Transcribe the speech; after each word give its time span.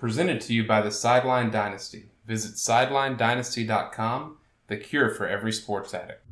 Presented 0.00 0.40
to 0.40 0.54
you 0.54 0.66
by 0.66 0.80
the 0.80 0.90
Sideline 0.90 1.50
Dynasty. 1.50 2.06
Visit 2.26 2.54
sidelinedynasty.com, 2.54 4.38
the 4.66 4.78
cure 4.78 5.10
for 5.10 5.28
every 5.28 5.52
sports 5.52 5.92
addict. 5.92 6.24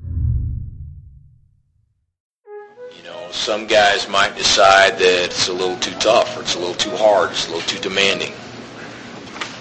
You 2.96 3.02
know, 3.04 3.28
some 3.30 3.66
guys 3.66 4.08
might 4.08 4.34
decide 4.36 4.94
that 4.94 5.24
it's 5.26 5.48
a 5.48 5.52
little 5.52 5.76
too 5.80 5.92
tough 6.00 6.34
or 6.34 6.40
it's 6.40 6.54
a 6.54 6.58
little 6.58 6.72
too 6.72 6.96
hard, 6.96 7.32
it's 7.32 7.46
a 7.48 7.50
little 7.52 7.68
too 7.68 7.78
demanding. 7.80 8.32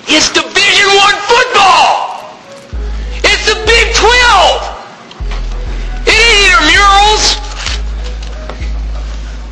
It's 0.08 0.32
Division 0.32 0.88
One 0.96 1.18
football! 1.28 2.40
It's 3.28 3.44
the 3.44 3.60
Big 3.68 3.94
12! 3.94 4.08
It 6.08 6.16
ain't 6.16 6.56
intramurals! 6.56 7.26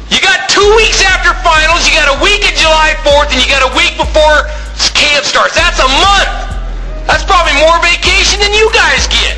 You 0.09 0.21
got 0.21 0.47
two 0.47 0.75
weeks 0.77 1.03
after 1.25 1.41
finals, 1.41 1.81
you 1.89 1.93
got 1.97 2.05
a 2.05 2.21
week 2.21 2.45
at 2.45 2.53
July 2.53 2.93
4th, 3.01 3.33
and 3.33 3.41
you 3.41 3.49
got 3.49 3.65
a 3.65 3.73
week 3.73 3.97
before 3.97 4.45
camp 4.93 5.25
starts. 5.25 5.57
That's 5.57 5.81
a 5.81 5.89
month! 5.89 6.29
That's 7.09 7.25
probably 7.25 7.57
more 7.57 7.81
vacation 7.81 8.39
than 8.39 8.53
you 8.53 8.69
guys 8.69 9.09
get. 9.09 9.33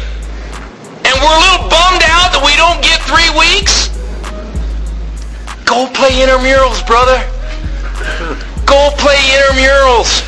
And 1.08 1.16
we're 1.23 1.31
a 1.31 1.44
little 1.47 1.71
bummed 1.71 2.03
out 2.03 2.35
that 2.35 2.44
we 2.44 2.52
don't 2.59 2.84
get 2.84 2.99
three 3.08 3.31
weeks? 3.39 3.88
Go 5.63 5.88
play 5.95 6.11
intramurals, 6.20 6.84
brother. 6.84 7.23
Go 8.67 8.91
play 8.99 9.16
intramurals. 9.31 10.27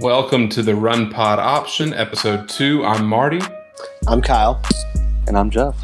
Welcome 0.00 0.48
to 0.50 0.62
the 0.62 0.76
Run 0.76 1.10
Pod 1.10 1.40
Option, 1.40 1.92
Episode 1.92 2.48
2. 2.48 2.84
I'm 2.84 3.04
Marty. 3.04 3.40
I'm 4.06 4.22
Kyle. 4.22 4.62
And 5.26 5.36
I'm 5.36 5.50
Jeff. 5.50 5.74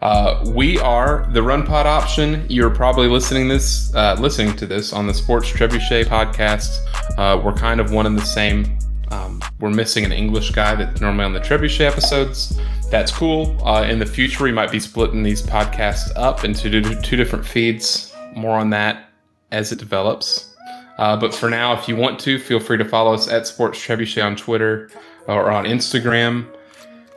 Uh, 0.00 0.44
we 0.48 0.80
are 0.80 1.28
the 1.32 1.44
Run 1.44 1.64
Pod 1.64 1.86
Option. 1.86 2.44
You're 2.48 2.70
probably 2.70 3.06
listening 3.06 3.46
this, 3.46 3.94
uh, 3.94 4.16
listening 4.18 4.56
to 4.56 4.66
this 4.66 4.92
on 4.92 5.06
the 5.06 5.14
Sports 5.14 5.48
Trebuchet 5.48 6.06
podcast. 6.06 6.76
Uh, 7.16 7.40
we're 7.40 7.52
kind 7.52 7.80
of 7.80 7.92
one 7.92 8.04
and 8.04 8.18
the 8.18 8.24
same. 8.24 8.76
Um, 9.12 9.40
we're 9.60 9.70
missing 9.70 10.04
an 10.04 10.10
English 10.10 10.50
guy 10.50 10.74
that's 10.74 11.00
normally 11.00 11.24
on 11.24 11.32
the 11.32 11.40
Trebuchet 11.40 11.86
episodes. 11.86 12.58
That's 12.90 13.12
cool. 13.12 13.64
Uh, 13.64 13.84
in 13.84 14.00
the 14.00 14.06
future, 14.06 14.42
we 14.42 14.50
might 14.50 14.72
be 14.72 14.80
splitting 14.80 15.22
these 15.22 15.40
podcasts 15.40 16.10
up 16.16 16.42
into 16.42 16.68
two 17.00 17.16
different 17.16 17.46
feeds. 17.46 18.12
More 18.34 18.58
on 18.58 18.70
that 18.70 19.08
as 19.52 19.70
it 19.70 19.78
develops. 19.78 20.51
Uh, 20.98 21.16
but 21.16 21.34
for 21.34 21.48
now, 21.48 21.72
if 21.72 21.88
you 21.88 21.96
want 21.96 22.18
to, 22.20 22.38
feel 22.38 22.60
free 22.60 22.78
to 22.78 22.84
follow 22.84 23.14
us 23.14 23.28
at 23.28 23.46
Sports 23.46 23.78
Trebuchet 23.78 24.24
on 24.24 24.36
Twitter 24.36 24.90
or 25.26 25.50
on 25.50 25.64
Instagram. 25.64 26.46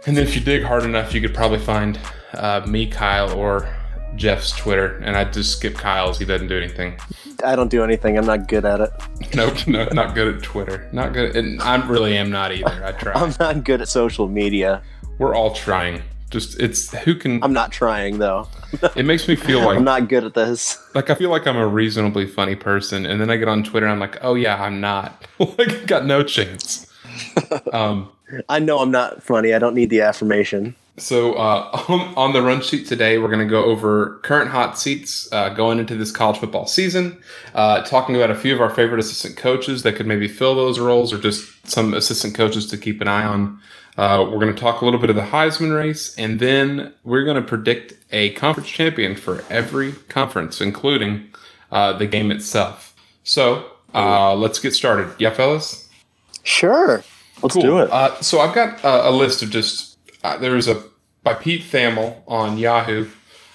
And 0.07 0.15
then 0.15 0.23
if 0.23 0.35
you 0.35 0.41
dig 0.41 0.63
hard 0.63 0.83
enough, 0.83 1.13
you 1.13 1.21
could 1.21 1.33
probably 1.33 1.59
find 1.59 1.99
uh, 2.33 2.65
me, 2.67 2.87
Kyle, 2.87 3.33
or 3.37 3.67
Jeff's 4.15 4.51
Twitter. 4.51 4.97
And 5.03 5.17
I 5.17 5.25
just 5.25 5.57
skip 5.57 5.75
Kyle's. 5.75 6.19
He 6.19 6.25
doesn't 6.25 6.47
do 6.47 6.57
anything. 6.57 6.99
I 7.43 7.55
don't 7.55 7.69
do 7.69 7.83
anything. 7.83 8.17
I'm 8.17 8.25
not 8.25 8.47
good 8.47 8.65
at 8.65 8.81
it. 8.81 8.91
nope, 9.35 9.67
no, 9.67 9.85
not 9.91 10.15
good 10.15 10.35
at 10.35 10.43
Twitter. 10.43 10.87
Not 10.91 11.13
good. 11.13 11.35
And 11.35 11.61
I 11.61 11.85
really 11.87 12.17
am 12.17 12.29
not 12.29 12.51
either. 12.51 12.85
I 12.85 12.91
try. 12.93 13.13
I'm 13.15 13.33
not 13.39 13.63
good 13.63 13.81
at 13.81 13.89
social 13.89 14.27
media. 14.27 14.81
We're 15.17 15.35
all 15.35 15.53
trying. 15.53 16.01
Just 16.35 16.59
it's 16.59 16.91
who 16.91 17.15
can. 17.15 17.41
I'm 17.41 17.53
not 17.53 17.71
trying 17.71 18.17
though. 18.17 18.49
it 18.93 19.05
makes 19.05 19.25
me 19.25 19.37
feel 19.37 19.61
like 19.65 19.77
I'm 19.77 19.85
not 19.85 20.09
good 20.09 20.25
at 20.25 20.33
this. 20.33 20.77
Like 20.93 21.09
I 21.09 21.15
feel 21.15 21.29
like 21.29 21.47
I'm 21.47 21.55
a 21.55 21.65
reasonably 21.65 22.27
funny 22.27 22.57
person, 22.57 23.05
and 23.05 23.21
then 23.21 23.29
I 23.29 23.37
get 23.37 23.47
on 23.47 23.63
Twitter 23.63 23.85
and 23.85 23.93
I'm 23.93 24.01
like, 24.01 24.17
oh 24.21 24.33
yeah, 24.33 24.61
I'm 24.61 24.81
not. 24.81 25.25
like 25.39 25.87
got 25.87 26.05
no 26.05 26.23
chance. 26.23 26.91
Um, 27.71 28.11
I 28.49 28.59
know 28.59 28.79
I'm 28.79 28.91
not 28.91 29.23
funny. 29.23 29.53
I 29.53 29.59
don't 29.59 29.75
need 29.75 29.89
the 29.89 30.01
affirmation. 30.01 30.75
So 30.97 31.33
uh, 31.33 31.83
on, 31.89 32.13
on, 32.15 32.33
the 32.33 32.41
run 32.41 32.61
sheet 32.61 32.87
today, 32.87 33.17
we're 33.17 33.27
going 33.27 33.45
to 33.45 33.49
go 33.49 33.63
over 33.63 34.19
current 34.23 34.49
hot 34.49 34.77
seats 34.77 35.31
uh, 35.31 35.49
going 35.49 35.79
into 35.79 35.95
this 35.95 36.11
college 36.11 36.37
football 36.39 36.67
season, 36.67 37.21
uh, 37.53 37.81
talking 37.83 38.15
about 38.15 38.31
a 38.31 38.35
few 38.35 38.53
of 38.53 38.61
our 38.61 38.69
favorite 38.69 38.99
assistant 38.99 39.37
coaches 39.37 39.83
that 39.83 39.95
could 39.95 40.07
maybe 40.07 40.27
fill 40.27 40.55
those 40.55 40.79
roles, 40.79 41.13
or 41.13 41.17
just 41.17 41.67
some 41.67 41.93
assistant 41.93 42.35
coaches 42.35 42.65
to 42.67 42.77
keep 42.77 43.01
an 43.01 43.07
eye 43.07 43.25
on. 43.25 43.59
Uh, 43.97 44.27
we're 44.29 44.39
going 44.39 44.53
to 44.53 44.59
talk 44.59 44.81
a 44.81 44.85
little 44.85 44.99
bit 44.99 45.09
of 45.09 45.15
the 45.15 45.21
Heisman 45.21 45.75
race, 45.75 46.13
and 46.17 46.39
then 46.39 46.93
we're 47.03 47.23
going 47.23 47.41
to 47.41 47.47
predict 47.47 47.93
a 48.11 48.31
conference 48.31 48.69
champion 48.69 49.15
for 49.15 49.43
every 49.49 49.93
conference, 50.09 50.59
including 50.59 51.29
uh, 51.71 51.93
the 51.93 52.05
game 52.05 52.29
itself. 52.29 52.93
So 53.23 53.71
uh, 53.93 54.35
let's 54.35 54.59
get 54.59 54.73
started. 54.73 55.13
Yeah, 55.17 55.31
fellas? 55.31 55.89
Sure. 56.43 57.03
Let's 57.41 57.53
cool. 57.53 57.61
do 57.61 57.79
it. 57.79 57.91
Uh, 57.91 58.19
so 58.21 58.39
I've 58.39 58.53
got 58.53 58.79
a 58.83 59.11
list 59.11 59.41
of 59.41 59.49
just, 59.49 59.97
uh, 60.23 60.37
there's 60.37 60.67
a, 60.67 60.83
by 61.23 61.33
Pete 61.33 61.63
Thamel 61.63 62.21
on 62.27 62.57
Yahoo, 62.57 63.07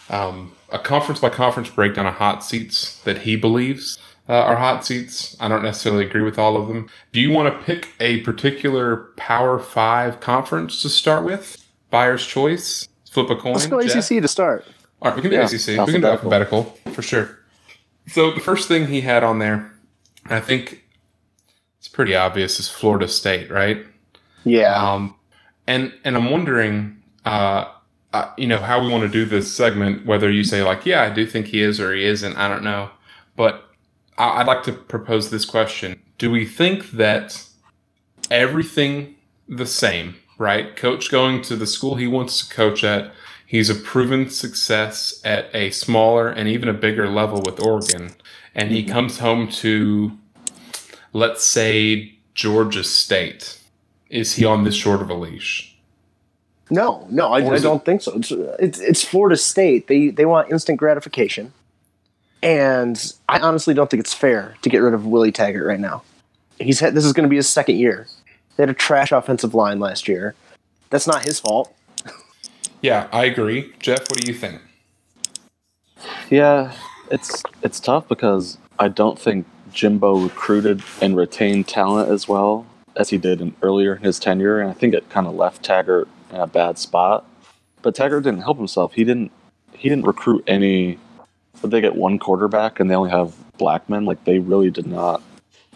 um, 0.08 0.52
a 0.70 0.78
conference 0.78 1.20
by 1.20 1.28
conference 1.28 1.68
breakdown 1.68 2.06
of 2.06 2.14
hot 2.14 2.44
seats 2.44 3.00
that 3.02 3.18
he 3.18 3.36
believes 3.36 3.98
uh, 4.30 4.44
are 4.44 4.54
hot 4.54 4.86
seats. 4.86 5.36
I 5.40 5.48
don't 5.48 5.64
necessarily 5.64 6.06
agree 6.06 6.22
with 6.22 6.38
all 6.38 6.56
of 6.56 6.68
them. 6.68 6.88
Do 7.10 7.20
you 7.20 7.32
want 7.32 7.52
to 7.52 7.64
pick 7.64 7.88
a 7.98 8.20
particular 8.20 9.08
Power 9.16 9.58
Five 9.58 10.20
conference 10.20 10.80
to 10.82 10.88
start 10.88 11.24
with? 11.24 11.66
Buyer's 11.90 12.24
choice. 12.24 12.86
Flip 13.10 13.28
a 13.28 13.34
coin. 13.34 13.54
Let's 13.54 13.66
go 13.66 13.82
Jeff? 13.82 14.08
ACC 14.08 14.22
to 14.22 14.28
start. 14.28 14.64
All 15.02 15.10
right, 15.10 15.16
we 15.16 15.22
can 15.22 15.32
do 15.32 15.36
yeah, 15.36 15.46
ACC. 15.46 15.84
We 15.84 15.92
can 15.94 16.02
do 16.02 16.06
alphabetical 16.06 16.78
for 16.92 17.02
sure. 17.02 17.40
So 18.06 18.30
the 18.30 18.40
first 18.40 18.68
thing 18.68 18.86
he 18.86 19.00
had 19.00 19.24
on 19.24 19.40
there, 19.40 19.72
I 20.26 20.38
think 20.38 20.84
it's 21.78 21.88
pretty 21.88 22.14
obvious, 22.14 22.60
is 22.60 22.68
Florida 22.68 23.08
State, 23.08 23.50
right? 23.50 23.84
Yeah. 24.44 24.74
Um, 24.74 25.16
and 25.66 25.92
and 26.04 26.16
I'm 26.16 26.30
wondering, 26.30 27.02
uh, 27.24 27.64
uh, 28.12 28.30
you 28.36 28.46
know, 28.46 28.58
how 28.58 28.80
we 28.80 28.92
want 28.92 29.02
to 29.02 29.08
do 29.08 29.24
this 29.24 29.52
segment. 29.52 30.06
Whether 30.06 30.30
you 30.30 30.44
say 30.44 30.62
like, 30.62 30.86
yeah, 30.86 31.02
I 31.02 31.10
do 31.10 31.26
think 31.26 31.46
he 31.46 31.62
is 31.62 31.80
or 31.80 31.92
he 31.92 32.04
isn't, 32.04 32.36
I 32.36 32.46
don't 32.46 32.62
know. 32.62 32.90
But 33.34 33.69
I'd 34.20 34.46
like 34.46 34.62
to 34.64 34.72
propose 34.72 35.30
this 35.30 35.44
question. 35.44 36.00
Do 36.18 36.30
we 36.30 36.44
think 36.44 36.90
that 36.92 37.44
everything 38.30 39.16
the 39.48 39.66
same, 39.66 40.16
right? 40.38 40.76
Coach 40.76 41.10
going 41.10 41.42
to 41.42 41.56
the 41.56 41.66
school 41.66 41.96
he 41.96 42.06
wants 42.06 42.46
to 42.46 42.54
coach 42.54 42.84
at, 42.84 43.12
he's 43.46 43.70
a 43.70 43.74
proven 43.74 44.28
success 44.28 45.20
at 45.24 45.54
a 45.54 45.70
smaller 45.70 46.28
and 46.28 46.48
even 46.48 46.68
a 46.68 46.74
bigger 46.74 47.08
level 47.08 47.42
with 47.42 47.60
Oregon. 47.60 48.14
And 48.54 48.70
he 48.70 48.82
mm-hmm. 48.82 48.92
comes 48.92 49.18
home 49.18 49.48
to, 49.48 50.12
let's 51.12 51.44
say, 51.44 52.14
Georgia 52.34 52.84
State. 52.84 53.58
Is 54.08 54.34
he 54.34 54.44
on 54.44 54.64
this 54.64 54.74
short 54.74 55.00
of 55.00 55.10
a 55.10 55.14
leash? 55.14 55.76
No, 56.70 57.06
no, 57.10 57.32
I, 57.32 57.38
I 57.38 57.58
don't 57.58 57.82
it, 57.82 57.84
think 57.84 58.02
so. 58.02 58.12
It's, 58.16 58.30
it's, 58.30 58.78
it's 58.78 59.04
Florida 59.04 59.36
State. 59.36 59.88
They 59.88 60.10
they 60.10 60.24
want 60.24 60.52
instant 60.52 60.78
gratification. 60.78 61.52
And 62.42 63.12
I 63.28 63.38
honestly 63.40 63.74
don't 63.74 63.90
think 63.90 64.00
it's 64.00 64.14
fair 64.14 64.56
to 64.62 64.68
get 64.68 64.78
rid 64.78 64.94
of 64.94 65.06
Willie 65.06 65.32
Taggart 65.32 65.66
right 65.66 65.80
now. 65.80 66.02
He's 66.58 66.80
had, 66.80 66.94
this 66.94 67.04
is 67.04 67.12
going 67.12 67.24
to 67.24 67.30
be 67.30 67.36
his 67.36 67.48
second 67.48 67.76
year. 67.76 68.06
They 68.56 68.62
had 68.62 68.70
a 68.70 68.74
trash 68.74 69.12
offensive 69.12 69.54
line 69.54 69.78
last 69.78 70.08
year. 70.08 70.34
That's 70.90 71.06
not 71.06 71.24
his 71.24 71.40
fault. 71.40 71.74
yeah, 72.82 73.08
I 73.12 73.24
agree. 73.24 73.72
Jeff, 73.78 74.00
what 74.10 74.20
do 74.20 74.30
you 74.30 74.36
think? 74.36 74.60
Yeah, 76.30 76.72
it's 77.10 77.42
it's 77.62 77.80
tough 77.80 78.08
because 78.08 78.56
I 78.78 78.88
don't 78.88 79.18
think 79.18 79.46
Jimbo 79.72 80.20
recruited 80.20 80.82
and 81.00 81.16
retained 81.16 81.68
talent 81.68 82.10
as 82.10 82.28
well 82.28 82.66
as 82.96 83.10
he 83.10 83.18
did 83.18 83.40
in, 83.40 83.54
earlier 83.62 83.94
in 83.94 84.02
his 84.02 84.18
tenure, 84.18 84.60
and 84.60 84.70
I 84.70 84.72
think 84.72 84.94
it 84.94 85.08
kind 85.10 85.26
of 85.26 85.34
left 85.34 85.62
Taggart 85.62 86.08
in 86.30 86.36
a 86.36 86.46
bad 86.46 86.78
spot. 86.78 87.26
But 87.82 87.94
Taggart 87.94 88.24
didn't 88.24 88.42
help 88.42 88.58
himself. 88.58 88.94
He 88.94 89.04
didn't 89.04 89.32
he 89.72 89.88
didn't 89.88 90.06
recruit 90.06 90.44
any 90.46 90.98
but 91.60 91.70
they 91.70 91.80
get 91.80 91.96
one 91.96 92.18
quarterback 92.18 92.80
and 92.80 92.90
they 92.90 92.94
only 92.94 93.10
have 93.10 93.34
Blackman. 93.58 94.04
Like 94.04 94.24
they 94.24 94.38
really 94.38 94.70
did 94.70 94.86
not 94.86 95.22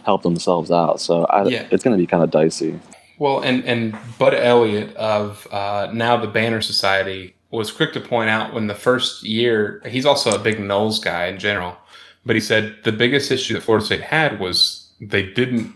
help 0.05 0.23
themselves 0.23 0.71
out. 0.71 1.01
So 1.01 1.25
I, 1.27 1.45
yeah. 1.45 1.67
it's 1.71 1.83
going 1.83 1.97
to 1.97 2.03
be 2.03 2.07
kind 2.07 2.23
of 2.23 2.31
dicey. 2.31 2.79
Well, 3.19 3.41
and 3.41 3.65
and 3.65 3.97
Bud 4.19 4.35
Elliott 4.35 4.95
of 4.97 5.47
uh, 5.53 5.89
now 5.93 6.17
the 6.17 6.27
Banner 6.27 6.61
Society 6.61 7.35
was 7.51 7.71
quick 7.71 7.93
to 7.93 8.01
point 8.01 8.29
out 8.29 8.53
when 8.53 8.67
the 8.67 8.75
first 8.75 9.23
year 9.23 9.81
he's 9.87 10.05
also 10.05 10.35
a 10.35 10.39
big 10.39 10.59
Noles 10.59 11.03
guy 11.03 11.27
in 11.27 11.39
general, 11.39 11.77
but 12.27 12.35
he 12.35 12.41
said 12.41 12.77
the 12.83 12.93
biggest 12.93 13.31
issue 13.31 13.55
that 13.55 13.63
Florida 13.63 13.87
State 13.87 14.01
had 14.01 14.41
was 14.41 14.91
they 15.01 15.23
didn't 15.23 15.73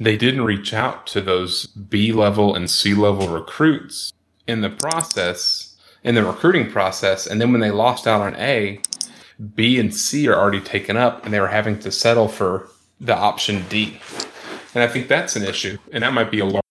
they 0.00 0.16
didn't 0.16 0.42
reach 0.42 0.74
out 0.74 1.06
to 1.08 1.20
those 1.20 1.66
B 1.66 2.12
level 2.12 2.54
and 2.54 2.68
C 2.68 2.94
level 2.94 3.28
recruits 3.28 4.12
in 4.48 4.60
the 4.62 4.70
process 4.70 5.76
in 6.04 6.16
the 6.16 6.24
recruiting 6.24 6.68
process, 6.68 7.28
and 7.28 7.40
then 7.40 7.52
when 7.52 7.60
they 7.60 7.70
lost 7.70 8.08
out 8.08 8.20
on 8.20 8.34
A, 8.36 8.80
B 9.54 9.78
and 9.78 9.94
C 9.94 10.28
are 10.28 10.36
already 10.36 10.60
taken 10.60 10.96
up 10.96 11.24
and 11.24 11.34
they 11.34 11.40
were 11.40 11.48
having 11.48 11.78
to 11.80 11.90
settle 11.90 12.28
for 12.28 12.68
the 13.00 13.16
option 13.16 13.64
D. 13.68 14.00
And 14.74 14.82
I 14.82 14.88
think 14.88 15.08
that's 15.08 15.36
an 15.36 15.42
issue. 15.42 15.78
And 15.92 16.02
that 16.02 16.12
might 16.12 16.30
be 16.30 16.40
a 16.40 16.62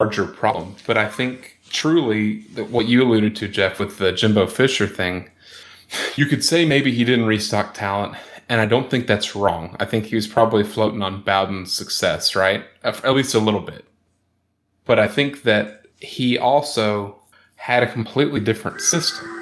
larger 0.00 0.26
problem. 0.26 0.76
But 0.86 0.96
I 0.96 1.08
think 1.08 1.58
truly 1.68 2.40
that 2.54 2.70
what 2.70 2.86
you 2.86 3.02
alluded 3.02 3.36
to, 3.36 3.48
Jeff, 3.48 3.78
with 3.78 3.98
the 3.98 4.12
Jimbo 4.12 4.46
Fisher 4.46 4.86
thing, 4.86 5.30
you 6.16 6.26
could 6.26 6.44
say 6.44 6.64
maybe 6.64 6.92
he 6.92 7.04
didn't 7.04 7.26
restock 7.26 7.74
talent. 7.74 8.14
And 8.48 8.60
I 8.60 8.66
don't 8.66 8.90
think 8.90 9.06
that's 9.06 9.36
wrong. 9.36 9.76
I 9.78 9.84
think 9.84 10.06
he 10.06 10.16
was 10.16 10.26
probably 10.26 10.64
floating 10.64 11.02
on 11.02 11.22
Bowden's 11.22 11.72
success, 11.72 12.34
right? 12.34 12.64
At 12.82 13.14
least 13.14 13.34
a 13.34 13.38
little 13.38 13.60
bit. 13.60 13.84
But 14.84 14.98
I 14.98 15.06
think 15.06 15.42
that 15.42 15.86
he 15.98 16.38
also 16.38 17.20
had 17.56 17.82
a 17.82 17.92
completely 17.92 18.40
different 18.40 18.80
system 18.80 19.39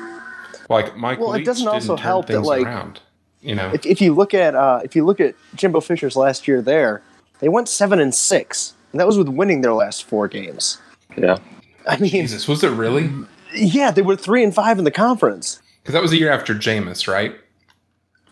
Like 0.68 0.96
Mike 0.96 1.18
Well, 1.18 1.34
it 1.34 1.44
doesn't 1.44 1.64
didn't 1.64 1.74
also 1.74 1.96
turn 1.96 2.04
help 2.04 2.26
that, 2.26 2.34
things 2.34 2.46
like, 2.46 2.64
around. 2.64 3.00
You 3.40 3.54
know, 3.54 3.70
If, 3.72 3.86
if 3.86 4.00
you 4.00 4.14
look 4.14 4.34
at 4.34 4.54
uh, 4.54 4.80
if 4.84 4.96
you 4.96 5.04
look 5.04 5.20
at 5.20 5.34
Jimbo 5.54 5.80
Fisher's 5.80 6.16
last 6.16 6.48
year 6.48 6.60
there, 6.60 7.02
they 7.40 7.48
went 7.48 7.68
seven 7.68 8.00
and 8.00 8.14
six, 8.14 8.74
and 8.92 9.00
that 9.00 9.06
was 9.06 9.16
with 9.16 9.28
winning 9.28 9.60
their 9.60 9.74
last 9.74 10.04
four 10.04 10.28
games. 10.28 10.78
Yeah. 11.16 11.38
I 11.86 11.96
mean, 11.98 12.10
Jesus, 12.10 12.46
was 12.48 12.62
it 12.62 12.70
really? 12.70 13.10
yeah, 13.54 13.90
they 13.90 14.02
were 14.02 14.16
three 14.16 14.44
and 14.44 14.54
five 14.54 14.78
in 14.78 14.84
the 14.84 14.90
conference. 14.90 15.60
Because 15.82 15.94
that 15.94 16.02
was 16.02 16.10
the 16.10 16.18
year 16.18 16.30
after 16.30 16.54
Jameis, 16.54 17.08
right? 17.08 17.34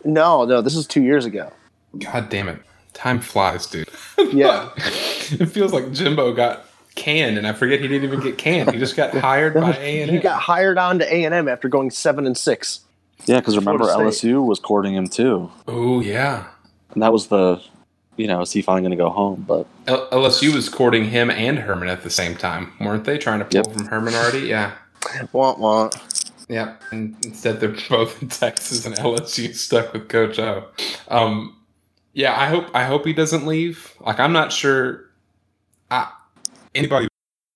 No, 0.05 0.45
no, 0.45 0.61
this 0.61 0.77
is 0.77 0.87
two 0.87 1.03
years 1.03 1.25
ago. 1.25 1.53
God 1.99 2.29
damn 2.29 2.49
it, 2.49 2.61
time 2.93 3.21
flies, 3.21 3.67
dude. 3.67 3.89
Yeah, 4.33 4.71
it 4.77 5.47
feels 5.47 5.73
like 5.73 5.93
Jimbo 5.93 6.33
got 6.35 6.67
canned, 6.97 7.39
and 7.39 7.47
I 7.47 7.53
forget 7.53 7.81
he 7.81 7.87
didn't 7.89 8.05
even 8.05 8.21
get 8.21 8.39
canned. 8.39 8.73
He 8.73 8.79
just 8.79 8.97
got 8.97 9.15
hired 9.17 9.55
by 9.55 9.77
A 9.77 10.03
and 10.03 10.11
he 10.11 10.19
got 10.19 10.41
hired 10.41 10.79
on 10.79 10.99
to 10.99 11.15
A 11.15 11.25
and 11.25 11.35
M 11.35 11.47
after 11.49 11.69
going 11.69 11.91
seven 11.91 12.27
and 12.27 12.37
six. 12.37 12.81
Yeah, 13.27 13.39
because 13.41 13.57
remember 13.57 13.85
Florida 13.85 14.13
State. 14.13 14.33
LSU 14.33 14.45
was 14.47 14.59
courting 14.59 14.95
him 14.95 15.07
too, 15.09 15.51
Oh 15.69 16.01
yeah, 16.01 16.47
and 16.93 17.03
that 17.03 17.13
was 17.13 17.29
the, 17.29 17.61
you 18.17 18.27
know, 18.27 18.41
is 18.43 18.53
he 18.53 18.63
finally 18.63 18.83
going 18.83 18.91
to 18.91 19.03
go 19.03 19.11
home? 19.11 19.45
But 19.47 19.67
L- 19.87 20.09
LSU 20.11 20.53
was 20.55 20.69
courting 20.69 21.05
him 21.07 21.31
and 21.31 21.59
Herman 21.59 21.89
at 21.89 22.03
the 22.03 22.11
same 22.11 22.37
time, 22.37 22.73
weren't 22.81 23.05
they? 23.05 23.17
Trying 23.19 23.39
to 23.39 23.45
pull 23.47 23.55
Yep. 23.65 23.73
from 23.73 23.87
Herman 23.87 24.15
already? 24.15 24.41
Yeah, 24.49 24.73
Want 25.33 25.59
want. 25.59 25.97
yeah. 26.49 26.77
And 26.93 27.17
instead, 27.25 27.61
they're 27.61 27.75
both 27.89 28.21
in 28.23 28.29
Texas, 28.29 28.85
and 28.87 28.95
LSU 28.97 29.55
stuck 29.55 29.93
with 29.93 30.09
Coach 30.09 30.39
O. 30.39 30.65
Um, 31.09 31.57
yeah, 32.13 32.39
I 32.39 32.47
hope 32.49 32.67
I 32.75 32.85
hope 32.85 33.07
he 33.07 33.13
doesn't 33.15 33.47
leave. 33.47 33.95
Like, 34.01 34.21
I'm 34.21 34.33
not 34.33 34.53
sure. 34.53 35.05
I, 35.91 36.11
anybody 36.77 37.09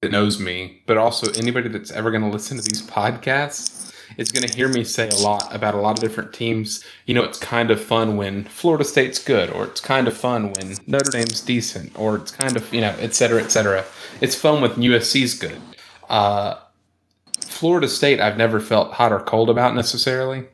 that 0.03 0.11
knows 0.11 0.41
me, 0.41 0.83
but 0.87 0.97
also 0.97 1.31
anybody 1.33 1.69
that's 1.69 1.91
ever 1.91 2.11
going 2.11 2.23
to 2.23 2.29
listen 2.29 2.57
to 2.57 2.63
these 2.63 2.83
podcasts 2.83 3.93
is 4.17 4.33
going 4.33 4.47
to 4.47 4.55
hear 4.55 4.69
me 4.69 4.83
say 4.83 5.09
a 5.09 5.17
lot 5.17 5.55
about 5.55 5.75
a 5.75 5.79
lot 5.79 5.97
of 5.97 6.01
different 6.01 6.33
teams. 6.33 6.85
You 7.07 7.15
know, 7.15 7.23
it's 7.23 7.39
kind 7.39 7.71
of 7.71 7.81
fun 7.81 8.17
when 8.17 8.45
Florida 8.45 8.85
State's 8.85 9.23
good, 9.23 9.51
or 9.51 9.65
it's 9.65 9.81
kind 9.81 10.09
of 10.09 10.17
fun 10.17 10.53
when 10.53 10.77
Notre 10.87 11.11
Dame's 11.11 11.41
decent, 11.41 11.93
or 11.99 12.17
it's 12.17 12.31
kind 12.33 12.57
of, 12.57 12.73
you 12.73 12.81
know, 12.81 12.95
et 12.99 13.15
cetera, 13.15 13.43
et 13.43 13.49
cetera. 13.49 13.85
It's 14.21 14.35
fun 14.35 14.61
when 14.63 14.73
USC's 14.73 15.35
good. 15.35 15.61
Uh, 16.09 16.57
Florida 17.43 17.89
State, 17.89 18.21
I've 18.21 18.37
never 18.37 18.59
felt 18.61 18.95
hot 18.95 19.13
or 19.13 19.21
cold 19.21 19.51
about 19.51 19.75
necessarily. 19.75 20.47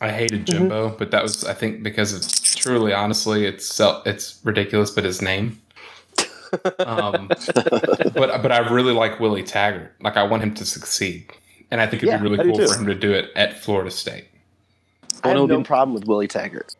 I 0.00 0.10
hated 0.10 0.46
Jimbo, 0.46 0.90
but 0.98 1.10
that 1.10 1.22
was, 1.22 1.44
I 1.44 1.54
think, 1.54 1.82
because 1.82 2.12
it's 2.12 2.54
truly, 2.54 2.92
honestly, 2.92 3.46
it's 3.46 3.80
it's 4.04 4.40
ridiculous. 4.44 4.90
But 4.90 5.04
his 5.04 5.22
name, 5.22 5.60
um, 6.80 7.28
but 7.28 8.42
but 8.42 8.52
I 8.52 8.58
really 8.70 8.92
like 8.92 9.20
Willie 9.20 9.42
Taggart. 9.42 9.92
Like 10.00 10.16
I 10.16 10.22
want 10.22 10.42
him 10.42 10.54
to 10.54 10.64
succeed, 10.64 11.30
and 11.70 11.80
I 11.80 11.86
think 11.86 12.02
it'd 12.02 12.12
Yeah, 12.12 12.18
be 12.18 12.28
really 12.28 12.44
cool 12.52 12.66
for 12.68 12.78
him 12.78 12.86
to 12.86 12.94
do 12.94 13.12
it 13.12 13.30
at 13.36 13.58
Florida 13.58 13.90
State. 13.90 14.26
I 15.24 15.28
Well, 15.28 15.30
have 15.30 15.34
it'll 15.36 15.46
no 15.48 15.58
be- 15.58 15.64
problem 15.64 15.94
with 15.94 16.04
Willie 16.06 16.28
Taggart. 16.28 16.74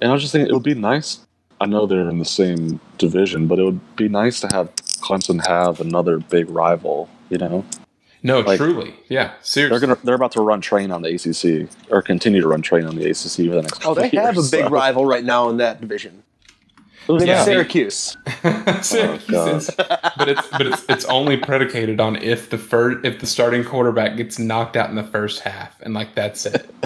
and 0.00 0.10
I 0.10 0.12
was 0.14 0.22
just 0.22 0.32
thinking 0.32 0.50
it 0.50 0.54
would 0.54 0.62
be 0.62 0.74
nice. 0.74 1.20
I 1.60 1.66
know 1.66 1.86
they're 1.86 2.08
in 2.08 2.18
the 2.18 2.24
same 2.24 2.80
division, 2.98 3.46
but 3.46 3.58
it 3.58 3.64
would 3.64 3.96
be 3.96 4.08
nice 4.08 4.40
to 4.40 4.48
have 4.48 4.74
Clemson 4.76 5.46
have 5.46 5.80
another 5.80 6.18
big 6.18 6.48
rival. 6.50 7.08
You 7.28 7.38
know, 7.38 7.64
No, 8.22 8.40
Like- 8.40 8.58
truly, 8.58 8.94
yeah, 9.08 9.32
seriously. 9.40 9.78
they're 9.78 9.86
gonna 9.86 10.00
they're 10.04 10.14
about 10.14 10.32
to 10.32 10.40
run 10.42 10.60
train 10.60 10.90
on 10.90 11.02
the 11.02 11.08
ACC 11.14 11.68
or 11.90 12.02
continue 12.02 12.40
to 12.40 12.48
run 12.48 12.60
train 12.62 12.84
on 12.84 12.96
the 12.96 13.08
ACC 13.08 13.46
for 13.48 13.54
the 13.54 13.62
next. 13.62 13.84
Oh, 13.86 13.94
they 13.94 14.10
couple 14.10 14.20
have 14.26 14.36
a 14.38 14.42
big 14.42 14.64
so- 14.64 14.68
rival 14.68 15.06
right 15.06 15.24
now 15.24 15.48
in 15.48 15.56
that 15.58 15.80
division. 15.80 16.22
Who's 17.06 17.22
They 17.22 17.28
Yeah. 17.28 17.36
have 17.36 17.46
that? 17.46 17.52
Syracuse. 17.52 18.16
Syracuse 18.82 19.30
God. 19.30 19.56
is- 19.56 19.70
but 20.16 20.28
it's 20.28 20.48
but 20.48 20.66
it's 20.66 20.84
it's 20.88 21.04
only 21.06 21.36
predicated 21.36 22.00
on 22.00 22.16
if 22.16 22.50
the 22.50 22.58
first 22.58 23.04
if 23.04 23.18
the 23.20 23.26
starting 23.26 23.64
quarterback 23.64 24.16
gets 24.16 24.38
knocked 24.38 24.76
out 24.76 24.90
in 24.90 24.96
the 24.96 25.04
first 25.04 25.40
half, 25.40 25.80
and 25.82 25.94
like 25.94 26.14
that's 26.14 26.46
it. 26.46 26.72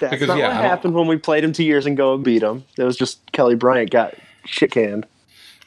That's 0.00 0.10
Because, 0.10 0.26
not 0.26 0.38
yeah, 0.38 0.48
what 0.48 0.56
happened 0.56 0.94
when 0.94 1.06
we 1.06 1.16
played 1.16 1.44
him 1.44 1.52
two 1.52 1.62
years 1.64 1.86
ago 1.86 2.14
and 2.14 2.24
beat 2.24 2.42
him. 2.42 2.64
It 2.76 2.82
was 2.82 2.96
just 2.96 3.30
Kelly 3.30 3.54
Bryant 3.54 3.90
got 3.90 4.14
shit 4.44 4.72
canned. 4.72 5.06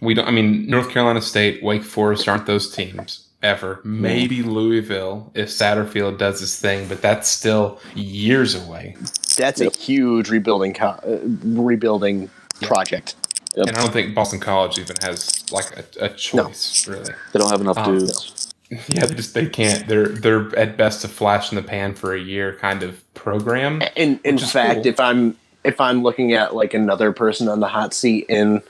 We 0.01 0.13
don't. 0.13 0.27
I 0.27 0.31
mean, 0.31 0.69
North 0.69 0.89
Carolina 0.89 1.21
State, 1.21 1.63
Wake 1.63 1.81
Forest 1.83 2.27
aren't 2.27 2.45
those 2.45 2.69
teams 2.69 3.25
ever. 3.41 3.79
Maybe 3.85 4.43
Louisville 4.43 5.31
if 5.33 5.47
Satterfield 5.47 6.17
does 6.17 6.41
his 6.41 6.59
thing, 6.59 6.89
but 6.89 7.01
that's 7.01 7.29
still 7.29 7.79
years 7.95 8.53
away. 8.53 8.97
That's 9.37 9.61
a 9.61 9.69
huge 9.71 10.29
rebuilding 10.29 10.73
co- 10.73 10.87
uh, 11.07 11.19
rebuilding 11.61 12.29
project. 12.61 13.15
And 13.57 13.75
I 13.75 13.81
don't 13.81 13.91
think 13.93 14.13
Boston 14.13 14.39
College 14.39 14.77
even 14.77 14.95
has 15.01 15.43
like 15.51 15.65
a, 15.77 16.05
a 16.05 16.09
choice 16.09 16.87
really. 16.87 17.13
They 17.33 17.39
don't 17.39 17.49
have 17.49 17.61
enough 17.61 17.77
Um, 17.77 17.99
dudes. 17.99 18.53
Yeah, 18.89 19.05
they 19.05 19.15
just 19.15 19.33
they 19.33 19.45
can't. 19.45 19.87
They're 19.87 20.09
they're 20.09 20.53
at 20.59 20.75
best 20.75 21.05
a 21.05 21.07
flash 21.07 21.53
in 21.53 21.55
the 21.55 21.63
pan 21.63 21.95
for 21.95 22.13
a 22.13 22.19
year 22.19 22.57
kind 22.59 22.83
of 22.83 23.01
program. 23.13 23.81
In 23.95 24.19
in 24.25 24.37
fact, 24.37 24.83
cool. 24.83 24.87
if 24.87 24.99
I'm 24.99 25.37
if 25.63 25.79
I'm 25.79 26.03
looking 26.03 26.33
at 26.33 26.53
like 26.53 26.73
another 26.73 27.13
person 27.13 27.47
on 27.47 27.61
the 27.61 27.69
hot 27.69 27.93
seat 27.93 28.25
in 28.27 28.61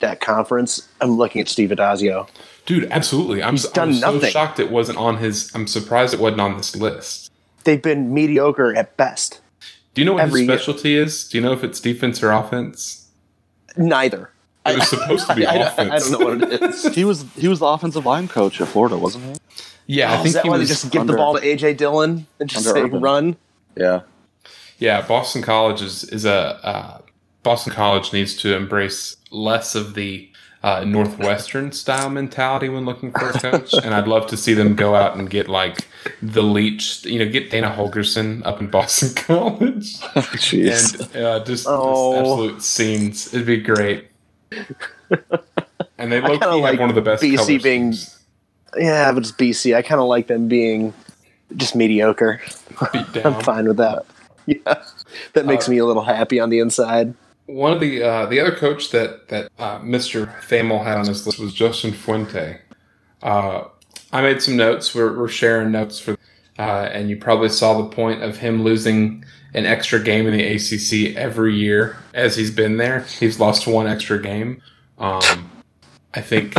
that 0.00 0.20
conference, 0.20 0.86
I'm 1.00 1.16
looking 1.16 1.40
at 1.40 1.48
Steve 1.48 1.70
Addazio. 1.70 2.28
Dude, 2.66 2.84
absolutely. 2.90 3.42
I'm, 3.42 3.54
He's 3.54 3.66
done 3.68 3.90
I'm 4.04 4.20
so 4.20 4.20
shocked 4.20 4.60
it 4.60 4.70
wasn't 4.70 4.98
on 4.98 5.16
his. 5.16 5.50
I'm 5.54 5.66
surprised 5.66 6.12
it 6.12 6.20
wasn't 6.20 6.42
on 6.42 6.58
this 6.58 6.76
list. 6.76 7.30
They've 7.64 7.80
been 7.80 8.12
mediocre 8.12 8.74
at 8.76 8.94
best. 8.98 9.40
Do 9.94 10.02
you 10.02 10.04
know 10.04 10.14
what 10.14 10.28
his 10.28 10.34
year. 10.40 10.44
specialty 10.44 10.96
is? 10.96 11.28
Do 11.28 11.38
you 11.38 11.42
know 11.42 11.52
if 11.52 11.64
it's 11.64 11.80
defense 11.80 12.22
or 12.22 12.30
offense? 12.30 13.08
Neither. 13.78 14.30
It 14.72 14.78
was 14.78 14.88
supposed 14.88 15.26
to 15.28 15.34
be 15.34 15.46
I, 15.46 15.52
I- 15.54 15.56
offense. 15.68 15.90
I 15.92 15.98
don't 15.98 16.20
know 16.20 16.26
what 16.40 16.52
it 16.52 16.62
is. 16.62 16.94
He 16.94 17.04
was 17.04 17.24
he 17.36 17.48
was 17.48 17.58
the 17.60 17.66
offensive 17.66 18.04
line 18.06 18.28
coach 18.28 18.60
at 18.60 18.68
Florida, 18.68 18.96
wasn't 18.98 19.24
he? 19.24 19.34
Yeah, 19.88 20.10
I 20.12 20.14
Oh, 20.14 20.16
think 20.18 20.26
is 20.28 20.32
that 20.34 20.42
he 20.44 20.50
why 20.50 20.58
was. 20.58 20.68
they 20.68 20.72
just 20.74 20.90
give 20.90 21.06
the 21.06 21.14
ball 21.14 21.34
to 21.34 21.40
AJ 21.40 21.76
Dillon 21.76 22.26
and 22.40 22.48
just 22.48 22.64
say 22.64 22.80
Urban. 22.82 23.00
run? 23.00 23.36
Yeah. 23.76 24.00
Yeah, 24.78 25.00
Boston 25.06 25.42
College 25.42 25.80
is 25.82 26.04
is 26.04 26.24
a 26.24 26.34
uh, 26.66 26.98
Boston 27.42 27.72
College 27.72 28.12
needs 28.12 28.34
to 28.38 28.54
embrace 28.56 29.16
less 29.30 29.74
of 29.74 29.94
the 29.94 30.28
uh, 30.62 30.82
Northwestern 30.84 31.70
style 31.70 32.10
mentality 32.10 32.68
when 32.68 32.84
looking 32.84 33.12
for 33.12 33.30
a 33.30 33.32
coach, 33.38 33.72
and 33.74 33.94
I'd 33.94 34.08
love 34.08 34.26
to 34.28 34.36
see 34.36 34.52
them 34.52 34.74
go 34.74 34.96
out 34.96 35.16
and 35.16 35.30
get 35.30 35.48
like 35.48 35.86
the 36.20 36.42
Leach, 36.42 37.04
you 37.04 37.18
know, 37.20 37.30
get 37.30 37.50
Dana 37.50 37.70
Holgorsen 37.70 38.44
up 38.44 38.60
in 38.60 38.66
Boston 38.66 39.14
College, 39.14 40.00
Jeez. 40.34 40.98
and 41.14 41.24
uh, 41.24 41.38
just, 41.40 41.48
just 41.48 41.66
Oh. 41.68 42.18
absolute 42.18 42.62
scenes. 42.62 43.32
It'd 43.32 43.46
be 43.46 43.58
great. 43.58 44.08
And 45.98 46.12
they 46.12 46.20
low 46.20 46.38
key 46.38 46.60
like 46.60 46.78
one 46.78 46.90
of 46.90 46.94
the 46.94 47.00
best 47.00 47.22
BC 47.22 47.62
being-. 47.62 47.94
Yeah, 48.76 49.12
but 49.12 49.22
it's 49.22 49.32
BC. 49.32 49.74
I 49.74 49.80
kind 49.82 49.98
of 50.00 50.06
like 50.08 50.26
them 50.26 50.46
being 50.46 50.92
just 51.56 51.74
mediocre. 51.74 52.40
I'm 52.92 53.40
fine 53.40 53.66
with 53.66 53.78
that. 53.78 54.04
Yeah, 54.44 54.82
that 55.32 55.46
makes 55.46 55.66
Uh, 55.68 55.70
me 55.72 55.78
a 55.78 55.86
little 55.86 56.04
happy 56.04 56.38
on 56.38 56.50
the 56.50 56.58
inside. 56.58 57.14
One 57.46 57.72
of 57.72 57.80
the 57.80 58.02
uh, 58.02 58.26
the 58.26 58.40
other 58.40 58.54
coach 58.54 58.90
that 58.90 59.28
that 59.28 59.50
uh, 59.58 59.78
Mr. 59.78 60.26
Thamel 60.42 60.84
had 60.84 60.98
on 60.98 61.06
his 61.06 61.26
list 61.26 61.38
was 61.38 61.54
Justin 61.54 61.92
Fuente. 61.92 62.58
Uh, 63.22 63.64
I 64.12 64.20
made 64.22 64.42
some 64.42 64.56
notes. 64.56 64.94
We're, 64.94 65.16
we're 65.16 65.28
sharing 65.28 65.72
notes 65.72 65.98
for, 65.98 66.16
uh, 66.58 66.62
and 66.92 67.08
you 67.08 67.16
probably 67.16 67.48
saw 67.48 67.80
the 67.80 67.88
point 67.88 68.22
of 68.22 68.36
him 68.36 68.62
losing 68.62 69.24
an 69.56 69.66
extra 69.66 69.98
game 69.98 70.28
in 70.28 70.36
the 70.36 70.44
ACC 70.44 71.16
every 71.16 71.56
year 71.56 71.96
as 72.14 72.36
he's 72.36 72.50
been 72.50 72.76
there. 72.76 73.00
He's 73.00 73.40
lost 73.40 73.66
one 73.66 73.88
extra 73.88 74.20
game. 74.22 74.62
Um, 74.98 75.50
I 76.14 76.20
think 76.20 76.54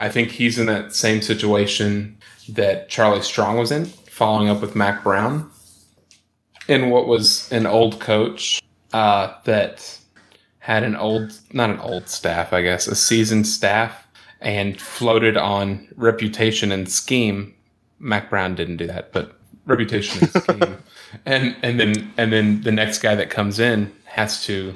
I 0.00 0.08
think 0.08 0.30
he's 0.30 0.58
in 0.58 0.66
that 0.66 0.94
same 0.94 1.20
situation 1.20 2.16
that 2.48 2.88
Charlie 2.88 3.22
Strong 3.22 3.58
was 3.58 3.70
in, 3.70 3.86
following 3.86 4.48
up 4.48 4.60
with 4.60 4.74
Mack 4.74 5.02
Brown, 5.04 5.50
in 6.68 6.90
what 6.90 7.06
was 7.06 7.50
an 7.52 7.66
old 7.66 8.00
coach 8.00 8.62
uh, 8.92 9.34
that 9.44 9.98
had 10.58 10.82
an 10.82 10.96
old, 10.96 11.38
not 11.52 11.70
an 11.70 11.78
old 11.80 12.08
staff, 12.08 12.52
I 12.52 12.62
guess, 12.62 12.86
a 12.86 12.94
seasoned 12.94 13.46
staff, 13.46 14.06
and 14.40 14.80
floated 14.80 15.36
on 15.36 15.88
reputation 15.96 16.72
and 16.72 16.90
scheme. 16.90 17.54
Mack 17.98 18.30
Brown 18.30 18.54
didn't 18.54 18.78
do 18.78 18.86
that, 18.88 19.12
but 19.12 19.38
reputation 19.66 20.20
and 20.20 20.42
scheme, 20.42 20.76
and 21.26 21.56
and 21.62 21.78
then 21.78 22.12
and 22.16 22.32
then 22.32 22.62
the 22.62 22.72
next 22.72 22.98
guy 22.98 23.14
that 23.14 23.30
comes 23.30 23.58
in 23.58 23.92
has 24.04 24.44
to. 24.44 24.74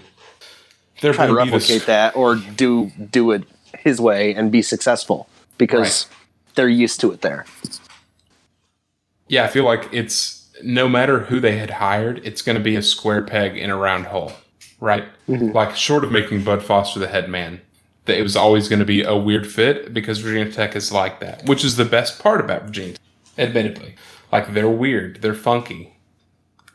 They're 1.01 1.13
Try 1.13 1.27
to 1.27 1.35
replicate 1.35 1.87
that 1.87 2.17
or 2.17 2.37
do 2.37 2.91
do 3.11 3.31
it 3.33 3.45
his 3.79 4.01
way 4.01 4.35
and 4.35 4.51
be 4.51 4.63
successful 4.63 5.29
because 5.59 6.07
they're 6.55 6.69
used 6.69 7.01
to 7.01 7.13
it 7.13 7.21
there. 7.21 7.45
Yeah, 9.29 9.45
I 9.45 9.49
feel 9.49 9.65
like 9.65 9.89
it's 9.93 10.49
no 10.63 10.89
matter 10.89 11.21
who 11.21 11.41
they 11.41 11.59
had 11.59 11.71
hired, 11.71 12.21
it's 12.25 12.43
going 12.43 12.57
to 12.57 12.63
be 12.63 12.77
a 12.77 12.83
square 12.83 13.23
peg 13.23 13.57
in 13.57 13.71
a 13.71 13.77
round 13.77 14.07
hole, 14.07 14.33
right? 14.81 15.05
Mm-hmm. 15.29 15.53
Like 15.53 15.77
short 15.77 16.05
of 16.05 16.13
making 16.13 16.45
Bud 16.45 16.63
Foster 16.63 16.99
the 16.99 17.09
head 17.09 17.29
man, 17.29 17.61
that 18.07 18.19
it 18.19 18.23
was 18.23 18.37
always 18.37 18.69
going 18.69 18.79
to 18.79 18.87
be 18.87 19.03
a 19.03 19.17
weird 19.17 19.47
fit 19.47 19.93
because 19.93 20.19
Virginia 20.19 20.53
Tech 20.53 20.75
is 20.75 20.93
like 20.93 21.21
that, 21.21 21.45
which 21.47 21.65
is 21.65 21.77
the 21.77 21.85
best 21.85 22.21
part 22.21 22.41
about 22.41 22.65
Virginia. 22.65 22.95
Tech, 22.95 23.49
Admittedly, 23.49 23.97
like 24.33 24.55
they're 24.55 24.69
weird, 24.69 25.21
they're 25.21 25.35
funky. 25.35 25.96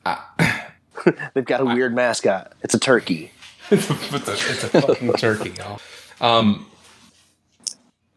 They've 1.34 1.46
got 1.46 1.62
a 1.62 1.66
weird 1.66 1.94
mascot. 1.94 2.54
It's 2.62 2.74
a 2.74 2.80
turkey. 2.80 3.32
it's, 3.70 3.90
a, 3.90 3.94
it's, 4.16 4.28
a, 4.28 4.34
it's 4.34 4.64
a 4.64 4.82
fucking 4.82 5.14
turkey, 5.14 5.54
y'all. 5.58 5.80
Um, 6.20 6.68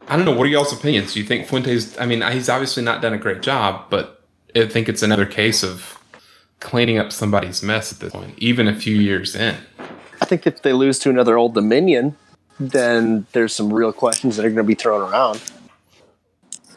I 0.08 0.16
don't 0.16 0.24
know. 0.26 0.32
What 0.32 0.46
are 0.46 0.50
y'all's 0.50 0.72
opinions? 0.72 1.14
Do 1.14 1.20
you 1.20 1.26
think 1.26 1.46
Fuentes? 1.46 1.98
I 1.98 2.06
mean, 2.06 2.22
he's 2.30 2.48
obviously 2.48 2.82
not 2.82 3.00
done 3.00 3.14
a 3.14 3.18
great 3.18 3.40
job, 3.40 3.86
but 3.88 4.22
I 4.54 4.66
think 4.66 4.88
it's 4.88 5.02
another 5.02 5.26
case 5.26 5.62
of 5.62 5.98
cleaning 6.60 6.98
up 6.98 7.12
somebody's 7.12 7.62
mess 7.62 7.92
at 7.92 8.00
this 8.00 8.12
point, 8.12 8.38
even 8.38 8.68
a 8.68 8.74
few 8.74 8.96
years 8.96 9.34
in. 9.34 9.56
I 10.20 10.24
think 10.26 10.46
if 10.46 10.62
they 10.62 10.72
lose 10.72 10.98
to 11.00 11.10
another 11.10 11.36
Old 11.36 11.54
Dominion, 11.54 12.16
then 12.60 13.26
there's 13.32 13.54
some 13.54 13.72
real 13.72 13.92
questions 13.92 14.36
that 14.36 14.44
are 14.44 14.48
going 14.48 14.56
to 14.56 14.64
be 14.64 14.74
thrown 14.74 15.10
around. 15.10 15.42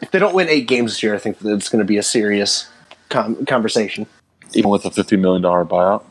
If 0.00 0.10
they 0.10 0.18
don't 0.18 0.34
win 0.34 0.48
eight 0.48 0.66
games 0.66 0.92
this 0.92 1.02
year, 1.02 1.14
I 1.14 1.18
think 1.18 1.38
that 1.38 1.52
it's 1.52 1.68
going 1.68 1.80
to 1.80 1.84
be 1.84 1.96
a 1.96 2.02
serious 2.02 2.68
com- 3.08 3.44
conversation. 3.46 4.06
Even 4.54 4.70
with 4.70 4.84
a 4.84 4.90
fifty 4.90 5.16
million 5.16 5.42
dollar 5.42 5.64
buyout. 5.64 6.04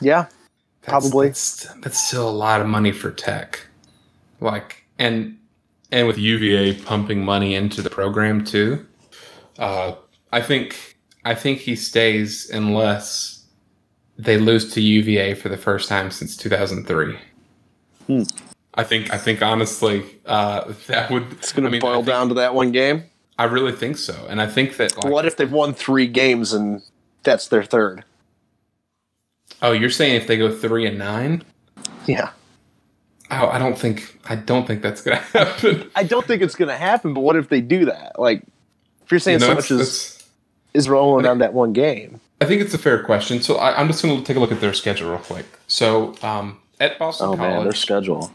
Yeah, 0.00 0.26
Probably. 0.88 1.28
That's, 1.28 1.64
that's 1.80 2.06
still 2.08 2.28
a 2.28 2.30
lot 2.32 2.60
of 2.60 2.66
money 2.66 2.92
for 2.92 3.10
tech. 3.10 3.66
Like 4.40 4.84
and 4.98 5.38
and 5.90 6.06
with 6.06 6.18
UVA 6.18 6.74
pumping 6.82 7.24
money 7.24 7.54
into 7.54 7.82
the 7.82 7.90
program 7.90 8.44
too. 8.44 8.86
Uh, 9.58 9.94
I 10.32 10.40
think 10.40 10.96
I 11.24 11.34
think 11.34 11.60
he 11.60 11.76
stays 11.76 12.48
unless 12.50 13.44
they 14.16 14.38
lose 14.38 14.72
to 14.72 14.80
UVA 14.80 15.34
for 15.34 15.48
the 15.48 15.56
first 15.56 15.88
time 15.88 16.10
since 16.10 16.36
2003. 16.36 17.16
Hmm. 18.06 18.22
I 18.74 18.84
think 18.84 19.12
I 19.12 19.18
think 19.18 19.42
honestly 19.42 20.04
uh, 20.26 20.72
that 20.86 21.10
would 21.10 21.32
it's 21.32 21.52
going 21.52 21.64
to 21.64 21.70
mean, 21.70 21.82
I 21.82 21.84
boil 21.84 21.94
think- 21.96 22.06
down 22.06 22.28
to 22.28 22.34
that 22.34 22.54
one 22.54 22.72
game. 22.72 23.04
I 23.40 23.44
really 23.44 23.70
think 23.70 23.98
so, 23.98 24.26
and 24.28 24.42
I 24.42 24.48
think 24.48 24.78
that 24.78 24.96
like, 24.96 25.12
what 25.12 25.24
if 25.24 25.36
they've 25.36 25.52
won 25.52 25.72
three 25.72 26.08
games 26.08 26.52
and 26.52 26.82
that's 27.28 27.48
their 27.48 27.62
third? 27.64 28.04
oh, 29.60 29.72
you're 29.72 29.90
saying 29.90 30.14
if 30.16 30.26
they 30.26 30.36
go 30.36 30.54
three 30.54 30.86
and 30.86 30.98
nine? 30.98 31.42
Yeah, 32.06 32.30
Oh, 33.30 33.48
I 33.48 33.58
don't 33.58 33.78
think 33.78 34.18
I 34.28 34.34
don't 34.36 34.66
think 34.66 34.80
that's 34.82 35.02
gonna 35.02 35.16
happen. 35.34 35.90
I 35.94 36.02
don't 36.04 36.26
think 36.26 36.40
it's 36.42 36.54
going 36.54 36.68
to 36.70 36.76
happen. 36.76 37.12
But 37.12 37.20
what 37.20 37.36
if 37.36 37.48
they 37.50 37.60
do 37.60 37.84
that? 37.84 38.18
Like, 38.18 38.42
if 39.04 39.10
you're 39.10 39.20
saying 39.20 39.40
so 39.40 39.54
much 39.54 39.70
as 39.70 40.24
is 40.74 40.88
rolling 40.88 41.26
on 41.26 41.38
that 41.38 41.52
one 41.52 41.72
game, 41.74 42.20
I 42.40 42.46
think 42.46 42.62
it's 42.62 42.72
a 42.72 42.78
fair 42.78 43.02
question. 43.02 43.42
So 43.42 43.56
I, 43.56 43.78
I'm 43.78 43.86
just 43.88 44.02
going 44.02 44.16
to 44.18 44.24
take 44.24 44.36
a 44.36 44.40
look 44.40 44.52
at 44.52 44.60
their 44.62 44.72
schedule 44.72 45.10
real 45.10 45.18
quick. 45.18 45.44
So 45.66 46.14
um, 46.22 46.58
at 46.80 46.98
Boston 46.98 47.28
Oh 47.30 47.36
man, 47.36 47.64
their 47.64 47.72
schedule. 47.74 48.30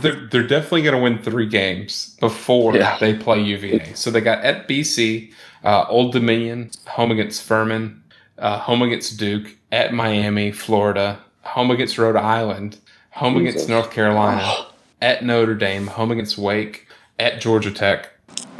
they're, 0.00 0.26
they're 0.30 0.46
definitely 0.46 0.82
going 0.82 0.94
to 0.96 1.02
win 1.02 1.18
three 1.18 1.46
games 1.46 2.16
before 2.20 2.74
Yeah. 2.76 2.96
they 2.98 3.12
play 3.14 3.40
UVA. 3.42 3.92
So 3.94 4.10
they 4.10 4.20
got 4.22 4.42
at 4.44 4.68
BC, 4.68 5.32
uh, 5.64 5.84
Old 5.88 6.12
Dominion, 6.12 6.70
home 6.86 7.10
against 7.10 7.42
Furman, 7.42 8.02
uh, 8.38 8.58
home 8.58 8.82
against 8.82 9.18
Duke, 9.18 9.56
at 9.70 9.92
Miami, 9.94 10.52
Florida, 10.52 11.18
home 11.42 11.70
against 11.70 11.98
Rhode 11.98 12.16
Island, 12.16 12.78
home 13.10 13.36
against 13.36 13.68
North 13.68 13.90
Carolina, 13.90 14.66
at 15.00 15.24
Notre 15.24 15.54
Dame, 15.54 15.86
home 15.86 16.10
against 16.10 16.38
Wake, 16.38 16.86
at 17.18 17.40
Georgia 17.40 17.70
Tech, 17.70 18.10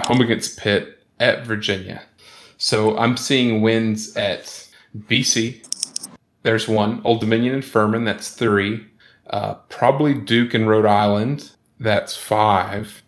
home 0.06 0.20
against 0.20 0.58
Pitt, 0.58 0.98
at 1.20 1.46
Virginia. 1.46 2.02
So 2.58 2.96
I'm 2.98 3.16
seeing 3.16 3.60
wins 3.62 4.16
at 4.16 4.68
BC. 5.08 5.64
There's 6.42 6.68
one. 6.68 7.00
Old 7.04 7.20
Dominion 7.20 7.54
and 7.54 7.64
Furman. 7.64 8.04
That's 8.04 8.30
three. 8.30 8.86
Uh, 9.30 9.54
probably 9.68 10.14
Duke 10.14 10.54
and 10.54 10.68
Rhode 10.68 10.86
Island. 10.86 11.52
That's 11.78 12.16
five. 12.16 13.02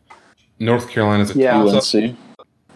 North 0.58 0.88
Carolina's 0.88 1.34
a 1.34 1.38
Yeah. 1.38 1.52
toss-up. 1.54 1.74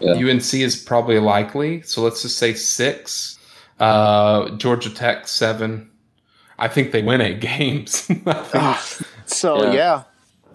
UNC. 0.00 0.20
Yeah. 0.20 0.30
UNC 0.30 0.54
is 0.54 0.76
probably 0.76 1.18
likely. 1.18 1.82
So 1.82 2.02
let's 2.02 2.22
just 2.22 2.38
say 2.38 2.54
six. 2.54 3.38
Uh, 3.80 4.50
Georgia 4.56 4.90
Tech 4.90 5.28
seven. 5.28 5.90
I 6.58 6.66
think 6.68 6.90
they 6.92 7.02
win 7.02 7.20
eight 7.20 7.40
games. 7.58 8.06
I, 8.26 8.44
Ah, 8.54 8.86
so 9.26 9.64
Yeah. 9.66 9.72
yeah, 9.72 10.02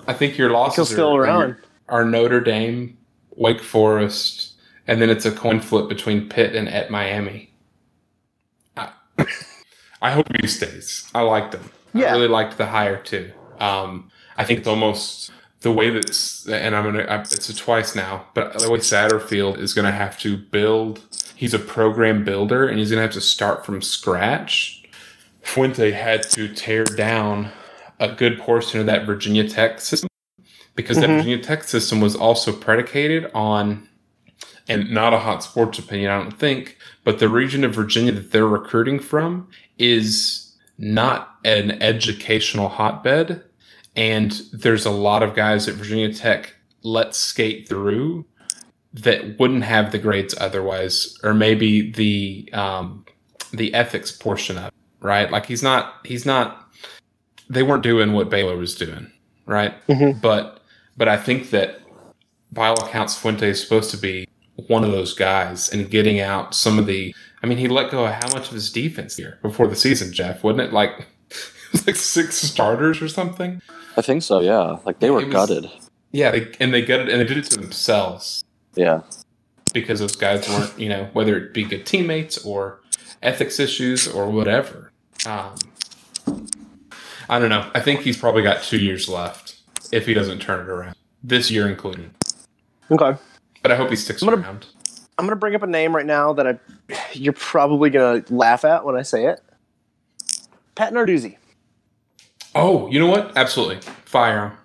I 0.08 0.14
think 0.14 0.38
your 0.38 0.50
losses 0.50 0.76
he'll 0.76 0.86
still 0.86 1.16
are, 1.16 1.22
around. 1.22 1.42
are, 1.52 1.60
are 2.02 2.06
Notre 2.06 2.42
Dame, 2.42 2.98
Wake 3.38 3.62
Forest, 3.62 4.54
and 4.88 5.02
then 5.02 5.10
it's 5.10 5.26
a 5.26 5.32
coin 5.32 5.62
flip 5.62 5.88
between 5.88 6.28
Pitt 6.28 6.56
and 6.56 6.68
at 6.68 6.90
Miami. 6.92 7.54
I, 8.76 8.90
I 10.02 10.12
hope 10.12 10.28
he 10.42 10.48
stays. 10.48 11.10
I 11.16 11.22
liked 11.22 11.54
him. 11.54 11.70
Yeah. 11.94 12.08
I 12.08 12.12
really 12.14 12.28
liked 12.28 12.58
the 12.58 12.66
hire 12.66 12.98
too. 13.02 13.32
Um, 13.60 14.12
I 14.38 14.44
think 14.44 14.60
it's 14.60 14.68
almost 14.68 15.32
the 15.64 15.72
way 15.72 15.90
that's, 15.90 16.46
and 16.48 16.76
I'm 16.76 16.84
gonna, 16.84 17.04
I, 17.04 17.22
it's 17.22 17.50
a 17.50 17.56
twice 17.56 17.96
now, 17.96 18.26
but 18.34 18.60
the 18.60 18.70
way 18.70 18.80
Satterfield 18.80 19.58
is 19.58 19.74
gonna 19.74 19.92
have 19.92 20.20
to 20.20 20.38
build. 20.38 21.02
He's 21.36 21.54
a 21.54 21.60
program 21.60 22.24
builder, 22.24 22.68
and 22.68 22.78
he's 22.78 22.90
gonna 22.92 23.02
have 23.02 23.14
to 23.14 23.22
start 23.22 23.66
from 23.66 23.82
scratch. 23.82 24.84
Fuente 25.42 25.92
had 25.92 26.30
to 26.32 26.54
tear 26.54 26.84
down 26.84 27.50
a 28.00 28.10
good 28.12 28.40
portion 28.40 28.82
of 28.82 28.86
that 28.88 29.06
Virginia 29.06 29.48
Tech 29.48 29.80
system 29.80 30.10
because 30.76 30.98
that 30.98 31.10
Mhm. 31.10 31.18
Virginia 31.18 31.40
Tech 31.40 31.64
system 31.64 32.02
was 32.02 32.16
also 32.16 32.52
predicated 32.52 33.32
on, 33.34 33.88
and 34.68 34.92
not 34.92 35.14
a 35.14 35.20
hot 35.20 35.44
sports 35.44 35.80
opinion, 35.80 36.12
I 36.12 36.18
don't 36.18 36.38
think, 36.38 36.78
but 37.06 37.20
the 37.20 37.30
region 37.30 37.64
of 37.64 37.74
Virginia 37.74 38.12
that 38.12 38.32
they're 38.32 38.48
recruiting 38.48 39.00
from 39.00 39.48
is 39.78 40.56
not 40.78 41.36
an 41.46 41.82
educational 41.82 42.68
hotbed. 42.68 43.44
And 43.96 44.32
there's 44.52 44.86
a 44.86 44.92
lot 44.92 45.22
of 45.24 45.36
guys 45.36 45.68
at 45.68 45.76
Virginia 45.76 46.14
Tech 46.14 46.56
let 46.84 47.16
skate 47.16 47.68
through 47.70 48.26
that 48.94 49.40
wouldn't 49.40 49.64
have 49.64 49.92
the 49.92 50.00
grades 50.00 50.36
otherwise, 50.40 51.18
or 51.24 51.34
maybe 51.34 51.92
the 51.92 52.50
um, 52.54 53.06
the 53.52 53.74
ethics 53.74 54.12
portion 54.12 54.58
of 54.58 54.66
it, 54.66 54.74
right? 55.00 55.30
Like 55.32 55.46
he's 55.46 55.64
not 55.64 55.96
he's 56.06 56.26
not 56.26 56.72
they 57.50 57.64
weren't 57.64 57.84
doing 57.84 58.14
what 58.14 58.30
Baylor 58.30 58.58
was 58.58 58.76
doing, 58.76 59.12
right? 59.46 59.74
Mhm. 59.88 60.22
But 60.22 60.62
but 60.98 61.08
I 61.08 61.18
think 61.18 61.50
that 61.52 61.80
by 62.52 62.68
all 62.68 62.84
accounts, 62.86 63.16
Fuente 63.18 63.50
is 63.50 63.62
supposed 63.62 63.92
to 63.92 63.98
be 63.98 64.28
one 64.68 64.84
of 64.84 64.92
those 64.92 65.14
guys 65.14 65.72
and 65.72 65.90
getting 65.90 66.20
out 66.20 66.54
some 66.56 66.78
of 66.78 66.86
the. 66.86 67.16
I 67.42 67.46
mean, 67.48 67.58
he 67.58 67.68
let 67.68 67.92
go 67.92 68.06
of 68.06 68.12
how 68.14 68.32
much 68.32 68.48
of 68.48 68.54
his 68.54 68.72
defense 68.72 69.18
here 69.18 69.38
before 69.42 69.68
the 69.68 69.76
season, 69.76 70.14
Jeff? 70.14 70.44
wouldn't 70.44 70.66
it 70.66 70.72
like 70.74 71.08
like 71.88 71.96
six 71.96 72.36
starters 72.36 73.02
or 73.02 73.08
something? 73.08 73.62
I 73.98 74.02
think 74.02 74.24
so. 74.24 74.40
Yeah, 74.40 74.78
like 74.86 75.00
they 75.00 75.10
were 75.12 75.24
was- 75.26 75.34
gutted. 75.34 75.70
Yeah, 76.12 76.30
they, 76.32 76.52
and 76.60 76.72
they 76.74 76.84
got 76.84 77.00
it, 77.00 77.10
and 77.10 77.20
they 77.20 77.26
did 77.26 77.38
it 77.38 77.46
to 77.46 77.60
themselves 77.60 78.44
Yeah, 78.76 79.02
because 79.74 80.00
those 80.00 80.16
guys 80.16 80.48
weren't, 80.48 80.78
you 80.80 80.88
know, 80.88 81.10
whether 81.14 81.36
it 81.36 81.56
be 81.56 81.64
good 81.64 81.88
teammates 81.88 82.38
or 82.46 82.82
ethics 83.24 83.60
issues 83.60 84.08
or 84.08 84.30
whatever. 84.30 84.92
Um, 85.26 85.56
I 87.30 87.40
don't 87.40 87.50
know. 87.50 87.70
I 87.74 87.80
think 87.80 88.02
he's 88.02 88.18
probably 88.18 88.44
got 88.44 88.62
two 88.62 88.78
years 88.78 89.10
left 89.10 89.56
if 89.92 90.06
he 90.06 90.14
doesn't 90.14 90.40
turn 90.40 90.60
it 90.60 90.70
around 90.70 90.96
this 91.24 91.50
year 91.50 91.68
included. 91.68 92.12
Okay, 92.92 93.18
But 93.64 93.72
I 93.72 93.76
hope 93.76 93.90
he 93.90 93.96
sticks 93.96 94.22
I'm 94.22 94.30
gonna- 94.30 94.42
around. 94.44 94.68
I'm 95.18 95.26
gonna 95.26 95.36
bring 95.36 95.56
up 95.56 95.64
a 95.64 95.68
name 95.68 95.96
right 95.96 96.06
now 96.06 96.34
that 96.34 96.46
I 96.48 96.60
you're 97.14 97.34
probably 97.34 97.90
gonna 97.90 98.24
laugh 98.30 98.66
at 98.66 98.84
when 98.86 98.96
I 98.96 99.02
say 99.04 99.26
it. 99.28 99.40
Pat 100.76 100.92
Narduzzi. 100.94 101.38
Oh, 102.56 102.90
you 102.90 103.00
know 103.00 103.08
what? 103.08 103.36
Absolutely, 103.36 103.80
fire 104.06 104.48
him. 104.48 104.58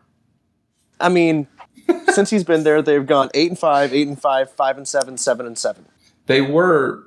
I 1.00 1.09
mean, 1.09 1.47
since 2.12 2.30
he's 2.30 2.45
been 2.45 2.64
there, 2.64 2.83
they've 2.83 3.07
gone 3.07 3.30
eight 3.35 3.50
and 3.50 3.59
five, 3.59 3.95
eight 3.95 4.09
and 4.09 4.21
five, 4.21 4.50
five 4.52 4.76
and 4.76 4.87
seven, 4.87 5.16
seven 5.16 5.47
and 5.47 5.57
seven. 5.59 5.87
They 6.26 6.40
were 6.40 7.04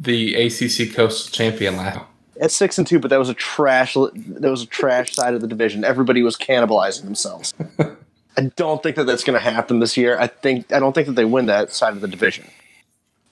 the 0.00 0.34
ACC 0.34 0.94
Coastal 0.94 1.30
Champion 1.30 1.76
last. 1.76 2.00
At 2.40 2.50
six 2.50 2.78
and 2.78 2.86
two, 2.86 2.98
but 2.98 3.10
that 3.10 3.18
was 3.18 3.28
a 3.28 3.34
trash. 3.34 3.94
That 3.94 4.50
was 4.50 4.62
a 4.62 4.66
trash 4.66 5.14
side 5.14 5.34
of 5.34 5.40
the 5.40 5.46
division. 5.46 5.84
Everybody 5.84 6.22
was 6.22 6.36
cannibalizing 6.36 7.04
themselves. 7.04 7.54
I 8.36 8.50
don't 8.56 8.82
think 8.82 8.96
that 8.96 9.04
that's 9.04 9.22
going 9.22 9.38
to 9.38 9.44
happen 9.44 9.78
this 9.78 9.96
year. 9.96 10.18
I 10.18 10.26
think 10.26 10.72
I 10.72 10.80
don't 10.80 10.92
think 10.92 11.06
that 11.06 11.12
they 11.14 11.24
win 11.24 11.46
that 11.46 11.72
side 11.72 11.92
of 11.92 12.00
the 12.00 12.08
division. 12.08 12.46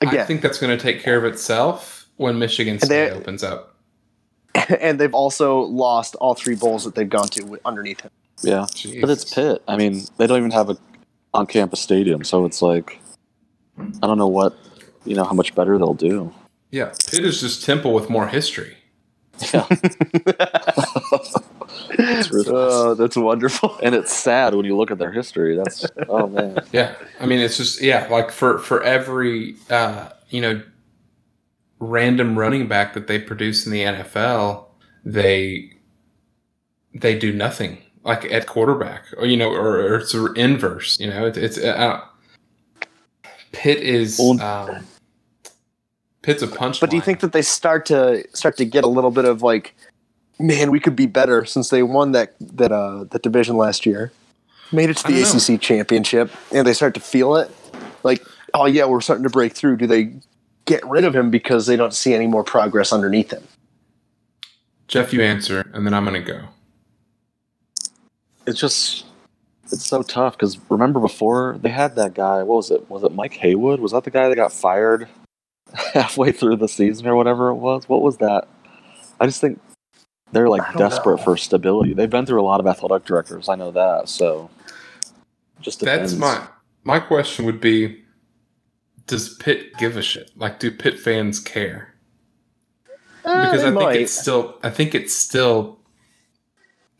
Again, 0.00 0.20
I 0.20 0.24
think 0.24 0.42
that's 0.42 0.58
going 0.58 0.76
to 0.76 0.80
take 0.80 1.02
care 1.02 1.16
of 1.16 1.24
itself 1.24 2.08
when 2.16 2.38
Michigan 2.38 2.78
State 2.78 2.88
they- 2.88 3.10
opens 3.10 3.42
up. 3.42 3.71
and 4.80 4.98
they've 4.98 5.14
also 5.14 5.60
lost 5.60 6.14
all 6.16 6.34
three 6.34 6.54
bowls 6.54 6.84
that 6.84 6.94
they've 6.94 7.08
gone 7.08 7.28
to 7.28 7.58
underneath 7.64 8.00
him. 8.00 8.10
yeah. 8.42 8.66
But 9.00 9.10
it's 9.10 9.24
Jesus. 9.24 9.34
Pitt. 9.34 9.62
I 9.68 9.76
mean, 9.76 10.02
they 10.18 10.26
don't 10.26 10.38
even 10.38 10.50
have 10.50 10.70
a 10.70 10.76
on-campus 11.34 11.80
stadium, 11.80 12.24
so 12.24 12.44
it's 12.44 12.60
like 12.60 13.00
I 13.78 14.06
don't 14.06 14.18
know 14.18 14.28
what 14.28 14.56
you 15.04 15.14
know 15.16 15.24
how 15.24 15.32
much 15.32 15.54
better 15.54 15.78
they'll 15.78 15.94
do. 15.94 16.32
Yeah, 16.70 16.92
Pitt 17.10 17.24
is 17.24 17.40
just 17.40 17.64
Temple 17.64 17.94
with 17.94 18.10
more 18.10 18.28
history. 18.28 18.76
Yeah, 19.52 19.66
it's 21.90 22.30
ruthless. 22.30 22.48
Oh, 22.48 22.94
that's 22.94 23.16
wonderful. 23.16 23.78
and 23.82 23.94
it's 23.94 24.12
sad 24.12 24.54
when 24.54 24.66
you 24.66 24.76
look 24.76 24.90
at 24.90 24.98
their 24.98 25.10
history. 25.12 25.56
That's 25.56 25.86
oh 26.08 26.26
man. 26.26 26.58
Yeah, 26.72 26.94
I 27.18 27.26
mean 27.26 27.40
it's 27.40 27.56
just 27.56 27.80
yeah, 27.80 28.06
like 28.08 28.30
for 28.30 28.58
for 28.58 28.82
every 28.82 29.56
uh, 29.70 30.10
you 30.28 30.40
know 30.42 30.62
random 31.82 32.38
running 32.38 32.68
back 32.68 32.94
that 32.94 33.08
they 33.08 33.18
produce 33.18 33.66
in 33.66 33.72
the 33.72 33.82
NFL, 33.82 34.66
they 35.04 35.72
they 36.94 37.18
do 37.18 37.32
nothing 37.32 37.78
like 38.04 38.24
at 38.26 38.46
quarterback 38.46 39.04
or 39.16 39.26
you 39.26 39.36
know 39.36 39.50
or, 39.50 39.80
or 39.80 39.96
it's 39.96 40.14
inverse. 40.14 40.98
You 41.00 41.10
know, 41.10 41.26
it's, 41.26 41.38
it's 41.38 41.58
uh, 41.58 42.00
Pitt 43.50 43.78
is 43.78 44.20
um, 44.20 44.86
Pitt's 46.22 46.42
a 46.42 46.46
punch. 46.46 46.80
But 46.80 46.90
do 46.90 46.96
you 46.96 47.02
think 47.02 47.20
that 47.20 47.32
they 47.32 47.42
start 47.42 47.84
to 47.86 48.24
start 48.32 48.56
to 48.58 48.64
get 48.64 48.84
a 48.84 48.88
little 48.88 49.10
bit 49.10 49.24
of 49.24 49.42
like, 49.42 49.74
man, 50.38 50.70
we 50.70 50.78
could 50.78 50.96
be 50.96 51.06
better 51.06 51.44
since 51.44 51.70
they 51.70 51.82
won 51.82 52.12
that 52.12 52.34
that 52.40 52.70
uh 52.70 53.04
that 53.10 53.22
division 53.22 53.56
last 53.56 53.84
year, 53.84 54.12
made 54.70 54.88
it 54.88 54.98
to 54.98 55.08
the 55.08 55.20
don't 55.20 55.48
know. 55.48 55.54
ACC 55.54 55.60
championship, 55.60 56.30
and 56.52 56.64
they 56.64 56.74
start 56.74 56.94
to 56.94 57.00
feel 57.00 57.34
it, 57.34 57.50
like, 58.04 58.24
oh 58.54 58.66
yeah, 58.66 58.84
we're 58.84 59.00
starting 59.00 59.24
to 59.24 59.30
break 59.30 59.52
through. 59.52 59.78
Do 59.78 59.88
they 59.88 60.12
get 60.64 60.84
rid 60.86 61.04
of 61.04 61.14
him 61.14 61.30
because 61.30 61.66
they 61.66 61.76
don't 61.76 61.94
see 61.94 62.14
any 62.14 62.26
more 62.26 62.44
progress 62.44 62.92
underneath 62.92 63.30
him. 63.32 63.42
Jeff, 64.88 65.12
you 65.12 65.22
answer, 65.22 65.70
and 65.72 65.86
then 65.86 65.94
I'm 65.94 66.04
going 66.04 66.22
to 66.22 66.32
go. 66.32 66.48
It's 68.46 68.60
just 68.60 69.06
it's 69.72 69.86
so 69.86 70.02
tough 70.02 70.36
because 70.36 70.58
remember 70.68 71.00
before 71.00 71.56
they 71.60 71.70
had 71.70 71.96
that 71.96 72.14
guy. 72.14 72.42
What 72.42 72.56
was 72.56 72.70
it? 72.70 72.90
Was 72.90 73.02
it 73.02 73.12
Mike 73.12 73.34
Haywood? 73.34 73.80
Was 73.80 73.92
that 73.92 74.04
the 74.04 74.10
guy 74.10 74.28
that 74.28 74.36
got 74.36 74.52
fired 74.52 75.08
halfway 75.94 76.32
through 76.32 76.56
the 76.56 76.68
season 76.68 77.06
or 77.06 77.16
whatever 77.16 77.48
it 77.48 77.54
was? 77.54 77.88
What 77.88 78.02
was 78.02 78.18
that? 78.18 78.48
I 79.18 79.26
just 79.26 79.40
think 79.40 79.60
they're 80.32 80.48
like 80.48 80.62
desperate 80.76 81.18
know. 81.18 81.24
for 81.24 81.36
stability. 81.36 81.94
They've 81.94 82.10
been 82.10 82.26
through 82.26 82.40
a 82.40 82.44
lot 82.44 82.60
of 82.60 82.66
athletic 82.66 83.06
directors. 83.06 83.48
I 83.48 83.54
know 83.54 83.70
that. 83.70 84.08
So 84.08 84.50
just 85.60 85.80
depends. 85.80 86.18
That's 86.18 86.20
my 86.20 86.46
my 86.84 87.00
question 87.00 87.46
would 87.46 87.60
be: 87.60 88.01
Does 89.12 89.34
Pitt 89.34 89.76
give 89.76 89.98
a 89.98 90.02
shit? 90.02 90.30
Like, 90.36 90.58
do 90.58 90.70
Pitt 90.70 90.98
fans 90.98 91.38
care? 91.38 91.92
Uh, 93.26 93.44
Because 93.44 93.60
I 93.62 93.64
think 93.64 93.74
might. 93.74 94.00
it's 94.00 94.12
still. 94.12 94.58
I 94.62 94.70
think 94.70 94.94
it's 94.94 95.14
still. 95.14 95.78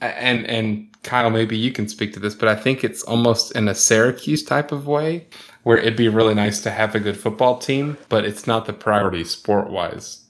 And 0.03 0.47
and 0.47 0.89
Kyle, 1.05 1.31
maybe 1.31 1.57
you 1.57 1.73
can 1.73 1.89
speak 1.89 2.13
to 2.13 2.21
this, 2.21 2.35
but 2.35 2.49
I 2.51 2.55
think 2.55 2.85
it's 2.85 3.03
almost 3.05 3.57
in 3.57 3.67
a 3.67 3.75
Syracuse 3.75 4.43
type 4.43 4.73
of 4.73 4.87
way, 4.87 5.27
where 5.63 5.79
it'd 5.79 5.97
be 5.97 6.11
really 6.11 6.35
nice 6.35 6.61
to 6.65 6.71
have 6.71 6.95
a 6.95 7.01
good 7.01 7.17
football 7.17 7.57
team, 7.57 7.97
but 8.11 8.27
it's 8.27 8.47
not 8.47 8.67
the 8.67 8.75
priority 8.75 9.25
sport 9.25 9.71
wise. 9.71 10.21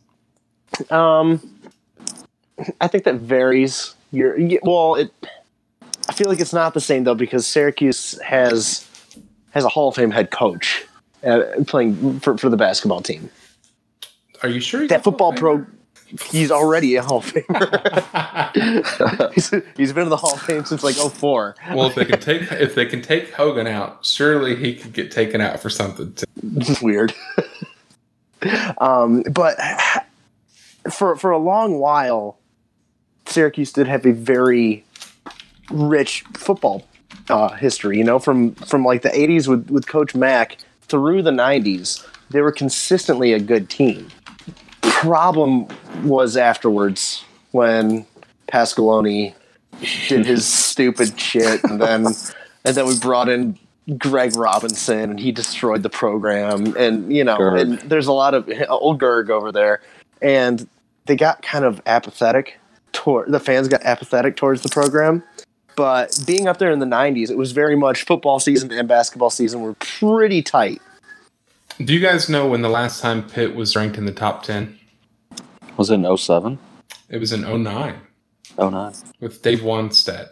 Um, 0.89 1.41
I 2.81 2.87
think 2.87 3.03
that 3.03 3.17
varies. 3.17 3.97
You're 4.13 4.37
well. 4.63 4.95
It. 4.95 5.11
I 6.09 6.13
feel 6.13 6.29
like 6.29 6.39
it's 6.39 6.53
not 6.53 6.75
the 6.75 6.81
same 6.81 7.03
though 7.03 7.17
because 7.17 7.45
Syracuse 7.45 8.21
has 8.21 8.89
has 9.51 9.65
a 9.65 9.69
Hall 9.69 9.89
of 9.89 9.97
Fame 9.97 10.13
head 10.13 10.31
coach 10.31 10.85
uh, 11.25 11.43
playing 11.67 12.21
for, 12.21 12.37
for 12.37 12.49
the 12.49 12.57
basketball 12.57 13.01
team. 13.01 13.31
Are 14.43 14.49
you 14.49 14.61
sure? 14.61 14.87
That 14.89 15.05
football 15.05 15.33
pro, 15.33 15.65
he's 16.31 16.51
already 16.51 16.97
a 16.97 17.03
Hall 17.03 17.19
of 17.19 17.27
Famer. 17.27 17.73
He's, 19.35 19.51
he's 19.77 19.93
been 19.93 20.05
in 20.05 20.09
the 20.09 20.17
Hall 20.17 20.35
of 20.35 20.43
Fame 20.43 20.65
since 20.65 20.83
like 20.83 20.97
04. 20.97 21.57
well, 21.75 21.87
if 21.87 21.95
they 21.95 22.05
can 22.05 22.21
take 22.21 22.51
if 22.53 22.75
they 22.75 22.87
can 22.87 23.01
take 23.03 23.33
Hogan 23.33 23.67
out, 23.67 24.05
surely 24.05 24.57
he 24.57 24.75
could 24.75 24.93
get 24.93 25.11
taken 25.11 25.41
out 25.41 25.61
for 25.61 25.71
something. 25.71 26.13
Too. 26.15 26.25
It's 26.57 26.83
weird. 26.83 27.15
um, 28.79 29.23
but 29.23 29.57
for 30.91 31.17
for 31.17 31.31
a 31.31 31.39
long 31.39 31.79
while, 31.79 32.39
Syracuse 33.27 33.73
did 33.73 33.87
have 33.87 34.05
a 34.05 34.13
very 34.13 34.85
rich 35.71 36.25
football 36.35 36.87
uh, 37.31 37.51
history. 37.51 37.99
You 37.99 38.05
know, 38.05 38.19
from 38.19 38.55
from 38.55 38.85
like 38.85 39.03
the 39.03 39.11
'80s 39.11 39.49
with 39.49 39.71
with 39.71 39.87
Coach 39.87 40.15
Mack 40.15 40.59
through 40.93 41.23
the 41.23 41.31
'90s, 41.31 42.07
they 42.29 42.43
were 42.43 42.53
consistently 42.53 43.33
a 43.33 43.41
good 43.41 43.71
team. 43.71 44.09
Problem 44.83 45.67
was 46.05 46.37
afterwards 46.37 47.25
when 47.53 48.05
Pasqualoni 48.47 49.35
did 50.09 50.27
his 50.27 50.47
stupid 50.69 51.19
shit, 51.19 51.65
and 51.65 51.81
then 51.81 52.07
and 52.65 52.77
then 52.77 52.87
we 52.87 52.99
brought 52.99 53.31
in 53.31 53.59
Greg 53.97 54.37
Robinson, 54.37 55.11
and 55.11 55.19
he 55.19 55.33
destroyed 55.33 55.83
the 55.83 55.89
program. 55.89 56.77
And 56.77 57.11
you 57.11 57.25
know, 57.25 57.39
Gerg. 57.39 57.61
and 57.61 57.79
there's 57.91 58.07
a 58.07 58.13
lot 58.13 58.35
of 58.35 58.47
old 58.69 59.01
Gerg 59.01 59.31
over 59.31 59.51
there, 59.51 59.81
and 60.21 60.69
they 61.07 61.17
got 61.17 61.41
kind 61.41 61.65
of 61.65 61.81
apathetic. 61.87 62.59
Toward 62.93 63.33
the 63.33 63.41
fans 63.41 63.69
got 63.69 63.83
apathetic 63.85 64.37
towards 64.37 64.61
the 64.61 64.69
program. 64.69 65.25
But 65.77 66.19
being 66.27 66.49
up 66.49 66.59
there 66.59 66.71
in 66.71 66.79
the 66.79 66.87
'90s, 66.87 67.31
it 67.31 67.37
was 67.37 67.53
very 67.53 67.77
much 67.77 68.05
football 68.05 68.39
season 68.41 68.71
and 68.73 68.87
basketball 68.89 69.31
season 69.31 69.61
were 69.63 69.75
pretty 69.75 70.43
tight. 70.43 70.81
Do 71.83 71.95
you 71.95 72.01
guys 72.01 72.29
know 72.29 72.47
when 72.47 72.63
the 72.63 72.69
last 72.69 73.01
time 73.01 73.23
Pitt 73.29 73.55
was 73.55 73.75
ranked 73.75 73.97
in 73.97 74.05
the 74.05 74.13
top 74.13 74.43
10? 74.43 74.79
Was 75.79 75.89
it 75.91 75.95
in 75.95 76.17
07? 76.17 76.59
It 77.09 77.19
was 77.19 77.33
in 77.33 77.43
09 77.43 77.95
09. 78.59 78.93
with 79.21 79.41
Dave 79.43 79.61
Wannstedt. 79.61 80.29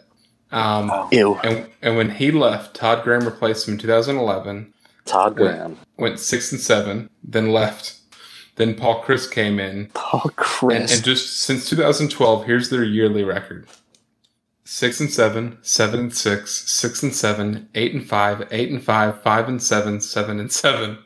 Um, 0.51 0.91
Ew. 1.11 1.35
and, 1.43 1.67
and 1.81 1.97
when 1.97 2.11
he 2.11 2.29
left, 2.31 2.75
Todd 2.75 3.03
Graham 3.03 3.25
replaced 3.25 3.67
him 3.67 3.73
in 3.73 3.79
2011, 3.79 4.71
Todd 5.05 5.35
Graham. 5.35 5.77
went 5.97 6.19
6 6.19 6.51
and 6.51 6.61
7, 6.61 7.09
then 7.23 7.51
left. 7.51 7.95
Then 8.57 8.75
Paul 8.75 9.01
Chryst 9.03 9.31
came 9.31 9.59
in. 9.59 9.87
Paul 9.93 10.21
And, 10.25 10.35
Chryst. 10.35 10.93
and 10.95 11.03
just 11.03 11.39
since 11.39 11.67
2012, 11.69 12.45
here's 12.45 12.69
their 12.69 12.83
yearly 12.83 13.23
record. 13.23 13.65
6 14.63 14.99
and 14.99 15.11
7, 15.11 15.57
7 15.61 15.99
and 15.99 16.13
6, 16.13 16.71
6 16.71 17.03
and 17.03 17.15
7, 17.15 17.69
8 17.73 17.93
and 17.93 18.07
5, 18.07 18.47
8 18.51 18.69
and 18.69 18.83
5, 18.83 19.21
5 19.21 19.47
and 19.47 19.61
7, 19.61 20.01
7 20.01 20.39
and 20.39 20.51
7. 20.51 20.97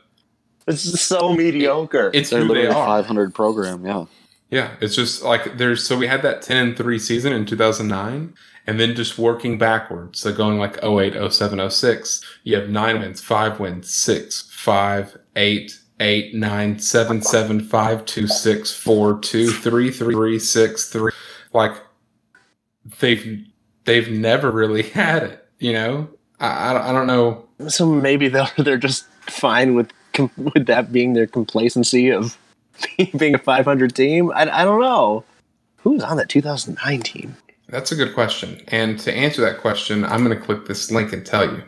it's 0.66 1.00
so 1.00 1.32
mediocre. 1.34 2.10
It's 2.12 2.30
They're 2.30 2.40
who 2.40 2.48
they 2.48 2.54
literally 2.54 2.76
a 2.76 2.78
are. 2.78 3.02
500 3.02 3.34
program. 3.34 3.84
Yeah. 3.84 4.06
Yeah, 4.50 4.76
it's 4.80 4.94
just 4.94 5.22
like 5.22 5.58
there's 5.58 5.84
so 5.84 5.98
we 5.98 6.06
had 6.06 6.22
that 6.22 6.42
10 6.42 6.56
and 6.56 6.76
3 6.76 6.98
season 6.98 7.32
in 7.32 7.46
2009 7.46 8.34
and 8.66 8.80
then 8.80 8.94
just 8.94 9.18
working 9.18 9.58
backwards. 9.58 10.20
So 10.20 10.32
going 10.32 10.58
like 10.58 10.82
08, 10.84 11.32
07, 11.32 11.70
06, 11.70 12.24
you 12.44 12.56
have 12.56 12.68
9 12.68 13.00
wins, 13.00 13.20
5 13.20 13.60
wins, 13.60 13.92
6, 13.92 14.48
5, 14.50 15.18
8, 15.36 15.80
8, 16.00 16.34
9, 16.34 16.78
7, 16.78 17.22
7, 17.22 17.60
5, 17.60 18.04
2, 18.04 18.26
6, 18.26 18.72
4, 18.72 19.18
2, 19.18 19.50
3, 19.50 19.90
3, 19.90 20.38
6, 20.38 20.88
3. 20.90 21.12
Like 21.52 21.72
they've 23.00 23.44
they've 23.84 24.10
never 24.10 24.50
really 24.50 24.82
had 24.90 25.22
it, 25.22 25.48
you 25.58 25.72
know? 25.72 26.08
I, 26.40 26.70
I, 26.70 26.92
don't- 26.92 27.06
know. 27.06 27.46
so 27.68 27.86
maybe 27.86 28.28
they're 28.28 28.48
they're 28.58 28.76
just 28.78 29.06
fine 29.22 29.74
with 29.74 29.90
with 30.36 30.66
that 30.66 30.92
being 30.92 31.12
their 31.14 31.26
complacency 31.26 32.10
of 32.10 32.36
being 33.18 33.34
a 33.34 33.38
500 33.38 33.94
team. 33.94 34.30
I, 34.34 34.42
I 34.42 34.64
don't 34.64 34.80
know 34.80 35.24
who's 35.78 36.02
on 36.02 36.16
that 36.18 36.28
2009 36.28 37.00
team. 37.02 37.36
That's 37.68 37.90
a 37.92 37.96
good 37.96 38.14
question. 38.14 38.60
And 38.68 38.98
to 39.00 39.12
answer 39.12 39.40
that 39.42 39.58
question, 39.58 40.04
I'm 40.04 40.24
going 40.24 40.38
to 40.38 40.42
click 40.44 40.66
this 40.66 40.90
link 40.90 41.12
and 41.12 41.24
tell 41.26 41.44
you. 41.44 41.62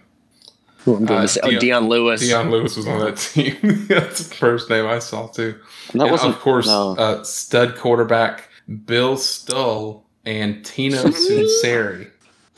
Who 0.85 0.97
I'm 0.97 1.05
going 1.07 1.25
Uh, 1.25 1.27
say? 1.27 1.41
Oh, 1.43 1.49
Dion- 1.51 1.61
Dion 1.61 1.89
Lewis. 1.89 2.21
Dion 2.21 2.51
Lewis 2.51 2.77
was 2.77 2.87
on 2.87 3.01
that 3.01 3.17
team. 3.17 3.57
That's 3.89 4.27
the 4.29 4.35
first 4.35 4.71
name 4.71 4.87
I 4.87 4.99
saw 5.01 5.27
too. 5.27 5.59
That 5.93 6.03
and 6.03 6.11
wasn't, 6.11 6.35
of 6.35 6.41
course, 6.41 6.67
no. 6.67 6.95
uh, 6.97 7.25
stud 7.25 7.77
quarterback 7.77 8.49
Bill 8.87 9.17
Stull 9.17 10.07
and 10.29 10.65
Tino 10.65 11.03
Sunseri. 11.05 12.11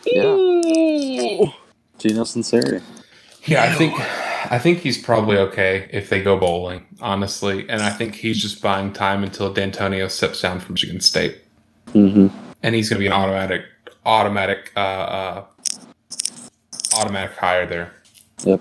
yeah. 0.05 0.25
Ooh. 0.25 1.53
Gino 1.99 2.25
Sunseri. 2.25 2.83
Yeah, 3.45 3.63
I 3.63 3.73
think 3.75 3.95
I 4.53 4.59
think 4.59 4.79
he's 4.81 4.99
probably 4.99 5.37
okay 5.39 5.89
if 5.93 6.09
they 6.11 6.23
go 6.23 6.37
bowling, 6.39 6.85
honestly. 7.01 7.69
And 7.69 7.81
I 7.83 7.91
think 7.91 8.15
he's 8.17 8.41
just 8.43 8.61
buying 8.61 8.93
time 8.93 9.23
until 9.23 9.53
D'Antonio 9.53 10.09
steps 10.09 10.41
down 10.43 10.61
from 10.61 10.75
Michigan 10.75 11.01
State, 11.01 11.39
Mm-hmm. 11.89 12.29
and 12.63 12.75
he's 12.75 12.89
going 12.89 12.99
to 12.99 13.01
be 13.01 13.07
an 13.07 13.13
automatic 13.13 13.63
automatic 14.05 14.73
uh, 14.77 14.81
uh, 14.81 15.45
automatic 16.97 17.37
hire 17.37 17.67
there. 17.67 17.93
Yep. 18.45 18.61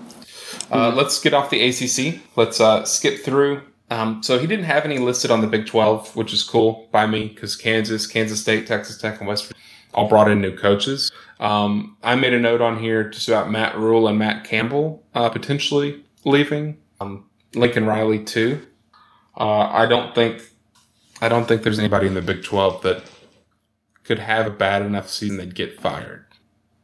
Uh, 0.70 0.92
let's 0.94 1.20
get 1.20 1.34
off 1.34 1.50
the 1.50 1.60
ACC. 1.62 2.20
Let's 2.36 2.60
uh, 2.60 2.84
skip 2.84 3.20
through. 3.24 3.62
Um, 3.90 4.22
so 4.22 4.38
he 4.38 4.46
didn't 4.46 4.66
have 4.66 4.84
any 4.84 4.98
listed 4.98 5.30
on 5.30 5.40
the 5.40 5.46
Big 5.48 5.66
12, 5.66 6.14
which 6.14 6.32
is 6.32 6.44
cool 6.44 6.88
by 6.92 7.06
me 7.06 7.28
because 7.28 7.56
Kansas, 7.56 8.06
Kansas 8.06 8.40
State, 8.40 8.66
Texas 8.66 8.96
Tech, 8.96 9.18
and 9.18 9.28
West 9.28 9.46
Virginia 9.46 9.60
all 9.94 10.08
brought 10.08 10.30
in 10.30 10.40
new 10.40 10.56
coaches. 10.56 11.10
Um, 11.40 11.96
I 12.02 12.14
made 12.14 12.32
a 12.32 12.38
note 12.38 12.60
on 12.60 12.78
here 12.78 13.08
just 13.08 13.28
about 13.28 13.50
Matt 13.50 13.76
Rhule 13.76 14.06
and 14.06 14.18
Matt 14.18 14.44
Campbell 14.44 15.04
uh, 15.14 15.28
potentially 15.28 16.04
leaving. 16.24 16.78
Um, 17.00 17.24
Lincoln 17.54 17.86
Riley 17.86 18.22
too. 18.22 18.64
Uh, 19.36 19.68
I 19.70 19.86
don't 19.86 20.14
think 20.14 20.42
I 21.20 21.28
don't 21.28 21.46
think 21.46 21.62
there's 21.62 21.78
anybody 21.78 22.06
in 22.06 22.14
the 22.14 22.22
Big 22.22 22.42
12 22.42 22.82
that 22.82 23.02
could 24.04 24.18
have 24.18 24.46
a 24.46 24.50
bad 24.50 24.82
enough 24.82 25.08
season 25.08 25.36
they'd 25.36 25.54
get 25.54 25.80
fired. 25.80 26.26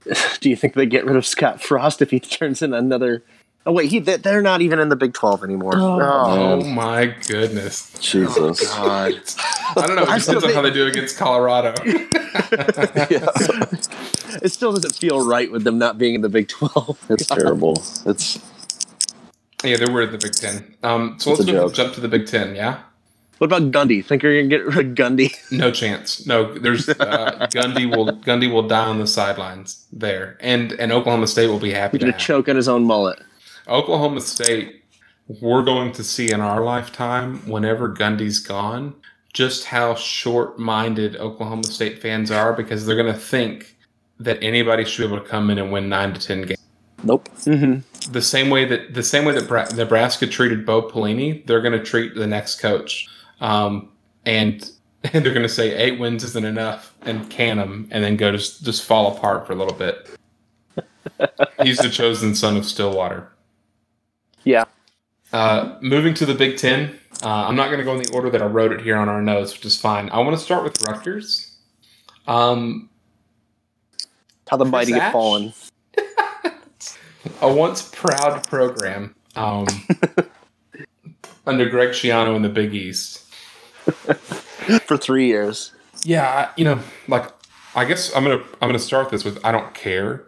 Do 0.40 0.50
you 0.50 0.56
think 0.56 0.74
they 0.74 0.86
get 0.86 1.04
rid 1.04 1.16
of 1.16 1.26
Scott 1.26 1.62
Frost 1.62 2.02
if 2.02 2.10
he 2.10 2.20
turns 2.20 2.62
in 2.62 2.72
another? 2.74 3.24
Oh 3.68 3.72
wait, 3.72 3.90
he 3.90 3.98
they- 3.98 4.16
they're 4.16 4.42
not 4.42 4.62
even 4.62 4.78
in 4.78 4.88
the 4.90 4.96
Big 4.96 5.12
12 5.12 5.42
anymore. 5.42 5.72
Oh, 5.74 6.00
Oh 6.00 6.64
my 6.64 7.06
goodness. 7.26 7.92
Jesus. 8.00 8.60
God. 8.76 9.14
I 9.76 9.86
don't 9.86 9.96
know. 9.96 10.02
It 10.02 10.08
I 10.08 10.18
still 10.18 10.34
depends 10.40 10.56
on 10.56 10.62
how 10.64 10.68
they 10.68 10.72
do 10.74 10.86
against 10.86 11.18
Colorado. 11.18 11.74
yeah. 11.84 13.26
it 14.42 14.52
still 14.52 14.72
doesn't 14.72 14.94
feel 14.94 15.26
right 15.26 15.50
with 15.50 15.64
them 15.64 15.78
not 15.78 15.98
being 15.98 16.14
in 16.14 16.20
the 16.20 16.28
Big 16.28 16.48
12. 16.48 17.06
It's 17.10 17.26
terrible. 17.26 17.82
It's 18.06 18.38
yeah, 19.64 19.78
they 19.78 19.90
were 19.92 20.02
in 20.02 20.12
the 20.12 20.18
Big 20.18 20.32
Ten. 20.32 20.74
Um, 20.84 21.16
so 21.18 21.32
It's 21.32 21.40
let's 21.40 21.50
a 21.50 21.52
move- 21.52 21.62
joke. 21.62 21.74
jump 21.74 21.94
to 21.94 22.00
the 22.00 22.08
Big 22.08 22.26
Ten. 22.26 22.54
Yeah, 22.54 22.78
What 23.38 23.46
about 23.46 23.72
Gundy? 23.72 24.04
Think 24.04 24.22
you're 24.22 24.36
gonna 24.40 24.48
get 24.48 24.64
rid 24.64 24.86
of 24.90 24.94
Gundy? 24.94 25.32
no 25.50 25.72
chance. 25.72 26.24
No, 26.26 26.56
there's 26.56 26.88
uh, 26.88 27.48
Gundy 27.50 27.90
will 27.90 28.06
Gundy 28.18 28.52
will 28.52 28.68
die 28.68 28.86
on 28.86 28.98
the 29.00 29.06
sidelines 29.08 29.84
there, 29.92 30.36
and 30.40 30.72
and 30.72 30.92
Oklahoma 30.92 31.26
State 31.26 31.48
will 31.48 31.58
be 31.58 31.72
happy 31.72 31.96
He's 31.96 32.00
to 32.00 32.06
gonna 32.06 32.12
have. 32.12 32.20
choke 32.20 32.48
on 32.48 32.54
his 32.56 32.68
own 32.68 32.84
mullet. 32.84 33.18
Oklahoma 33.68 34.20
State. 34.20 34.82
We're 35.40 35.62
going 35.62 35.92
to 35.92 36.04
see 36.04 36.30
in 36.30 36.40
our 36.40 36.62
lifetime, 36.62 37.38
whenever 37.48 37.92
Gundy's 37.92 38.38
gone, 38.38 38.94
just 39.32 39.64
how 39.64 39.94
short-minded 39.94 41.16
Oklahoma 41.16 41.64
State 41.64 42.00
fans 42.00 42.30
are 42.30 42.52
because 42.52 42.86
they're 42.86 42.96
going 42.96 43.12
to 43.12 43.18
think 43.18 43.76
that 44.18 44.42
anybody 44.42 44.84
should 44.84 45.02
be 45.02 45.12
able 45.14 45.22
to 45.22 45.28
come 45.28 45.50
in 45.50 45.58
and 45.58 45.70
win 45.72 45.88
nine 45.88 46.14
to 46.14 46.20
ten 46.20 46.42
games. 46.42 46.60
nope. 47.02 47.28
Mm-hmm. 47.44 48.12
the 48.12 48.22
same 48.22 48.48
way 48.50 48.64
that 48.64 48.94
the 48.94 49.02
same 49.02 49.24
way 49.24 49.34
that 49.34 49.46
Bra- 49.46 49.68
Nebraska 49.74 50.26
treated 50.26 50.64
Bo 50.64 50.82
Pelini, 50.82 51.44
they're 51.46 51.60
going 51.60 51.78
to 51.78 51.84
treat 51.84 52.14
the 52.14 52.26
next 52.26 52.60
coach, 52.60 53.08
um, 53.40 53.90
and 54.24 54.70
and 55.02 55.12
they're 55.24 55.34
going 55.34 55.42
to 55.42 55.48
say 55.48 55.74
eight 55.76 55.98
wins 55.98 56.24
isn't 56.24 56.46
enough 56.46 56.94
and 57.02 57.28
can 57.28 57.58
them, 57.58 57.88
and 57.90 58.02
then 58.02 58.16
go 58.16 58.32
just 58.32 58.64
just 58.64 58.84
fall 58.84 59.16
apart 59.16 59.46
for 59.46 59.52
a 59.52 59.56
little 59.56 59.76
bit. 59.76 60.08
He's 61.62 61.78
the 61.78 61.90
chosen 61.90 62.34
son 62.34 62.56
of 62.56 62.64
Stillwater. 62.64 63.30
Yeah. 64.46 64.64
Uh, 65.32 65.76
moving 65.82 66.14
to 66.14 66.24
the 66.24 66.34
Big 66.34 66.56
Ten, 66.56 66.98
uh, 67.22 67.28
I'm 67.28 67.56
not 67.56 67.66
going 67.66 67.78
to 67.78 67.84
go 67.84 67.92
in 67.94 68.02
the 68.02 68.10
order 68.14 68.30
that 68.30 68.40
I 68.40 68.46
wrote 68.46 68.72
it 68.72 68.80
here 68.80 68.96
on 68.96 69.08
our 69.08 69.20
notes, 69.20 69.52
which 69.52 69.66
is 69.66 69.78
fine. 69.78 70.08
I 70.10 70.20
want 70.20 70.38
to 70.38 70.42
start 70.42 70.62
with 70.62 70.80
Rutgers. 70.86 71.58
Um, 72.28 72.88
How 74.48 74.56
the 74.56 74.64
mighty 74.64 74.92
Ash? 74.94 75.00
get 75.00 75.12
fallen. 75.12 75.52
a 77.42 77.52
once 77.52 77.90
proud 77.92 78.46
program 78.46 79.16
um, 79.34 79.66
under 81.46 81.68
Greg 81.68 81.90
Schiano 81.90 82.36
in 82.36 82.42
the 82.42 82.48
Big 82.48 82.72
East. 82.72 83.24
for 84.86 84.96
three 84.96 85.26
years. 85.26 85.72
Yeah, 86.04 86.50
you 86.56 86.64
know, 86.64 86.78
like 87.08 87.28
I 87.74 87.84
guess 87.84 88.14
I'm 88.14 88.22
gonna 88.22 88.42
I'm 88.62 88.68
gonna 88.68 88.78
start 88.78 89.10
this 89.10 89.24
with 89.24 89.44
I 89.44 89.50
don't 89.50 89.74
care, 89.74 90.24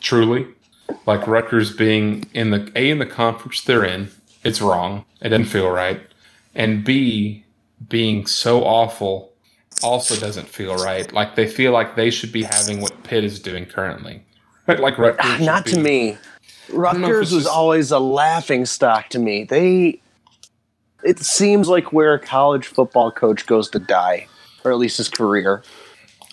truly. 0.00 0.48
Like 1.06 1.26
Rutgers 1.26 1.74
being 1.74 2.24
in 2.34 2.50
the 2.50 2.70
a 2.74 2.90
in 2.90 2.98
the 2.98 3.06
conference 3.06 3.62
they're 3.62 3.84
in, 3.84 4.10
it's 4.44 4.60
wrong. 4.60 5.04
It 5.20 5.30
doesn't 5.30 5.46
feel 5.46 5.70
right, 5.70 6.00
and 6.54 6.84
b 6.84 7.44
being 7.88 8.26
so 8.26 8.64
awful 8.64 9.32
also 9.82 10.16
doesn't 10.16 10.48
feel 10.48 10.74
right. 10.76 11.10
Like 11.12 11.36
they 11.36 11.46
feel 11.46 11.72
like 11.72 11.94
they 11.94 12.10
should 12.10 12.32
be 12.32 12.42
having 12.42 12.80
what 12.80 13.02
Pitt 13.04 13.22
is 13.24 13.38
doing 13.38 13.64
currently. 13.66 14.22
But 14.66 14.80
like 14.80 14.98
Rutgers, 14.98 15.20
Ah, 15.22 15.38
Not 15.40 15.66
to 15.66 15.78
me. 15.80 16.18
Rutgers 16.70 17.32
was 17.32 17.44
just- 17.44 17.54
always 17.54 17.90
a 17.92 17.98
laughing 17.98 18.66
stock 18.66 19.08
to 19.10 19.18
me. 19.18 19.44
They, 19.44 20.00
it 21.04 21.20
seems 21.20 21.68
like 21.68 21.92
where 21.92 22.14
a 22.14 22.18
college 22.18 22.66
football 22.66 23.10
coach 23.12 23.46
goes 23.46 23.70
to 23.70 23.78
die, 23.78 24.26
or 24.64 24.72
at 24.72 24.78
least 24.78 24.98
his 24.98 25.08
career. 25.08 25.62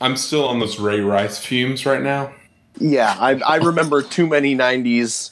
I'm 0.01 0.17
still 0.17 0.47
on 0.47 0.59
those 0.59 0.79
Ray 0.79 0.99
Rice 0.99 1.37
fumes 1.37 1.85
right 1.85 2.01
now. 2.01 2.33
Yeah, 2.77 3.15
I, 3.19 3.35
I 3.39 3.55
remember 3.57 4.01
too 4.01 4.27
many 4.27 4.55
'90s 4.55 5.31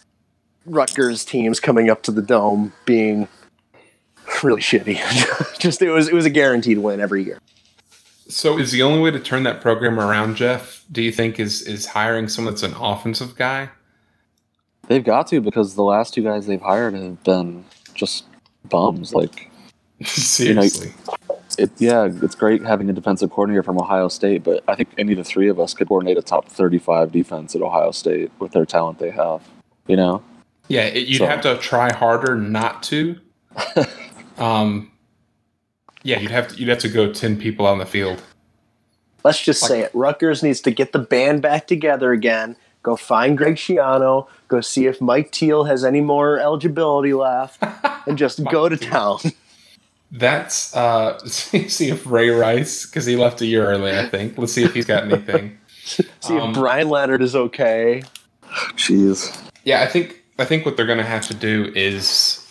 Rutgers 0.65 1.25
teams 1.25 1.59
coming 1.59 1.89
up 1.89 2.03
to 2.03 2.11
the 2.11 2.21
dome 2.21 2.73
being 2.85 3.27
really 4.41 4.61
shitty. 4.61 4.99
Just 5.59 5.81
it 5.81 5.91
was 5.91 6.07
it 6.07 6.13
was 6.13 6.25
a 6.25 6.29
guaranteed 6.29 6.79
win 6.79 6.99
every 6.99 7.23
year. 7.23 7.39
So 8.27 8.57
is 8.57 8.71
the 8.71 8.81
only 8.81 9.01
way 9.01 9.11
to 9.11 9.19
turn 9.19 9.43
that 9.43 9.61
program 9.61 9.99
around, 9.99 10.35
Jeff? 10.35 10.85
Do 10.91 11.01
you 11.01 11.11
think 11.11 11.39
is 11.39 11.61
is 11.61 11.87
hiring 11.87 12.27
someone 12.27 12.53
that's 12.53 12.63
an 12.63 12.73
offensive 12.73 13.35
guy? 13.35 13.69
They've 14.87 15.03
got 15.03 15.27
to 15.27 15.41
because 15.41 15.75
the 15.75 15.83
last 15.83 16.13
two 16.13 16.23
guys 16.23 16.45
they've 16.45 16.61
hired 16.61 16.93
have 16.93 17.23
been 17.23 17.65
just 17.93 18.25
bums. 18.65 19.13
Like 19.13 19.51
Seriously, 20.05 20.93
it, 21.57 21.71
yeah, 21.77 22.09
it's 22.21 22.35
great 22.35 22.63
having 22.63 22.89
a 22.89 22.93
defensive 22.93 23.29
coordinator 23.29 23.63
from 23.63 23.79
Ohio 23.79 24.07
State, 24.07 24.43
but 24.43 24.63
I 24.67 24.75
think 24.75 24.89
any 24.97 25.11
of 25.13 25.17
the 25.17 25.23
three 25.23 25.47
of 25.49 25.59
us 25.59 25.73
could 25.73 25.87
coordinate 25.87 26.17
a 26.17 26.21
top 26.21 26.47
thirty-five 26.47 27.11
defense 27.11 27.55
at 27.55 27.61
Ohio 27.61 27.91
State 27.91 28.31
with 28.39 28.51
their 28.51 28.65
talent 28.65 28.99
they 28.99 29.11
have. 29.11 29.47
You 29.87 29.95
know, 29.95 30.23
yeah, 30.67 30.83
it, 30.83 31.07
you'd 31.07 31.19
So- 31.19 31.27
have 31.27 31.41
to 31.41 31.57
try 31.57 31.91
harder 31.93 32.35
not 32.35 32.83
to. 32.83 33.19
um, 34.37 34.91
yeah, 36.03 36.19
you'd 36.19 36.31
have 36.31 36.49
to 36.49 36.55
you'd 36.55 36.69
have 36.69 36.79
to 36.79 36.89
go 36.89 37.11
ten 37.11 37.37
people 37.37 37.65
on 37.65 37.77
the 37.77 37.85
field. 37.85 38.21
Let's 39.23 39.41
just 39.41 39.61
say 39.65 39.79
it. 39.81 39.91
Rutgers 39.93 40.43
needs 40.43 40.59
to 40.61 40.71
get 40.71 40.91
the 40.91 40.99
band 40.99 41.41
back 41.41 41.65
together 41.67 42.11
again. 42.11 42.57
Go 42.81 42.97
find 42.97 43.37
Greg 43.37 43.55
Schiano. 43.55 44.27
Go 44.49 44.59
see 44.59 44.85
if 44.85 44.99
Mike 44.99 45.31
Teel 45.31 45.63
has 45.63 45.85
any 45.85 46.01
more 46.01 46.37
eligibility 46.39 47.13
left, 47.13 47.63
and 48.07 48.17
just 48.17 48.43
go 48.45 48.67
to 48.67 48.75
town. 48.75 49.19
That's 50.15 50.75
uh, 50.75 51.17
see 51.25 51.89
if 51.89 52.05
Ray 52.05 52.29
Rice 52.29 52.85
because 52.85 53.05
he 53.05 53.15
left 53.15 53.41
a 53.41 53.45
year 53.47 53.65
early. 53.65 53.97
I 53.97 54.07
think. 54.07 54.37
Let's 54.37 54.53
see 54.53 54.63
if 54.63 54.73
he's 54.73 54.85
got 54.85 55.03
anything. 55.11 55.57
see 55.83 56.05
Um, 56.37 56.51
if 56.51 56.55
Brian 56.55 56.87
Leonard 56.89 57.21
is 57.23 57.35
okay. 57.35 58.03
jeez. 58.75 59.35
Yeah, 59.63 59.81
I 59.81 59.87
think 59.87 60.21
I 60.37 60.45
think 60.45 60.65
what 60.65 60.77
they're 60.77 60.85
going 60.85 60.99
to 60.99 61.03
have 61.03 61.27
to 61.27 61.33
do 61.33 61.71
is 61.75 62.42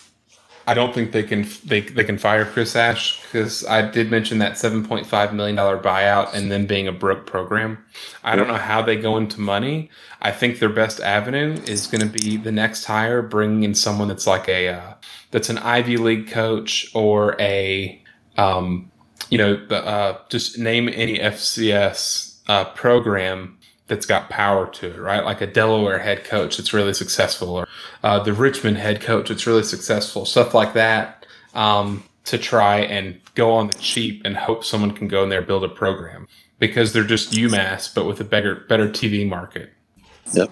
I 0.67 0.75
don't 0.75 0.95
think 0.95 1.13
they 1.13 1.23
can 1.23 1.47
they, 1.65 1.81
they 1.81 2.05
can 2.05 2.19
fire 2.19 2.45
Chris 2.45 2.77
Ash 2.77 3.21
because 3.23 3.67
I 3.67 3.83
did 3.83 4.11
mention 4.11 4.39
that 4.39 4.57
seven 4.57 4.85
point 4.85 5.07
five 5.07 5.35
million 5.35 5.57
dollar 5.57 5.79
buyout 5.79 6.35
and 6.35 6.51
then 6.51 6.67
being 6.67 6.87
a 6.87 6.93
broke 6.93 7.27
program. 7.27 7.85
I 8.23 8.37
don't 8.37 8.49
know 8.49 8.55
how 8.55 8.83
they 8.83 8.97
go 8.97 9.17
into 9.17 9.41
money. 9.41 9.91
I 10.21 10.31
think 10.31 10.59
their 10.59 10.69
best 10.69 11.01
avenue 11.01 11.61
is 11.67 11.87
going 11.87 12.01
to 12.01 12.07
be 12.07 12.37
the 12.37 12.53
next 12.53 12.85
hire, 12.85 13.23
bringing 13.23 13.65
in 13.65 13.75
someone 13.75 14.09
that's 14.09 14.27
like 14.27 14.49
a 14.49 14.69
uh, 14.69 14.95
that's 15.33 15.51
an 15.51 15.59
Ivy 15.59 15.97
League 15.97 16.29
coach 16.29 16.91
or 16.95 17.41
a 17.41 18.01
um, 18.37 18.91
you 19.31 19.39
know 19.39 19.55
uh, 19.71 20.19
just 20.29 20.59
name 20.59 20.89
any 20.89 21.19
FCS 21.19 22.39
uh, 22.49 22.67
program 22.67 23.59
that's 23.93 24.07
got 24.07 24.31
power 24.31 24.67
to 24.71 24.87
it, 24.87 24.99
right? 24.99 25.23
Like 25.23 25.43
a 25.43 25.47
Delaware 25.47 25.99
head 25.99 26.25
coach 26.25 26.57
that's 26.57 26.73
really 26.73 26.95
successful, 26.95 27.51
or 27.51 27.69
uh, 28.03 28.19
the 28.21 28.33
Richmond 28.33 28.79
head 28.79 29.03
coach 29.03 29.29
that's 29.29 29.47
really 29.47 29.63
successful, 29.63 30.25
stuff 30.25 30.55
like 30.55 30.73
that, 30.73 31.27
um, 31.53 32.03
to 32.25 32.39
try 32.39 32.79
and 32.79 33.21
go 33.35 33.53
on 33.53 33.67
the 33.67 33.75
cheap 33.75 34.23
and 34.25 34.35
hope 34.35 34.65
someone 34.65 34.93
can 34.93 35.09
go 35.09 35.23
in 35.23 35.29
there 35.29 35.41
and 35.41 35.47
build 35.47 35.63
a 35.63 35.69
program 35.69 36.27
because 36.59 36.95
they're 36.95 37.05
just 37.05 37.33
UMass, 37.33 37.95
but 37.95 38.07
with 38.07 38.19
a 38.19 38.25
better 38.25 38.65
better 38.67 38.89
TV 38.89 39.29
market. 39.29 39.71
Yep. 40.33 40.51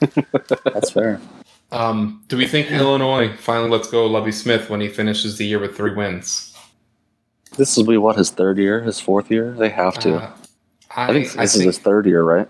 That's 0.64 0.90
fair. 0.92 1.20
Um, 1.72 2.24
do 2.28 2.38
we 2.38 2.46
think 2.46 2.70
Illinois 2.70 3.36
finally 3.36 3.68
lets 3.68 3.90
go 3.90 4.06
of 4.06 4.12
Lovie 4.12 4.32
Smith 4.32 4.70
when 4.70 4.80
he 4.80 4.88
finishes 4.88 5.36
the 5.36 5.44
year 5.44 5.58
with 5.58 5.76
three 5.76 5.94
wins? 5.94 6.56
This 7.58 7.76
will 7.76 7.84
be 7.84 7.98
what 7.98 8.16
his 8.16 8.30
third 8.30 8.56
year, 8.56 8.80
his 8.80 8.98
fourth 8.98 9.30
year. 9.30 9.52
They 9.52 9.68
have 9.68 9.98
to. 10.00 10.16
Uh, 10.16 10.32
I, 10.96 11.04
I 11.04 11.12
think 11.12 11.26
this 11.26 11.36
I 11.36 11.42
is 11.42 11.52
think- 11.52 11.64
his 11.66 11.78
third 11.78 12.06
year, 12.06 12.22
right? 12.22 12.48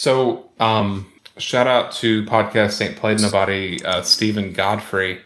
So, 0.00 0.50
um, 0.60 1.10
shout 1.38 1.66
out 1.66 1.90
to 1.92 2.22
podcast 2.26 2.72
St. 2.72 2.96
Played 2.98 3.20
Nobody, 3.22 3.82
uh, 3.82 4.02
Steven 4.02 4.52
Godfrey. 4.52 5.20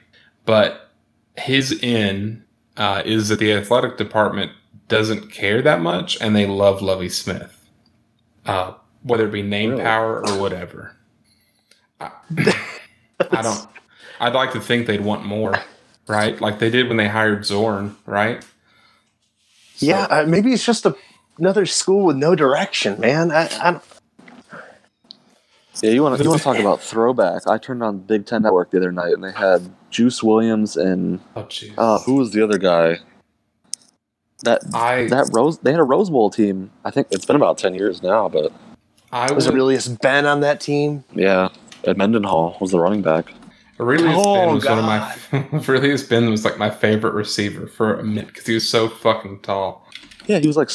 But 0.47 0.91
his 1.37 1.73
in 1.83 2.45
uh, 2.77 3.03
is 3.05 3.29
that 3.31 3.41
the 3.41 3.53
athletic 3.53 3.97
department 3.97 4.53
doesn't 4.87 5.33
care 5.33 5.61
that 5.63 5.81
much 5.81 6.21
and 6.21 6.37
they 6.37 6.47
love 6.47 6.83
Lovie 6.83 7.09
Smith, 7.09 7.69
uh, 8.47 8.75
whether 9.03 9.27
it 9.27 9.33
be 9.33 9.43
name 9.43 9.71
Really? 9.71 9.83
power 9.83 10.25
or 10.25 10.39
whatever. 10.41 10.95
I, 12.01 12.13
I 13.33 13.43
don't. 13.43 13.67
I'd 14.21 14.35
like 14.35 14.53
to 14.53 14.61
think 14.61 14.87
they'd 14.87 15.01
want 15.05 15.25
more, 15.25 15.55
right? 16.07 16.41
Like 16.41 16.61
they 16.61 16.71
did 16.71 16.87
when 16.87 16.97
they 16.97 17.09
hired 17.09 17.45
Zorn, 17.45 17.97
right? 18.07 18.43
So- 19.75 19.87
Yeah, 19.87 20.03
uh, 20.05 20.25
maybe 20.29 20.53
it's 20.53 20.65
just 20.65 20.87
a, 20.87 20.95
another 21.39 21.67
school 21.67 22.05
with 22.07 22.17
no 22.17 22.37
direction, 22.37 23.01
man. 23.01 23.33
I, 23.33 23.49
I 23.61 23.71
don't, 23.73 23.85
Yeah, 25.83 25.91
you 25.91 26.03
want 26.03 26.19
to 26.19 26.23
you 26.23 26.29
want 26.31 26.41
to 26.41 26.45
talk 26.45 26.59
about 26.61 26.81
throwback? 26.83 27.47
I 27.47 27.59
turned 27.59 27.83
on 27.83 27.99
Big 28.01 28.27
Ten 28.27 28.43
Network 28.43 28.71
the 28.71 28.79
other 28.79 28.93
night, 28.93 29.13
and 29.13 29.23
they 29.25 29.33
had 29.33 29.71
Juice 29.91 30.23
Williams 30.23 30.77
and 30.77 31.21
Oh, 31.37 31.47
uh, 31.79 31.99
who 32.01 32.15
was 32.17 32.33
the 32.33 32.43
other 32.43 32.59
guy? 32.59 32.99
That 34.43 34.63
I 34.75 35.07
that 35.09 35.29
Rose 35.33 35.59
they 35.59 35.71
had 35.71 35.81
a 35.81 35.85
Rose 35.85 36.11
Bowl 36.11 36.31
team. 36.31 36.71
I 36.85 36.91
think 36.91 37.09
it's 37.11 37.27
been 37.27 37.37
about 37.37 37.59
ten 37.59 37.75
years 37.75 38.03
now, 38.03 38.29
but 38.29 38.53
I 39.13 39.31
was 39.33 39.47
would, 39.47 39.55
Arrelious 39.55 40.01
Benn 40.01 40.27
on 40.27 40.41
that 40.41 40.61
team? 40.61 41.05
yeah, 41.15 41.49
Ed 41.85 41.99
Mendenhall 41.99 42.57
was 42.61 42.71
the 42.71 42.81
running 42.81 43.03
back. 43.03 43.33
Arrelious 43.79 44.15
Oh, 44.17 44.35
Benn 44.35 44.55
was 44.55 44.65
one 44.65 44.79
of 44.79 44.85
my 44.85 44.99
Arrelious 45.59 46.09
Benn 46.09 46.31
was 46.31 46.45
like 46.45 46.59
my 46.59 46.71
favorite 46.71 47.13
receiver 47.15 47.67
for 47.67 47.95
a 47.99 48.05
minute 48.05 48.29
because 48.29 48.47
he 48.47 48.55
was 48.55 48.69
so 48.69 48.89
fucking 48.89 49.41
tall. 49.41 49.87
Yeah, 50.27 50.39
he 50.39 50.47
was 50.47 50.57
like 50.57 50.71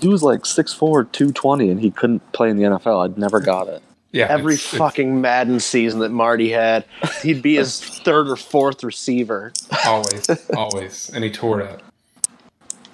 he 0.00 0.08
was 0.08 0.22
like 0.22 0.40
6'4", 0.40 1.10
220, 1.12 1.70
and 1.70 1.80
he 1.80 1.90
couldn't 1.90 2.32
play 2.32 2.50
in 2.50 2.56
the 2.58 2.64
NFL. 2.64 3.02
I'd 3.04 3.16
never 3.16 3.40
got 3.40 3.68
it. 3.68 3.82
Yeah, 4.16 4.28
Every 4.30 4.54
it's- 4.54 4.72
it's 4.72 4.78
fucking 4.78 5.20
Madden 5.20 5.60
season 5.60 6.00
that 6.00 6.08
Marty 6.10 6.50
had, 6.50 6.86
he'd 7.22 7.42
be 7.42 7.56
his 7.56 7.80
third 8.04 8.28
or 8.28 8.36
fourth 8.36 8.82
receiver. 8.82 9.52
always, 9.84 10.26
always, 10.56 11.10
and 11.10 11.22
he 11.22 11.30
tore 11.30 11.60
it 11.60 11.68
up 11.70 11.82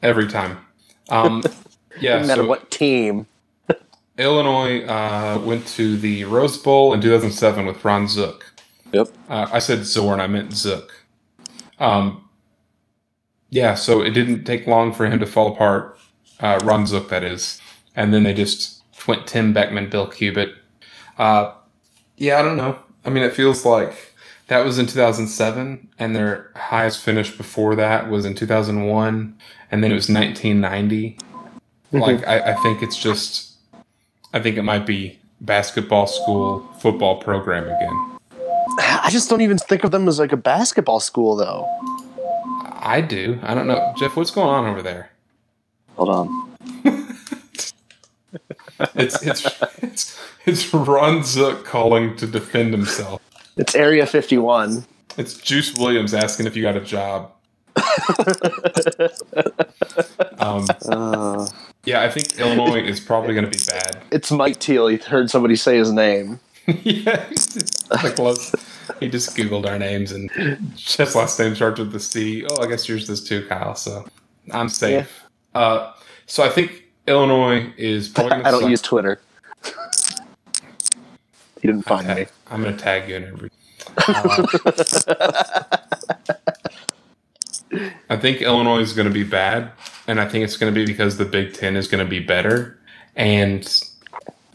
every 0.03 0.27
time. 0.27 0.59
Um, 1.11 1.45
yeah, 2.01 2.21
no 2.23 2.27
matter 2.27 2.43
so 2.43 2.49
what 2.49 2.71
team. 2.73 3.27
Illinois 4.19 4.83
uh, 4.85 5.41
went 5.45 5.65
to 5.69 5.97
the 5.97 6.25
Rose 6.25 6.59
Bowl 6.59 6.93
in 6.93 7.01
2007 7.01 7.67
with 7.67 7.85
Ron 7.85 8.09
Zook. 8.09 8.53
Yep. 8.93 9.09
Uh, 9.29 9.47
I 9.53 9.61
said 9.61 9.85
Zorn, 9.87 10.19
I 10.21 10.27
meant 10.27 10.53
Zook. 10.53 11.05
Um, 11.79 12.29
yeah, 13.49 13.75
so 13.75 14.01
it 14.03 14.11
didn't 14.11 14.43
take 14.45 14.67
long 14.67 14.93
for 14.93 15.07
him 15.07 15.21
to 15.21 15.27
fall 15.27 15.53
apart. 15.53 15.99
Uh, 16.41 16.59
Ron 16.65 16.85
Zook, 16.87 17.11
that 17.11 17.23
is. 17.23 17.61
And 17.95 18.13
then 18.13 18.25
they 18.25 18.35
just 18.35 18.83
went 19.07 19.27
Tim 19.29 19.53
Beckman, 19.53 19.89
Bill 19.89 20.09
Cubit. 20.09 20.55
Uh, 21.23 21.55
yeah, 22.17 22.41
I 22.41 22.43
don't 22.43 22.57
know. 22.57 22.77
I 23.05 23.11
mean, 23.11 23.23
it 23.23 23.33
feels 23.33 23.65
like 23.65 24.13
that 24.49 24.65
was 24.65 24.81
in 24.81 24.87
2007, 24.87 25.89
and 25.97 26.17
their 26.17 26.51
highest 26.57 26.99
finish 26.99 27.37
before 27.37 27.77
that 27.77 28.11
was 28.11 28.25
in 28.25 28.35
2001, 28.35 29.37
and 29.71 29.85
then 29.85 29.93
it 29.93 29.95
was 29.95 30.09
1990. 30.09 31.17
Like, 31.93 32.27
I, 32.27 32.51
I 32.51 32.55
think 32.65 32.83
it's 32.83 33.01
just, 33.01 33.53
I 34.35 34.41
think 34.41 34.57
it 34.57 34.63
might 34.63 34.85
be 34.85 35.21
basketball 35.41 36.09
school, 36.09 36.67
football 36.81 37.21
program 37.21 37.67
again. 37.67 38.19
I 38.81 39.09
just 39.09 39.31
don't 39.31 39.43
even 39.43 39.59
think 39.59 39.85
of 39.85 39.93
them 39.93 40.09
as 40.09 40.19
like 40.19 40.33
a 40.33 40.37
basketball 40.37 40.99
school, 40.99 41.37
though. 41.37 41.69
I 42.81 43.01
do. 43.01 43.39
I 43.45 43.55
don't 43.55 43.69
know, 43.69 43.95
Jeff. 43.97 44.17
What's 44.17 44.33
going 44.33 44.49
on 44.49 44.67
over 44.67 44.83
there? 44.83 45.13
Hold 45.95 46.09
on. 46.09 46.57
It's 48.95 49.23
it's 49.23 49.63
it's 49.83 50.19
it's 50.47 50.75
Ron 50.75 51.23
Zook 51.25 51.65
calling 51.65 52.17
to 52.17 52.27
defend 52.27 52.73
himself. 52.73 53.21
It's 53.57 53.75
Area 53.75 54.07
51. 54.07 54.85
It's 55.19 55.35
Juice 55.35 55.75
Williams 55.77 56.15
asking 56.15 56.47
if 56.47 56.57
you 56.57 56.63
got 56.63 56.77
a 56.77 56.81
job. 56.81 57.33
um, 60.39 60.67
Uh, 60.89 61.49
yeah, 61.85 62.03
I 62.03 62.09
think 62.11 62.39
Illinois 62.39 62.83
is 62.83 63.01
probably 63.01 63.35
going 63.35 63.45
to 63.45 63.51
be 63.51 63.63
bad. 63.67 64.03
It's 64.11 64.31
Mike 64.31 64.59
Teel. 64.61 64.87
He 64.87 64.97
heard 64.97 65.31
somebody 65.31 65.57
say 65.57 65.77
his 65.79 65.93
name. 65.93 66.41
yeah, 66.67 67.29
close. 68.15 68.55
He 69.01 69.09
just 69.09 69.37
googled 69.37 69.67
our 69.67 69.79
names 69.79 70.13
and 70.13 70.31
Jeff's 70.77 71.15
last 71.15 71.39
name 71.39 71.55
starts 71.55 71.79
with 71.81 71.93
the 71.93 72.01
C. 72.01 72.45
Oh, 72.47 72.63
I 72.63 72.67
guess 72.69 72.89
yours 72.89 73.07
does 73.07 73.23
too, 73.23 73.47
Kyle. 73.49 73.75
So 73.75 74.07
I'm 74.53 74.69
safe. 74.69 75.25
Uh, 75.55 75.93
so 76.27 76.45
I 76.45 76.49
think 76.49 76.82
Illinois 77.07 77.73
is 77.77 78.09
probably. 78.09 78.31
Gonna 78.31 78.49
I 78.49 78.51
don't 78.51 78.61
suck. 78.63 78.71
use 78.71 78.83
Twitter. 78.83 79.21
he 81.61 81.69
didn't 81.69 81.83
find 81.83 82.07
me. 82.07 82.27
I'm 82.51 82.63
going 82.63 82.77
to 82.77 82.83
tag 82.83 83.09
you 83.09 83.17
in 83.17 83.25
every. 83.25 83.51
Uh, 83.97 84.47
I 88.11 88.17
think 88.17 88.43
Illinois 88.43 88.81
is 88.81 88.93
going 88.93 89.09
to 89.09 89.15
be 89.15 89.25
bad, 89.25 89.73
and 90.07 90.21
I 90.21 90.29
think 90.29 90.45
it's 90.45 90.57
going 90.57 90.73
to 90.73 90.79
be 90.79 90.87
because 90.87 91.17
the 91.17 91.25
Big 91.25 91.55
Ten 91.55 91.77
is 91.77 91.89
going 91.89 92.05
to 92.05 92.09
be 92.09 92.21
better, 92.21 92.79
and 93.17 93.83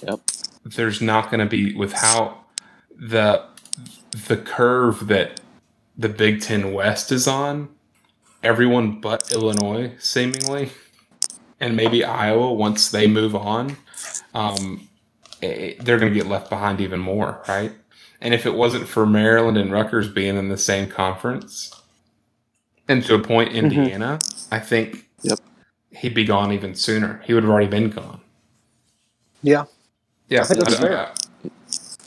yep. 0.02 0.20
there's 0.64 1.02
not 1.02 1.32
going 1.32 1.40
to 1.40 1.48
be 1.48 1.74
with 1.74 1.94
how 1.94 2.44
the 2.96 3.44
the 4.28 4.38
curve 4.38 5.08
that 5.08 5.42
the 5.98 6.10
Big 6.10 6.42
Ten 6.42 6.74
West 6.74 7.12
is 7.12 7.28
on. 7.28 7.70
Everyone 8.44 9.02
but 9.02 9.32
Illinois, 9.32 9.94
seemingly, 9.98 10.70
and 11.60 11.76
maybe 11.76 12.04
Iowa 12.04 12.54
once 12.54 12.91
they 12.91 13.08
move 13.08 13.36
on, 13.36 13.78
um, 14.34 14.88
eh, 15.41 15.74
they're 15.80 16.00
going 16.00 16.13
to 16.13 16.17
get 16.20 16.28
left 16.28 16.50
behind 16.50 16.82
even 16.82 17.00
more, 17.00 17.41
right? 17.48 17.72
And 18.22 18.34
if 18.34 18.46
it 18.46 18.54
wasn't 18.56 18.88
for 18.88 19.06
Maryland 19.06 19.58
and 19.58 19.72
Rutgers 19.72 20.08
being 20.10 20.38
in 20.38 20.50
the 20.50 20.58
same 20.58 20.89
conference, 20.89 21.72
and 22.88 23.04
to 23.06 23.15
a 23.15 23.20
point 23.20 23.54
Indiana, 23.54 24.20
I 24.52 24.60
think 24.60 25.06
Yep. 25.24 25.39
he'd 25.91 26.13
be 26.13 26.24
gone 26.26 26.52
even 26.52 26.74
sooner. 26.76 27.22
He 27.26 27.34
would 27.34 27.43
have 27.43 27.52
already 27.52 27.67
been 27.67 27.89
gone. 27.89 28.22
Yeah. 29.43 29.65
Yeah, 30.30 30.41
I 30.41 30.43
think 30.46 30.60
that's 30.63 30.76
I- 30.76 30.82
fair. 30.82 30.98
I- 31.08 31.13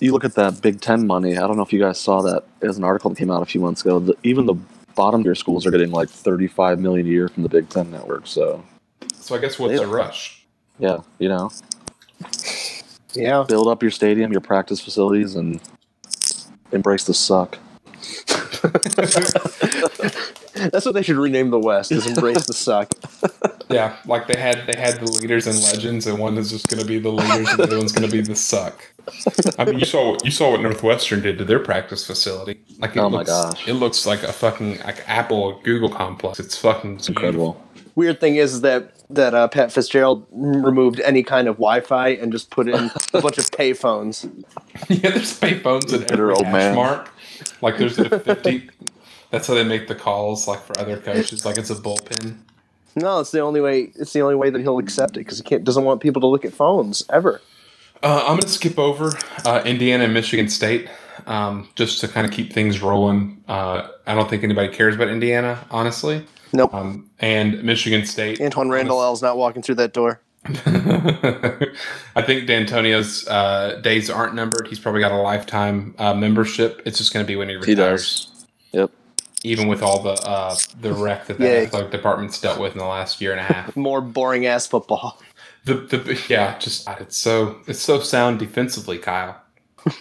You 0.00 0.12
look 0.12 0.24
at 0.24 0.34
that 0.36 0.62
Big 0.62 0.80
Ten 0.80 1.06
money. 1.06 1.36
I 1.36 1.46
don't 1.46 1.56
know 1.58 1.62
if 1.62 1.72
you 1.74 1.78
guys 1.80 2.00
saw 2.00 2.22
that 2.22 2.44
as 2.62 2.78
an 2.78 2.84
article 2.84 3.10
that 3.10 3.16
came 3.18 3.30
out 3.30 3.42
a 3.42 3.46
few 3.46 3.60
months 3.60 3.82
ago. 3.82 3.98
The, 3.98 4.14
even 4.22 4.46
the 4.46 4.54
bottom 4.94 5.22
tier 5.22 5.34
schools 5.34 5.66
are 5.66 5.70
getting 5.70 5.90
like 5.90 6.08
35 6.08 6.80
million 6.80 7.06
a 7.06 7.10
year 7.10 7.28
from 7.28 7.42
the 7.42 7.48
Big 7.50 7.68
Ten 7.68 7.90
network. 7.90 8.26
So 8.26 8.64
So 9.30 9.36
I 9.36 9.38
guess 9.38 9.60
what's 9.60 9.74
Yeah. 9.74 9.82
a 9.82 9.86
rush? 9.86 10.44
yeah, 10.80 10.96
you 11.20 11.28
know, 11.28 11.52
Yeah. 13.14 13.44
build 13.46 13.68
up 13.68 13.80
your 13.80 13.92
stadium, 13.92 14.32
your 14.32 14.40
practice 14.40 14.80
facilities, 14.80 15.36
and 15.36 15.60
embrace 16.72 17.04
the 17.04 17.14
suck. 17.14 17.56
That's 20.72 20.84
what 20.84 20.94
they 20.94 21.02
should 21.02 21.16
rename 21.16 21.50
the 21.50 21.60
West. 21.60 21.92
Is 21.92 22.08
embrace 22.08 22.44
the 22.46 22.54
suck. 22.54 22.92
Yeah, 23.70 23.94
like 24.04 24.26
they 24.26 24.34
had 24.34 24.66
they 24.66 24.76
had 24.76 24.98
the 24.98 25.08
leaders 25.12 25.46
and 25.46 25.56
legends, 25.62 26.08
and 26.08 26.18
one 26.18 26.36
is 26.36 26.50
just 26.50 26.66
going 26.68 26.82
to 26.82 26.88
be 26.88 26.98
the 26.98 27.10
leaders, 27.12 27.48
and 27.50 27.58
the 27.60 27.62
other 27.62 27.78
one's 27.78 27.92
going 27.92 28.04
to 28.04 28.10
be 28.12 28.20
the 28.20 28.34
suck. 28.34 28.82
I 29.60 29.64
mean, 29.64 29.78
you 29.78 29.84
saw 29.84 30.16
you 30.24 30.32
saw 30.32 30.50
what 30.50 30.60
Northwestern 30.60 31.22
did 31.22 31.38
to 31.38 31.44
their 31.44 31.60
practice 31.60 32.04
facility. 32.04 32.58
Like, 32.80 32.96
it 32.96 32.98
Oh 32.98 33.08
my 33.08 33.18
looks, 33.18 33.30
gosh. 33.30 33.68
it 33.68 33.74
looks 33.74 34.06
like 34.06 34.24
a 34.24 34.32
fucking 34.32 34.80
like 34.80 35.08
Apple 35.08 35.60
Google 35.62 35.88
complex. 35.88 36.40
It's 36.40 36.56
fucking 36.58 36.96
It's 36.96 37.08
incredible. 37.08 37.62
Weird 37.94 38.20
thing 38.20 38.36
is 38.36 38.60
that 38.62 38.92
that 39.10 39.34
uh, 39.34 39.48
Pat 39.48 39.72
Fitzgerald 39.72 40.26
removed 40.30 41.00
any 41.00 41.22
kind 41.22 41.48
of 41.48 41.56
Wi-Fi 41.56 42.10
and 42.10 42.30
just 42.30 42.50
put 42.50 42.68
in 42.68 42.90
a 43.14 43.20
bunch 43.20 43.38
of 43.38 43.46
payphones. 43.50 44.24
yeah, 44.88 45.10
there's 45.10 45.38
payphones 45.38 45.92
in 45.92 46.10
every 46.12 46.32
old 46.32 46.44
hash 46.44 46.52
man. 46.52 46.74
mark. 46.76 47.10
Like 47.60 47.78
there's 47.78 47.98
a 47.98 48.20
fifty. 48.20 48.70
That's 49.30 49.46
how 49.46 49.54
they 49.54 49.64
make 49.64 49.88
the 49.88 49.94
calls, 49.94 50.48
like 50.48 50.60
for 50.60 50.78
other 50.78 50.96
coaches. 50.96 51.44
Like 51.44 51.58
it's 51.58 51.70
a 51.70 51.74
bullpen. 51.74 52.38
No, 52.96 53.20
it's 53.20 53.30
the 53.30 53.40
only 53.40 53.60
way. 53.60 53.92
It's 53.94 54.12
the 54.12 54.22
only 54.22 54.34
way 54.34 54.50
that 54.50 54.60
he'll 54.60 54.78
accept 54.78 55.16
it 55.16 55.20
because 55.20 55.38
he 55.38 55.44
can't 55.44 55.64
doesn't 55.64 55.84
want 55.84 56.00
people 56.00 56.20
to 56.20 56.26
look 56.26 56.44
at 56.44 56.52
phones 56.52 57.04
ever. 57.10 57.40
Uh, 58.02 58.20
I'm 58.22 58.28
going 58.28 58.40
to 58.40 58.48
skip 58.48 58.78
over 58.78 59.12
uh, 59.44 59.62
Indiana 59.66 60.04
and 60.04 60.14
Michigan 60.14 60.48
State 60.48 60.88
um, 61.26 61.68
just 61.74 62.00
to 62.00 62.08
kind 62.08 62.26
of 62.26 62.32
keep 62.32 62.52
things 62.52 62.80
rolling. 62.80 63.42
Uh, 63.46 63.88
I 64.06 64.14
don't 64.14 64.28
think 64.30 64.42
anybody 64.42 64.68
cares 64.68 64.94
about 64.94 65.08
Indiana, 65.08 65.64
honestly. 65.70 66.24
Nope. 66.52 66.74
Um, 66.74 67.08
and 67.20 67.62
Michigan 67.62 68.04
State. 68.06 68.38
Antwaan 68.38 68.70
Randle 68.70 69.00
El's 69.02 69.22
not 69.22 69.36
walking 69.36 69.62
through 69.62 69.76
that 69.76 69.92
door. 69.92 70.20
I 70.46 72.22
think 72.24 72.46
D'Antonio's 72.46 73.26
uh, 73.28 73.78
days 73.82 74.08
aren't 74.10 74.34
numbered. 74.34 74.66
He's 74.68 74.78
probably 74.78 75.00
got 75.00 75.12
a 75.12 75.16
lifetime 75.20 75.94
uh, 75.98 76.14
membership. 76.14 76.80
It's 76.86 76.98
just 76.98 77.12
going 77.12 77.24
to 77.24 77.28
be 77.28 77.36
when 77.36 77.48
he 77.48 77.56
retires. 77.56 77.66
He 77.66 77.74
does. 77.74 78.46
Yep. 78.72 78.90
Even 79.42 79.68
with 79.68 79.82
all 79.82 80.02
the 80.02 80.12
uh, 80.12 80.54
the 80.80 80.92
wreck 80.92 81.26
that 81.26 81.38
the 81.38 81.44
Yay. 81.44 81.66
athletic 81.66 81.90
department's 81.90 82.40
dealt 82.40 82.58
with 82.60 82.72
in 82.72 82.78
the 82.78 82.84
last 82.84 83.20
year 83.20 83.32
and 83.32 83.40
a 83.40 83.44
half. 83.44 83.74
More 83.76 84.00
boring 84.00 84.46
ass 84.46 84.66
football. 84.66 85.20
The, 85.64 85.74
the 85.74 86.22
yeah, 86.28 86.58
just 86.58 86.88
it's 87.00 87.16
so 87.16 87.58
it's 87.66 87.80
so 87.80 88.00
sound 88.00 88.38
defensively, 88.38 88.98
Kyle. 88.98 89.40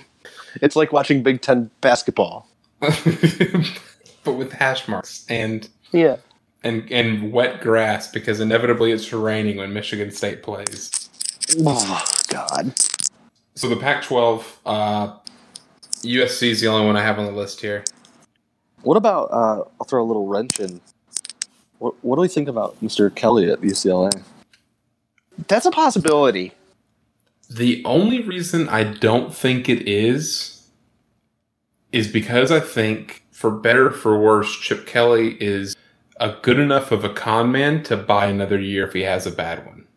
It's 0.64 0.76
like 0.76 0.92
watching 0.92 1.22
Big 1.22 1.42
Ten 1.42 1.70
basketball. 1.80 2.48
but 2.80 4.32
with 4.34 4.52
hash 4.52 4.88
marks 4.88 5.24
and 5.30 5.70
Yeah. 5.92 6.18
And 6.64 6.92
and 6.92 7.32
wet 7.32 7.62
grass 7.62 8.12
because 8.12 8.40
inevitably 8.40 8.92
it's 8.92 9.12
raining 9.14 9.58
when 9.58 9.74
Michigan 9.74 10.12
State 10.12 10.44
plays. 10.44 11.10
Oh 11.60 12.06
God. 12.28 12.74
So 13.56 13.68
the 13.68 13.76
Pac-12, 13.76 14.44
uh, 14.66 15.18
USC 16.04 16.50
is 16.52 16.62
the 16.62 16.68
only 16.68 16.86
one 16.86 16.96
I 16.96 17.02
have 17.02 17.20
on 17.20 17.26
the 17.26 17.32
list 17.34 17.60
here. 17.60 17.84
What 18.84 18.96
about? 18.96 19.26
Uh, 19.32 19.64
I'll 19.80 19.86
throw 19.88 20.02
a 20.02 20.08
little 20.08 20.28
wrench 20.28 20.62
in. 20.62 20.80
What, 21.80 21.96
what 22.02 22.16
do 22.16 22.22
we 22.22 22.30
think 22.30 22.48
about 22.48 22.80
Mr. 22.82 23.14
Kelly 23.14 23.52
at 23.52 23.60
UCLA? 23.60 24.24
That's 25.48 25.66
a 25.66 25.72
possibility. 25.72 26.54
The 27.50 27.84
only 27.84 28.22
reason 28.22 28.70
I 28.70 28.84
don't 28.84 29.34
think 29.34 29.68
it 29.68 29.88
is 29.88 30.70
is 31.92 32.08
because 32.08 32.52
I 32.52 32.60
think, 32.60 33.24
for 33.32 33.50
better 33.50 33.88
or 33.88 33.92
for 33.92 34.20
worse, 34.20 34.56
Chip 34.58 34.86
Kelly 34.86 35.36
is 35.42 35.76
a 36.20 36.36
good 36.42 36.60
enough 36.60 36.92
of 36.92 37.04
a 37.04 37.10
con 37.10 37.52
man 37.52 37.84
to 37.84 37.98
buy 37.98 38.28
another 38.28 38.60
year 38.60 38.88
if 38.88 38.94
he 38.94 39.02
has 39.04 39.26
a 39.26 39.32
bad 39.32 39.66
one. 39.66 39.88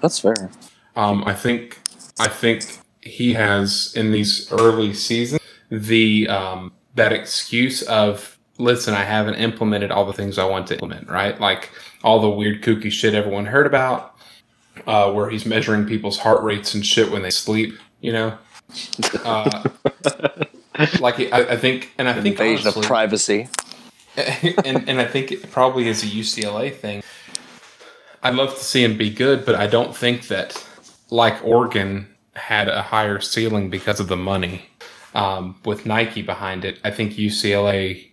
That's 0.00 0.18
fair. 0.18 0.50
Um, 0.96 1.24
I 1.24 1.34
think 1.34 1.80
I 2.18 2.28
think 2.28 2.64
he 3.00 3.34
has 3.34 3.92
in 3.96 4.12
these 4.12 4.50
early 4.52 4.92
seasons 4.94 5.40
the 5.70 6.28
um, 6.28 6.72
that 6.94 7.12
excuse 7.12 7.82
of 7.82 8.38
listen, 8.58 8.94
I 8.94 9.04
haven't 9.04 9.36
implemented 9.36 9.90
all 9.90 10.04
the 10.04 10.12
things 10.12 10.38
I 10.38 10.44
want 10.44 10.66
to 10.68 10.74
implement, 10.74 11.08
right? 11.08 11.40
Like 11.40 11.70
all 12.04 12.20
the 12.20 12.30
weird 12.30 12.62
kooky 12.62 12.90
shit 12.90 13.14
everyone 13.14 13.46
heard 13.46 13.66
about, 13.66 14.16
uh, 14.86 15.10
where 15.12 15.30
he's 15.30 15.46
measuring 15.46 15.86
people's 15.86 16.18
heart 16.18 16.42
rates 16.42 16.74
and 16.74 16.84
shit 16.84 17.10
when 17.10 17.22
they 17.22 17.30
sleep, 17.30 17.74
you 18.00 18.12
know. 18.12 18.38
Uh, 19.24 19.68
like 21.00 21.20
I, 21.32 21.52
I 21.52 21.56
think, 21.56 21.92
and 21.98 22.08
I 22.08 22.14
think 22.14 22.38
Invasion 22.38 22.66
honestly, 22.66 22.82
of 22.82 22.86
privacy. 22.86 23.48
and 24.64 24.88
and 24.88 25.00
I 25.00 25.04
think 25.06 25.32
it 25.32 25.50
probably 25.50 25.88
is 25.88 26.02
a 26.02 26.06
UCLA 26.06 26.74
thing. 26.74 27.02
I'd 28.22 28.34
love 28.34 28.54
to 28.56 28.62
see 28.64 28.84
him 28.84 28.96
be 28.96 29.10
good, 29.10 29.44
but 29.44 29.54
I 29.54 29.66
don't 29.66 29.96
think 29.96 30.28
that 30.28 30.64
like 31.10 31.42
Oregon 31.44 32.08
had 32.34 32.68
a 32.68 32.82
higher 32.82 33.20
ceiling 33.20 33.68
because 33.70 34.00
of 34.00 34.08
the 34.08 34.16
money. 34.16 34.66
Um, 35.14 35.56
with 35.66 35.84
Nike 35.84 36.22
behind 36.22 36.64
it, 36.64 36.78
I 36.84 36.90
think 36.90 37.12
UCLA, 37.14 38.08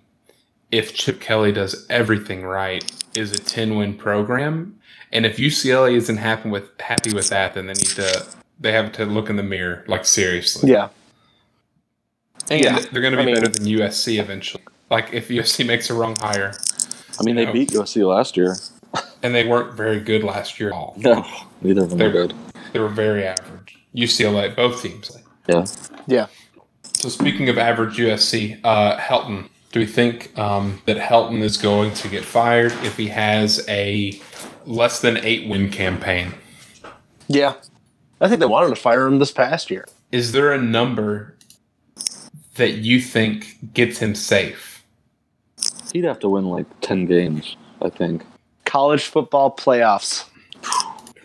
if 0.69 0.93
Chip 0.93 1.21
Kelly 1.21 1.53
does 1.53 1.85
everything 1.89 2.43
right, 2.43 2.83
is 3.15 3.31
a 3.31 3.37
ten 3.37 3.75
win 3.77 3.93
program. 3.95 4.77
And 5.11 5.25
if 5.25 5.37
UCLA 5.37 5.93
isn't 5.95 6.17
happy 6.17 6.49
with 6.49 6.69
happy 6.79 7.13
with 7.13 7.29
that, 7.29 7.53
then 7.53 7.67
they 7.67 7.73
need 7.73 7.87
to 7.95 8.25
they 8.59 8.71
have 8.73 8.91
to 8.93 9.05
look 9.05 9.29
in 9.29 9.37
the 9.37 9.43
mirror, 9.43 9.83
like 9.87 10.05
seriously. 10.05 10.71
Yeah. 10.71 10.89
And 12.49 12.63
Yeah. 12.63 12.79
they're 12.91 13.01
going 13.01 13.13
to 13.13 13.17
be 13.17 13.23
I 13.23 13.25
mean- 13.27 13.35
better 13.35 13.47
than 13.47 13.65
USC 13.65 14.19
eventually. 14.19 14.63
Like 14.89 15.13
if 15.13 15.29
USC 15.29 15.65
makes 15.73 15.89
a 15.89 15.93
wrong 15.93 16.15
hire, 16.19 16.53
I 17.19 17.23
mean, 17.23 17.35
they 17.35 17.43
Yeah. 17.43 17.51
beat 17.51 17.71
USC 17.71 18.03
last 18.07 18.37
year. 18.37 18.55
and 19.21 19.35
they 19.35 19.45
weren't 19.47 19.73
very 19.75 19.99
good 19.99 20.23
last 20.23 20.59
year 20.59 20.69
at 20.69 20.75
all. 20.75 20.93
No, 20.97 21.25
neither 21.61 21.83
of 21.83 21.89
them 21.89 21.99
They're 21.99 22.11
good. 22.11 22.33
They 22.73 22.79
were 22.79 22.87
very 22.87 23.25
average. 23.25 23.77
UCLA, 23.95 24.55
both 24.55 24.81
teams. 24.81 25.11
Yeah. 25.47 25.65
Yeah. 26.07 26.27
So 26.93 27.09
speaking 27.09 27.49
of 27.49 27.57
average 27.57 27.97
USC, 27.97 28.59
uh, 28.63 28.97
Helton. 28.97 29.49
Do 29.71 29.79
we 29.79 29.85
think 29.85 30.37
um, 30.37 30.81
that 30.85 30.97
Helton 30.97 31.41
is 31.41 31.55
going 31.57 31.93
to 31.95 32.07
get 32.07 32.25
fired 32.25 32.71
if 32.83 32.97
he 32.97 33.07
has 33.09 33.63
a 33.69 34.19
less 34.65 34.99
than 35.01 35.17
eight 35.17 35.47
win 35.47 35.69
campaign? 35.69 36.33
Yeah. 37.27 37.53
I 38.19 38.27
think 38.27 38.39
they 38.39 38.45
wanted 38.47 38.69
to 38.69 38.75
fire 38.75 39.05
him 39.05 39.19
this 39.19 39.31
past 39.31 39.69
year. 39.69 39.85
Is 40.11 40.31
there 40.31 40.51
a 40.51 40.59
number 40.61 41.35
that 42.55 42.71
you 42.79 42.99
think 42.99 43.73
gets 43.73 43.99
him 43.99 44.15
safe? 44.15 44.68
He'd 45.93 46.05
have 46.05 46.19
to 46.19 46.29
win 46.29 46.45
like 46.45 46.67
ten 46.81 47.05
games, 47.05 47.57
I 47.81 47.89
think. 47.89 48.23
College 48.65 49.05
football 49.05 49.55
playoffs. 49.55 50.25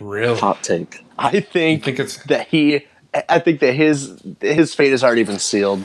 Really? 0.00 0.40
Hot 0.40 0.62
take. 0.62 1.04
I 1.18 1.30
You 1.30 1.40
think 1.40 1.82
think 1.82 1.98
it's? 2.00 2.18
that 2.24 2.48
he. 2.48 2.86
I 3.28 3.38
think 3.38 3.60
that 3.60 3.74
his 3.74 4.20
his 4.40 4.74
fate 4.74 4.90
has 4.90 5.04
already 5.04 5.24
been 5.24 5.38
sealed. 5.38 5.84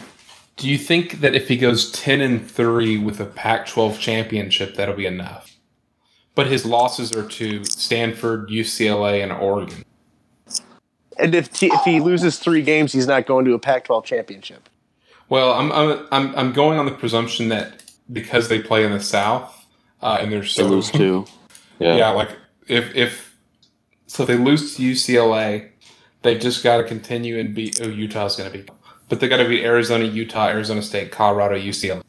Do 0.57 0.69
you 0.69 0.77
think 0.77 1.21
that 1.21 1.35
if 1.35 1.47
he 1.47 1.57
goes 1.57 1.91
ten 1.91 2.21
and 2.21 2.49
three 2.49 2.97
with 2.97 3.19
a 3.19 3.25
Pac-12 3.25 3.99
championship, 3.99 4.75
that'll 4.75 4.95
be 4.95 5.05
enough? 5.05 5.57
But 6.35 6.47
his 6.47 6.65
losses 6.65 7.11
are 7.13 7.27
to 7.27 7.65
Stanford, 7.65 8.49
UCLA, 8.49 9.23
and 9.23 9.31
Oregon. 9.31 9.83
And 11.17 11.35
if 11.35 11.55
he, 11.55 11.67
if 11.67 11.83
he 11.83 11.99
loses 11.99 12.39
three 12.39 12.61
games, 12.61 12.93
he's 12.93 13.07
not 13.07 13.25
going 13.25 13.45
to 13.45 13.53
a 13.53 13.59
Pac-12 13.59 14.05
championship. 14.05 14.69
Well, 15.29 15.53
I'm 15.53 15.71
I'm 15.71 16.07
I'm, 16.11 16.35
I'm 16.35 16.53
going 16.53 16.79
on 16.79 16.85
the 16.85 16.91
presumption 16.93 17.49
that 17.49 17.83
because 18.11 18.47
they 18.47 18.61
play 18.61 18.83
in 18.85 18.91
the 18.91 18.99
South 18.99 19.65
uh, 20.01 20.17
and 20.19 20.31
they're 20.31 20.41
They 20.41 20.47
so 20.47 20.67
lose 20.67 20.91
two. 20.91 21.25
Yeah. 21.79 21.95
Yeah. 21.95 22.09
like 22.09 22.35
if 22.67 22.93
if 22.93 23.37
so, 24.07 24.23
if 24.23 24.27
they 24.27 24.35
lose 24.35 24.75
to 24.75 24.83
UCLA, 24.83 25.69
they 26.23 26.37
just 26.37 26.61
got 26.61 26.77
to 26.77 26.83
continue 26.83 27.39
and 27.39 27.55
beat. 27.55 27.79
Oh, 27.81 27.87
Utah's 27.87 28.35
going 28.35 28.51
to 28.51 28.57
be, 28.57 28.65
but 29.07 29.21
they 29.21 29.29
got 29.29 29.37
to 29.37 29.47
beat 29.47 29.63
Arizona, 29.63 30.03
Utah, 30.03 30.47
Arizona 30.47 30.81
State, 30.81 31.09
Colorado, 31.09 31.55
UCLA, 31.55 32.03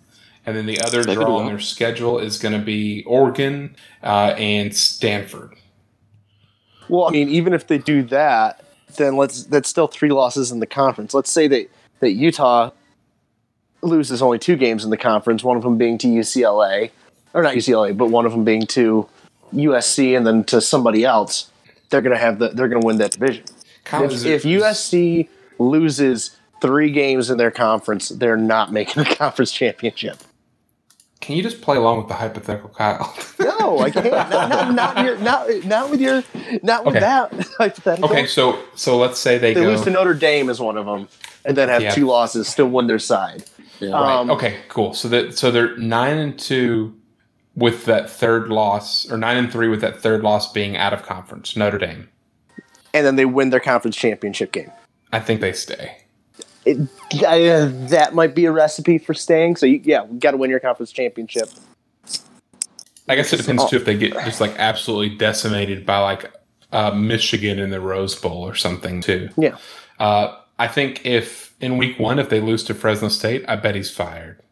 and 0.44 0.56
then 0.56 0.66
the 0.66 0.80
other 0.80 1.04
They 1.04 1.14
draw 1.14 1.36
on 1.36 1.46
their 1.46 1.60
schedule 1.60 2.18
is 2.18 2.36
going 2.36 2.58
to 2.58 2.64
be 2.64 3.04
Oregon 3.04 3.76
uh, 4.02 4.34
and 4.36 4.74
Stanford. 4.74 5.54
Well, 6.88 7.06
I 7.06 7.10
mean, 7.12 7.28
even 7.28 7.52
if 7.52 7.68
they 7.68 7.78
do 7.78 8.02
that, 8.04 8.64
then 8.96 9.16
let's 9.16 9.44
that's 9.44 9.68
still 9.68 9.86
three 9.86 10.10
losses 10.10 10.50
in 10.50 10.58
the 10.58 10.66
conference. 10.66 11.14
Let's 11.14 11.30
say 11.30 11.46
that 11.46 11.70
that 12.00 12.10
Utah 12.10 12.70
loses 13.82 14.22
only 14.22 14.38
two 14.38 14.56
games 14.56 14.84
in 14.84 14.90
the 14.90 14.96
conference, 14.96 15.42
one 15.44 15.56
of 15.56 15.62
them 15.62 15.78
being 15.78 15.98
to 15.98 16.06
UCLA, 16.06 16.90
or 17.34 17.42
not 17.42 17.54
UCLA, 17.54 17.96
but 17.96 18.06
one 18.10 18.26
of 18.26 18.32
them 18.32 18.44
being 18.44 18.66
to 18.68 19.08
USC, 19.54 20.16
and 20.16 20.26
then 20.26 20.44
to 20.44 20.60
somebody 20.60 21.04
else. 21.04 21.50
They're 21.90 22.02
gonna 22.02 22.18
have 22.18 22.38
the 22.38 22.48
they're 22.50 22.68
gonna 22.68 22.86
win 22.86 22.98
that 22.98 23.12
division. 23.12 23.44
If, 23.92 24.24
if 24.24 24.42
USC 24.44 25.28
loses 25.58 26.36
three 26.62 26.90
games 26.92 27.30
in 27.30 27.38
their 27.38 27.50
conference, 27.50 28.10
they're 28.10 28.36
not 28.36 28.72
making 28.72 29.02
the 29.02 29.14
conference 29.16 29.50
championship. 29.50 30.18
can 31.20 31.36
you 31.36 31.42
just 31.42 31.60
play 31.60 31.76
along 31.76 31.98
with 31.98 32.08
the 32.08 32.14
hypothetical, 32.14 32.68
Kyle? 32.70 33.14
No, 33.60 33.78
I 33.80 33.90
can't. 33.90 34.10
Not, 34.10 34.48
not, 34.48 34.74
not, 34.74 35.04
your, 35.04 35.18
not, 35.18 35.64
not 35.64 35.90
with 35.90 36.00
your, 36.00 36.24
not 36.62 36.84
with 36.84 36.96
Okay. 36.96 37.00
that 37.04 37.32
hypothetical. 37.58 38.08
okay, 38.10 38.26
so 38.26 38.58
so 38.74 38.96
let's 38.96 39.18
say 39.20 39.36
they, 39.38 39.52
they 39.54 39.60
go. 39.62 39.68
lose 39.68 39.82
to 39.82 39.90
Notre 39.90 40.14
Dame 40.14 40.48
as 40.48 40.60
one 40.60 40.76
of 40.78 40.86
them, 40.86 41.08
and 41.44 41.56
then 41.56 41.68
have 41.68 41.82
Yeah. 41.82 41.90
two 41.94 42.06
losses, 42.06 42.48
still 42.48 42.68
win 42.68 42.86
their 42.86 42.98
side. 42.98 43.44
Yeah. 43.80 43.92
Right. 43.92 44.16
Um, 44.16 44.30
okay, 44.30 44.60
cool. 44.68 44.94
So 44.94 45.08
that 45.08 45.36
so 45.36 45.50
they're 45.50 45.76
nine 45.76 46.18
and 46.18 46.38
two 46.38 46.94
with 47.56 47.84
that 47.86 48.08
third 48.08 48.48
loss, 48.48 49.10
or 49.10 49.16
nine 49.16 49.36
and 49.36 49.50
three 49.50 49.68
with 49.68 49.80
that 49.80 50.00
third 50.00 50.22
loss 50.22 50.52
being 50.52 50.76
out 50.76 50.92
of 50.92 51.02
conference, 51.02 51.56
Notre 51.56 51.78
Dame. 51.78 52.08
And 52.94 53.06
then 53.06 53.16
they 53.16 53.24
win 53.24 53.50
their 53.50 53.60
conference 53.60 53.96
championship 53.96 54.52
game. 54.52 54.70
I 55.12 55.20
think 55.20 55.40
they 55.40 55.52
stay. 55.52 55.96
It, 56.64 56.78
uh, 57.24 57.70
that 57.88 58.14
might 58.14 58.34
be 58.34 58.44
a 58.44 58.52
recipe 58.52 58.98
for 58.98 59.14
staying. 59.14 59.56
So 59.56 59.66
you, 59.66 59.80
yeah, 59.82 60.06
got 60.18 60.32
to 60.32 60.36
win 60.36 60.50
your 60.50 60.60
conference 60.60 60.92
championship. 60.92 61.48
I 63.08 63.16
guess 63.16 63.32
it 63.32 63.38
depends 63.38 63.68
too 63.68 63.76
if 63.76 63.84
they 63.84 63.96
get 63.96 64.12
just 64.24 64.40
like 64.40 64.54
absolutely 64.56 65.16
decimated 65.16 65.84
by 65.84 65.98
like 65.98 66.32
uh, 66.70 66.92
Michigan 66.92 67.58
in 67.58 67.70
the 67.70 67.80
Rose 67.80 68.14
Bowl 68.14 68.46
or 68.46 68.54
something 68.54 69.00
too. 69.00 69.28
Yeah, 69.36 69.56
Uh, 69.98 70.36
I 70.60 70.68
think 70.68 71.06
if 71.06 71.54
in 71.58 71.78
week 71.78 71.98
one 71.98 72.18
if 72.18 72.28
they 72.28 72.38
lose 72.38 72.62
to 72.64 72.74
Fresno 72.74 73.08
State, 73.08 73.46
I 73.48 73.56
bet 73.56 73.74
he's 73.74 73.90
fired. 73.90 74.42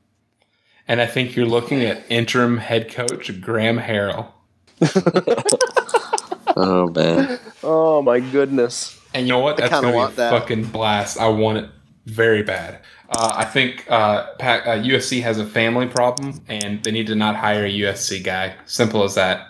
And 0.89 1.03
I 1.03 1.07
think 1.07 1.37
you're 1.37 1.45
looking 1.45 1.83
at 1.83 2.03
interim 2.09 2.57
head 2.57 2.91
coach 2.91 3.39
Graham 3.43 3.79
Harrell. 3.79 4.33
oh 6.57 6.89
man. 6.89 7.39
Oh 7.63 8.01
my 8.01 8.21
goodness. 8.21 8.99
And 9.13 9.27
you 9.27 9.35
know 9.35 9.41
what? 9.41 9.59
That's 9.59 9.71
gonna 9.71 9.93
be 9.93 9.99
a 9.99 10.09
that. 10.09 10.31
fucking 10.31 10.65
blast. 10.65 11.21
I 11.21 11.29
want 11.29 11.59
it 11.59 11.71
very 12.07 12.43
bad. 12.43 12.81
Uh, 13.11 13.33
I 13.35 13.45
think 13.45 13.85
uh, 13.91 14.33
Pac- 14.37 14.67
uh, 14.67 14.77
USC 14.77 15.21
has 15.21 15.39
a 15.39 15.45
family 15.45 15.89
problem, 15.89 16.41
and 16.49 16.83
they 16.85 16.91
need 16.91 17.07
to 17.09 17.17
not 17.17 17.37
hire 17.37 17.67
a 17.67 17.71
USC 17.71 18.25
guy. 18.25 18.55
Simple 18.65 19.05
as 19.05 19.15
that. 19.17 19.49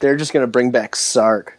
They're 0.00 0.16
just 0.16 0.32
gonna 0.32 0.48
bring 0.48 0.72
back 0.72 0.96
Sark. 0.96 1.57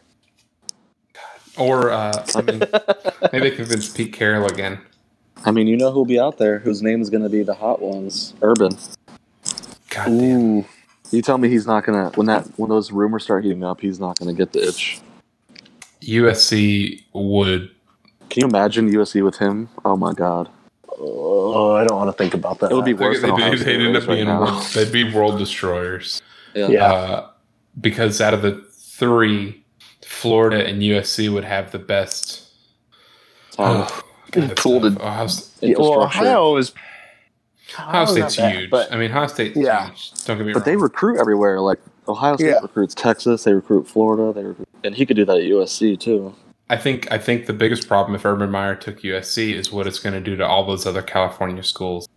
Or 1.60 1.92
uh, 1.92 2.26
I 2.36 2.42
mean, 2.42 2.62
maybe 3.34 3.56
convince 3.56 3.90
Pete 3.90 4.14
Carroll 4.14 4.48
again. 4.48 4.80
I 5.46 5.52
mean, 5.52 5.68
you 5.68 5.78
know 5.78 5.92
who'll 5.92 6.06
be 6.06 6.20
out 6.20 6.38
there 6.38 6.60
whose 6.60 6.82
name 6.82 7.02
is 7.02 7.10
going 7.10 7.24
to 7.24 7.30
be 7.30 7.44
the 7.44 7.54
hot 7.54 7.82
ones? 7.82 8.34
Urban. 8.42 8.78
God 9.90 10.06
damn. 10.06 10.14
Ooh. 10.14 10.66
You 11.12 11.22
tell 11.24 11.38
me 11.40 11.50
he's 11.50 11.66
not 11.66 11.86
gonna 11.86 12.12
when 12.16 12.28
that 12.28 12.46
when 12.58 12.70
those 12.70 12.92
rumors 12.92 13.24
start 13.24 13.44
heating 13.44 13.64
up, 13.64 13.82
he's 13.82 14.00
not 14.00 14.20
gonna 14.20 14.34
get 14.34 14.54
the 14.54 14.68
itch. 14.68 15.02
USC 16.02 17.04
would. 17.14 17.72
Can 18.30 18.42
you 18.42 18.48
imagine 18.48 18.92
USC 18.92 19.24
with 19.24 19.38
him? 19.38 19.70
Oh 19.84 19.98
my 19.98 20.14
god, 20.14 20.50
Oh, 21.02 21.72
I 21.76 21.84
don't 21.86 21.98
want 21.98 22.10
to 22.16 22.18
think 22.24 22.34
about 22.34 22.60
that. 22.60 22.72
it 22.72 22.76
would 22.76 22.86
be 22.86 22.94
They'd, 22.94 23.04
worse 23.04 23.22
than 23.22 23.32
Ohio 23.32 23.56
they'd, 23.56 23.82
end 23.82 23.96
up 23.96 24.06
right 24.08 24.16
being 24.16 24.28
now. 24.28 24.42
world, 24.42 24.64
they'd 24.74 24.92
be 24.92 25.12
world 25.14 25.40
destroyers. 25.40 26.22
Yeah. 26.54 26.68
Yeah. 26.68 26.86
Uh, 26.94 27.30
because 27.80 28.20
out 28.22 28.34
of 28.34 28.42
the 28.42 28.64
three, 28.74 29.64
Florida 30.06 30.66
and 30.66 30.82
USC 30.82 31.32
would 31.34 31.44
have 31.44 31.72
the 31.72 31.80
best. 31.80 32.44
Um, 33.58 33.86
Oh, 33.88 34.02
God, 34.32 34.52
it's 34.52 34.62
Pooled 34.62 34.84
tough. 34.84 34.92
in- 34.94 35.02
Ohio, 35.02 35.28
Yeah, 35.62 35.76
well. 35.78 36.04
Ohio 36.04 36.56
is. 36.58 36.72
Ohio 37.78 38.06
State's 38.06 38.36
bad, 38.38 38.56
huge. 38.56 38.70
but 38.72 38.92
I 38.92 38.98
mean, 38.98 39.12
Ohio 39.12 39.28
State's 39.28 39.56
Yeah. 39.58 39.88
huge. 39.90 40.12
Don't 40.26 40.38
get 40.38 40.46
me 40.46 40.54
wrong. 40.54 40.54
But 40.54 40.60
wrong. 40.68 40.76
they 40.76 40.76
recruit 40.82 41.20
everywhere. 41.20 41.60
Like 41.62 41.80
Ohio 42.08 42.36
State 42.36 42.48
Yeah. 42.48 42.60
recruits 42.62 42.96
Texas, 42.96 43.44
they 43.44 43.54
recruit 43.54 43.88
Florida, 43.88 44.34
they 44.34 44.44
recruit, 44.46 44.68
and 44.84 44.96
he 44.96 45.06
could 45.06 45.16
do 45.18 45.26
that 45.26 45.38
at 45.38 45.44
USC 45.44 45.96
too. 45.96 46.34
I 46.72 46.78
think 46.78 47.12
I 47.12 47.18
think 47.18 47.46
the 47.48 47.54
biggest 47.54 47.88
problem 47.88 48.16
if 48.16 48.26
Urban 48.26 48.50
Meyer 48.52 48.76
took 48.76 49.02
USC 49.04 49.54
is 49.54 49.72
what 49.72 49.86
it's 49.88 50.00
going 50.00 50.14
to 50.14 50.20
do 50.22 50.36
to 50.36 50.46
all 50.46 50.66
those 50.66 50.86
other 50.86 51.02
California 51.02 51.64
schools. 51.64 52.08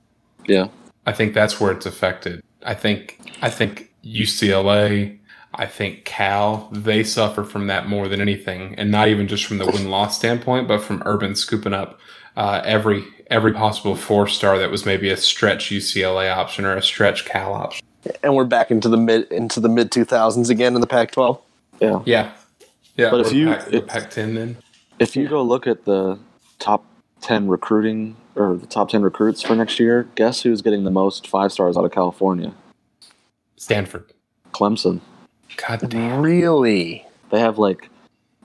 Yeah, 0.47 0.68
I 1.07 1.12
think 1.12 1.33
that's 1.35 1.61
where 1.61 1.73
it's 1.73 1.87
affected. 1.87 2.42
I 2.64 2.75
think 2.75 3.18
I 3.42 3.49
think 3.51 3.90
UCLA, 4.05 5.18
I 5.55 5.67
think 5.67 6.05
Cal, 6.05 6.69
they 6.73 7.05
suffer 7.05 7.45
from 7.45 7.67
that 7.67 7.87
more 7.87 8.09
than 8.09 8.21
anything, 8.21 8.75
and 8.77 8.91
not 8.91 9.09
even 9.09 9.29
just 9.29 9.45
from 9.45 9.59
the 9.59 9.67
win 9.67 9.91
loss 9.91 10.17
standpoint, 10.17 10.67
but 10.67 10.83
from 10.83 11.03
Urban 11.05 11.35
scooping 11.35 11.75
up 11.75 11.99
uh, 12.37 12.62
every 12.65 13.05
every 13.31 13.53
possible 13.53 13.95
four 13.95 14.27
star 14.27 14.59
that 14.59 14.71
was 14.71 14.85
maybe 14.87 15.09
a 15.11 15.17
stretch 15.17 15.67
UCLA 15.71 16.35
option 16.35 16.65
or 16.65 16.77
a 16.77 16.83
stretch 16.83 17.25
Cal 17.25 17.53
option. 17.53 17.85
and 18.23 18.35
we're 18.35 18.45
back 18.45 18.71
into 18.71 18.88
the 18.88 18.97
mid 18.97 19.31
into 19.31 19.61
the 19.61 19.69
mid 19.69 19.91
two 19.93 20.05
thousands 20.05 20.49
again 20.51 20.75
in 20.75 20.81
the 20.81 20.87
Pac-12. 20.87 21.41
yeah. 21.81 22.03
Yeah, 22.07 22.33
yeah. 22.97 23.11
But 23.11 23.21
if 23.21 23.33
you- 23.33 23.49
Pac, 23.49 23.65
the 23.67 23.77
if- 23.79 23.87
Pac-10 23.87 24.35
then. 24.35 24.57
If 24.99 25.17
you 25.17 25.27
go 25.29 25.43
look 25.43 25.67
at 25.67 25.85
the 25.85 26.19
top 26.59 26.85
ten 27.21 27.49
recruiting 27.49 28.17
or 28.37 28.57
the 28.57 28.67
top 28.67 28.88
ten 28.88 29.03
recruits 29.03 29.43
for 29.43 29.55
next 29.57 29.79
year, 29.81 30.07
guess 30.15 30.43
who's 30.43 30.62
getting 30.62 30.85
the 30.85 30.91
most 30.91 31.27
five 31.27 31.53
stars 31.53 31.77
out 31.77 31.85
of 31.85 31.91
California? 31.93 32.53
Stanford. 33.57 34.12
Clemson. 34.53 35.01
God 35.57 35.88
damn. 35.91 36.23
Really? 36.23 37.07
They 37.31 37.41
have 37.41 37.59
like 37.59 37.88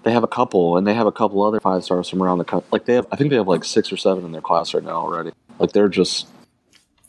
they 0.03 0.11
have 0.13 0.23
a 0.23 0.27
couple, 0.27 0.77
and 0.77 0.87
they 0.87 0.93
have 0.93 1.07
a 1.07 1.11
couple 1.11 1.43
other 1.43 1.59
five 1.59 1.83
stars 1.83 2.09
from 2.09 2.23
around 2.23 2.37
the 2.39 2.45
country. 2.45 2.67
Like 2.71 2.85
they 2.85 2.95
have, 2.95 3.07
I 3.11 3.15
think 3.17 3.29
they 3.31 3.35
have 3.37 3.47
like 3.47 3.63
six 3.65 3.91
or 3.91 3.97
seven 3.97 4.25
in 4.25 4.31
their 4.31 4.41
class 4.41 4.73
right 4.73 4.83
now 4.83 4.91
already. 4.97 5.31
Like 5.59 5.73
they're 5.73 5.89
just 5.89 6.27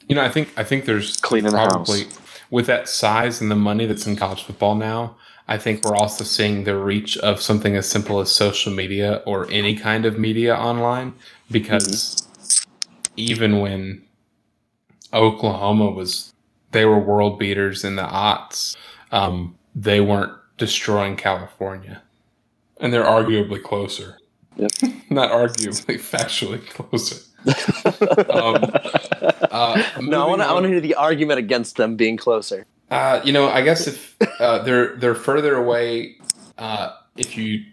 You 0.08 0.14
know, 0.16 0.22
I 0.22 0.30
think 0.30 0.52
I 0.56 0.64
think 0.64 0.87
there's 0.87 1.16
Cleaning 1.18 1.52
the 1.52 1.58
house 1.58 2.04
with 2.50 2.66
that 2.66 2.88
size 2.88 3.40
and 3.40 3.50
the 3.50 3.56
money 3.56 3.87
that's 3.87 4.06
in 4.06 4.16
college 4.16 4.44
football 4.44 4.74
now. 4.74 5.16
I 5.48 5.58
think 5.58 5.84
we're 5.84 5.96
also 5.96 6.24
seeing 6.24 6.64
the 6.64 6.76
reach 6.76 7.16
of 7.18 7.40
something 7.42 7.76
as 7.76 7.88
simple 7.88 8.20
as 8.20 8.30
social 8.30 8.72
media 8.72 9.22
or 9.26 9.50
any 9.50 9.76
kind 9.76 10.06
of 10.06 10.18
media 10.18 10.56
online 10.56 11.14
because 11.50 12.28
even 13.16 13.61
when 13.61 14.03
Oklahoma 15.12 15.90
was 15.90 16.32
they 16.72 16.84
were 16.86 16.99
world 16.99 17.38
beaters 17.38 17.84
in 17.84 17.96
the 17.96 18.03
aughts, 18.03 18.76
um, 19.12 19.57
they 19.83 20.01
weren't 20.01 20.33
destroying 20.57 21.16
California. 21.16 22.03
And 22.81 22.93
they're 22.93 23.05
arguably 23.05 23.62
closer. 23.62 24.18
Yep. 24.57 24.70
Not 25.11 25.31
arguably, 25.31 25.97
factually 26.01 26.66
closer. 26.68 27.24
um, 28.33 28.57
uh, 29.51 29.83
No, 30.01 30.24
I 30.24 30.29
want 30.29 30.43
to. 30.43 30.49
I 30.49 30.53
want 30.53 30.64
to 30.64 30.68
hear 30.68 30.81
the 30.81 30.95
argument 30.97 31.39
against 31.39 31.76
them 31.76 31.97
being 31.97 32.16
closer. 32.16 32.66
uh, 32.91 33.20
you 33.24 33.33
know, 33.33 33.49
I 33.49 33.62
guess 33.62 33.87
if 33.87 34.16
uh, 34.41 34.59
they're 34.61 34.97
they're 34.97 35.14
further 35.14 35.55
away, 35.55 36.16
uh, 36.59 36.91
if 37.16 37.37
you 37.37 37.64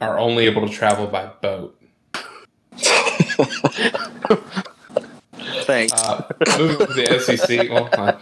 are 0.00 0.18
only 0.18 0.44
able 0.46 0.66
to 0.66 0.72
travel 0.72 1.06
by 1.06 1.26
boat. 1.40 1.80
Thanks. 5.64 5.92
Uh, 5.94 6.28
moving 6.58 6.86
to 6.86 6.92
the 6.92 7.18
SEC. 7.20 7.70
Well, 7.70 7.88
I, 7.94 8.12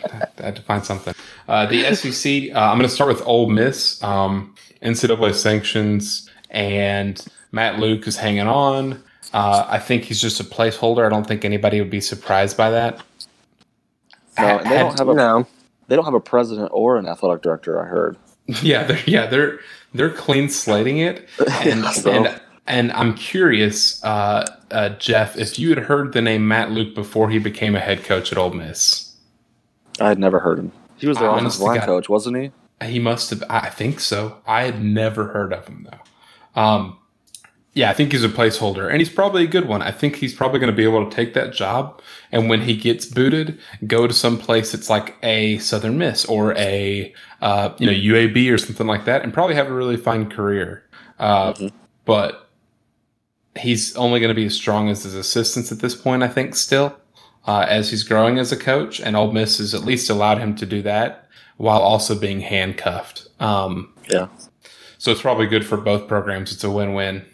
I 0.41 0.43
had 0.45 0.57
to 0.57 0.62
find 0.62 0.85
something. 0.85 1.13
Uh, 1.55 1.66
the 1.66 1.94
SEC. 1.94 2.52
Uh, 2.52 2.59
I'm 2.59 2.78
going 2.78 2.88
to 2.88 2.94
start 2.94 3.09
with 3.09 3.24
Ole 3.26 3.48
Miss. 3.48 4.02
Um, 4.02 4.57
NCAA 4.82 5.34
sanctions 5.34 6.28
and 6.50 7.24
Matt 7.52 7.78
Luke 7.78 8.09
is 8.09 8.16
hanging 8.16 8.48
on. 8.48 9.00
Uh, 9.32 9.64
I 9.68 9.78
think 9.78 10.02
he's 10.02 10.20
just 10.20 10.40
a 10.40 10.44
placeholder. 10.44 11.07
I 11.07 11.09
don't 11.09 11.26
think 11.26 11.44
anybody 11.44 11.80
would 11.80 11.90
be 11.90 12.00
surprised 12.00 12.57
by 12.57 12.70
that. 12.70 13.00
No, 14.36 14.59
and 14.59 14.68
they 14.68 14.78
don't 14.78 14.98
have 14.98 15.09
a 15.09 15.14
no. 15.14 15.46
they 15.86 15.94
don't 15.94 16.05
have 16.05 16.14
a 16.14 16.20
president 16.20 16.70
or 16.72 16.96
an 16.96 17.07
athletic 17.07 17.42
director. 17.42 17.80
I 17.80 17.86
heard. 17.86 18.16
Yeah, 18.61 18.82
they're, 18.82 19.00
yeah, 19.07 19.26
they're 19.26 19.59
they're 19.94 20.11
clean 20.11 20.50
slating 20.50 20.98
it, 20.98 21.26
and 21.62 21.82
So- 21.86 22.11
and 22.11 22.40
and 22.66 22.92
I'm 22.92 23.14
curious, 23.14 24.05
uh, 24.05 24.44
uh, 24.70 24.90
Jeff, 24.90 25.38
if 25.38 25.59
you 25.59 25.70
had 25.70 25.78
heard 25.78 26.12
the 26.12 26.20
name 26.20 26.46
Matt 26.46 26.70
Luke 26.70 26.94
before 26.94 27.30
he 27.30 27.38
became 27.38 27.74
a 27.74 27.80
head 27.80 28.05
coach 28.05 28.32
at 28.32 28.36
Ole 28.38 28.50
Miss. 28.50 29.14
I 29.98 30.09
had 30.09 30.18
never 30.18 30.40
heard 30.40 30.59
him. 30.59 30.72
He 30.97 31.07
was 31.07 31.18
their 31.18 31.28
Honest 31.28 31.57
offensive 31.57 31.62
line 31.62 31.76
God. 31.80 31.86
coach, 31.86 32.09
wasn't 32.09 32.36
he? 32.36 32.53
He 32.84 32.99
must 32.99 33.30
have. 33.30 33.42
I 33.49 33.70
think 33.70 34.01
so. 34.01 34.38
I 34.47 34.64
had 34.64 34.82
never 34.82 35.28
heard 35.28 35.53
of 35.53 35.66
him 35.66 35.88
though. 35.90 36.61
Um, 36.61 36.99
yeah, 37.72 37.90
I 37.90 37.92
think 37.95 38.12
he's 38.12 38.22
a 38.22 38.28
placeholder, 38.28 38.88
and 38.88 39.01
he's 39.01 39.11
probably 39.11 39.42
a 39.42 39.49
good 39.49 39.66
one. 39.66 39.82
I 39.82 39.90
think 39.90 40.16
he's 40.16 40.32
probably 40.32 40.61
going 40.61 40.70
to 40.70 40.76
be 40.76 40.84
able 40.84 41.09
to 41.09 41.14
take 41.14 41.34
that 41.34 41.53
job, 41.53 42.01
and 42.30 42.49
when 42.49 42.62
he 42.62 42.76
gets 42.76 43.05
booted, 43.07 43.59
go 43.86 44.07
to 44.07 44.14
some 44.14 44.38
place 44.38 44.70
that's 44.72 44.88
like 44.88 45.16
a 45.24 45.59
Southern 45.59 45.99
Miss 45.99 46.24
or 46.26 46.55
a 46.57 47.12
uh, 47.42 47.74
you 47.78 47.86
know 47.86 47.92
UAB 47.92 48.53
or 48.53 48.59
something 48.59 48.86
like 48.86 49.05
that, 49.07 49.22
and 49.22 49.32
probably 49.32 49.57
have 49.57 49.66
a 49.68 49.74
really 49.74 49.97
fine 49.97 50.30
career. 50.30 50.84
Uh, 51.18 51.53
Mhm. 51.55 51.72
But 52.05 52.49
he's 53.59 53.97
only 53.97 54.20
going 54.20 54.28
to 54.28 54.34
be 54.34 54.47
as 54.47 54.55
strong 54.55 54.88
as 54.90 55.05
his 55.05 55.14
assistants 55.14 55.72
at 55.72 55.78
this 55.80 55.95
point. 55.95 56.22
I 56.22 56.28
think 56.28 56.55
still, 56.55 56.97
uh, 57.47 57.66
as 57.68 57.90
he's 57.90 58.03
growing 58.03 58.38
as 58.38 58.53
a 58.53 58.57
coach, 58.57 59.01
and 59.01 59.16
Ole 59.16 59.32
Miss 59.32 59.59
has 59.59 59.74
at 59.74 59.82
least 59.84 60.11
allowed 60.11 60.38
him 60.38 60.55
to 60.57 60.66
do 60.66 60.82
that 60.82 61.28
while 61.57 61.80
also 61.80 62.18
being 62.18 62.40
handcuffed. 62.40 63.28
Um, 63.40 63.92
Yeah. 64.11 64.28
so 64.99 65.12
it's 65.12 65.22
probably 65.22 65.47
good 65.47 65.64
for 65.66 65.76
both 65.76 66.09
programs. 66.09 66.53
It's 66.53 66.64
a 66.64 66.70
win-win. 66.70 67.24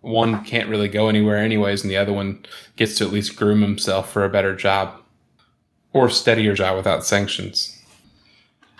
One 0.00 0.42
can't 0.44 0.68
really 0.70 0.88
go 0.88 1.08
anywhere 1.08 1.36
anyways, 1.36 1.82
and 1.82 1.90
the 1.90 1.96
other 1.98 2.12
one 2.12 2.44
gets 2.76 2.96
to 2.98 3.04
at 3.04 3.12
least 3.12 3.36
groom 3.36 3.60
himself 3.60 4.10
for 4.10 4.24
a 4.24 4.30
better 4.30 4.56
job 4.56 4.94
or 5.92 6.08
steadier 6.08 6.54
job 6.54 6.76
without 6.76 7.04
sanctions. 7.04 7.76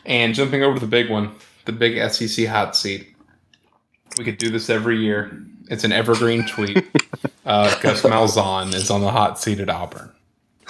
And 0.07 0.35
jumping 0.35 0.63
over 0.63 0.75
to 0.75 0.81
the 0.81 0.87
big 0.87 1.11
one, 1.11 1.35
the 1.67 1.73
big 1.73 2.11
SEC 2.11 2.47
hot 2.47 2.75
seat. 2.75 3.15
We 4.17 4.25
could 4.25 4.39
do 4.39 4.49
this 4.51 4.71
every 4.71 4.99
year. 4.99 5.31
It's 5.69 5.85
an 5.85 5.93
evergreen 5.93 6.47
tweet. 6.47 6.85
Uh, 7.47 7.75
Gus 7.81 8.03
Malzahn 8.03 8.75
is 8.75 8.91
on 8.91 9.01
the 9.01 9.11
hot 9.11 9.41
seat 9.41 9.59
at 9.59 9.69
Auburn. 9.69 10.13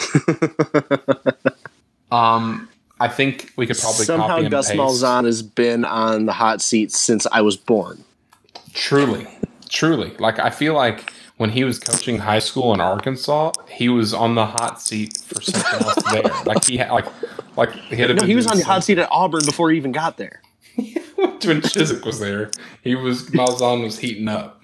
um, 2.13 2.69
I 3.01 3.09
think 3.09 3.53
we 3.57 3.67
could 3.67 3.79
probably 3.79 4.05
Somehow 4.05 4.43
Gus. 4.49 4.71
Malzahn 4.73 5.25
has 5.25 5.43
been 5.43 5.85
on 5.85 6.27
the 6.27 6.33
hot 6.33 6.61
seat 6.61 6.93
since 6.93 7.27
I 7.33 7.41
was 7.41 7.57
born. 7.57 8.05
Truly, 8.73 9.27
truly. 9.69 10.15
Like 10.19 10.39
I 10.39 10.51
feel 10.51 10.75
like 10.75 11.13
when 11.39 11.51
he 11.51 11.65
was 11.65 11.79
coaching 11.79 12.19
high 12.19 12.39
school 12.39 12.75
in 12.75 12.81
Arkansas, 12.81 13.53
he 13.69 13.89
was 13.89 14.13
on 14.13 14.35
the 14.35 14.45
hot 14.45 14.81
seat 14.81 15.19
for 15.25 15.41
something 15.41 15.87
else 15.87 16.05
there. 16.13 16.23
Like 16.45 16.65
he 16.65 16.77
had, 16.77 16.91
like, 16.91 17.07
like 17.57 17.73
he 17.73 17.97
had. 17.97 18.15
No, 18.15 18.27
he 18.27 18.35
was 18.35 18.47
on 18.47 18.59
the 18.59 18.65
hot 18.65 18.85
seat 18.85 18.99
at 18.99 19.09
Auburn 19.11 19.47
before 19.47 19.71
he 19.71 19.79
even 19.79 19.93
got 19.93 20.19
there. 20.19 20.43
when 20.77 21.63
Chizik 21.63 22.05
was 22.05 22.21
there. 22.21 22.51
He 22.83 22.95
was 22.95 23.31
Malzahn 23.31 23.83
was 23.83 23.99
heating 23.99 24.29
up. 24.29 24.63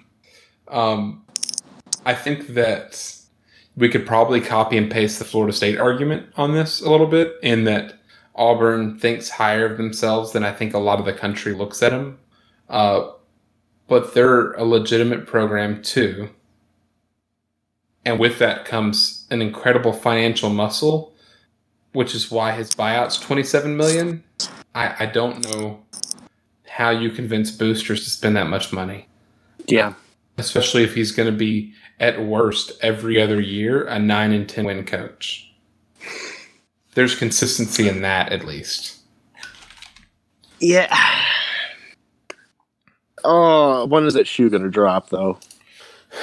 Um, 0.68 1.24
I 2.04 2.14
think 2.14 2.48
that 2.48 3.15
we 3.76 3.88
could 3.88 4.06
probably 4.06 4.40
copy 4.40 4.76
and 4.78 4.90
paste 4.90 5.18
the 5.18 5.24
Florida 5.24 5.52
State 5.52 5.78
argument 5.78 6.26
on 6.36 6.52
this 6.54 6.80
a 6.80 6.90
little 6.90 7.06
bit, 7.06 7.34
in 7.42 7.64
that 7.64 7.94
Auburn 8.34 8.98
thinks 8.98 9.28
higher 9.28 9.66
of 9.70 9.76
themselves 9.76 10.32
than 10.32 10.44
I 10.44 10.52
think 10.52 10.74
a 10.74 10.78
lot 10.78 10.98
of 10.98 11.04
the 11.04 11.12
country 11.12 11.52
looks 11.54 11.82
at 11.82 11.90
them. 11.90 12.18
Uh, 12.68 13.10
but 13.88 14.14
they're 14.14 14.52
a 14.52 14.64
legitimate 14.64 15.26
program 15.26 15.82
too. 15.82 16.30
And 18.04 18.18
with 18.20 18.38
that 18.38 18.64
comes 18.64 19.26
an 19.30 19.42
incredible 19.42 19.92
financial 19.92 20.50
muscle, 20.50 21.12
which 21.92 22.14
is 22.14 22.30
why 22.30 22.52
his 22.52 22.70
buyout's 22.70 23.18
27 23.18 23.76
million. 23.76 24.22
I, 24.74 25.04
I 25.04 25.06
don't 25.06 25.42
know 25.50 25.82
how 26.68 26.90
you 26.90 27.10
convince 27.10 27.50
boosters 27.50 28.04
to 28.04 28.10
spend 28.10 28.36
that 28.36 28.48
much 28.48 28.72
money, 28.72 29.08
Yeah. 29.66 29.94
especially 30.36 30.84
if 30.84 30.94
he's 30.94 31.10
going 31.10 31.30
to 31.30 31.36
be 31.36 31.72
at 32.00 32.22
worst 32.24 32.72
every 32.82 33.20
other 33.20 33.40
year 33.40 33.86
a 33.86 33.98
9 33.98 34.32
and 34.32 34.48
10 34.48 34.64
win 34.64 34.84
coach. 34.84 35.50
There's 36.94 37.14
consistency 37.14 37.88
in 37.88 38.02
that 38.02 38.32
at 38.32 38.44
least. 38.44 38.96
Yeah. 40.60 40.94
Oh, 43.24 43.86
when 43.86 44.04
is 44.06 44.14
that 44.14 44.26
shoe 44.26 44.48
going 44.48 44.62
to 44.62 44.70
drop, 44.70 45.10
though? 45.10 45.38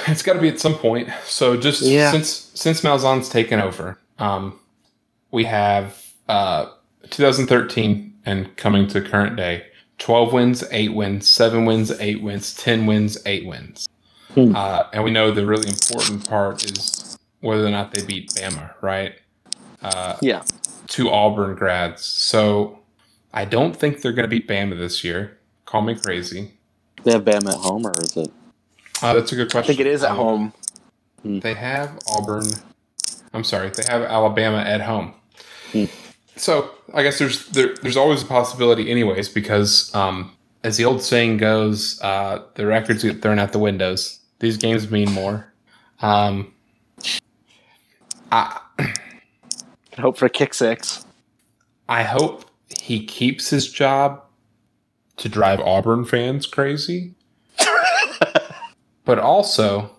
It's 0.08 0.22
got 0.22 0.32
to 0.32 0.40
be 0.40 0.48
at 0.48 0.58
some 0.58 0.74
point. 0.74 1.08
So 1.24 1.56
just 1.56 1.82
Yeah. 1.82 2.10
since 2.10 2.50
since 2.54 2.80
Malzahn's 2.80 3.28
taken 3.28 3.60
over, 3.60 3.98
um, 4.18 4.58
we 5.30 5.44
have 5.44 6.02
uh, 6.28 6.66
2013 7.10 8.12
and 8.26 8.56
coming 8.56 8.88
to 8.88 9.00
current 9.00 9.36
day, 9.36 9.64
12 9.98 10.32
wins, 10.32 10.64
8 10.72 10.94
wins, 10.94 11.28
7 11.28 11.64
wins, 11.66 11.90
8 12.00 12.22
wins, 12.22 12.54
10 12.54 12.86
wins, 12.86 13.18
8 13.26 13.46
wins. 13.46 13.86
Hmm. 14.34 14.54
Uh, 14.56 14.84
and 14.92 15.04
we 15.04 15.10
know 15.10 15.30
the 15.30 15.46
really 15.46 15.68
important 15.68 16.28
part 16.28 16.64
is 16.64 17.16
whether 17.40 17.64
or 17.66 17.70
not 17.70 17.92
they 17.92 18.02
beat 18.04 18.30
Bama, 18.34 18.72
right? 18.80 19.14
Uh, 19.82 20.16
Yeah. 20.22 20.42
two 20.88 21.10
Auburn 21.10 21.54
grads. 21.54 22.04
So 22.04 22.80
I 23.32 23.44
don't 23.44 23.76
think 23.76 24.00
they're 24.02 24.12
going 24.12 24.28
to 24.28 24.28
beat 24.28 24.48
Bama 24.48 24.76
this 24.78 25.04
year. 25.04 25.38
Call 25.66 25.82
me 25.82 25.94
crazy. 25.94 26.54
They 27.04 27.12
have 27.12 27.24
Bama 27.24 27.50
at 27.50 27.60
home, 27.60 27.86
or 27.86 27.94
is 28.00 28.16
it? 28.16 28.32
Uh, 29.02 29.14
that's 29.14 29.32
a 29.32 29.36
good 29.36 29.50
question. 29.50 29.72
I 29.72 29.76
think 29.76 29.80
it 29.80 29.86
is 29.86 30.02
at 30.02 30.12
Um, 30.12 30.16
home. 30.16 30.52
They 31.40 31.54
have 31.54 31.98
Auburn. 32.10 32.46
I'm 33.32 33.44
sorry, 33.44 33.70
they 33.70 33.82
have 33.88 34.02
Alabama 34.02 34.58
at 34.58 34.80
home. 34.82 35.14
Hmm. 35.72 35.84
So 36.36 36.70
I 36.92 37.02
guess 37.02 37.18
there's 37.18 37.46
there, 37.48 37.74
there's 37.82 37.96
always 37.96 38.22
a 38.22 38.26
possibility, 38.26 38.90
anyways, 38.90 39.28
because 39.28 39.94
um, 39.94 40.32
as 40.62 40.76
the 40.76 40.84
old 40.84 41.02
saying 41.02 41.38
goes, 41.38 42.00
uh, 42.02 42.42
the 42.54 42.66
records 42.66 43.02
get 43.02 43.22
thrown 43.22 43.38
out 43.38 43.52
the 43.52 43.58
windows. 43.58 44.20
These 44.44 44.58
games 44.58 44.90
mean 44.90 45.10
more. 45.10 45.50
Um, 46.02 46.52
I 48.30 48.60
Hope 49.98 50.18
for 50.18 50.28
kick 50.28 50.52
six. 50.52 51.06
I 51.88 52.02
hope 52.02 52.44
he 52.78 53.06
keeps 53.06 53.48
his 53.48 53.72
job 53.72 54.22
to 55.16 55.30
drive 55.30 55.60
Auburn 55.60 56.04
fans 56.04 56.46
crazy. 56.46 57.14
but 59.06 59.18
also, 59.18 59.96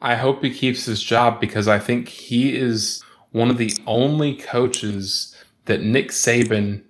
I 0.00 0.14
hope 0.14 0.44
he 0.44 0.54
keeps 0.54 0.84
his 0.84 1.02
job 1.02 1.40
because 1.40 1.66
I 1.66 1.80
think 1.80 2.06
he 2.06 2.54
is 2.54 3.02
one 3.32 3.50
of 3.50 3.58
the 3.58 3.72
only 3.84 4.36
coaches 4.36 5.34
that 5.64 5.82
Nick 5.82 6.10
Saban 6.10 6.84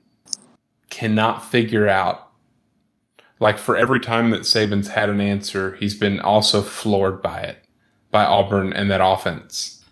cannot 0.90 1.42
figure 1.42 1.88
out. 1.88 2.25
Like 3.38 3.58
for 3.58 3.76
every 3.76 4.00
time 4.00 4.30
that 4.30 4.42
Saban's 4.42 4.88
had 4.88 5.10
an 5.10 5.20
answer, 5.20 5.76
he's 5.76 5.94
been 5.94 6.20
also 6.20 6.62
floored 6.62 7.20
by 7.22 7.40
it, 7.40 7.64
by 8.10 8.24
Auburn 8.24 8.72
and 8.72 8.90
that 8.90 9.00
offense. 9.02 9.84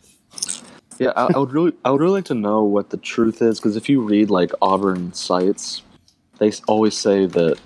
Yeah, 0.99 1.13
I, 1.17 1.33
I 1.35 1.39
would 1.39 1.53
really, 1.53 1.73
I 1.85 1.91
would 1.91 2.01
really 2.01 2.15
like 2.15 2.25
to 2.27 2.35
know 2.35 2.63
what 2.63 2.91
the 2.91 2.97
truth 2.97 3.43
is 3.43 3.59
because 3.59 3.77
if 3.77 3.89
you 3.89 4.01
read 4.01 4.31
like 4.31 4.53
Auburn 4.63 5.13
sites, 5.13 5.83
they 6.39 6.53
always 6.67 6.97
say 6.97 7.27
that 7.27 7.59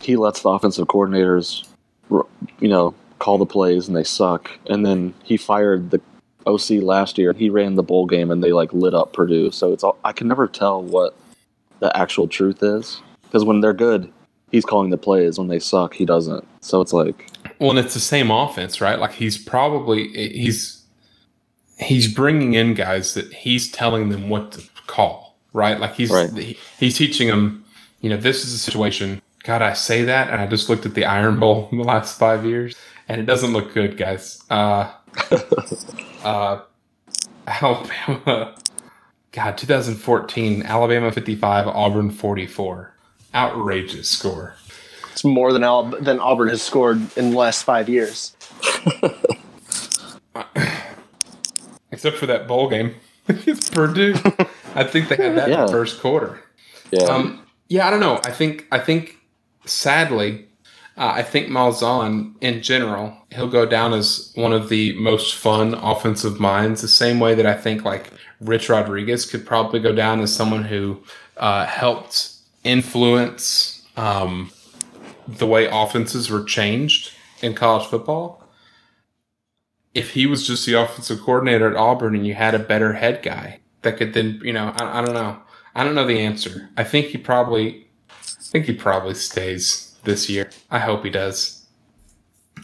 he 0.00 0.16
lets 0.16 0.42
the 0.42 0.48
offensive 0.48 0.88
coordinators, 0.88 1.68
you 2.10 2.68
know, 2.68 2.94
call 3.18 3.38
the 3.38 3.46
plays 3.46 3.88
and 3.88 3.96
they 3.96 4.04
suck, 4.04 4.50
and 4.68 4.84
then 4.84 5.14
he 5.24 5.36
fired 5.36 5.90
the 5.90 6.00
OC 6.46 6.82
last 6.82 7.18
year 7.18 7.32
he 7.32 7.50
ran 7.50 7.74
the 7.74 7.82
bowl 7.82 8.06
game 8.06 8.30
and 8.30 8.42
they 8.42 8.52
like 8.52 8.72
lit 8.72 8.94
up 8.94 9.12
Purdue. 9.12 9.50
So 9.50 9.72
it's 9.72 9.82
all 9.82 9.98
I 10.04 10.12
can 10.12 10.28
never 10.28 10.46
tell 10.46 10.82
what 10.82 11.14
the 11.80 11.94
actual 11.96 12.28
truth 12.28 12.62
is 12.62 13.02
because 13.24 13.44
when 13.44 13.60
they're 13.60 13.74
good, 13.74 14.10
he's 14.56 14.64
calling 14.64 14.90
the 14.90 14.98
plays. 14.98 15.38
When 15.38 15.48
they 15.48 15.58
suck, 15.58 15.94
he 15.94 16.04
doesn't. 16.04 16.46
So 16.60 16.80
it's 16.80 16.92
like, 16.92 17.30
Well, 17.60 17.70
and 17.70 17.78
it's 17.78 17.94
the 17.94 18.00
same 18.00 18.30
offense, 18.30 18.80
right? 18.80 18.98
Like 18.98 19.12
he's 19.12 19.38
probably 19.38 20.08
he's 20.08 20.82
he's 21.78 22.12
bringing 22.12 22.54
in 22.54 22.74
guys 22.74 23.14
that 23.14 23.32
he's 23.32 23.70
telling 23.70 24.08
them 24.08 24.28
what 24.28 24.52
to 24.52 24.62
call, 24.86 25.36
right? 25.52 25.78
Like 25.78 25.94
he's 25.94 26.10
Right. 26.10 26.32
he- 26.32 26.58
he's 26.78 26.96
teaching 26.96 27.28
them, 27.28 27.64
you 28.00 28.08
know, 28.10 28.16
this 28.16 28.44
is 28.44 28.54
a 28.54 28.58
situation. 28.58 29.20
God, 29.44 29.62
I 29.62 29.74
say 29.74 30.02
that, 30.04 30.30
and 30.30 30.40
I 30.40 30.46
just 30.46 30.68
looked 30.68 30.86
at 30.86 30.94
the 30.94 31.04
Iron 31.04 31.38
Bowl 31.38 31.68
in 31.70 31.78
the 31.78 31.84
last 31.84 32.18
five 32.18 32.44
years, 32.44 32.74
and 33.08 33.20
it 33.20 33.26
doesn't 33.26 33.52
look 33.52 33.72
good, 33.74 33.96
guys. 33.96 34.42
Uh, 34.50 34.90
uh, 36.24 36.60
Alabama, 37.46 38.54
God, 39.32 39.56
2014, 39.58 40.62
Alabama 40.64 41.12
55, 41.12 41.68
Auburn 41.68 42.10
44. 42.10 42.92
Outrageous 43.34 44.08
score. 44.08 44.54
It's 45.12 45.24
more 45.24 45.52
than 45.52 45.64
Al- 45.64 45.84
than 46.00 46.20
Auburn 46.20 46.48
has 46.48 46.62
scored 46.62 46.98
in 47.16 47.30
the 47.30 47.36
last 47.36 47.64
five 47.64 47.88
years. 47.88 48.36
except 51.90 52.16
for 52.16 52.26
that 52.26 52.46
bowl 52.46 52.68
game 52.68 52.94
against 53.28 53.72
Purdue. 53.72 54.14
I 54.74 54.84
think 54.84 55.08
they 55.08 55.16
had 55.16 55.36
that 55.36 55.48
in 55.50 55.60
the 55.60 55.68
first 55.68 56.00
quarter. 56.00 56.40
yeah, 56.90 57.04
Um, 57.04 57.44
yeah, 57.68 57.86
I 57.86 57.90
don't 57.90 58.00
know. 58.00 58.20
I 58.24 58.30
think 58.30 58.66
I 58.70 58.78
think 58.78 59.16
sadly, 59.64 60.46
Uh, 60.98 61.12
I 61.16 61.22
think 61.22 61.48
Malzahn, 61.48 62.34
in 62.40 62.62
general, 62.62 63.12
he'll 63.34 63.48
go 63.50 63.66
down 63.66 63.92
as 63.92 64.32
one 64.34 64.52
of 64.54 64.68
the 64.70 64.92
most 64.98 65.34
fun 65.34 65.74
offensive 65.74 66.40
minds. 66.40 66.80
The 66.80 66.88
same 66.88 67.20
way 67.20 67.34
that 67.34 67.44
I 67.46 67.52
think 67.54 67.84
like 67.84 68.10
Rich 68.40 68.68
Rodriguez 68.70 69.26
could 69.26 69.44
probably 69.46 69.78
go 69.80 69.92
down 69.94 70.20
as 70.20 70.34
someone 70.34 70.64
who 70.64 71.02
uh, 71.36 71.66
helped 71.66 72.32
influence 72.66 73.82
um, 73.96 74.50
the 75.26 75.46
way 75.46 75.66
offenses 75.70 76.30
were 76.30 76.44
changed 76.44 77.12
in 77.42 77.54
college 77.54 77.86
football. 77.86 78.42
If 79.94 80.10
he 80.10 80.26
was 80.26 80.46
just 80.46 80.66
the 80.66 80.74
offensive 80.74 81.20
coordinator 81.22 81.70
at 81.70 81.76
Auburn 81.76 82.14
and 82.14 82.26
you 82.26 82.34
had 82.34 82.54
a 82.54 82.58
better 82.58 82.92
head 82.94 83.22
guy 83.22 83.60
that 83.82 83.96
could 83.96 84.12
then, 84.12 84.40
you 84.44 84.52
know, 84.52 84.74
I, 84.78 85.00
I 85.00 85.04
don't 85.04 85.14
know. 85.14 85.38
I 85.74 85.84
don't 85.84 85.94
know 85.94 86.06
the 86.06 86.20
answer. 86.20 86.68
I 86.76 86.84
think 86.84 87.06
he 87.08 87.18
probably, 87.18 87.86
I 88.10 88.14
think 88.40 88.66
he 88.66 88.72
probably 88.74 89.14
stays 89.14 89.96
this 90.04 90.28
year. 90.28 90.50
I 90.70 90.78
hope 90.80 91.04
he 91.04 91.10
does. 91.10 91.66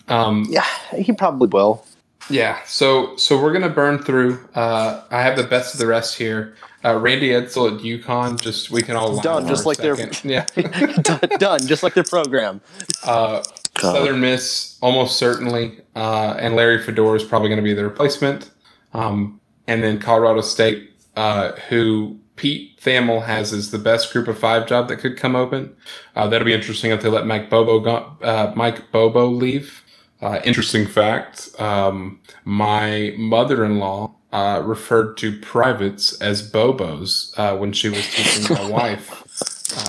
Um, 0.09 0.47
Yeah, 0.51 0.67
he 0.97 1.13
probably 1.13 1.49
will. 1.49 1.85
yeah. 2.29 2.59
So 2.67 3.17
so 3.17 3.41
we're 3.41 3.53
gonna 3.53 3.69
burn 3.69 3.99
through. 4.03 4.47
Uh, 4.55 5.03
I 5.11 5.23
have 5.23 5.37
the 5.37 5.45
best 5.45 5.75
of 5.75 5.81
the 5.81 5.87
rest 5.87 6.17
here. 6.19 6.55
Uh, 6.85 6.99
Randy 6.99 7.30
Edsall 7.30 7.76
at 7.76 7.80
UConn. 7.83 8.41
Just 8.41 8.70
we 8.70 8.83
can 8.83 8.97
all 8.97 9.20
Done, 9.20 9.47
just 9.47 9.66
like 9.66 9.78
their- 9.78 9.97
yeah. 10.24 10.47
Done, 11.39 11.66
just 11.66 11.83
like 11.83 11.95
their 11.95 12.05
program. 12.05 12.61
Uh, 13.05 13.43
Southern 13.78 14.20
Miss 14.20 14.78
almost 14.83 15.16
certainly, 15.16 15.80
uh, 15.97 16.37
and 16.39 16.55
Larry 16.57 16.83
Fedora 16.83 17.16
is 17.16 17.24
probably 17.24 17.49
going 17.49 17.59
to 17.59 17.62
be 17.64 17.72
the 17.74 17.85
replacement. 17.85 18.51
Um, 18.95 19.41
and 19.66 19.83
then 19.83 19.99
Colorado 19.99 20.41
State, 20.43 20.91
uh, 21.16 21.53
who 21.68 22.18
Pete 22.37 22.80
Thamel 22.80 23.24
has 23.24 23.53
is 23.53 23.70
the 23.70 23.78
best 23.78 24.12
group 24.12 24.28
of 24.28 24.39
five 24.39 24.66
job 24.66 24.89
that 24.89 24.97
could 24.97 25.16
come 25.16 25.37
open. 25.37 25.74
Uh, 26.16 26.26
that'll 26.28 26.45
be 26.45 26.53
interesting 26.53 26.91
if 26.91 27.01
they 27.03 27.09
let 27.09 27.26
Mike 27.26 27.49
Bobo 27.49 27.80
go, 27.80 28.16
uh, 28.22 28.53
Mike 28.57 28.91
Bobo 28.91 29.26
leave. 29.26 29.83
Uh, 30.20 30.41
interesting 30.45 30.87
fact: 30.87 31.49
um, 31.61 32.20
my 32.45 33.14
mother-in-law 33.16 34.14
uh, 34.33 34.62
referred 34.64 35.16
to 35.18 35.39
privates 35.41 36.20
as 36.20 36.49
Bobos 36.49 37.37
uh, 37.39 37.57
when 37.57 37.72
she 37.72 37.89
was 37.89 38.07
teaching 38.14 38.55
my 38.57 38.68
wife 38.70 39.11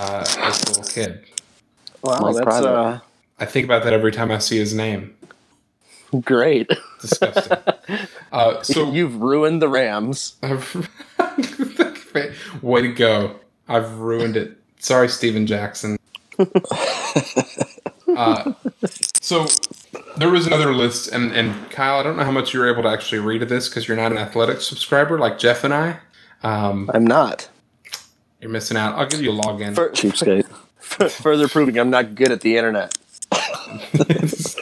uh, 0.01 0.25
as 0.39 0.63
a 0.63 0.67
little 0.69 0.83
kid. 0.83 1.23
Wow, 2.03 2.19
Mike 2.19 2.35
that's 2.35 2.43
Private. 2.45 2.69
uh, 2.69 2.99
I 3.39 3.45
think 3.45 3.65
about 3.65 3.83
that 3.83 3.93
every 3.93 4.11
time 4.11 4.31
I 4.31 4.39
see 4.39 4.57
his 4.57 4.73
name. 4.73 5.15
great. 6.21 6.69
Disgusting. 7.01 7.57
uh, 8.31 8.61
so 8.63 8.91
You've 8.93 9.21
ruined 9.21 9.61
the 9.61 9.69
Rams. 9.69 10.35
way 12.61 12.81
to 12.81 12.91
go! 12.93 13.35
I've 13.67 13.97
ruined 13.99 14.35
it. 14.37 14.57
Sorry, 14.79 15.07
Steven 15.07 15.47
Jackson. 15.47 15.97
Uh, 18.17 18.53
so 19.21 19.45
there 20.17 20.29
was 20.29 20.47
another 20.47 20.73
list, 20.73 21.11
and, 21.11 21.31
and 21.31 21.69
Kyle, 21.69 21.99
I 21.99 22.03
don't 22.03 22.17
know 22.17 22.23
how 22.23 22.31
much 22.31 22.53
you 22.53 22.59
were 22.59 22.71
able 22.71 22.83
to 22.83 22.89
actually 22.89 23.19
read 23.19 23.41
of 23.41 23.49
this 23.49 23.69
because 23.69 23.87
you're 23.87 23.97
not 23.97 24.11
an 24.11 24.17
athletic 24.17 24.61
subscriber 24.61 25.17
like 25.17 25.39
Jeff 25.39 25.63
and 25.63 25.73
I. 25.73 25.99
Um, 26.43 26.89
I'm 26.93 27.05
not. 27.05 27.49
you're 28.41 28.51
missing 28.51 28.77
out. 28.77 28.95
I'll 28.95 29.07
give 29.07 29.21
you 29.21 29.31
a 29.31 29.35
login. 29.35 29.75
Fur- 29.75 29.91
Cheapskate. 29.91 30.45
further 31.11 31.47
proving 31.47 31.77
I'm 31.79 31.89
not 31.89 32.15
good 32.15 32.31
at 32.31 32.41
the 32.41 32.57
internet. 32.57 32.97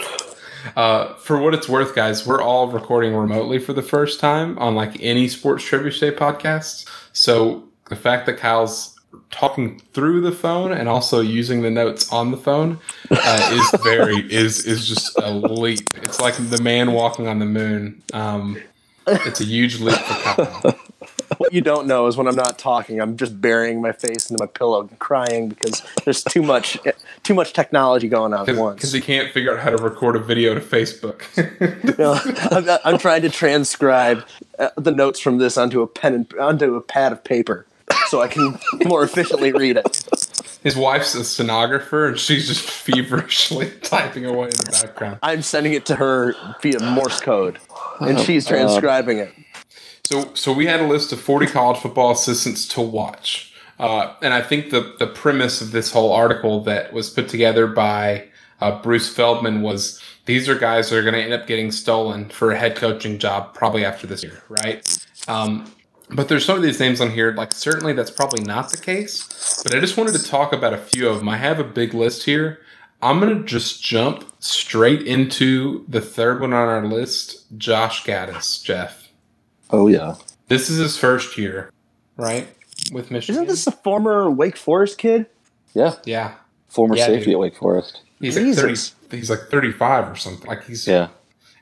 Uh, 0.76 1.14
for 1.16 1.38
what 1.38 1.54
it's 1.54 1.68
worth, 1.68 1.96
guys, 1.96 2.26
we're 2.26 2.42
all 2.42 2.68
recording 2.72 3.14
remotely 3.14 3.60
for 3.60 3.74
the 3.74 3.82
first 3.82 4.20
time 4.20 4.58
on 4.58 4.76
like 4.76 4.96
any 5.02 5.28
sports 5.28 5.64
trivia 5.64 5.92
state 5.92 6.16
podcast. 6.16 6.90
So 7.14 7.68
the 7.90 7.96
fact 7.96 8.26
that 8.28 8.38
Kyle's 8.38 8.91
talking 9.30 9.80
through 9.94 10.22
the 10.22 10.32
phone 10.32 10.72
and 10.72 10.88
also 10.88 11.22
using 11.22 11.62
the 11.62 11.72
notes 11.72 12.12
on 12.12 12.32
the 12.32 12.38
phone 12.38 12.80
uh, 13.10 13.50
is 13.54 13.82
very 13.82 14.18
is 14.32 14.66
is 14.66 14.88
just 14.88 15.18
a 15.18 15.32
leap. 15.32 15.90
It's 15.98 16.20
like 16.20 16.36
the 16.36 16.62
man 16.62 16.94
walking 16.94 17.28
on 17.28 17.40
the 17.40 17.46
moon. 17.46 18.02
Um, 18.14 18.62
it's 19.08 19.42
a 19.42 19.46
huge 19.46 19.80
leap 19.80 19.98
for 19.98 20.14
Kyle. 20.14 20.80
What 21.38 21.54
you 21.54 21.62
don't 21.62 21.88
know 21.88 22.08
is 22.08 22.18
when 22.18 22.28
I'm 22.28 22.36
not 22.36 22.60
talking, 22.60 23.02
I'm 23.02 23.18
just 23.18 23.40
burying 23.42 23.82
my 23.82 23.94
face 23.94 24.30
into 24.30 24.44
my 24.44 24.48
pillow 24.48 24.82
and 24.82 25.00
crying 25.00 25.50
because 25.50 25.82
there's 26.04 26.24
too 26.24 26.44
much 26.44 26.78
too 27.24 27.34
much 27.34 27.54
technology 27.54 28.08
going 28.08 28.34
on 28.34 28.48
at 28.48 28.56
once. 28.56 28.76
Because 28.76 28.92
he 28.92 29.02
can't 29.02 29.32
figure 29.32 29.58
out 29.58 29.64
how 29.64 29.72
to 29.72 29.78
record 29.78 30.16
a 30.16 30.20
video 30.20 30.54
to 30.54 30.60
Facebook. 30.60 31.24
I'm, 32.52 32.80
I'm 32.84 33.00
trying 33.00 33.22
to 33.24 33.30
transcribe 33.30 34.26
uh, 34.60 34.70
the 34.78 34.92
notes 34.92 35.20
from 35.20 35.38
this 35.38 35.58
onto 35.58 35.82
a 35.82 35.88
pen 35.88 36.14
and 36.14 36.34
onto 36.40 36.76
a 36.76 36.82
pad 36.82 37.12
of 37.12 37.24
paper 37.24 37.66
so 38.12 38.22
I 38.22 38.28
can 38.28 38.60
more 38.86 39.04
efficiently 39.04 39.54
read 39.54 39.78
it. 39.78 40.04
His 40.64 40.76
wife's 40.76 41.16
a 41.16 41.24
stenographer, 41.24 42.08
and 42.08 42.20
she's 42.20 42.48
just 42.48 42.70
feverishly 42.70 43.72
typing 43.82 44.26
away 44.26 44.48
in 44.48 44.52
the 44.52 44.80
background. 44.84 45.20
I'm 45.24 45.42
sending 45.42 45.74
it 45.74 45.86
to 45.88 45.96
her 45.96 46.36
via 46.62 46.80
Morse 46.82 47.22
code, 47.22 47.58
and 48.02 48.20
she's 48.20 48.46
transcribing 48.46 49.20
it. 49.20 49.34
So, 50.04 50.34
so 50.34 50.52
we 50.52 50.66
had 50.66 50.82
a 50.82 50.88
list 50.88 51.14
of 51.14 51.22
40 51.22 51.48
college 51.48 51.78
football 51.80 52.12
assistants 52.12 52.68
to 52.70 52.82
watch. 52.82 53.54
Uh, 53.80 54.14
and 54.22 54.34
I 54.34 54.42
think 54.42 54.70
the, 54.70 54.94
the 55.00 55.08
premise 55.08 55.62
of 55.62 55.72
this 55.72 55.92
whole 55.92 56.12
article 56.12 56.62
that 56.66 56.94
was 56.94 57.10
put 57.10 57.30
together 57.30 57.66
by 57.66 58.28
uh, 58.60 58.80
Bruce 58.82 59.12
Feldman 59.12 59.62
was 59.62 60.00
these 60.26 60.50
are 60.50 60.56
guys 60.56 60.90
that 60.90 60.98
are 60.98 61.02
going 61.02 61.16
to 61.16 61.22
end 61.22 61.34
up 61.34 61.48
getting 61.48 61.72
stolen 61.72 62.30
for 62.30 62.52
a 62.52 62.58
head 62.58 62.76
coaching 62.76 63.18
job 63.18 63.54
probably 63.56 63.84
after 63.84 64.06
this 64.06 64.22
year, 64.22 64.44
right? 64.50 65.08
Um, 65.28 65.72
but 66.14 66.28
there's 66.28 66.46
some 66.46 66.58
of 66.58 66.64
these 66.64 66.80
names 66.80 67.02
on 67.02 67.12
here, 67.12 67.32
like 67.34 67.52
certainly 67.52 67.94
that's 67.94 68.12
probably 68.12 68.44
not 68.44 68.70
the 68.72 68.78
case. 68.78 69.62
But 69.64 69.76
I 69.76 69.80
just 69.80 69.98
wanted 69.98 70.14
to 70.14 70.24
talk 70.24 70.54
about 70.54 70.74
a 70.74 70.78
few 70.78 71.08
of 71.08 71.20
them. 71.20 71.30
I 71.30 71.38
have 71.38 71.60
a 71.60 71.64
big 71.64 71.94
list 71.94 72.24
here. 72.24 72.60
I'm 73.02 73.20
going 73.20 73.36
to 73.36 73.44
just 73.44 73.84
jump 73.84 74.32
straight 74.40 75.02
into 75.04 75.84
the 75.88 76.02
third 76.02 76.40
one 76.40 76.54
on 76.54 76.68
our 76.68 76.86
list 76.86 77.46
Josh 77.58 78.04
Gattis, 78.04 78.64
Jeff. 78.64 79.10
Oh 79.72 79.88
yeah. 79.88 80.16
This 80.50 80.70
is 80.70 80.78
his 80.78 80.98
first 80.98 81.38
year, 81.38 81.72
right? 82.18 82.48
With 82.92 83.10
Michigan. 83.10 83.44
Isn't 83.44 83.48
this 83.48 83.66
a 83.68 83.72
former 83.72 84.30
Wake 84.30 84.58
Forest 84.58 84.98
kid? 84.98 85.28
Yeah. 85.74 85.96
Yeah. 86.06 86.34
Former 86.68 86.96
Yeah, 86.96 87.06
safety 87.08 87.26
dude. 87.26 87.34
at 87.36 87.40
Wake 87.40 87.56
Forest. 87.56 88.02
He's 88.20 88.38
like 88.38 88.56
thirty. 88.56 88.76
He's 89.18 89.30
like 89.30 89.50
thirty-five 89.50 90.12
or 90.12 90.16
something. 90.16 90.48
Like 90.48 90.66
he's 90.66 90.86
Yeah. 90.88 91.08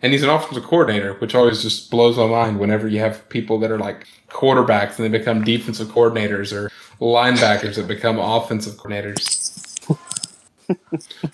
And 0.01 0.13
he's 0.13 0.23
an 0.23 0.29
offensive 0.29 0.63
coordinator, 0.63 1.13
which 1.15 1.35
always 1.35 1.61
just 1.61 1.91
blows 1.91 2.17
my 2.17 2.27
mind. 2.27 2.59
Whenever 2.59 2.87
you 2.87 2.99
have 2.99 3.27
people 3.29 3.59
that 3.59 3.71
are 3.71 3.77
like 3.77 4.07
quarterbacks 4.29 4.97
and 4.97 5.05
they 5.05 5.17
become 5.17 5.43
defensive 5.43 5.89
coordinators, 5.89 6.53
or 6.53 6.71
linebackers 6.99 7.75
that 7.75 7.87
become 7.87 8.19
offensive 8.19 8.75
coordinators. 8.75 9.45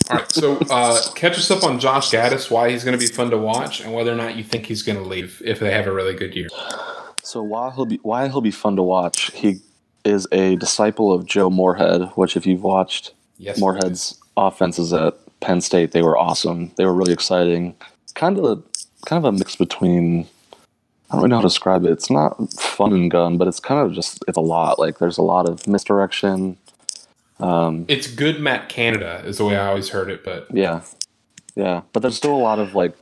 All 0.10 0.18
right, 0.18 0.32
so 0.32 0.58
uh, 0.70 1.02
catch 1.14 1.38
us 1.38 1.52
up 1.52 1.64
on 1.64 1.80
Josh 1.80 2.10
Gattis, 2.12 2.50
why 2.50 2.70
he's 2.70 2.86
going 2.86 2.98
to 2.98 3.06
be 3.06 3.12
fun 3.12 3.30
to 3.32 3.38
watch, 3.38 3.82
and 3.82 3.94
whether 3.94 4.12
or 4.12 4.16
not 4.16 4.38
you 4.38 4.44
think 4.44 4.66
he's 4.66 4.82
going 4.82 4.98
to 4.98 5.04
leave 5.04 5.42
if 5.44 5.60
they 5.60 5.72
have 5.72 5.88
a 5.88 5.92
really 5.92 6.16
good 6.16 6.36
year. 6.36 6.48
So 7.22 7.44
why 7.44 7.72
he'll 7.72 7.86
be 7.86 8.00
why 8.02 8.28
he'll 8.30 8.42
be 8.42 8.52
fun 8.52 8.76
to 8.78 8.84
watch? 8.84 9.32
He 9.32 9.60
is 10.06 10.28
a 10.32 10.56
disciple 10.56 11.12
of 11.12 11.26
Joe 11.26 11.50
Moorhead, 11.50 12.04
which 12.16 12.38
if 12.38 12.46
you've 12.46 12.64
watched 12.64 13.14
Yes, 13.38 13.60
Moorhead's 13.60 14.18
offenses 14.38 14.94
at 14.94 15.16
Penn 15.42 15.60
State, 15.60 15.92
they 15.92 16.02
were 16.02 16.18
awesome. 16.18 16.72
They 16.78 16.86
were 16.86 16.94
really 16.94 17.14
exciting. 17.14 17.76
Kind 18.16 18.40
of 18.40 18.64
kind 19.06 19.24
of 19.24 19.34
a 19.34 19.38
mix 19.38 19.56
between 19.56 20.28
I 21.10 21.14
don't 21.14 21.22
really 21.22 21.30
know 21.30 21.36
how 21.36 21.42
to 21.42 21.48
describe 21.48 21.86
it. 21.86 21.92
It's 21.92 22.10
not 22.10 22.52
fun 22.54 22.92
and 22.94 23.12
gun, 23.12 23.38
but 23.38 23.48
it's 23.48 23.60
kind 23.60 23.86
of 23.86 23.94
just 23.94 24.24
it's 24.28 24.38
a 24.38 24.42
lot. 24.42 24.80
Like 24.80 24.98
there's 24.98 25.18
a 25.18 25.22
lot 25.22 25.48
of 25.48 25.68
misdirection. 25.68 26.58
Um, 27.40 27.86
It's 27.88 28.08
good 28.08 28.40
Matt 28.40 28.70
Canada 28.70 29.22
is 29.26 29.38
the 29.38 29.46
way 29.46 29.58
I 29.58 29.68
always 29.68 29.90
heard 29.90 30.10
it, 30.10 30.24
but 30.24 30.48
yeah, 30.52 30.82
yeah, 31.56 31.82
but 31.94 32.00
there's 32.00 32.16
still 32.16 32.34
a 32.34 32.38
lot 32.38 32.60
of 32.60 32.74
like 32.74 32.96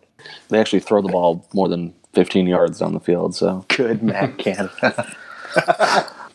they 0.49 0.59
actually 0.59 0.79
throw 0.81 1.01
the 1.01 1.09
ball 1.09 1.47
more 1.53 1.69
than 1.69 1.93
15 2.13 2.47
yards 2.47 2.79
down 2.79 2.93
the 2.93 2.99
field. 2.99 3.35
So 3.35 3.65
Good 3.69 4.03
Matt 4.03 4.37
Canada. 4.39 5.15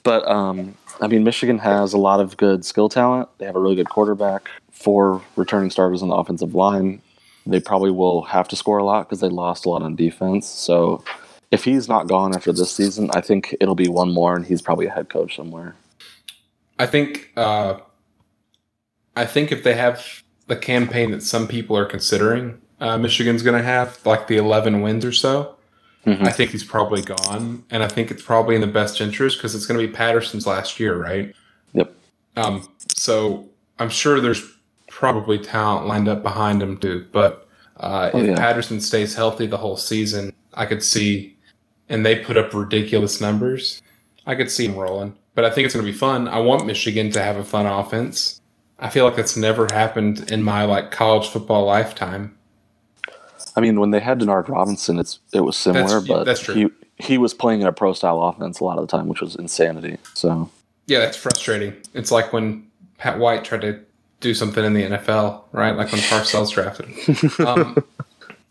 But 0.02 0.26
um, 0.26 0.74
I 1.00 1.06
mean, 1.06 1.24
Michigan 1.24 1.58
has 1.58 1.92
a 1.92 1.98
lot 1.98 2.20
of 2.20 2.36
good 2.36 2.64
skill 2.64 2.88
talent. 2.88 3.28
They 3.38 3.46
have 3.46 3.56
a 3.56 3.60
really 3.60 3.76
good 3.76 3.90
quarterback, 3.90 4.48
four 4.70 5.20
returning 5.36 5.70
starters 5.70 6.02
on 6.02 6.08
the 6.08 6.14
offensive 6.14 6.54
line. 6.54 7.02
They 7.48 7.60
probably 7.60 7.90
will 7.90 8.22
have 8.22 8.46
to 8.48 8.56
score 8.56 8.78
a 8.78 8.84
lot 8.84 9.08
because 9.08 9.20
they 9.20 9.28
lost 9.28 9.64
a 9.64 9.70
lot 9.70 9.82
on 9.82 9.96
defense. 9.96 10.46
So 10.46 11.02
if 11.50 11.64
he's 11.64 11.88
not 11.88 12.06
gone 12.06 12.34
after 12.34 12.52
this 12.52 12.74
season, 12.74 13.10
I 13.14 13.22
think 13.22 13.56
it'll 13.60 13.74
be 13.74 13.88
one 13.88 14.12
more, 14.12 14.36
and 14.36 14.44
he's 14.44 14.60
probably 14.60 14.86
a 14.86 14.90
head 14.90 15.08
coach 15.08 15.36
somewhere. 15.36 15.74
I 16.78 16.86
think 16.86 17.32
uh, 17.36 17.78
I 19.16 19.24
think 19.24 19.50
if 19.50 19.64
they 19.64 19.74
have 19.74 20.22
the 20.46 20.56
campaign 20.56 21.10
that 21.10 21.22
some 21.22 21.48
people 21.48 21.76
are 21.76 21.86
considering, 21.86 22.60
uh, 22.80 22.98
Michigan's 22.98 23.42
going 23.42 23.56
to 23.56 23.64
have 23.64 24.04
like 24.04 24.26
the 24.28 24.36
eleven 24.36 24.82
wins 24.82 25.04
or 25.04 25.12
so. 25.12 25.54
Mhm. 26.06 26.26
I 26.26 26.30
think 26.30 26.52
he's 26.52 26.64
probably 26.64 27.02
gone, 27.02 27.64
and 27.70 27.82
I 27.82 27.88
think 27.88 28.10
it's 28.10 28.22
probably 28.22 28.54
in 28.54 28.60
the 28.60 28.66
best 28.66 29.00
interest 29.00 29.38
because 29.38 29.54
it's 29.54 29.66
going 29.66 29.80
to 29.80 29.86
be 29.86 29.92
Patterson's 29.92 30.46
last 30.46 30.78
year, 30.78 30.96
right? 30.96 31.34
Yep. 31.72 31.92
Um, 32.36 32.68
so 32.96 33.48
I'm 33.78 33.90
sure 33.90 34.20
there's 34.20 34.42
probably 35.02 35.38
talent 35.38 35.86
lined 35.86 36.08
up 36.08 36.24
behind 36.24 36.60
him 36.60 36.76
too. 36.76 37.06
But 37.12 37.46
uh, 37.76 38.10
Oh, 38.12 38.18
if 38.18 38.26
yeah. 38.26 38.34
Patterson 38.34 38.80
stays 38.80 39.14
healthy 39.14 39.46
the 39.46 39.56
whole 39.56 39.76
season, 39.76 40.32
I 40.54 40.66
could 40.66 40.82
see, 40.82 41.36
and 41.88 42.04
they 42.04 42.16
put 42.16 42.36
up 42.36 42.52
ridiculous 42.52 43.20
numbers. 43.20 43.80
I 44.26 44.34
could 44.34 44.50
see 44.50 44.66
him 44.66 44.74
rolling. 44.74 45.14
But 45.36 45.44
I 45.44 45.50
think 45.50 45.66
it's 45.66 45.74
going 45.74 45.86
to 45.86 45.92
be 45.92 45.96
fun. 45.96 46.26
I 46.26 46.40
want 46.40 46.66
Michigan 46.66 47.12
to 47.12 47.22
have 47.22 47.36
a 47.36 47.44
fun 47.44 47.64
offense. 47.64 48.40
I 48.80 48.88
feel 48.90 49.04
like 49.04 49.14
that's 49.14 49.36
never 49.36 49.68
happened 49.72 50.32
in 50.32 50.42
my 50.42 50.64
like 50.64 50.90
college 50.90 51.28
football 51.28 51.64
lifetime. 51.64 52.36
I 53.54 53.60
mean, 53.60 53.78
when 53.78 53.92
they 53.92 54.00
had 54.00 54.18
Denard 54.18 54.48
Robinson, 54.48 54.98
it's 54.98 55.20
it 55.32 55.42
was 55.42 55.56
similar, 55.56 56.00
That's- 56.00 56.08
but 56.08 56.24
that's 56.24 56.44
he 56.46 56.68
he 56.98 57.18
was 57.18 57.32
playing 57.34 57.60
in 57.60 57.68
a 57.68 57.72
pro 57.72 57.92
style 57.92 58.20
offense 58.24 58.58
a 58.58 58.64
lot 58.64 58.78
of 58.78 58.88
the 58.88 58.96
time, 58.96 59.06
which 59.06 59.20
was 59.20 59.36
insanity. 59.36 59.98
So 60.14 60.50
Yeah, 60.88 60.98
that's 60.98 61.16
frustrating. 61.16 61.74
It's 61.94 62.10
like 62.10 62.32
when 62.32 62.66
Pat 62.98 63.20
White 63.20 63.44
tried 63.44 63.60
to 63.60 63.78
do 64.20 64.34
something 64.34 64.64
in 64.64 64.74
the 64.74 64.82
NFL, 64.82 65.42
right? 65.52 65.76
Like 65.76 65.92
when 65.92 66.00
Parcells 66.02 66.52
drafted. 66.52 66.88
Um, 67.46 67.84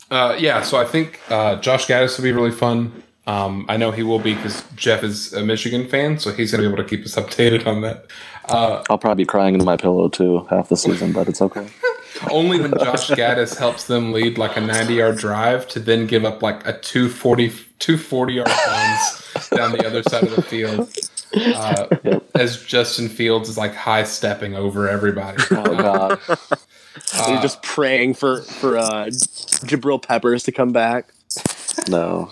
uh, 0.09 0.37
yeah, 0.39 0.61
so 0.61 0.77
I 0.77 0.85
think 0.85 1.19
uh, 1.29 1.57
Josh 1.57 1.87
Gattis 1.87 2.17
will 2.17 2.23
be 2.23 2.31
really 2.31 2.51
fun. 2.51 3.03
Um, 3.27 3.65
I 3.67 3.75
know 3.75 3.91
he 3.91 4.03
will 4.03 4.19
be 4.19 4.35
because 4.35 4.63
Jeff 4.75 5.03
is 5.03 5.33
a 5.33 5.43
Michigan 5.43 5.87
fan, 5.89 6.17
so 6.17 6.31
he's 6.31 6.51
going 6.51 6.63
to 6.63 6.69
be 6.69 6.73
able 6.73 6.81
to 6.81 6.89
keep 6.89 7.05
us 7.05 7.15
updated 7.15 7.67
on 7.67 7.81
that. 7.81 8.05
Uh, 8.47 8.83
I'll 8.89 8.97
probably 8.97 9.23
be 9.23 9.27
crying 9.27 9.53
into 9.53 9.65
my 9.65 9.75
pillow 9.75 10.07
too 10.07 10.45
half 10.49 10.69
the 10.69 10.77
season, 10.77 11.11
but 11.11 11.27
it's 11.27 11.41
okay. 11.41 11.67
only 12.31 12.59
when 12.59 12.71
Josh 12.71 13.09
Gattis 13.09 13.57
helps 13.57 13.85
them 13.85 14.13
lead 14.13 14.37
like 14.37 14.55
a 14.55 14.61
90 14.61 14.93
yard 14.93 15.17
drive 15.17 15.67
to 15.69 15.79
then 15.79 16.07
give 16.07 16.23
up 16.23 16.41
like 16.41 16.65
a 16.65 16.79
240, 16.79 17.49
240 17.79 18.33
yard 18.33 18.47
runs 18.47 19.49
down 19.49 19.71
the 19.73 19.85
other 19.85 20.03
side 20.03 20.23
of 20.23 20.35
the 20.35 20.41
field. 20.41 20.89
Uh, 21.35 22.19
as 22.35 22.63
Justin 22.63 23.09
Fields 23.09 23.49
is 23.49 23.57
like 23.57 23.75
high 23.75 24.03
stepping 24.03 24.55
over 24.55 24.87
everybody. 24.87 25.41
Oh 25.51 25.75
god, 25.75 26.19
You're 27.27 27.41
just 27.41 27.61
praying 27.61 28.13
for 28.15 28.41
for 28.41 28.77
uh, 28.77 29.05
Jabril 29.07 30.01
Peppers 30.01 30.43
to 30.43 30.51
come 30.51 30.71
back. 30.71 31.13
no. 31.87 32.29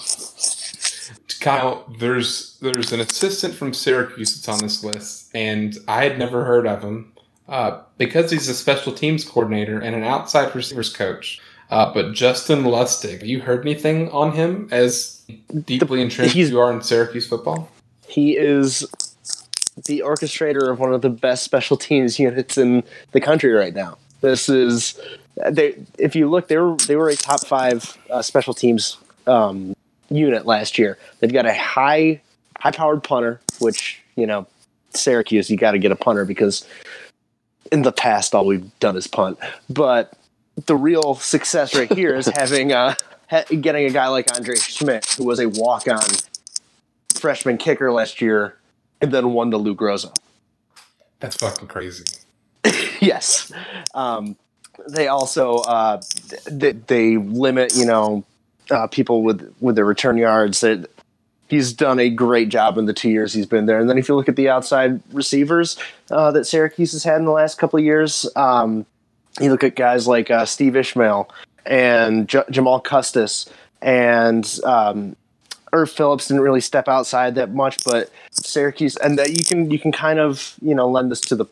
Kyle, 1.42 1.86
there's 2.00 2.58
there's 2.62 2.92
an 2.92 3.00
assistant 3.00 3.54
from 3.54 3.74
Syracuse 3.74 4.34
that's 4.34 4.48
on 4.50 4.60
this 4.66 4.84
list, 4.84 5.30
and 5.36 5.78
I 5.88 6.04
had 6.04 6.18
never 6.18 6.46
heard 6.46 6.66
of 6.66 6.82
him 6.82 7.14
uh, 7.48 7.82
because 7.98 8.32
he's 8.32 8.50
a 8.50 8.56
special 8.56 8.92
teams 8.94 9.24
coordinator 9.24 9.80
and 9.80 9.96
an 9.96 10.04
outside 10.04 10.56
receivers 10.56 10.92
coach. 10.92 11.40
Uh, 11.70 11.94
but 11.94 12.14
Justin 12.14 12.64
Lustig, 12.64 13.20
have 13.20 13.26
you 13.26 13.42
heard 13.42 13.62
anything 13.62 14.10
on 14.12 14.32
him 14.34 14.68
as 14.72 15.22
deeply 15.66 16.02
entrenched 16.02 16.36
you 16.36 16.60
are 16.60 16.72
in 16.72 16.82
Syracuse 16.82 17.28
football? 17.28 17.70
He 18.08 18.38
is 18.38 18.86
the 19.86 20.04
orchestrator 20.06 20.70
of 20.70 20.80
one 20.80 20.94
of 20.94 21.02
the 21.02 21.10
best 21.10 21.44
special 21.44 21.78
teams 21.78 22.20
units 22.20 22.58
in 22.58 22.84
the 23.12 23.22
country 23.22 23.52
right 23.52 23.74
now. 23.74 23.98
This 24.22 24.50
is 24.50 25.00
they. 25.50 25.76
If 25.98 26.16
you 26.16 26.30
look, 26.30 26.48
they 26.48 26.58
were 26.58 26.76
they 26.88 26.96
were 26.96 27.10
a 27.10 27.16
top 27.16 27.46
five 27.46 27.98
uh, 28.10 28.22
special 28.22 28.54
teams 28.54 28.98
um, 29.28 29.76
unit 30.10 30.46
last 30.46 30.78
year. 30.78 30.98
They've 31.20 31.32
got 31.32 31.46
a 31.46 31.54
high 31.54 32.22
high 32.58 32.72
powered 32.72 33.04
punter, 33.04 33.42
which 33.60 34.02
you 34.16 34.26
know 34.26 34.48
Syracuse, 34.94 35.50
you 35.50 35.58
got 35.58 35.72
to 35.72 35.80
get 35.80 35.92
a 35.92 35.96
punter 35.96 36.26
because 36.26 36.68
in 37.72 37.82
the 37.82 37.92
past 37.92 38.34
all 38.34 38.46
we've 38.46 38.78
done 38.80 38.96
is 38.96 39.08
punt. 39.08 39.38
But 39.70 40.14
the 40.66 40.76
real 40.76 41.16
success 41.16 41.76
right 41.76 41.92
here 41.92 42.16
is 42.16 42.26
having 42.36 42.72
uh, 42.72 42.96
ha- 43.30 43.46
getting 43.50 43.86
a 43.86 43.90
guy 43.90 44.08
like 44.08 44.34
Andre 44.34 44.56
Szmyt, 44.56 45.18
who 45.18 45.26
was 45.26 45.40
a 45.40 45.50
walk 45.50 45.88
on 45.88 46.00
freshman 47.26 47.58
kicker 47.58 47.92
last 47.92 48.22
year, 48.22 48.56
and 49.02 49.12
then 49.12 49.34
won 49.34 49.50
to 49.50 49.58
Lou 49.58 49.74
Groza. 49.74 50.16
That's 51.20 51.36
fucking 51.38 51.68
crazy. 51.68 52.04
yes. 53.02 53.52
Um, 53.96 54.36
they 54.88 55.08
also 55.08 55.56
uh, 55.56 56.04
they, 56.46 56.74
they 56.74 57.18
limit 57.18 57.76
you 57.76 57.88
know 57.88 58.24
uh, 58.70 58.86
people 58.86 59.24
with 59.24 59.56
with 59.60 59.76
their 59.76 59.86
return 59.86 60.18
yards. 60.18 60.62
That 60.62 60.88
he's 61.48 61.74
done 61.74 61.98
a 61.98 62.12
great 62.12 62.50
job 62.50 62.78
in 62.78 62.86
the 62.86 62.94
two 62.94 63.10
years 63.10 63.34
he's 63.34 63.48
been 63.48 63.66
there. 63.66 63.80
And 63.80 63.90
then 63.90 63.98
if 63.98 64.08
you 64.08 64.14
look 64.14 64.30
at 64.30 64.36
the 64.36 64.50
outside 64.50 65.02
receivers 65.12 65.80
uh, 66.12 66.30
that 66.30 66.46
Syracuse 66.46 66.92
has 66.92 67.04
had 67.04 67.18
in 67.18 67.26
the 67.26 67.32
last 67.32 67.58
couple 67.58 67.80
of 67.80 67.86
years, 67.86 68.30
um, 68.36 68.86
you 69.42 69.50
look 69.50 69.64
at 69.64 69.76
guys 69.76 70.08
like 70.08 70.30
uh, 70.30 70.46
Steve 70.46 70.76
Ishmael 70.76 71.28
and 71.66 72.28
J- 72.28 72.44
Jamal 72.52 72.82
Custis 72.82 73.50
and 73.82 74.60
um, 74.64 75.16
Irv 75.76 75.92
Phillips 75.92 76.28
didn't 76.28 76.42
really 76.42 76.62
step 76.62 76.88
outside 76.88 77.36
that 77.36 77.54
much, 77.54 77.84
but 77.84 78.10
Syracuse 78.32 78.96
and 78.98 79.20
that 79.20 79.38
you 79.38 79.44
can 79.44 79.70
you 79.70 79.78
can 79.78 79.92
kind 79.92 80.20
of 80.20 80.56
you 80.62 80.74
know 80.74 80.90
lend 80.90 81.12
this 81.12 81.22
to 81.22 81.36
the 81.36 81.46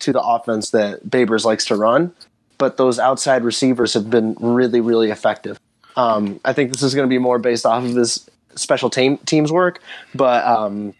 to 0.00 0.12
the 0.12 0.20
offense 0.22 0.70
that 0.70 1.08
Babers 1.08 1.44
likes 1.44 1.64
to 1.66 1.76
run, 1.76 2.12
but 2.58 2.76
those 2.76 2.98
outside 2.98 3.42
receivers 3.42 3.94
have 3.94 4.10
been 4.10 4.36
really 4.40 4.80
really 4.80 5.10
effective. 5.10 5.58
Um, 5.96 6.40
I 6.44 6.52
think 6.52 6.72
this 6.72 6.82
is 6.82 6.94
going 6.94 7.08
to 7.08 7.12
be 7.12 7.18
more 7.18 7.38
based 7.38 7.66
off 7.66 7.84
of 7.84 7.94
his 7.94 8.28
special 8.54 8.90
team 8.90 9.18
teams 9.18 9.50
work, 9.50 9.80
but 10.14 10.44
um, 10.44 10.94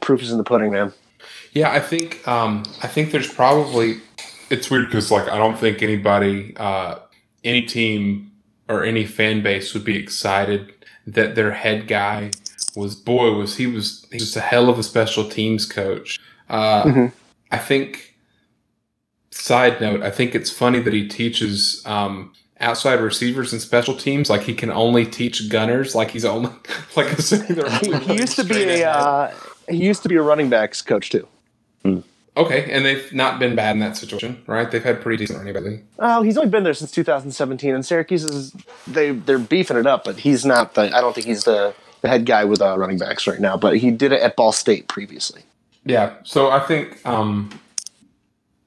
proof 0.00 0.22
is 0.22 0.30
in 0.30 0.38
the 0.38 0.44
pudding, 0.44 0.70
man. 0.70 0.92
Yeah, 1.52 1.70
I 1.70 1.80
think 1.80 2.26
um, 2.28 2.64
I 2.82 2.86
think 2.86 3.10
there's 3.10 3.32
probably 3.32 4.00
it's 4.50 4.70
weird 4.70 4.86
because 4.86 5.10
like 5.10 5.28
I 5.28 5.38
don't 5.38 5.58
think 5.58 5.82
anybody, 5.82 6.54
uh, 6.56 6.98
any 7.44 7.62
team 7.62 8.32
or 8.68 8.84
any 8.84 9.04
fan 9.04 9.42
base 9.42 9.74
would 9.74 9.84
be 9.84 9.96
excited 9.96 10.72
that 11.06 11.34
their 11.34 11.52
head 11.52 11.86
guy 11.88 12.30
was 12.76 12.94
boy 12.94 13.32
was 13.32 13.56
he 13.56 13.66
was 13.66 14.06
he 14.10 14.18
was 14.18 14.36
a 14.36 14.40
hell 14.40 14.68
of 14.68 14.78
a 14.78 14.82
special 14.82 15.28
teams 15.28 15.66
coach. 15.66 16.18
Uh, 16.48 16.84
Mhm. 16.84 17.12
I 17.50 17.58
think. 17.58 18.14
Side 19.32 19.80
note: 19.80 20.02
I 20.02 20.10
think 20.10 20.34
it's 20.34 20.50
funny 20.50 20.80
that 20.80 20.92
he 20.92 21.06
teaches 21.08 21.82
um, 21.86 22.32
outside 22.60 23.00
receivers 23.00 23.52
and 23.52 23.62
special 23.62 23.94
teams. 23.96 24.28
Like 24.28 24.42
he 24.42 24.54
can 24.54 24.70
only 24.70 25.06
teach 25.06 25.48
gunners. 25.48 25.94
Like 25.94 26.10
he's 26.10 26.24
only 26.24 26.50
like 26.96 27.12
assuming 27.12 27.46
they're 27.54 27.70
He, 27.78 27.92
only 27.92 28.06
he 28.06 28.16
used 28.16 28.36
to 28.36 28.44
be 28.44 28.64
a 28.82 28.90
uh, 28.90 29.32
he 29.68 29.76
used 29.84 30.02
to 30.02 30.08
be 30.08 30.16
a 30.16 30.22
running 30.22 30.48
backs 30.50 30.82
coach 30.82 31.10
too. 31.10 31.26
Okay, 32.36 32.70
and 32.70 32.84
they've 32.84 33.12
not 33.12 33.38
been 33.40 33.56
bad 33.56 33.72
in 33.72 33.80
that 33.80 33.96
situation, 33.96 34.42
right? 34.46 34.70
They've 34.70 34.82
had 34.82 35.00
pretty 35.00 35.16
decent 35.18 35.38
running 35.38 35.52
back. 35.52 35.82
Oh, 35.98 36.22
he's 36.22 36.38
only 36.38 36.48
been 36.48 36.62
there 36.62 36.74
since 36.74 36.90
2017, 36.92 37.74
and 37.74 37.84
Syracuse 37.84 38.24
is 38.24 38.54
they 38.86 39.10
they're 39.10 39.38
beefing 39.38 39.76
it 39.76 39.86
up, 39.86 40.04
but 40.04 40.20
he's 40.20 40.46
not 40.46 40.74
the. 40.74 40.94
I 40.96 41.00
don't 41.00 41.12
think 41.12 41.26
he's 41.26 41.44
the, 41.44 41.74
the 42.02 42.08
head 42.08 42.26
guy 42.26 42.44
with 42.44 42.62
uh, 42.62 42.78
running 42.78 42.98
backs 42.98 43.26
right 43.26 43.40
now. 43.40 43.56
But 43.56 43.78
he 43.78 43.90
did 43.90 44.12
it 44.12 44.22
at 44.22 44.36
Ball 44.36 44.52
State 44.52 44.86
previously. 44.86 45.42
Yeah, 45.84 46.14
so 46.22 46.50
I 46.50 46.60
think 46.60 47.04
um, 47.04 47.50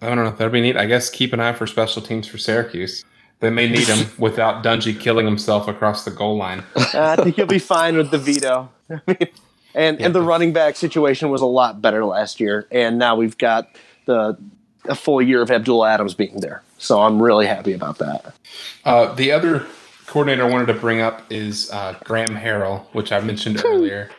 I 0.01 0.07
don't 0.07 0.17
know. 0.17 0.31
That'd 0.31 0.51
be 0.51 0.61
neat. 0.61 0.75
I 0.75 0.85
guess 0.85 1.09
keep 1.09 1.31
an 1.31 1.39
eye 1.39 1.53
for 1.53 1.65
special 1.65 2.01
teams 2.01 2.27
for 2.27 2.37
Syracuse. 2.37 3.05
They 3.39 3.49
may 3.49 3.69
need 3.69 3.87
him 3.87 4.09
without 4.17 4.63
Dungey 4.63 4.99
killing 4.99 5.25
himself 5.25 5.67
across 5.67 6.03
the 6.05 6.11
goal 6.11 6.37
line. 6.37 6.63
Uh, 6.75 7.15
I 7.17 7.23
think 7.23 7.37
he'll 7.37 7.45
be 7.45 7.59
fine 7.59 7.97
with 7.97 8.11
DeVito. 8.11 8.69
I 8.89 8.99
mean, 9.07 9.29
and 9.75 9.99
and 10.01 10.13
the 10.13 10.21
running 10.21 10.53
back 10.53 10.75
situation 10.75 11.29
was 11.29 11.41
a 11.41 11.45
lot 11.45 11.81
better 11.81 12.05
last 12.05 12.39
year, 12.39 12.67
and 12.71 12.97
now 12.97 13.15
we've 13.15 13.37
got 13.37 13.69
the 14.05 14.37
a 14.85 14.95
full 14.95 15.21
year 15.21 15.41
of 15.41 15.51
Abdul 15.51 15.85
Adams 15.85 16.13
being 16.13 16.39
there. 16.41 16.61
So 16.77 17.01
I'm 17.01 17.21
really 17.21 17.47
happy 17.47 17.73
about 17.73 17.99
that. 17.99 18.35
Uh, 18.83 19.13
the 19.13 19.31
other 19.31 19.65
coordinator 20.05 20.45
I 20.45 20.49
wanted 20.49 20.67
to 20.67 20.73
bring 20.73 21.01
up 21.01 21.23
is 21.31 21.71
uh, 21.71 21.97
Graham 22.03 22.35
Harrell, 22.35 22.85
which 22.93 23.11
I 23.11 23.21
mentioned 23.21 23.63
earlier. 23.63 24.09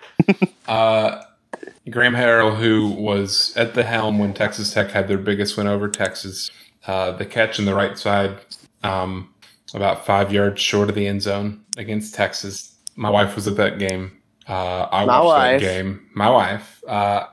uh, 0.69 1.23
Graham 1.91 2.15
Harrell, 2.15 2.57
who 2.57 2.89
was 2.89 3.55
at 3.57 3.75
the 3.75 3.83
helm 3.83 4.19
when 4.19 4.33
Texas 4.33 4.73
Tech 4.73 4.91
had 4.91 5.09
their 5.09 5.19
biggest 5.19 5.57
win 5.57 5.67
over 5.67 5.89
Texas, 5.89 6.51
uh, 6.87 7.13
the 7.13 7.27
catch 7.27 7.59
in 7.59 7.67
the 7.67 7.75
right 7.75 7.99
side, 7.99 8.37
um, 8.83 9.33
about 9.75 10.07
five 10.07 10.33
yards 10.33 10.61
short 10.61 10.89
of 10.89 10.95
the 10.95 11.07
end 11.07 11.23
zone 11.23 11.63
against 11.77 12.15
Texas. 12.15 12.75
My 12.97 13.11
wife 13.11 13.35
was 13.35 13.47
at 13.47 13.57
that 13.57 13.79
game. 13.79 14.13
Uh, 14.49 14.89
I 14.91 15.05
My 15.05 15.21
watched 15.21 15.27
wife. 15.27 15.61
that 15.61 15.67
game. 15.67 16.07
My 16.15 16.31
wife. 16.31 16.83
Uh, 16.87 17.27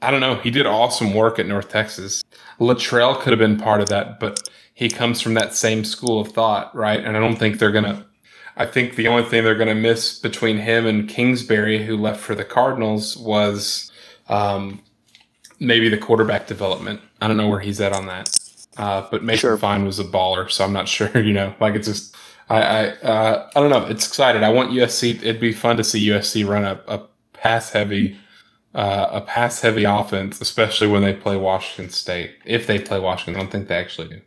I 0.00 0.10
don't 0.10 0.20
know. 0.20 0.36
He 0.36 0.50
did 0.50 0.66
awesome 0.66 1.14
work 1.14 1.38
at 1.38 1.46
North 1.46 1.68
Texas. 1.68 2.24
Littrell 2.58 3.20
could 3.20 3.30
have 3.32 3.38
been 3.38 3.56
part 3.58 3.80
of 3.80 3.88
that, 3.90 4.18
but 4.18 4.48
he 4.74 4.88
comes 4.88 5.20
from 5.20 5.34
that 5.34 5.54
same 5.54 5.84
school 5.84 6.20
of 6.20 6.28
thought, 6.32 6.74
right? 6.74 6.98
And 7.02 7.16
I 7.16 7.20
don't 7.20 7.36
think 7.36 7.58
they're 7.58 7.70
gonna. 7.72 8.06
I 8.56 8.66
think 8.66 8.96
the 8.96 9.08
only 9.08 9.22
thing 9.24 9.44
they're 9.44 9.54
gonna 9.54 9.74
miss 9.74 10.18
between 10.18 10.58
him 10.58 10.86
and 10.86 11.08
Kingsbury, 11.08 11.84
who 11.84 11.96
left 11.96 12.20
for 12.20 12.34
the 12.34 12.44
Cardinals, 12.44 13.16
was 13.16 13.92
um, 14.28 14.82
maybe 15.60 15.88
the 15.88 15.98
quarterback 15.98 16.46
development. 16.46 17.00
I 17.20 17.28
don't 17.28 17.36
know 17.36 17.48
where 17.48 17.60
he's 17.60 17.80
at 17.80 17.92
on 17.92 18.06
that. 18.06 18.28
Uh, 18.76 19.06
but 19.10 19.22
Mason 19.22 19.40
Sure. 19.40 19.58
Fine 19.58 19.84
was 19.84 19.98
a 20.00 20.04
baller, 20.04 20.50
so 20.50 20.64
I'm 20.64 20.72
not 20.72 20.88
sure. 20.96 21.16
You 21.16 21.32
know, 21.32 21.54
like 21.60 21.74
it's 21.74 21.86
just 21.86 22.16
I 22.52 22.62
I 22.62 22.86
uh, 23.02 23.50
I 23.56 23.60
don't 23.60 23.70
know. 23.70 23.86
It's 23.86 24.06
excited. 24.06 24.42
I 24.42 24.50
want 24.50 24.72
USC. 24.72 25.16
It'd 25.16 25.40
be 25.40 25.52
fun 25.52 25.76
to 25.78 25.84
see 25.84 26.06
USC 26.08 26.46
run 26.48 26.64
a, 26.64 26.80
a 26.88 27.02
pass 27.34 27.70
heavy 27.72 28.18
uh, 28.74 29.08
a 29.12 29.20
pass 29.20 29.60
heavy 29.60 29.84
offense, 29.84 30.40
especially 30.40 30.88
when 30.88 31.02
they 31.02 31.12
play 31.12 31.36
Washington 31.36 31.90
State. 31.92 32.36
If 32.44 32.66
they 32.66 32.78
play 32.78 32.98
Washington, 32.98 33.36
I 33.36 33.40
don't 33.44 33.52
think 33.52 33.68
they 33.68 33.76
actually 33.76 34.08
do. 34.08 34.20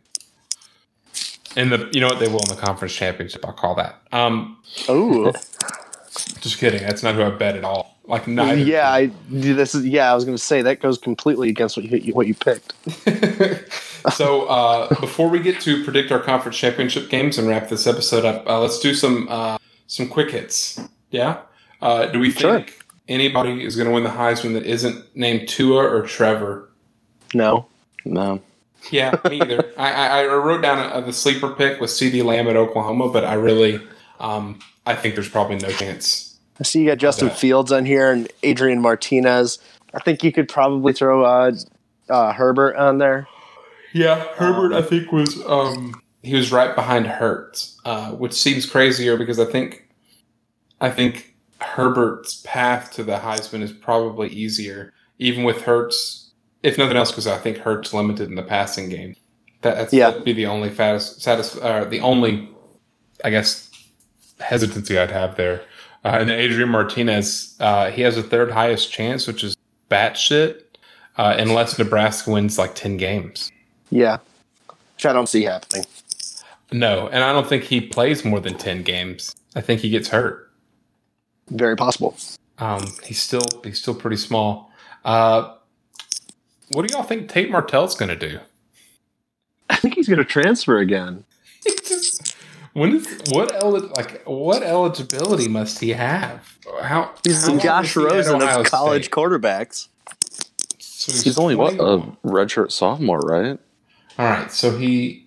And 1.56 1.72
the 1.72 1.90
you 1.92 2.00
know 2.00 2.08
what 2.08 2.20
they 2.20 2.28
will 2.28 2.42
in 2.42 2.48
the 2.48 2.60
conference 2.60 2.94
championship. 2.94 3.44
I'll 3.44 3.52
call 3.52 3.74
that. 3.76 4.00
Um, 4.12 4.58
Oh, 4.88 5.32
just 6.40 6.58
kidding. 6.58 6.82
That's 6.82 7.02
not 7.02 7.14
who 7.14 7.22
I 7.22 7.30
bet 7.30 7.56
at 7.56 7.64
all. 7.64 7.95
Like 8.08 8.26
neither. 8.28 8.60
yeah. 8.60 8.90
I 8.90 9.10
this 9.28 9.74
is 9.74 9.84
yeah. 9.86 10.10
I 10.10 10.14
was 10.14 10.24
going 10.24 10.36
to 10.36 10.42
say 10.42 10.62
that 10.62 10.80
goes 10.80 10.96
completely 10.98 11.48
against 11.48 11.76
what 11.76 11.86
you 11.90 12.14
what 12.14 12.26
you 12.26 12.34
picked. 12.34 12.72
so 14.12 14.46
uh, 14.46 14.88
before 15.00 15.28
we 15.28 15.40
get 15.40 15.60
to 15.62 15.82
predict 15.84 16.12
our 16.12 16.20
conference 16.20 16.56
championship 16.56 17.08
games 17.08 17.38
and 17.38 17.48
wrap 17.48 17.68
this 17.68 17.86
episode 17.86 18.24
up, 18.24 18.46
uh, 18.48 18.60
let's 18.60 18.78
do 18.78 18.94
some 18.94 19.26
uh, 19.28 19.58
some 19.86 20.08
quick 20.08 20.30
hits. 20.30 20.80
Yeah. 21.10 21.38
Uh, 21.82 22.06
do 22.06 22.18
we 22.18 22.30
think 22.30 22.68
Sure. 22.70 22.84
anybody 23.08 23.64
is 23.64 23.76
going 23.76 23.88
to 23.88 23.92
win 23.94 24.04
the 24.04 24.10
Heisman 24.10 24.54
that 24.54 24.64
isn't 24.64 25.04
named 25.16 25.48
Tua 25.48 25.84
or 25.84 26.02
Trevor? 26.02 26.70
No, 27.34 27.66
No. 28.04 28.40
Yeah, 28.92 29.16
me 29.28 29.40
either. 29.40 29.72
I, 29.76 29.92
I, 29.92 30.20
I 30.22 30.26
wrote 30.36 30.62
down 30.62 30.78
a, 30.78 30.98
a, 30.98 31.02
the 31.02 31.12
sleeper 31.12 31.50
pick 31.50 31.80
with 31.80 31.90
CeeDee 31.90 32.22
Lamb 32.24 32.46
at 32.46 32.56
Oklahoma, 32.56 33.08
but 33.08 33.24
I 33.24 33.34
really, 33.34 33.80
um, 34.20 34.60
I 34.86 34.94
think 34.94 35.16
there's 35.16 35.28
probably 35.28 35.56
no 35.56 35.70
chance. 35.70 36.35
I 36.58 36.64
see 36.64 36.80
you 36.80 36.86
got 36.86 36.98
Justin 36.98 37.30
Fields 37.30 37.70
on 37.70 37.84
here 37.84 38.10
and 38.10 38.30
Adrian 38.42 38.80
Martinez. 38.80 39.58
I 39.94 40.00
think 40.00 40.24
you 40.24 40.32
could 40.32 40.48
probably 40.48 40.92
throw 40.92 41.24
uh, 41.24 41.52
uh, 42.08 42.32
Herbert 42.32 42.76
on 42.76 42.98
there. 42.98 43.28
Yeah, 43.92 44.26
Herbert, 44.34 44.72
um, 44.72 44.82
I 44.82 44.82
think 44.82 45.12
was 45.12 45.42
um, 45.46 46.02
he 46.22 46.34
was 46.34 46.52
right 46.52 46.74
behind 46.74 47.06
Hurts, 47.06 47.80
uh, 47.84 48.10
which 48.12 48.32
seems 48.32 48.66
crazier 48.66 49.16
because 49.16 49.38
I 49.38 49.44
think, 49.44 49.88
I 50.80 50.90
think 50.90 51.34
Herbert's 51.60 52.42
path 52.44 52.92
to 52.94 53.04
the 53.04 53.18
Heisman 53.18 53.62
is 53.62 53.72
probably 53.72 54.28
easier, 54.28 54.92
even 55.18 55.44
with 55.44 55.62
Hurts. 55.62 56.32
if 56.62 56.76
nothing 56.78 56.96
else, 56.96 57.10
because 57.10 57.26
I 57.26 57.38
think 57.38 57.58
Hurts 57.58 57.94
limited 57.94 58.28
in 58.28 58.34
the 58.34 58.42
passing 58.42 58.88
game. 58.88 59.14
That, 59.62 59.76
that's 59.76 59.92
yeah. 59.92 60.10
that'd 60.10 60.24
be 60.24 60.32
the 60.32 60.46
only 60.46 60.68
fattest, 60.68 61.22
satis- 61.22 61.56
uh, 61.56 61.84
the 61.84 62.00
only, 62.00 62.50
I 63.24 63.30
guess, 63.30 63.70
hesitancy 64.40 64.98
I'd 64.98 65.10
have 65.10 65.36
there. 65.36 65.62
Uh, 66.06 66.18
and 66.20 66.28
then 66.30 66.38
Adrian 66.38 66.68
Martinez, 66.68 67.56
uh, 67.58 67.90
he 67.90 68.02
has 68.02 68.16
a 68.16 68.22
third 68.22 68.52
highest 68.52 68.92
chance, 68.92 69.26
which 69.26 69.42
is 69.42 69.56
batshit, 69.90 70.62
uh, 71.16 71.34
unless 71.36 71.80
Nebraska 71.80 72.30
wins 72.30 72.58
like 72.58 72.76
ten 72.76 72.96
games. 72.96 73.50
Yeah, 73.90 74.18
which 74.94 75.04
I 75.04 75.12
don't 75.12 75.28
see 75.28 75.42
happening. 75.42 75.84
No, 76.70 77.08
and 77.08 77.24
I 77.24 77.32
don't 77.32 77.48
think 77.48 77.64
he 77.64 77.80
plays 77.80 78.24
more 78.24 78.38
than 78.38 78.56
ten 78.56 78.84
games. 78.84 79.34
I 79.56 79.60
think 79.60 79.80
he 79.80 79.90
gets 79.90 80.06
hurt. 80.06 80.48
Very 81.50 81.74
possible. 81.74 82.16
Um, 82.58 82.86
he's 83.02 83.20
still 83.20 83.46
he's 83.64 83.80
still 83.80 83.94
pretty 83.94 84.16
small. 84.16 84.70
Uh, 85.04 85.56
what 86.70 86.86
do 86.86 86.94
y'all 86.94 87.02
think 87.02 87.28
Tate 87.28 87.50
Martell's 87.50 87.96
going 87.96 88.16
to 88.16 88.28
do? 88.28 88.38
I 89.70 89.74
think 89.74 89.94
he's 89.94 90.06
going 90.06 90.18
to 90.18 90.24
transfer 90.24 90.78
again. 90.78 91.24
When 92.76 92.96
is 92.96 93.22
what 93.30 93.54
el- 93.54 93.88
like 93.96 94.22
what 94.24 94.62
eligibility 94.62 95.48
must 95.48 95.80
he 95.80 95.90
have? 95.90 96.58
How 96.82 97.14
he's 97.24 97.44
the 97.46 97.56
Josh 97.58 97.96
Rosen 97.96 98.42
of 98.42 98.66
college 98.66 99.04
State? 99.04 99.12
quarterbacks. 99.12 99.88
So 100.78 101.12
he's, 101.12 101.22
he's 101.22 101.38
only 101.38 101.54
what 101.54 101.74
a 101.74 102.02
redshirt 102.24 102.70
sophomore, 102.72 103.20
right? 103.20 103.58
All 104.18 104.26
right, 104.26 104.50
so 104.52 104.76
he 104.76 105.26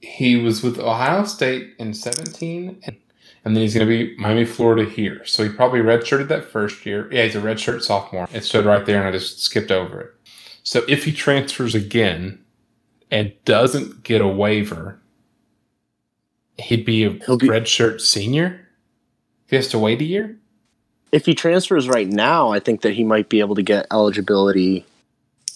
he 0.00 0.36
was 0.36 0.62
with 0.62 0.78
Ohio 0.78 1.24
State 1.24 1.74
in 1.78 1.94
seventeen, 1.94 2.78
and, 2.84 2.96
and 3.44 3.56
then 3.56 3.62
he's 3.62 3.74
going 3.74 3.86
to 3.86 3.90
be 3.90 4.16
Miami, 4.18 4.44
Florida 4.44 4.88
here. 4.88 5.24
So 5.24 5.42
he 5.42 5.48
probably 5.48 5.80
redshirted 5.80 6.28
that 6.28 6.44
first 6.44 6.84
year. 6.84 7.08
Yeah, 7.10 7.24
he's 7.24 7.34
a 7.36 7.40
redshirt 7.40 7.82
sophomore. 7.82 8.28
It 8.32 8.44
stood 8.44 8.66
right 8.66 8.84
there, 8.84 8.98
and 8.98 9.08
I 9.08 9.12
just 9.12 9.40
skipped 9.40 9.70
over 9.70 10.00
it. 10.00 10.14
So 10.62 10.82
if 10.88 11.04
he 11.04 11.12
transfers 11.12 11.74
again 11.74 12.44
and 13.10 13.32
doesn't 13.44 14.02
get 14.02 14.20
a 14.20 14.28
waiver, 14.28 15.00
he'd 16.58 16.84
be 16.84 17.04
a 17.04 17.10
He'll 17.10 17.36
be, 17.36 17.48
redshirt 17.48 18.00
senior. 18.00 18.66
He 19.48 19.56
has 19.56 19.68
to 19.68 19.78
wait 19.78 20.00
a 20.00 20.04
year. 20.04 20.36
If 21.12 21.26
he 21.26 21.34
transfers 21.34 21.88
right 21.88 22.08
now, 22.08 22.50
I 22.50 22.58
think 22.58 22.82
that 22.82 22.94
he 22.94 23.04
might 23.04 23.28
be 23.28 23.40
able 23.40 23.54
to 23.54 23.62
get 23.62 23.86
eligibility, 23.92 24.84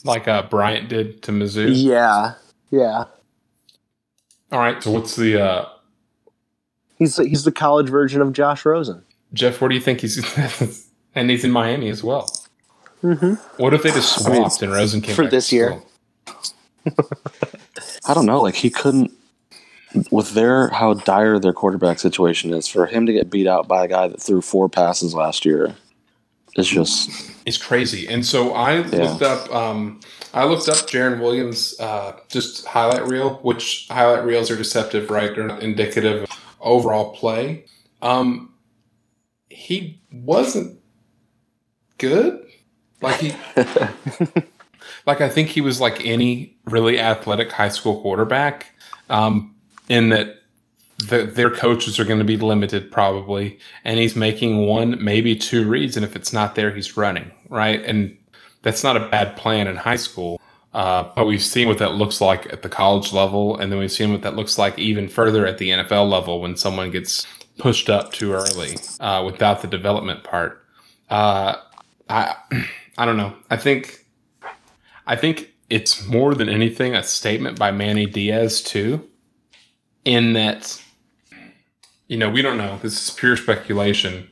like 0.04 0.28
uh, 0.28 0.42
Bryant 0.42 0.88
did 0.88 1.22
to 1.22 1.32
Mizzou. 1.32 1.70
Yeah, 1.74 2.34
yeah. 2.70 3.04
All 4.52 4.60
right. 4.60 4.82
So 4.82 4.92
what's 4.92 5.16
the? 5.16 5.42
uh 5.42 5.68
He's 6.96 7.16
he's 7.16 7.44
the 7.44 7.52
college 7.52 7.88
version 7.88 8.20
of 8.20 8.32
Josh 8.32 8.64
Rosen. 8.64 9.04
Jeff, 9.32 9.60
where 9.60 9.68
do 9.68 9.74
you 9.74 9.80
think 9.80 10.00
he's? 10.00 10.18
and 11.14 11.30
he's 11.30 11.44
in 11.44 11.50
Miami 11.50 11.88
as 11.88 12.02
well. 12.02 12.30
Mm-hmm. 13.02 13.34
What 13.62 13.74
if 13.74 13.82
they 13.82 13.90
just 13.90 14.14
swapped 14.14 14.28
I 14.28 14.32
mean, 14.32 14.50
and 14.62 14.72
Rosen 14.72 15.00
came 15.00 15.14
for 15.14 15.26
this 15.26 15.52
year? 15.52 15.80
I 18.06 18.14
don't 18.14 18.26
know. 18.26 18.40
Like 18.42 18.56
he 18.56 18.70
couldn't 18.70 19.12
with 20.10 20.32
their 20.32 20.68
how 20.68 20.94
dire 20.94 21.38
their 21.38 21.52
quarterback 21.52 21.98
situation 21.98 22.52
is 22.52 22.68
for 22.68 22.86
him 22.86 23.06
to 23.06 23.12
get 23.12 23.30
beat 23.30 23.46
out 23.46 23.68
by 23.68 23.84
a 23.84 23.88
guy 23.88 24.08
that 24.08 24.20
threw 24.20 24.40
four 24.40 24.68
passes 24.68 25.14
last 25.14 25.44
year 25.44 25.74
is 26.56 26.68
just 26.68 27.10
it's 27.46 27.56
crazy. 27.56 28.08
And 28.08 28.24
so 28.24 28.52
I 28.52 28.80
yeah. 28.80 29.10
looked 29.10 29.22
up 29.22 29.54
um, 29.54 30.00
I 30.34 30.44
looked 30.44 30.68
up 30.68 30.76
Jarren 30.76 31.20
Williams 31.20 31.74
uh, 31.80 32.12
just 32.28 32.66
highlight 32.66 33.06
reel, 33.06 33.36
which 33.36 33.88
highlight 33.90 34.24
reels 34.24 34.50
are 34.50 34.56
deceptive, 34.56 35.10
right? 35.10 35.34
They're 35.34 35.46
not 35.46 35.62
indicative 35.62 36.24
of 36.24 36.30
overall 36.60 37.12
play. 37.12 37.64
Um, 38.02 38.54
he 39.48 40.00
wasn't 40.12 40.80
good. 41.98 42.44
Like 43.00 43.16
he, 43.16 43.32
like 45.06 45.20
I 45.20 45.28
think 45.28 45.48
he 45.48 45.60
was 45.60 45.80
like 45.80 46.04
any 46.04 46.56
really 46.64 46.98
athletic 46.98 47.52
high 47.52 47.68
school 47.68 48.00
quarterback, 48.00 48.74
um, 49.08 49.54
in 49.88 50.10
that 50.10 50.36
the, 51.08 51.24
their 51.24 51.50
coaches 51.50 51.98
are 52.00 52.04
going 52.04 52.18
to 52.18 52.24
be 52.24 52.36
limited 52.36 52.90
probably, 52.90 53.58
and 53.84 53.98
he's 53.98 54.16
making 54.16 54.66
one, 54.66 55.02
maybe 55.02 55.36
two 55.36 55.68
reads, 55.68 55.96
and 55.96 56.04
if 56.04 56.16
it's 56.16 56.32
not 56.32 56.54
there, 56.54 56.74
he's 56.74 56.96
running 56.96 57.30
right, 57.48 57.84
and 57.84 58.16
that's 58.62 58.82
not 58.82 58.96
a 58.96 59.08
bad 59.08 59.36
plan 59.36 59.66
in 59.66 59.76
high 59.76 59.96
school. 59.96 60.40
Uh, 60.74 61.10
but 61.16 61.26
we've 61.26 61.42
seen 61.42 61.66
what 61.66 61.78
that 61.78 61.94
looks 61.94 62.20
like 62.20 62.52
at 62.52 62.62
the 62.62 62.68
college 62.68 63.12
level, 63.12 63.56
and 63.56 63.72
then 63.72 63.78
we've 63.78 63.92
seen 63.92 64.12
what 64.12 64.22
that 64.22 64.36
looks 64.36 64.58
like 64.58 64.78
even 64.78 65.08
further 65.08 65.46
at 65.46 65.58
the 65.58 65.70
NFL 65.70 66.10
level 66.10 66.40
when 66.40 66.56
someone 66.56 66.90
gets 66.90 67.26
pushed 67.58 67.88
up 67.88 68.12
too 68.12 68.32
early 68.32 68.76
uh, 69.00 69.22
without 69.24 69.62
the 69.62 69.68
development 69.68 70.24
part. 70.24 70.64
Uh, 71.08 71.56
I 72.08 72.34
I 72.98 73.04
don't 73.04 73.16
know. 73.16 73.34
I 73.50 73.56
think 73.56 74.04
I 75.06 75.16
think 75.16 75.52
it's 75.70 76.06
more 76.06 76.34
than 76.34 76.48
anything 76.48 76.94
a 76.94 77.02
statement 77.02 77.58
by 77.58 77.70
Manny 77.70 78.06
Diaz 78.06 78.60
too, 78.60 79.08
in 80.08 80.32
that 80.32 80.82
you 82.08 82.16
know 82.16 82.30
we 82.30 82.40
don't 82.40 82.56
know. 82.56 82.78
This 82.82 83.08
is 83.08 83.14
pure 83.14 83.36
speculation, 83.36 84.28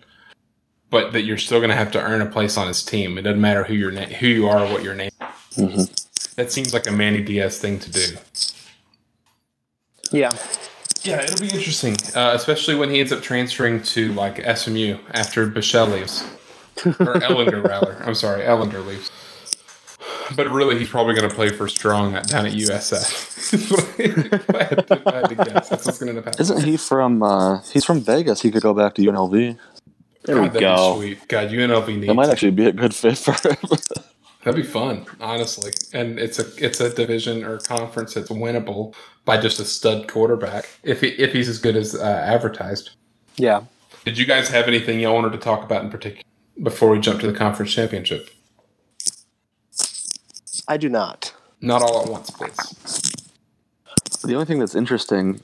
but 0.90 1.12
that 1.12 1.22
you're 1.22 1.38
still 1.38 1.58
going 1.58 1.70
to 1.70 1.76
have 1.76 1.92
to 1.92 2.00
earn 2.00 2.22
a 2.22 2.26
place 2.26 2.56
on 2.56 2.66
his 2.66 2.82
team. 2.82 3.18
It 3.18 3.22
doesn't 3.22 3.40
matter 3.40 3.62
who 3.62 3.74
your 3.74 3.90
na- 3.90 4.06
who 4.06 4.26
you 4.26 4.48
are 4.48 4.64
or 4.64 4.72
what 4.72 4.82
your 4.82 4.94
name. 4.94 5.10
Mm-hmm. 5.54 5.82
That 6.36 6.50
seems 6.50 6.72
like 6.72 6.86
a 6.86 6.92
Manny 6.92 7.22
Diaz 7.22 7.58
thing 7.58 7.78
to 7.78 7.90
do. 7.90 8.16
Yeah. 10.10 10.34
Yeah, 11.02 11.22
it'll 11.22 11.40
be 11.40 11.54
interesting, 11.54 11.96
uh, 12.16 12.32
especially 12.34 12.74
when 12.74 12.90
he 12.90 12.98
ends 12.98 13.12
up 13.12 13.22
transferring 13.22 13.80
to 13.82 14.12
like 14.14 14.38
SMU 14.56 14.98
after 15.12 15.46
Buechele 15.46 15.92
leaves 15.92 16.24
or 16.84 17.14
Ehlinger 17.20 17.62
rather. 17.62 18.02
I'm 18.04 18.14
sorry, 18.14 18.42
Ehlinger 18.42 18.84
leaves. 18.84 19.10
But 20.34 20.50
really, 20.50 20.78
he's 20.78 20.88
probably 20.88 21.14
going 21.14 21.28
to 21.28 21.34
play 21.34 21.50
for 21.50 21.68
Strong 21.68 22.12
down 22.12 22.46
at 22.46 22.52
USF. 22.52 23.54
I, 24.54 24.64
had 24.64 24.88
to, 24.88 25.02
I 25.06 25.14
had 25.16 25.28
to 25.28 25.34
guess. 25.36 25.68
That's 25.68 25.86
what's 25.86 25.98
going 25.98 26.14
to 26.14 26.22
happen. 26.22 26.40
Isn't 26.40 26.64
he 26.64 26.76
from? 26.76 27.22
Uh, 27.22 27.60
he's 27.62 27.84
from 27.84 28.00
Vegas. 28.00 28.42
He 28.42 28.50
could 28.50 28.62
go 28.62 28.74
back 28.74 28.94
to 28.94 29.02
UNLV. 29.02 29.58
There 30.24 30.36
God, 30.36 30.54
we 30.54 30.60
go. 30.60 30.96
sweet. 30.96 31.28
God, 31.28 31.50
UNLV 31.50 31.88
needs. 31.88 32.06
That 32.06 32.14
might 32.14 32.30
actually 32.30 32.50
be 32.50 32.66
a 32.66 32.72
good 32.72 32.94
fit 32.94 33.18
for 33.18 33.32
him. 33.32 33.56
That'd 34.44 34.62
be 34.62 34.68
fun, 34.68 35.06
honestly. 35.20 35.72
And 35.92 36.18
it's 36.18 36.38
a 36.38 36.46
it's 36.64 36.80
a 36.80 36.92
division 36.92 37.44
or 37.44 37.58
conference 37.58 38.14
that's 38.14 38.30
winnable 38.30 38.94
by 39.24 39.38
just 39.38 39.58
a 39.58 39.64
stud 39.64 40.08
quarterback 40.08 40.68
if 40.84 41.00
he, 41.00 41.08
if 41.08 41.32
he's 41.32 41.48
as 41.48 41.58
good 41.58 41.76
as 41.76 41.94
uh, 41.94 42.22
advertised. 42.24 42.90
Yeah. 43.36 43.64
Did 44.04 44.18
you 44.18 44.24
guys 44.24 44.48
have 44.48 44.68
anything 44.68 45.00
y'all 45.00 45.14
wanted 45.14 45.32
to 45.32 45.38
talk 45.38 45.64
about 45.64 45.82
in 45.82 45.90
particular? 45.90 46.22
before 46.62 46.90
we 46.90 46.98
jump 46.98 47.20
to 47.20 47.26
the 47.26 47.36
conference 47.36 47.72
championship? 47.72 48.30
I 50.68 50.76
do 50.76 50.88
not. 50.88 51.32
Not 51.60 51.82
all 51.82 52.02
at 52.02 52.10
once, 52.10 52.30
please. 52.30 53.12
The 54.22 54.34
only 54.34 54.46
thing 54.46 54.58
that's 54.58 54.74
interesting 54.74 55.40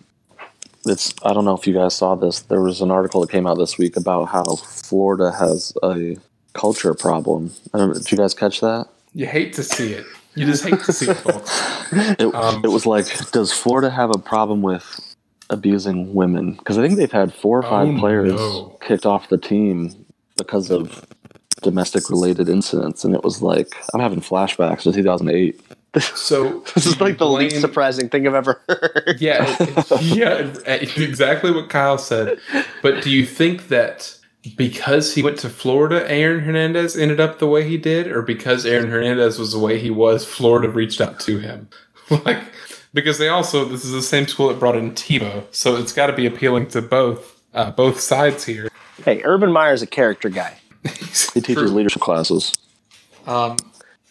that's 0.85 1.15
I 1.25 1.33
don't 1.33 1.45
know 1.45 1.57
if 1.57 1.67
you 1.67 1.75
guys 1.75 1.95
saw 1.95 2.15
this. 2.15 2.41
There 2.41 2.61
was 2.61 2.81
an 2.81 2.91
article 2.91 3.21
that 3.21 3.31
came 3.31 3.47
out 3.47 3.59
this 3.59 3.79
week 3.79 3.97
about 3.97 4.27
how 4.27 4.45
Florida 4.57 5.33
has 5.33 5.73
a 5.83 6.17
culture 6.55 6.95
problem. 6.95 7.53
I 7.73 7.79
don't, 7.79 7.95
did 7.95 8.11
you 8.11 8.19
guys 8.19 8.35
catch 8.35 8.61
that? 8.61 8.89
You 9.15 9.27
hate 9.27 9.53
to 9.55 9.63
see 9.63 9.93
it. 9.93 10.07
You 10.35 10.47
just 10.47 10.65
hate 10.65 10.81
to 10.81 10.93
see 10.93 11.11
it, 11.11 11.17
folks. 11.19 11.93
it, 11.93 12.35
um, 12.35 12.65
it 12.65 12.69
was 12.69 12.87
like, 12.87 13.07
does 13.33 13.53
Florida 13.53 13.91
have 13.91 14.11
a 14.11 14.19
problem 14.19 14.63
with 14.63 15.15
abusing 15.51 16.15
women? 16.15 16.55
Because 16.55 16.79
I 16.79 16.83
think 16.87 16.99
they've 16.99 17.13
had 17.13 17.35
four 17.35 17.59
or 17.59 17.63
five 17.63 17.89
oh 17.89 17.99
players 17.99 18.33
no. 18.33 18.79
kicked 18.81 19.05
off 19.05 19.29
the 19.29 19.37
team 19.37 20.07
because 20.37 20.71
of 20.71 21.07
domestic 21.63 22.11
related 22.11 22.49
incidents, 22.49 23.05
and 23.05 23.15
it 23.15 23.23
was 23.25 23.43
like 23.43 23.75
I'm 23.95 24.01
having 24.01 24.21
flashbacks 24.21 24.83
to 24.83 24.93
2008. 24.93 25.61
So 26.01 26.61
this 26.75 26.87
is 26.87 27.01
like 27.01 27.19
the 27.19 27.27
blame, 27.27 27.49
least 27.49 27.61
surprising 27.61 28.09
thing 28.09 28.27
I've 28.27 28.35
ever 28.35 28.61
heard. 28.69 29.19
Yeah, 29.21 29.57
yeah, 30.01 30.53
exactly 30.67 31.51
what 31.51 31.69
Kyle 31.69 31.99
said. 31.99 32.39
But 32.83 33.03
do 33.03 33.11
you 33.11 33.27
think 33.27 33.69
that 33.69 34.17
because 34.57 35.15
he 35.15 35.23
went 35.23 35.39
to 35.39 35.49
Florida, 35.49 36.11
Aaron 36.11 36.41
Hernandez 36.41 36.97
ended 36.97 37.21
up 37.21 37.39
the 37.39 37.47
way 37.47 37.69
he 37.69 37.77
did, 37.77 38.09
or 38.09 38.23
because 38.23 38.67
Aaron 38.67 38.91
Hernandez 38.91 39.39
was 39.39 39.53
the 39.53 39.59
way 39.59 39.79
he 39.79 39.91
was, 39.91 40.25
Florida 40.25 40.69
reached 40.69 41.01
out 41.01 41.21
to 41.21 41.39
him? 41.39 41.69
like 42.25 42.43
because 42.95 43.19
they 43.19 43.29
also 43.29 43.65
this 43.65 43.85
is 43.85 43.93
the 43.93 44.03
same 44.03 44.27
school 44.27 44.49
that 44.49 44.59
brought 44.59 44.77
in 44.77 44.93
Tebow, 44.93 45.45
so 45.51 45.77
it's 45.77 45.93
got 45.93 46.07
to 46.07 46.13
be 46.13 46.27
appealing 46.27 46.69
to 46.69 46.83
both 46.83 47.41
uh, 47.55 47.71
both 47.71 48.01
sides 48.01 48.45
here. 48.45 48.69
Hey, 49.05 49.23
Urban 49.25 49.53
Meyer's 49.53 49.83
a 49.83 49.87
character 49.87 50.29
guy. 50.29 50.59
He 51.35 51.41
teaches 51.41 51.73
leadership 51.73 52.03
classes. 52.03 52.53
Um, 53.27 53.57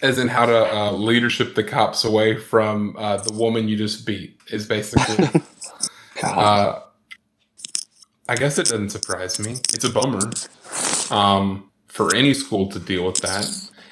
as 0.01 0.17
in 0.17 0.28
how 0.30 0.45
to 0.45 0.76
uh, 0.76 0.91
leadership 0.93 1.53
the 1.55 1.63
cops 1.63 2.03
away 2.03 2.36
from 2.38 2.95
uh, 2.97 3.17
the 3.17 3.34
woman 3.34 3.67
you 3.67 3.78
just 3.78 4.05
beat 4.05 4.39
is 4.51 4.65
basically. 4.67 5.41
uh, 6.24 6.80
I 8.30 8.36
guess 8.36 8.57
it 8.57 8.63
doesn't 8.67 8.89
surprise 8.91 9.39
me. 9.39 9.51
It's 9.74 9.84
a 9.84 9.89
bummer 9.89 10.30
um, 11.11 11.69
for 11.88 12.15
any 12.15 12.34
school 12.34 12.67
to 12.69 12.80
deal 12.80 13.05
with 13.05 13.17
that. 13.17 13.45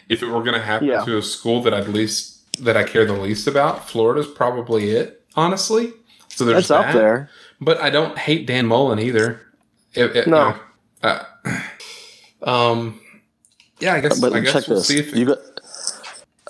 If 0.07 0.23
it 0.23 0.27
were 0.27 0.41
going 0.43 0.53
to 0.55 0.61
happen 0.61 0.88
Yeah. 0.88 1.03
to 1.05 1.17
a 1.17 1.21
school 1.21 1.61
that 1.63 1.73
I'd 1.73 1.88
least 1.88 2.38
that 2.63 2.75
I 2.75 2.84
care 2.84 3.05
the 3.05 3.13
least 3.13 3.47
about, 3.47 3.88
Florida's 3.89 4.27
probably 4.27 4.91
it. 4.91 5.23
Honestly, 5.36 5.93
so 6.30 6.43
there's 6.45 6.67
That's 6.69 6.71
up 6.88 6.93
that. 6.93 6.97
there. 6.97 7.30
But 7.61 7.80
I 7.82 7.89
don't 7.89 8.17
hate 8.17 8.47
Dan 8.47 8.65
Mullen 8.65 8.99
either. 8.99 9.41
It- 9.93 10.15
it- 10.15 10.27
No. 10.27 10.47
you 10.47 10.53
know, 10.53 10.59
uh, 11.03 11.23
um. 12.43 12.99
Yeah, 13.79 13.93
I 13.95 14.01
guess. 14.01 14.19
But 14.19 14.33
I 14.33 14.39
guess 14.41 14.53
check 14.53 14.67
we'll 14.67 14.77
this. 14.79 14.87
see 14.87 14.99
if 14.99 15.15
you 15.15 15.25
got, 15.25 15.37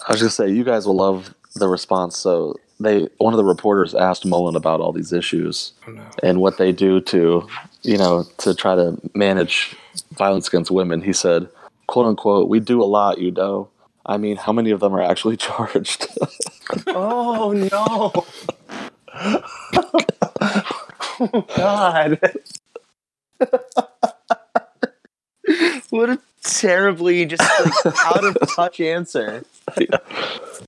I 0.08 0.12
was 0.14 0.22
gonna 0.22 0.32
say 0.32 0.50
you 0.50 0.64
guys 0.64 0.86
will 0.88 0.96
love 0.96 1.34
the 1.56 1.68
response. 1.68 2.18
So 2.18 2.56
they 2.80 3.08
one 3.18 3.34
of 3.34 3.38
the 3.38 3.46
reporters 3.46 3.94
asked 3.94 4.26
Mullen 4.26 4.56
about 4.56 4.80
all 4.82 4.92
these 4.92 5.14
issues 5.14 5.74
Oh, 5.88 5.92
no. 5.92 6.04
and 6.24 6.42
what 6.42 6.58
they 6.58 6.72
do 6.72 7.02
to 7.02 7.48
you 7.84 7.98
know 7.98 8.26
to 8.40 8.56
try 8.56 8.76
to 8.76 8.98
manage 9.14 9.76
violence 10.14 10.48
against 10.48 10.72
women. 10.72 11.02
He 11.02 11.14
said, 11.14 11.50
"quote 11.88 12.08
unquote," 12.08 12.50
we 12.50 12.60
do 12.60 12.82
a 12.82 12.86
lot, 12.86 13.20
you 13.20 13.32
know. 13.32 13.70
I 14.06 14.18
mean, 14.18 14.38
how 14.38 14.52
many 14.54 14.72
of 14.72 14.80
them 14.80 14.96
are 14.96 15.02
actually 15.04 15.38
charged? 15.46 16.08
Oh 16.88 17.52
no! 17.52 18.26
oh 21.22 21.46
God! 21.56 22.20
what 25.90 26.10
a 26.10 26.20
terribly 26.44 27.26
just 27.26 27.42
like 27.86 27.96
out 28.06 28.24
of 28.24 28.38
touch 28.56 28.80
answer. 28.80 29.44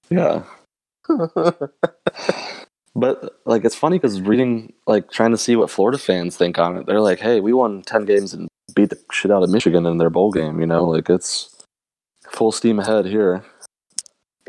yeah. 0.09 0.43
but 2.95 3.39
like 3.45 3.65
it's 3.65 3.75
funny 3.75 3.97
because 3.97 4.21
reading 4.21 4.73
like 4.87 5.09
trying 5.11 5.31
to 5.31 5.37
see 5.37 5.55
what 5.55 5.69
Florida 5.69 5.97
fans 5.97 6.37
think 6.37 6.57
on 6.59 6.77
it, 6.77 6.85
they're 6.85 7.01
like, 7.01 7.19
"Hey, 7.19 7.39
we 7.39 7.53
won 7.53 7.81
ten 7.81 8.05
games 8.05 8.33
and 8.33 8.47
beat 8.75 8.89
the 8.89 8.99
shit 9.11 9.31
out 9.31 9.43
of 9.43 9.49
Michigan 9.49 9.85
in 9.85 9.97
their 9.97 10.09
bowl 10.09 10.31
game." 10.31 10.59
You 10.59 10.65
know, 10.65 10.85
like 10.85 11.09
it's 11.09 11.55
full 12.29 12.51
steam 12.51 12.79
ahead 12.79 13.05
here. 13.05 13.43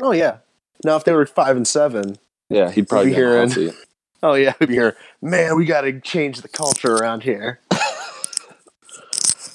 Oh 0.01 0.11
yeah. 0.11 0.37
Now 0.85 0.95
if 0.95 1.03
they 1.05 1.13
were 1.13 1.25
five 1.25 1.55
and 1.55 1.67
seven, 1.67 2.17
Yeah, 2.49 2.69
he'd 2.71 2.87
probably 2.89 3.11
We'll 3.11 3.15
be 3.15 3.21
be 3.21 3.25
on 3.25 3.31
the 3.31 3.39
hot 3.49 3.55
hearing- 3.55 3.71
seat. 3.73 3.85
oh 4.23 4.33
yeah, 4.35 4.53
we'd 4.59 4.69
be 4.69 4.75
here. 4.75 4.95
Man, 5.21 5.55
we 5.57 5.65
got 5.65 5.81
to 5.81 5.99
change 5.99 6.41
the 6.41 6.47
culture 6.49 6.95
around 6.95 7.23
here. 7.23 7.59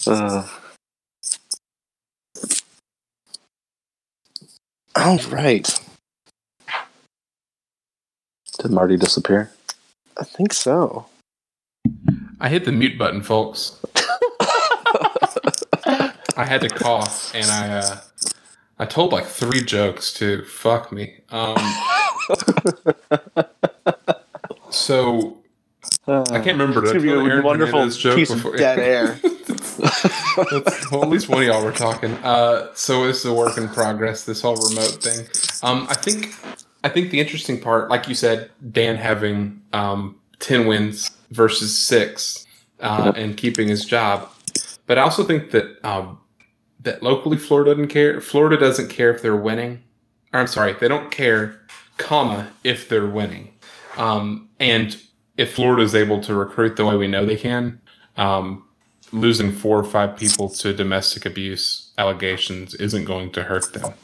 Uh, 0.06 0.46
All 4.98 5.18
right, 5.30 5.80
did 8.58 8.70
Marty 8.72 8.96
disappear? 8.96 9.52
I 10.18 10.24
think 10.24 10.52
so. 10.52 11.06
I 12.40 12.48
hit 12.48 12.64
the 12.64 12.72
mute 12.72 12.98
button, 12.98 13.22
folks. 13.22 13.80
I 16.36 16.44
had 16.44 16.62
to 16.62 16.68
cough, 16.68 17.32
and 17.32 17.46
I 17.46 17.68
uh, 17.78 18.00
I 18.80 18.86
told 18.86 19.12
like 19.12 19.26
three 19.26 19.60
jokes 19.60 20.12
to 20.14 20.44
fuck 20.44 20.90
me. 20.90 21.20
Um, 21.30 21.56
so 24.70 25.38
I 26.06 26.40
can't 26.40 26.58
remember. 26.58 26.82
It's 26.84 26.92
Did 26.92 27.02
I 27.02 27.04
gonna 27.04 27.04
be 27.04 27.08
tell 27.08 27.20
a 27.20 27.30
Aaron 27.30 27.44
wonderful 27.44 27.72
Hernandez 27.80 27.98
joke 27.98 28.16
piece 28.16 28.32
before? 28.32 28.54
of 28.54 28.58
dead 28.58 28.78
air. 28.78 29.18
That's- 29.22 30.90
well, 30.90 31.02
at 31.02 31.08
least 31.08 31.28
one 31.28 31.42
of 31.42 31.46
y'all 31.48 31.64
were 31.64 31.72
talking. 31.72 32.12
Uh, 32.24 32.68
so 32.74 33.04
it's 33.04 33.24
a 33.24 33.32
work 33.32 33.58
in 33.58 33.68
progress. 33.68 34.24
This 34.24 34.40
whole 34.42 34.56
remote 34.56 35.02
thing. 35.02 35.26
Um, 35.62 35.86
I 35.90 35.94
think. 35.94 36.34
I 36.84 36.88
think 36.88 37.10
the 37.10 37.18
interesting 37.18 37.60
part, 37.60 37.90
like 37.90 38.08
you 38.08 38.14
said, 38.14 38.50
Dan 38.70 38.96
having 38.96 39.60
um, 39.72 40.16
ten 40.38 40.66
wins 40.66 41.10
versus 41.32 41.76
six, 41.76 42.46
uh, 42.80 43.12
and 43.16 43.36
keeping 43.36 43.66
his 43.68 43.84
job. 43.84 44.30
But 44.86 44.96
I 44.96 45.02
also 45.02 45.24
think 45.24 45.50
that 45.50 45.84
um, 45.84 46.18
that 46.80 47.02
locally 47.02 47.36
Florida 47.36 47.72
doesn't 47.72 47.88
care. 47.88 48.20
Florida 48.20 48.56
doesn't 48.56 48.88
care 48.88 49.10
if 49.12 49.22
they're 49.22 49.36
winning. 49.36 49.82
Or 50.32 50.40
I'm 50.40 50.46
sorry, 50.46 50.74
they 50.74 50.88
don't 50.88 51.10
care, 51.10 51.60
comma, 51.96 52.48
if 52.62 52.88
they're 52.88 53.06
winning. 53.08 53.52
Um, 53.96 54.48
and 54.60 54.96
if 55.38 55.54
Florida 55.54 55.82
is 55.82 55.94
able 55.94 56.20
to 56.22 56.34
recruit 56.34 56.76
the 56.76 56.84
way 56.84 56.96
we 56.96 57.06
know 57.08 57.24
they 57.24 57.36
can, 57.36 57.80
um, 58.18 58.64
losing 59.12 59.50
four 59.52 59.78
or 59.78 59.84
five 59.84 60.16
people 60.18 60.50
to 60.50 60.74
domestic 60.74 61.24
abuse 61.24 61.90
allegations 61.96 62.74
isn't 62.74 63.04
going 63.06 63.30
to 63.32 63.44
hurt 63.44 63.72
them. 63.72 63.94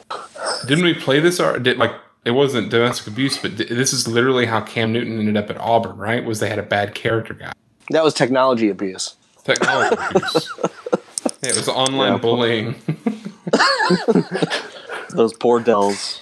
Didn't 0.67 0.83
we 0.85 0.95
play 0.95 1.19
this? 1.19 1.39
Or 1.39 1.59
did 1.59 1.77
like 1.77 1.91
it 2.25 2.31
wasn't 2.31 2.71
domestic 2.71 3.05
abuse, 3.07 3.37
but 3.37 3.55
th- 3.57 3.69
this 3.69 3.93
is 3.93 4.07
literally 4.07 4.47
how 4.47 4.61
Cam 4.61 4.91
Newton 4.91 5.19
ended 5.19 5.37
up 5.37 5.49
at 5.51 5.57
Auburn, 5.57 5.97
right? 5.97 6.25
Was 6.25 6.39
they 6.39 6.49
had 6.49 6.57
a 6.57 6.63
bad 6.63 6.95
character 6.95 7.35
guy, 7.35 7.51
That 7.91 8.03
was 8.03 8.13
technology 8.15 8.69
abuse. 8.69 9.15
technology 9.43 9.95
abuse. 10.15 10.49
Yeah, 11.43 11.51
it 11.51 11.57
was 11.57 11.67
online 11.69 12.13
Yeah. 12.13 12.17
bullying. 12.17 12.75
Those 15.09 15.33
poor 15.33 15.59
Dells. 15.59 16.21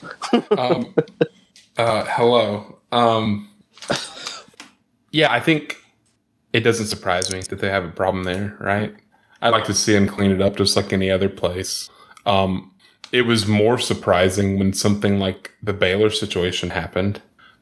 um, 0.57 0.93
uh, 1.77 2.03
hello. 2.09 2.77
Um, 2.91 3.49
yeah, 5.13 5.31
I 5.31 5.39
think 5.39 5.77
it 6.51 6.59
doesn't 6.61 6.87
surprise 6.87 7.31
me 7.33 7.39
that 7.49 7.59
they 7.59 7.69
have 7.69 7.85
a 7.85 7.89
problem 7.91 8.25
there, 8.25 8.57
right? 8.59 8.93
I'd 9.41 9.49
like 9.49 9.63
to 9.65 9.73
see 9.73 9.93
them 9.93 10.07
clean 10.07 10.31
it 10.31 10.41
up 10.41 10.57
just 10.57 10.75
like 10.75 10.91
any 10.93 11.09
other 11.09 11.29
place. 11.29 11.89
Um, 12.25 12.71
it 13.11 13.21
was 13.23 13.47
more 13.47 13.77
surprising 13.77 14.57
when 14.59 14.73
something 14.73 15.19
like 15.19 15.51
the 15.63 15.73
Baylor 15.73 16.09
situation 16.09 16.69
happened. 16.71 17.21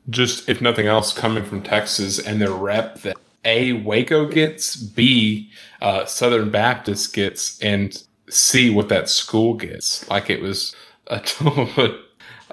Just, 0.09 0.49
if 0.49 0.61
nothing 0.61 0.87
else, 0.87 1.13
coming 1.13 1.43
from 1.43 1.61
Texas 1.61 2.19
and 2.19 2.41
their 2.41 2.51
rep 2.51 3.01
that 3.01 3.17
A, 3.45 3.73
Waco 3.73 4.27
gets, 4.27 4.75
B, 4.75 5.51
uh, 5.81 6.05
Southern 6.05 6.49
Baptist 6.51 7.13
gets, 7.13 7.59
and 7.61 8.01
C, 8.29 8.69
what 8.69 8.89
that 8.89 9.09
school 9.09 9.53
gets. 9.55 10.07
Like 10.09 10.29
it 10.29 10.41
was 10.41 10.75
a 11.07 11.19
total, 11.25 11.67
a 11.85 11.99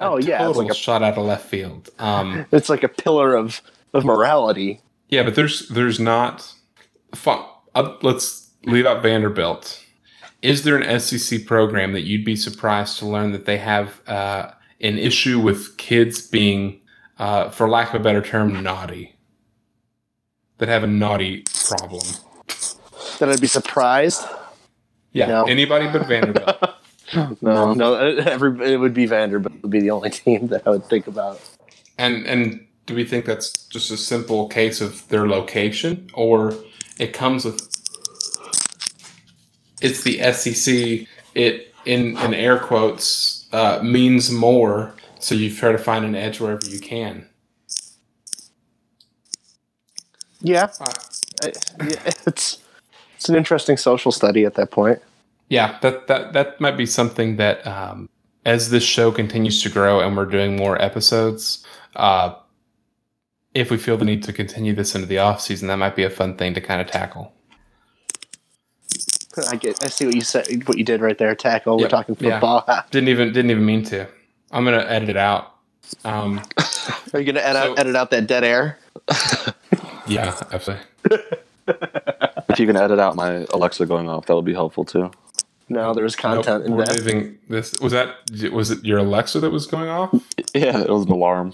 Oh, 0.01 0.17
yeah, 0.17 0.39
total 0.39 0.63
like 0.63 0.71
a- 0.71 0.75
shot 0.75 1.03
out 1.03 1.17
of 1.17 1.25
left 1.25 1.47
field. 1.47 1.89
Um, 1.99 2.45
It's 2.51 2.69
like 2.69 2.83
a 2.83 2.89
pillar 2.89 3.35
of 3.35 3.61
of 3.93 4.05
morality. 4.05 4.81
Yeah, 5.09 5.23
but 5.23 5.35
there's 5.35 5.67
there's 5.69 5.99
not. 5.99 6.53
Fun. 7.15 7.43
Uh, 7.75 7.95
let's 8.01 8.51
leave 8.65 8.85
out 8.85 9.01
Vanderbilt. 9.01 9.83
Is 10.41 10.63
there 10.63 10.77
an 10.77 10.99
SEC 10.99 11.45
program 11.45 11.93
that 11.93 12.03
you'd 12.03 12.23
be 12.23 12.35
surprised 12.35 12.97
to 12.99 13.05
learn 13.05 13.31
that 13.33 13.45
they 13.45 13.57
have 13.57 14.01
uh, 14.07 14.51
an 14.79 14.97
issue 14.97 15.39
with 15.39 15.75
kids 15.77 16.21
being, 16.25 16.79
uh, 17.17 17.49
for 17.49 17.67
lack 17.67 17.93
of 17.93 17.99
a 18.01 18.03
better 18.03 18.21
term, 18.21 18.61
naughty? 18.63 19.15
That 20.59 20.69
have 20.69 20.83
a 20.83 20.87
naughty 20.87 21.43
problem. 21.67 22.01
That 23.19 23.29
I'd 23.29 23.41
be 23.41 23.47
surprised. 23.47 24.23
Yeah, 25.11 25.25
No. 25.27 25.43
anybody 25.45 25.87
but 25.91 26.07
Vanderbilt. 26.07 26.57
No, 27.41 27.73
no, 27.73 27.95
every 27.95 28.71
it 28.73 28.77
would 28.77 28.93
be 28.93 29.07
Vanderbilt 29.07 29.61
would 29.63 29.71
be 29.71 29.79
the 29.79 29.89
only 29.89 30.09
team 30.21 30.47
that 30.47 30.67
I 30.67 30.69
would 30.69 30.85
think 30.85 31.07
about. 31.07 31.41
And 31.97 32.25
and 32.27 32.65
do 32.89 32.95
we 32.95 33.05
think 33.05 33.25
that's 33.25 33.67
just 33.67 33.91
a 33.91 33.97
simple 33.97 34.47
case 34.47 34.81
of 34.81 35.07
their 35.09 35.27
location, 35.27 36.09
or 36.15 36.55
it 36.97 37.13
comes 37.13 37.45
with 37.45 37.61
it's 39.79 40.01
the 40.01 40.19
SEC? 40.33 41.07
It 41.35 41.75
in 41.85 42.17
in 42.17 42.33
air 42.33 42.57
quotes 42.57 43.47
uh, 43.53 43.79
means 43.83 44.31
more, 44.31 44.95
so 45.19 45.35
you 45.35 45.55
try 45.55 45.71
to 45.71 45.77
find 45.77 46.03
an 46.03 46.15
edge 46.15 46.39
wherever 46.39 46.65
you 46.65 46.79
can. 46.79 47.29
Yeah, 50.41 50.69
Uh, 51.43 51.49
yeah, 51.83 52.01
it's 52.25 52.57
it's 53.15 53.29
an 53.29 53.35
interesting 53.35 53.77
social 53.77 54.11
study 54.11 54.45
at 54.45 54.55
that 54.55 54.71
point. 54.71 54.99
yeah, 55.47 55.77
that 55.81 56.07
that 56.07 56.33
that 56.33 56.59
might 56.59 56.75
be 56.77 56.87
something 56.87 57.37
that 57.37 57.67
um, 57.67 58.09
as 58.45 58.71
this 58.71 58.83
show 58.83 59.11
continues 59.11 59.61
to 59.61 59.69
grow 59.69 59.99
and 59.99 60.17
we're 60.17 60.25
doing 60.25 60.55
more 60.55 60.81
episodes. 60.81 61.63
Uh, 61.95 62.33
if 63.59 63.69
we 63.71 63.77
feel 63.77 63.97
the 63.97 64.05
need 64.05 64.23
to 64.23 64.33
continue 64.33 64.73
this 64.73 64.95
into 64.95 65.07
the 65.07 65.17
off 65.19 65.41
season, 65.41 65.67
that 65.67 65.77
might 65.77 65.95
be 65.95 66.03
a 66.03 66.09
fun 66.09 66.35
thing 66.37 66.53
to 66.53 66.61
kind 66.61 66.81
of 66.81 66.87
tackle. 66.87 67.33
I 69.49 69.55
get. 69.55 69.83
I 69.83 69.87
see 69.87 70.05
what 70.05 70.15
you 70.15 70.21
said. 70.21 70.67
What 70.67 70.77
you 70.77 70.83
did 70.83 70.99
right 71.01 71.17
there. 71.17 71.33
Tackle. 71.35 71.77
We're 71.77 71.83
Yep, 71.83 71.91
talking 71.91 72.17
yeah. 72.19 72.31
football. 72.39 72.83
Didn't 72.91 73.07
even 73.09 73.31
didn't 73.31 73.51
even 73.51 73.65
mean 73.65 73.83
to. 73.85 74.07
I'm 74.51 74.65
gonna 74.65 74.83
edit 74.87 75.07
it 75.09 75.17
out. 75.17 75.53
Um, 76.03 76.41
Are 77.13 77.19
you 77.19 77.25
gonna 77.25 77.39
edit, 77.45 77.63
So- 77.63 77.73
edit 77.75 77.95
out 77.95 78.11
that 78.11 78.27
dead 78.27 78.43
air? 78.43 78.79
yeah, 80.07 80.35
absolutely. 80.51 80.85
If 82.49 82.59
you 82.59 82.65
can 82.65 82.75
edit 82.75 82.99
out 82.99 83.15
my 83.15 83.45
Alexa 83.53 83.85
going 83.85 84.09
off, 84.09 84.25
that 84.25 84.35
would 84.35 84.43
be 84.45 84.53
helpful 84.53 84.83
too. 84.83 85.11
No, 85.69 85.93
there 85.93 86.03
was 86.03 86.15
Nope, 86.17 86.43
content 86.43 86.65
in 86.65 86.75
we're 86.75 86.85
that. 86.85 86.95
leaving 86.95 87.37
this. 87.47 87.79
Was 87.79 87.91
that 87.93 88.15
was 88.51 88.71
it 88.71 88.83
your 88.83 88.97
Alexa 88.97 89.39
that 89.39 89.51
was 89.51 89.67
going 89.67 89.87
off? 89.87 90.13
Yeah, 90.53 90.81
it 90.81 90.89
was 90.89 91.05
an 91.05 91.11
alarm. 91.11 91.53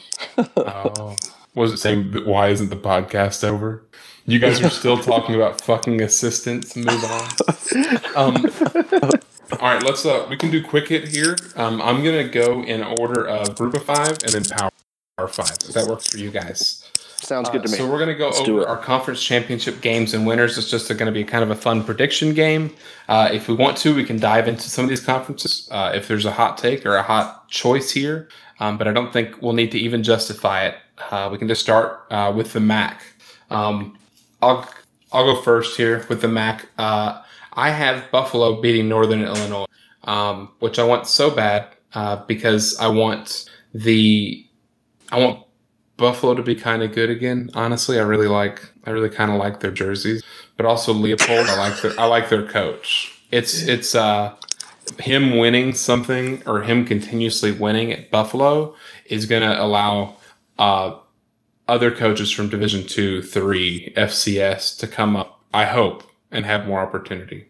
Oh, 0.57 1.15
was 1.55 1.73
it 1.73 1.77
saying 1.77 2.11
that 2.11 2.25
why 2.25 2.49
isn't 2.49 2.69
the 2.69 2.75
podcast 2.75 3.43
over? 3.43 3.83
You 4.25 4.39
guys 4.39 4.61
are 4.61 4.69
still 4.69 4.97
talking 4.97 5.35
about 5.35 5.61
fucking 5.61 6.01
assistants. 6.01 6.75
Move 6.75 7.03
on. 7.03 7.29
Um, 8.15 8.45
All 9.59 9.73
right, 9.73 9.83
let's. 9.83 10.05
Uh, 10.05 10.25
we 10.29 10.37
can 10.37 10.49
do 10.49 10.63
quick 10.63 10.87
hit 10.87 11.07
here. 11.07 11.35
Um, 11.55 11.81
I'm 11.81 12.03
gonna 12.03 12.27
go 12.27 12.63
in 12.63 12.83
order 12.83 13.27
of 13.27 13.55
group 13.55 13.75
of 13.75 13.83
five 13.83 14.17
and 14.23 14.31
then 14.31 14.43
power 14.45 15.27
five. 15.27 15.51
If 15.67 15.73
that 15.73 15.87
works 15.87 16.07
for 16.07 16.17
you 16.17 16.31
guys. 16.31 16.89
Sounds 17.17 17.49
good 17.49 17.63
to 17.63 17.69
me. 17.69 17.73
Uh, 17.75 17.77
So 17.77 17.89
we're 17.89 17.97
going 17.97 18.09
to 18.09 18.15
go 18.15 18.31
do 18.45 18.59
over 18.59 18.67
our 18.67 18.77
conference 18.77 19.23
championship 19.23 19.81
games 19.81 20.13
and 20.13 20.27
winners. 20.27 20.57
It's 20.57 20.69
just 20.69 20.89
going 20.89 21.07
to 21.07 21.11
be 21.11 21.23
kind 21.23 21.43
of 21.43 21.49
a 21.49 21.55
fun 21.55 21.83
prediction 21.83 22.33
game. 22.33 22.75
Uh, 23.07 23.29
if 23.31 23.47
we 23.47 23.55
want 23.55 23.77
to, 23.77 23.95
we 23.95 24.03
can 24.03 24.19
dive 24.19 24.47
into 24.47 24.69
some 24.69 24.85
of 24.85 24.89
these 24.89 25.03
conferences 25.03 25.67
uh, 25.71 25.91
if 25.95 26.07
there's 26.07 26.25
a 26.25 26.31
hot 26.31 26.57
take 26.57 26.85
or 26.85 26.95
a 26.95 27.03
hot 27.03 27.49
choice 27.49 27.89
here. 27.91 28.27
Um, 28.59 28.77
but 28.77 28.87
I 28.87 28.93
don't 28.93 29.11
think 29.11 29.41
we'll 29.41 29.53
need 29.53 29.71
to 29.71 29.79
even 29.79 30.03
justify 30.03 30.65
it. 30.65 30.75
Uh, 31.11 31.29
we 31.31 31.37
can 31.37 31.47
just 31.47 31.61
start 31.61 32.05
uh, 32.09 32.31
with 32.35 32.53
the 32.53 32.59
MAC. 32.59 33.01
Um, 33.49 33.97
I'll 34.41 34.67
I'll 35.11 35.33
go 35.33 35.41
first 35.41 35.77
here 35.77 36.05
with 36.09 36.21
the 36.21 36.27
MAC. 36.27 36.67
Uh, 36.77 37.21
I 37.53 37.69
have 37.71 38.09
Buffalo 38.11 38.61
beating 38.61 38.89
Northern 38.89 39.23
Illinois, 39.23 39.65
um, 40.03 40.51
which 40.59 40.79
I 40.79 40.83
want 40.83 41.07
so 41.07 41.29
bad 41.29 41.67
uh, 41.93 42.17
because 42.25 42.77
I 42.79 42.87
want 42.87 43.49
the 43.73 44.45
I 45.11 45.19
want 45.19 45.45
Buffalo 45.97 46.33
to 46.33 46.43
be 46.43 46.55
kind 46.55 46.83
of 46.83 46.93
good 46.93 47.09
again. 47.09 47.49
Honestly, 47.53 47.99
I 47.99 48.03
really 48.03 48.27
like 48.27 48.69
I 48.85 48.91
really 48.91 49.09
kind 49.09 49.31
of 49.31 49.37
like 49.37 49.59
their 49.59 49.71
jerseys, 49.71 50.23
but 50.57 50.65
also 50.65 50.93
Leipold. 50.93 51.47
I 51.47 51.57
like 51.57 51.81
their 51.81 51.99
I 51.99 52.05
like 52.05 52.29
their 52.29 52.45
coach. 52.45 53.21
It's 53.31 53.61
it's 53.63 53.95
uh 53.95 54.35
him 54.99 55.37
winning 55.37 55.73
something 55.73 56.41
or 56.45 56.61
him 56.63 56.85
continuously 56.85 57.51
winning 57.51 57.91
at 57.91 58.11
Buffalo 58.11 58.75
is 59.05 59.25
going 59.25 59.41
to 59.41 59.61
allow 59.61 60.15
uh 60.59 60.95
other 61.67 61.89
coaches 61.89 62.31
from 62.31 62.47
Division 62.49 62.85
Two, 62.85 63.21
Three, 63.21 63.91
FCS 63.97 64.77
to 64.79 64.87
come 64.87 65.15
up. 65.15 65.41
I 65.53 65.65
hope 65.65 66.03
and 66.31 66.45
have 66.45 66.67
more 66.67 66.79
opportunity. 66.79 67.47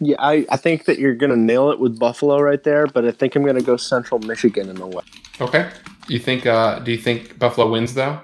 Yeah, 0.00 0.16
I, 0.18 0.44
I 0.50 0.56
think 0.56 0.86
that 0.86 0.98
you're 0.98 1.14
going 1.14 1.30
to 1.30 1.38
nail 1.38 1.70
it 1.70 1.78
with 1.78 1.98
Buffalo 1.98 2.40
right 2.40 2.62
there, 2.62 2.88
but 2.88 3.04
I 3.04 3.12
think 3.12 3.36
I'm 3.36 3.44
going 3.44 3.54
to 3.54 3.62
go 3.62 3.76
Central 3.76 4.18
Michigan 4.18 4.68
in 4.68 4.74
the 4.74 4.86
West. 4.86 5.08
Okay. 5.40 5.70
You 6.08 6.18
think? 6.18 6.44
Uh, 6.44 6.80
do 6.80 6.90
you 6.90 6.98
think 6.98 7.38
Buffalo 7.38 7.70
wins 7.70 7.94
though? 7.94 8.20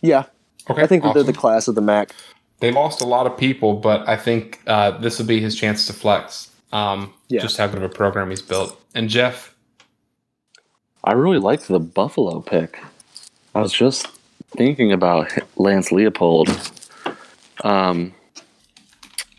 Yeah, 0.00 0.26
Okay. 0.70 0.82
I 0.82 0.86
think 0.86 1.02
that 1.02 1.14
they're 1.14 1.22
the 1.22 1.32
class 1.32 1.68
of 1.68 1.74
the 1.74 1.80
MAC. 1.80 2.14
They 2.60 2.72
lost 2.72 3.00
a 3.00 3.06
lot 3.06 3.26
of 3.26 3.36
people, 3.36 3.74
but 3.74 4.06
I 4.08 4.16
think 4.16 4.60
uh, 4.66 4.92
this 4.98 5.18
will 5.18 5.26
be 5.26 5.40
his 5.40 5.54
chance 5.54 5.86
to 5.86 5.92
flex. 5.92 6.50
Um, 6.72 7.12
Yeah. 7.28 7.40
Just 7.42 7.56
how 7.56 7.66
good 7.66 7.76
of 7.76 7.82
a 7.82 7.88
program 7.88 8.30
he's 8.30 8.42
built. 8.42 8.80
And 8.94 9.08
Jeff, 9.08 9.54
I 11.04 11.12
really 11.12 11.38
like 11.38 11.62
the 11.62 11.78
Buffalo 11.80 12.40
pick. 12.40 12.78
I 13.54 13.60
was 13.60 13.72
just 13.72 14.06
thinking 14.56 14.92
about 14.92 15.32
Lance 15.56 15.90
Leipold. 15.90 16.48
Um, 17.64 18.14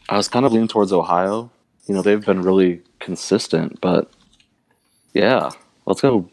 I 0.09 0.17
was 0.17 0.27
kind 0.27 0.45
of 0.45 0.51
leaning 0.51 0.67
towards 0.67 0.91
Ohio. 0.91 1.51
You 1.87 1.95
know, 1.95 2.01
they've 2.01 2.23
been 2.25 2.41
really 2.41 2.81
consistent, 2.99 3.79
but 3.81 4.09
yeah, 5.13 5.49
let's 5.85 6.01
go. 6.01 6.29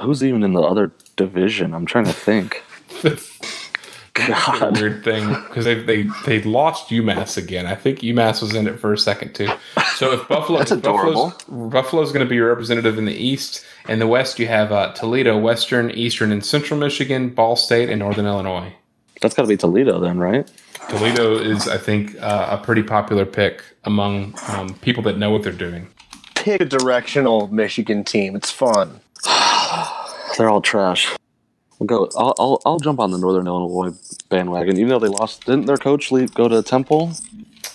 Who's 0.00 0.24
even 0.24 0.42
in 0.42 0.52
the 0.52 0.62
other 0.62 0.92
division? 1.16 1.74
I'm 1.74 1.86
trying 1.86 2.06
to 2.06 2.12
think. 2.12 2.62
that's 4.14 4.48
a 4.48 4.60
God. 4.60 4.80
weird 4.80 5.04
thing 5.04 5.28
because 5.28 5.64
they, 5.64 5.74
they 5.74 6.06
they 6.26 6.42
lost 6.42 6.90
UMass 6.90 7.36
again. 7.36 7.66
I 7.66 7.74
think 7.74 8.00
UMass 8.00 8.42
was 8.42 8.54
in 8.54 8.66
it 8.66 8.78
for 8.78 8.92
a 8.92 8.98
second 8.98 9.34
too. 9.34 9.48
So 9.96 10.12
if 10.12 10.28
Buffalo, 10.28 10.58
That's 10.58 10.70
if 10.70 10.78
adorable. 10.78 11.30
Buffalo's, 11.30 11.72
Buffalo's 11.72 12.12
going 12.12 12.24
to 12.24 12.28
be 12.28 12.36
your 12.36 12.48
representative 12.48 12.98
in 12.98 13.04
the 13.06 13.14
East. 13.14 13.64
In 13.88 13.98
the 13.98 14.06
West, 14.06 14.38
you 14.38 14.46
have 14.48 14.70
uh, 14.70 14.92
Toledo, 14.92 15.38
Western, 15.38 15.90
Eastern, 15.90 16.30
and 16.30 16.44
Central 16.44 16.78
Michigan, 16.78 17.30
Ball 17.30 17.56
State, 17.56 17.88
and 17.88 18.00
Northern 18.00 18.26
Illinois. 18.26 18.74
That's 19.20 19.34
got 19.34 19.42
to 19.42 19.48
be 19.48 19.56
Toledo 19.56 20.00
then, 20.00 20.18
right? 20.18 20.50
Toledo 20.88 21.36
is, 21.36 21.68
I 21.68 21.78
think, 21.78 22.20
uh, 22.20 22.58
a 22.60 22.64
pretty 22.64 22.82
popular 22.82 23.24
pick 23.24 23.62
among 23.84 24.34
um, 24.48 24.74
people 24.80 25.02
that 25.04 25.16
know 25.16 25.30
what 25.30 25.42
they're 25.42 25.52
doing. 25.52 25.88
Pick 26.34 26.60
a 26.60 26.64
directional 26.64 27.46
Michigan 27.48 28.02
team. 28.04 28.34
It's 28.34 28.50
fun. 28.50 29.00
They're 30.36 30.50
all 30.50 30.60
trash. 30.60 31.14
We'll 31.82 32.06
go. 32.06 32.08
I'll, 32.16 32.34
I'll, 32.38 32.62
I'll 32.64 32.78
jump 32.78 33.00
on 33.00 33.10
the 33.10 33.18
Northern 33.18 33.48
Illinois 33.48 33.90
bandwagon, 34.28 34.76
even 34.76 34.88
though 34.88 35.00
they 35.00 35.08
lost. 35.08 35.46
Didn't 35.46 35.66
their 35.66 35.76
coach 35.76 36.12
leave, 36.12 36.32
go 36.32 36.46
to 36.46 36.62
Temple? 36.62 37.12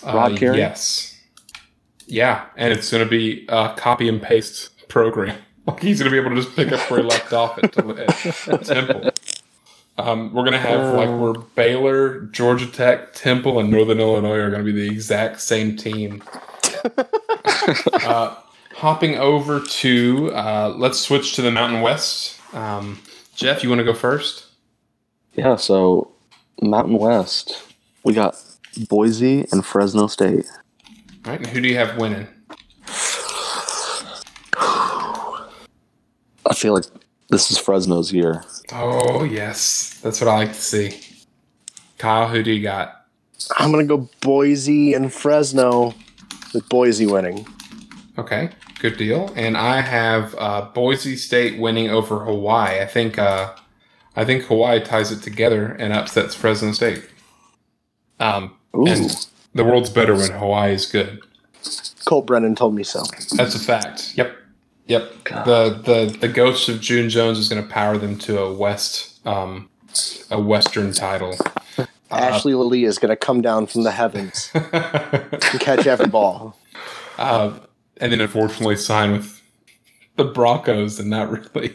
Rod 0.02 0.32
Uh, 0.32 0.36
Carey? 0.36 0.56
Yes. 0.56 1.20
Yeah, 2.06 2.46
and 2.56 2.72
it's 2.72 2.90
going 2.90 3.04
to 3.04 3.10
be 3.10 3.44
a 3.50 3.74
copy 3.76 4.08
and 4.08 4.20
paste 4.22 4.88
program. 4.88 5.36
Like 5.66 5.82
he's 5.82 6.00
going 6.00 6.10
to 6.10 6.18
be 6.18 6.18
able 6.18 6.34
to 6.34 6.42
just 6.42 6.56
pick 6.56 6.72
up 6.72 6.90
where 6.90 7.02
he 7.02 7.06
left 7.06 7.30
off 7.34 7.58
at, 7.58 7.76
at 7.76 8.64
Temple. 8.64 9.10
Um, 9.98 10.32
we're 10.32 10.44
going 10.44 10.54
to 10.54 10.58
have 10.58 10.94
like 10.94 11.10
where 11.10 11.34
Baylor, 11.34 12.20
Georgia 12.20 12.66
Tech, 12.66 13.12
Temple, 13.12 13.58
and 13.58 13.70
Northern 13.70 14.00
Illinois 14.00 14.38
are 14.38 14.48
going 14.48 14.64
to 14.64 14.72
be 14.72 14.72
the 14.72 14.90
exact 14.90 15.42
same 15.42 15.76
team. 15.76 16.22
uh, 17.92 18.36
hopping 18.76 19.16
over 19.16 19.60
to 19.60 20.32
uh, 20.32 20.72
let's 20.74 20.98
switch 20.98 21.34
to 21.34 21.42
the 21.42 21.50
Mountain 21.50 21.82
West. 21.82 22.40
Um, 22.54 22.98
Jeff, 23.38 23.62
you 23.62 23.68
want 23.68 23.78
to 23.78 23.84
go 23.84 23.94
first? 23.94 24.46
Yeah. 25.34 25.54
So 25.54 26.10
Mountain 26.60 26.98
West, 26.98 27.62
we 28.02 28.12
got 28.12 28.34
Boise 28.88 29.46
and 29.52 29.64
Fresno 29.64 30.08
State. 30.08 30.44
All 31.24 31.30
right, 31.30 31.38
and 31.38 31.46
who 31.46 31.60
do 31.60 31.68
you 31.68 31.76
have 31.76 31.96
winning? 31.98 32.26
I 34.56 36.54
feel 36.56 36.74
like 36.74 36.86
this 37.30 37.52
is 37.52 37.58
Fresno's 37.58 38.12
year. 38.12 38.42
Oh 38.72 39.22
yes, 39.22 40.00
that's 40.02 40.20
what 40.20 40.26
I 40.26 40.34
like 40.38 40.48
to 40.48 40.60
see. 40.60 41.00
Kyle, 41.96 42.26
who 42.26 42.42
do 42.42 42.50
you 42.50 42.60
got? 42.60 43.06
I'm 43.56 43.70
going 43.70 43.86
to 43.86 43.96
go 43.98 44.08
Boise 44.20 44.94
and 44.94 45.12
Fresno 45.12 45.94
with 46.52 46.68
Boise 46.68 47.06
winning. 47.06 47.46
Okay, 48.18 48.50
good 48.78 48.96
deal. 48.96 49.32
And 49.36 49.56
I 49.56 49.80
have 49.80 50.34
uh, 50.38 50.62
Boise 50.74 51.16
State 51.16 51.58
winning 51.58 51.90
over 51.90 52.20
Hawaii. 52.20 52.80
I 52.80 52.86
think 52.86 53.18
uh, 53.18 53.54
I 54.16 54.24
think 54.24 54.44
Hawaii 54.44 54.80
ties 54.80 55.12
it 55.12 55.22
together 55.22 55.76
and 55.78 55.92
upsets 55.92 56.34
Fresno 56.34 56.72
State. 56.72 57.08
Um, 58.20 58.56
Ooh. 58.76 58.86
and 58.86 59.26
the 59.54 59.64
world's 59.64 59.90
better 59.90 60.14
when 60.14 60.30
Hawaii 60.32 60.72
is 60.72 60.86
good. 60.86 61.22
Colt 62.04 62.26
Brennan 62.26 62.54
told 62.54 62.74
me 62.74 62.82
so. 62.82 63.02
That's 63.36 63.54
a 63.54 63.58
fact. 63.58 64.14
Yep, 64.16 64.36
yep. 64.86 65.12
The 65.24 65.80
the 65.84 66.16
the 66.20 66.28
ghost 66.28 66.68
of 66.68 66.80
June 66.80 67.10
Jones 67.10 67.38
is 67.38 67.48
going 67.48 67.62
to 67.62 67.68
power 67.68 67.98
them 67.98 68.18
to 68.20 68.40
a 68.40 68.52
West 68.52 69.24
um, 69.26 69.68
a 70.30 70.40
Western 70.40 70.92
title. 70.92 71.36
Ashley 72.10 72.54
Lelie 72.54 72.86
is 72.86 72.98
going 72.98 73.10
to 73.10 73.16
come 73.16 73.42
down 73.42 73.66
from 73.66 73.82
the 73.82 73.90
heavens 73.90 74.50
and 74.54 75.60
catch 75.60 75.86
every 75.86 76.06
ball. 76.06 76.56
uh, 77.18 77.58
and 78.00 78.12
then 78.12 78.20
unfortunately 78.20 78.76
sign 78.76 79.12
with 79.12 79.42
the 80.16 80.24
Broncos 80.24 80.98
and 80.98 81.08
not 81.08 81.30
really. 81.54 81.74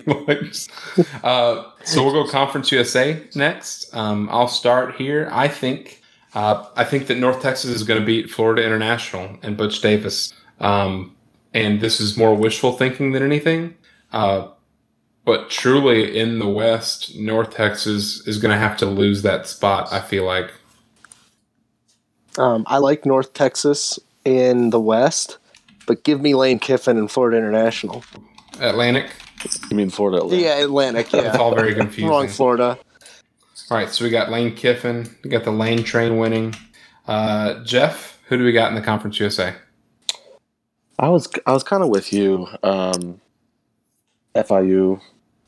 uh, 1.23 1.63
so 1.83 2.03
we'll 2.03 2.23
go 2.23 2.29
Conference 2.29 2.71
USA 2.71 3.21
next. 3.35 3.95
Um, 3.95 4.29
I'll 4.31 4.47
start 4.47 4.95
here. 4.95 5.29
I 5.31 5.47
think 5.47 6.01
uh, 6.33 6.65
I 6.75 6.83
think 6.83 7.07
that 7.07 7.17
North 7.17 7.41
Texas 7.41 7.71
is 7.71 7.83
going 7.83 7.99
to 7.99 8.05
beat 8.05 8.29
Florida 8.29 8.63
International 8.65 9.37
and 9.43 9.55
Butch 9.55 9.81
Davis. 9.81 10.33
Um, 10.59 11.15
and 11.53 11.81
this 11.81 11.99
is 11.99 12.17
more 12.17 12.35
wishful 12.35 12.73
thinking 12.73 13.11
than 13.11 13.23
anything. 13.23 13.75
Uh, 14.11 14.47
but 15.25 15.49
truly, 15.49 16.17
in 16.17 16.39
the 16.39 16.49
West, 16.49 17.15
North 17.15 17.51
Texas 17.51 18.27
is 18.27 18.39
going 18.39 18.51
to 18.51 18.57
have 18.57 18.75
to 18.77 18.85
lose 18.85 19.21
that 19.21 19.47
spot. 19.47 19.91
I 19.91 20.01
feel 20.01 20.25
like. 20.25 20.51
Um, 22.37 22.65
I 22.67 22.79
like 22.79 23.05
North 23.05 23.33
Texas 23.33 23.99
in 24.25 24.71
the 24.71 24.79
West, 24.79 25.37
but 25.87 26.03
give 26.03 26.21
me 26.21 26.35
Lane 26.35 26.59
Kiffin 26.59 26.97
and 26.97 27.09
Florida 27.11 27.37
International. 27.37 28.03
Atlantic. 28.59 29.09
You 29.69 29.75
mean 29.77 29.89
Florida? 29.89 30.17
Atlantic? 30.23 30.43
Yeah, 30.45 30.63
Atlantic. 30.63 31.11
Yeah, 31.13 31.21
it's 31.27 31.37
all 31.37 31.53
very 31.55 31.73
confusing. 31.75 32.09
wrong 32.09 32.27
Florida. 32.27 32.77
All 33.71 33.77
right, 33.77 33.89
so 33.89 34.03
we 34.03 34.09
got 34.11 34.29
Lane 34.29 34.53
Kiffin. 34.55 35.09
We 35.23 35.29
got 35.29 35.43
the 35.43 35.51
Lane 35.51 35.83
train 35.83 36.17
winning. 36.17 36.53
Uh, 37.07 37.63
Jeff, 37.63 38.19
who 38.27 38.37
do 38.37 38.43
we 38.43 38.51
got 38.51 38.69
in 38.69 38.75
the 38.75 38.81
Conference 38.81 39.19
USA? 39.19 39.55
I 40.99 41.09
was 41.09 41.27
I 41.45 41.51
was 41.53 41.63
kind 41.63 41.81
of 41.83 41.89
with 41.89 42.13
you. 42.13 42.47
Um, 42.61 43.19
FIU, 44.35 45.01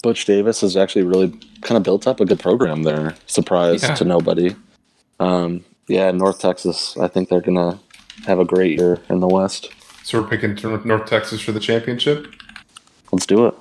Butch 0.03 0.25
Davis 0.25 0.61
has 0.61 0.75
actually 0.75 1.03
really 1.03 1.29
kind 1.61 1.77
of 1.77 1.83
built 1.83 2.07
up 2.07 2.19
a 2.19 2.25
good 2.25 2.39
program 2.39 2.83
there. 2.83 3.15
Surprise 3.27 3.83
Yeah. 3.83 3.95
to 3.95 4.05
nobody. 4.05 4.55
Um, 5.19 5.63
yeah, 5.87 6.11
North 6.11 6.39
Texas. 6.39 6.97
I 6.97 7.07
think 7.07 7.29
they're 7.29 7.41
gonna 7.41 7.79
have 8.25 8.39
a 8.39 8.45
great 8.45 8.77
year 8.77 8.99
in 9.09 9.19
the 9.19 9.27
West. 9.27 9.69
So 10.05 10.21
we're 10.21 10.27
picking 10.27 10.53
North 10.85 11.07
Texas 11.07 11.41
for 11.41 11.51
the 11.51 11.59
championship. 11.59 12.31
Let's 13.11 13.25
do 13.25 13.47
it. 13.47 13.55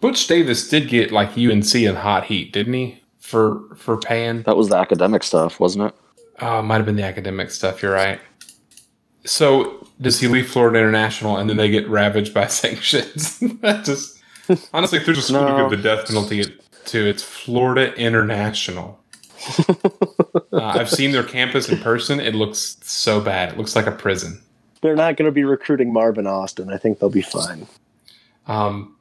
Butch 0.00 0.26
Davis 0.26 0.68
did 0.68 0.88
get 0.88 1.12
like 1.12 1.38
UNC 1.38 1.72
in 1.76 1.94
hot 1.94 2.24
heat, 2.24 2.52
didn't 2.52 2.72
he? 2.74 3.00
For 3.20 3.60
for 3.76 3.96
paying. 3.98 4.42
That 4.42 4.56
was 4.56 4.70
the 4.70 4.76
academic 4.76 5.22
stuff, 5.22 5.60
wasn't 5.60 5.84
it? 5.86 5.94
Oh, 6.40 6.58
it 6.58 6.62
might 6.62 6.76
have 6.78 6.84
been 6.84 6.96
the 6.96 7.04
academic 7.04 7.52
stuff. 7.52 7.80
You're 7.80 7.92
right. 7.92 8.20
So 9.24 9.86
does 10.00 10.18
he 10.18 10.26
leave 10.26 10.50
Florida 10.50 10.80
International 10.80 11.36
and 11.36 11.48
then 11.48 11.58
they 11.58 11.70
get 11.70 11.88
ravaged 11.88 12.34
by 12.34 12.46
sanctions? 12.48 13.38
that 13.60 13.84
just 13.84 14.20
honestly, 14.72 14.98
if 14.98 15.06
there's 15.06 15.18
a 15.18 15.22
school 15.22 15.46
to 15.46 15.48
No. 15.56 15.68
give 15.68 15.80
the 15.80 15.88
death 15.88 16.08
penalty 16.08 16.42
to, 16.86 17.06
it's 17.08 17.22
Florida 17.22 17.94
International. 17.94 18.98
uh, 20.52 20.58
I've 20.60 20.90
seen 20.90 21.12
their 21.12 21.22
campus 21.22 21.68
in 21.68 21.78
person. 21.78 22.18
It 22.18 22.34
looks 22.34 22.78
so 22.82 23.20
bad. 23.20 23.52
It 23.52 23.58
looks 23.58 23.76
like 23.76 23.86
a 23.86 23.92
prison. 23.92 24.40
They're 24.84 24.94
not 24.94 25.16
going 25.16 25.24
to 25.24 25.32
be 25.32 25.44
recruiting 25.44 25.94
Marvin 25.94 26.26
Austin. 26.26 26.70
I 26.70 26.76
think 26.76 26.98
they'll 26.98 27.08
be 27.08 27.22
fine. 27.22 27.66
Um, 28.46 28.94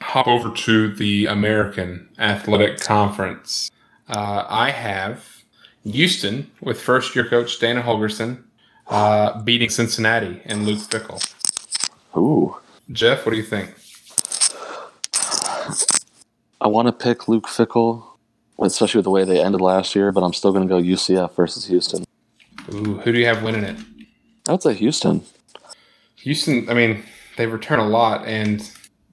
hop 0.00 0.26
over 0.26 0.50
to 0.50 0.94
the 0.94 1.26
American 1.26 2.08
Athletic 2.18 2.80
Conference. 2.80 3.70
Uh, 4.08 4.46
I 4.48 4.70
have 4.70 5.44
Houston 5.84 6.50
with 6.62 6.80
first 6.80 7.14
year 7.14 7.28
coach 7.28 7.58
Dana 7.58 7.82
Holgorsen 7.82 8.44
uh, 8.86 9.42
beating 9.42 9.68
Cincinnati 9.68 10.40
and 10.46 10.64
Luke 10.64 10.78
Fickell. 10.78 11.22
Ooh. 12.16 12.56
Jeff, 12.90 13.26
what 13.26 13.32
do 13.32 13.36
you 13.36 13.44
think? 13.44 13.74
I 16.62 16.68
want 16.68 16.88
to 16.88 16.92
pick 16.92 17.28
Luke 17.28 17.46
Fickell, 17.46 18.04
especially 18.58 19.00
with 19.00 19.04
the 19.04 19.10
way 19.10 19.24
they 19.24 19.44
ended 19.44 19.60
last 19.60 19.94
year, 19.94 20.12
but 20.12 20.24
I'm 20.24 20.32
still 20.32 20.52
going 20.52 20.66
to 20.66 20.74
go 20.74 20.80
UCF 20.80 21.34
versus 21.34 21.66
Houston. 21.66 22.06
Ooh, 22.72 23.00
who 23.00 23.12
do 23.12 23.18
you 23.18 23.26
have 23.26 23.42
winning 23.42 23.64
it? 23.64 23.76
I'd 24.48 24.62
say 24.62 24.74
Houston. 24.74 25.22
Houston, 26.16 26.68
I 26.68 26.74
mean, 26.74 27.02
they 27.36 27.46
return 27.46 27.78
a 27.78 27.86
lot, 27.88 28.26
and 28.26 28.68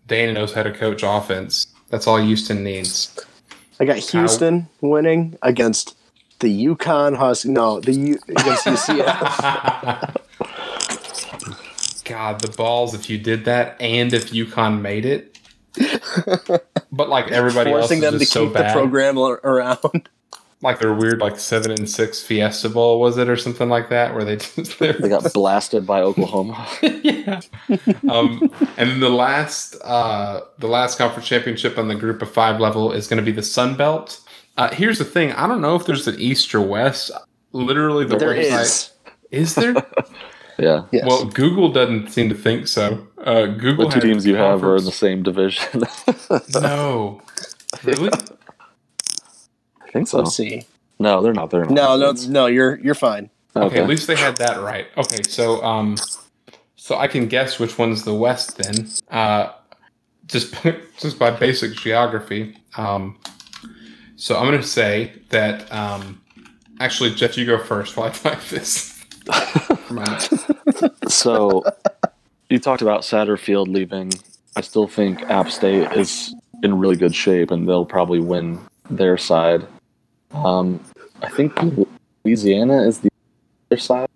Dana 0.07 0.33
knows 0.33 0.53
how 0.53 0.63
to 0.63 0.71
coach 0.71 1.03
offense. 1.03 1.67
That's 1.89 2.07
all 2.07 2.17
Houston 2.17 2.63
needs. 2.63 3.17
I 3.79 3.85
got 3.85 3.97
Houston 3.97 4.67
winning 4.81 5.37
against 5.41 5.95
the 6.39 6.65
UConn 6.67 7.17
Hus. 7.17 7.45
No, 7.45 7.79
the 7.79 7.93
U- 7.93 8.19
against 8.29 8.65
UCF. 8.65 10.19
God, 12.05 12.41
the 12.41 12.49
balls! 12.49 12.93
If 12.93 13.09
you 13.09 13.17
did 13.17 13.45
that, 13.45 13.79
and 13.81 14.13
if 14.13 14.31
UConn 14.31 14.81
made 14.81 15.05
it, 15.05 15.39
but 16.91 17.09
like 17.09 17.31
everybody 17.31 17.71
Forcing 17.71 18.03
else 18.03 18.05
them 18.05 18.15
is 18.15 18.19
to 18.19 18.25
just 18.25 18.33
so 18.33 18.45
keep 18.45 18.53
the 18.53 18.59
bad. 18.59 18.73
program 18.73 19.17
around. 19.17 20.09
Like 20.63 20.79
their 20.79 20.93
weird 20.93 21.19
like 21.19 21.37
seven 21.39 21.71
and 21.71 21.87
six 21.89 22.23
Fiesta 22.23 22.69
Bowl 22.69 22.99
was 22.99 23.17
it 23.17 23.29
or 23.29 23.35
something 23.37 23.69
like 23.69 23.89
that 23.89 24.15
where 24.15 24.23
they 24.23 24.35
just 24.55 24.79
they 24.79 24.93
They 24.93 25.09
got 25.09 25.31
blasted 25.33 25.85
by 25.85 26.01
Oklahoma. 26.09 26.67
yeah. 26.81 27.41
Um, 28.09 28.49
and 28.77 28.89
then 28.89 28.99
the 28.99 29.09
last 29.09 29.75
uh, 29.83 30.41
the 30.59 30.67
last 30.67 30.97
conference 30.97 31.27
championship 31.27 31.77
on 31.77 31.87
the 31.89 31.95
group 31.95 32.21
of 32.21 32.31
five 32.31 32.59
level 32.59 32.91
is 32.91 33.07
going 33.07 33.17
to 33.17 33.23
be 33.25 33.31
the 33.31 33.43
Sun 33.43 33.75
Belt. 33.75 34.19
Uh, 34.57 34.69
here's 34.73 34.97
the 34.99 35.05
thing: 35.05 35.31
I 35.33 35.47
don't 35.47 35.61
know 35.61 35.75
if 35.75 35.85
there's 35.85 36.07
an 36.07 36.19
East 36.19 36.53
or 36.55 36.61
West. 36.61 37.11
Literally, 37.51 38.05
the 38.05 38.17
There 38.17 38.29
website 38.33 38.61
is. 38.61 38.91
is 39.31 39.55
there. 39.55 39.75
Yeah. 40.59 40.85
Yes. 40.91 41.05
Well, 41.07 41.25
Google 41.25 41.71
doesn't 41.71 42.09
seem 42.11 42.29
to 42.29 42.35
think 42.35 42.67
so. 42.67 43.07
Uh, 43.25 43.47
Google 43.47 43.89
The 43.89 43.95
two 43.99 44.07
teams 44.07 44.23
you 44.23 44.35
have 44.35 44.63
are 44.63 44.77
in 44.77 44.85
the 44.85 44.91
same 44.91 45.23
division. 45.23 45.81
no, 46.61 47.19
really? 47.83 48.11
I 49.93 49.97
think 49.99 50.07
so. 50.07 50.17
Let's 50.17 50.35
see. 50.35 50.65
No, 50.97 51.21
they're 51.21 51.33
not. 51.33 51.51
They're 51.51 51.65
not. 51.65 51.71
No, 51.71 51.97
no, 51.97 52.13
no. 52.29 52.45
You're 52.47 52.79
you're 52.79 52.95
fine. 52.95 53.29
Okay, 53.55 53.79
at 53.79 53.87
least 53.87 54.07
they 54.07 54.15
had 54.15 54.37
that 54.37 54.59
right. 54.59 54.87
Okay, 54.97 55.21
so 55.27 55.63
um, 55.63 55.97
so 56.75 56.97
I 56.97 57.07
can 57.07 57.27
guess 57.27 57.59
which 57.59 57.77
one's 57.77 58.03
the 58.03 58.13
West 58.13 58.57
then. 58.57 58.89
Uh, 59.11 59.51
just 60.25 60.55
just 60.97 61.19
by 61.19 61.29
basic 61.29 61.73
geography. 61.73 62.57
Um, 62.75 63.19
so 64.15 64.35
I'm 64.35 64.47
going 64.47 64.59
to 64.59 64.67
say 64.67 65.13
that. 65.29 65.71
Um, 65.71 66.19
actually, 66.79 67.13
Jeff, 67.13 67.37
you 67.37 67.45
go 67.45 67.59
first 67.59 67.95
while 67.95 68.07
I 68.07 68.11
type 68.11 68.41
this. 68.45 68.93
For 69.85 69.93
my 69.93 70.05
notes. 70.05 70.43
So 71.07 71.63
you 72.49 72.57
talked 72.57 72.81
about 72.81 73.01
Satterfield 73.01 73.67
leaving. 73.67 74.11
I 74.55 74.61
still 74.61 74.87
think 74.87 75.21
App 75.29 75.51
State 75.51 75.91
is 75.91 76.33
in 76.63 76.79
really 76.79 76.95
good 76.95 77.13
shape, 77.13 77.51
and 77.51 77.69
they'll 77.69 77.85
probably 77.85 78.19
win 78.19 78.59
their 78.89 79.17
side. 79.17 79.67
Um, 80.33 80.79
I 81.21 81.29
think 81.29 81.53
Louisiana 82.23 82.81
is 82.83 82.99
the 82.99 83.09
other 83.71 83.79
side, 83.79 84.07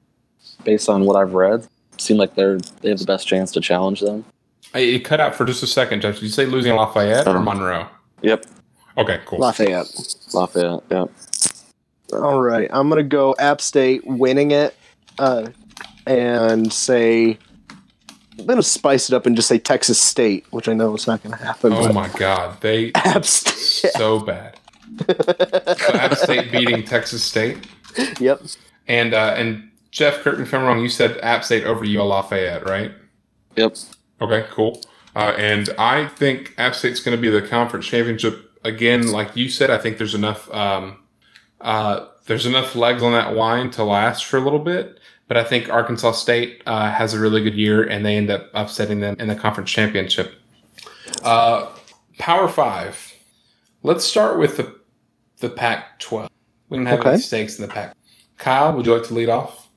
based 0.63 0.89
on 0.89 1.05
what 1.05 1.15
I've 1.15 1.33
read. 1.33 1.67
Seem 1.97 2.17
like 2.17 2.35
they're 2.35 2.57
they 2.81 2.89
have 2.89 2.99
the 2.99 3.05
best 3.05 3.27
chance 3.27 3.51
to 3.53 3.61
challenge 3.61 4.01
them. 4.01 4.25
I- 4.73 4.79
it 4.79 4.99
cut 5.05 5.19
out 5.19 5.35
for 5.35 5.45
just 5.45 5.63
a 5.63 5.67
second, 5.67 6.01
Jeff. 6.01 6.15
Did 6.15 6.23
you 6.23 6.29
say 6.29 6.45
Louisiana 6.45 6.79
Lafayette 6.79 7.27
or 7.27 7.37
Um, 7.37 7.45
Monroe? 7.45 7.87
Yep, 8.21 8.45
Okay, 8.97 9.19
cool. 9.25 9.39
Lafayette. 9.39 9.87
Lafayette. 10.33 10.81
Yep. 10.89 11.11
All 12.13 12.41
right, 12.41 12.67
I'm 12.71 12.89
gonna 12.89 13.03
go 13.03 13.35
App 13.39 13.61
State 13.61 14.01
winning 14.05 14.51
it, 14.51 14.75
uh, 15.19 15.47
and 16.05 16.71
say 16.71 17.37
I'm 18.39 18.45
gonna 18.45 18.61
spice 18.63 19.09
it 19.09 19.15
up 19.15 19.25
and 19.25 19.35
just 19.35 19.47
say 19.47 19.57
Texas 19.57 19.99
State, 19.99 20.45
which 20.51 20.67
I 20.69 20.73
know 20.73 20.93
is 20.95 21.07
not 21.07 21.21
gonna 21.23 21.35
happen. 21.37 21.73
Oh 21.73 21.91
my 21.93 22.07
God, 22.09 22.61
they 22.61 22.91
App 22.95 23.25
State. 23.25 23.91
so 23.93 24.19
bad. 24.19 24.57
So 24.99 25.93
App 25.93 26.15
State 26.15 26.51
beating 26.51 26.83
Texas 26.83 27.23
State. 27.23 27.67
Yep. 28.19 28.41
And 28.87 29.13
uh, 29.13 29.33
and 29.37 29.71
Jeff, 29.91 30.21
correct 30.21 30.39
me 30.39 30.43
if 30.43 30.53
I'm 30.53 30.63
wrong. 30.63 30.79
You 30.79 30.89
said 30.89 31.17
App 31.19 31.43
State 31.43 31.63
over 31.63 31.83
UL 31.85 32.07
Lafayette, 32.07 32.67
right? 32.67 32.91
Yep. 33.55 33.75
Okay, 34.21 34.45
cool. 34.51 34.81
Uh, 35.15 35.33
and 35.37 35.69
I 35.79 36.07
think 36.07 36.53
App 36.57 36.75
State's 36.75 36.99
going 36.99 37.17
to 37.17 37.21
be 37.21 37.29
the 37.29 37.41
conference 37.41 37.87
championship 37.87 38.51
again. 38.63 39.11
Like 39.11 39.35
you 39.35 39.49
said, 39.49 39.71
I 39.71 39.77
think 39.77 39.97
there's 39.97 40.15
enough 40.15 40.51
um, 40.53 40.99
uh, 41.61 42.07
there's 42.25 42.45
enough 42.45 42.75
legs 42.75 43.01
on 43.01 43.13
that 43.13 43.35
wine 43.35 43.71
to 43.71 43.83
last 43.83 44.25
for 44.25 44.37
a 44.37 44.41
little 44.41 44.59
bit. 44.59 44.99
But 45.27 45.37
I 45.37 45.43
think 45.43 45.69
Arkansas 45.69 46.13
State 46.13 46.61
uh, 46.65 46.89
has 46.91 47.13
a 47.13 47.19
really 47.19 47.43
good 47.43 47.55
year, 47.55 47.83
and 47.83 48.05
they 48.05 48.15
end 48.15 48.29
up 48.29 48.49
upsetting 48.53 49.01
them 49.01 49.15
in 49.19 49.27
the 49.27 49.35
conference 49.35 49.69
championship. 49.69 50.35
Uh, 51.23 51.67
Power 52.17 52.47
Five. 52.47 53.13
Let's 53.83 54.05
start 54.05 54.37
with 54.39 54.57
the 54.57 54.77
the 55.39 55.49
Pac-12. 55.49 56.29
We 56.69 56.77
don't 56.77 56.85
have 56.85 57.05
any 57.05 57.17
stakes 57.19 57.57
in 57.59 57.65
the 57.67 57.73
Pac. 57.73 57.95
Kyle, 58.37 58.73
would 58.75 58.85
you 58.85 58.93
like 58.93 59.07
to 59.07 59.13
lead 59.13 59.29
off? 59.29 59.69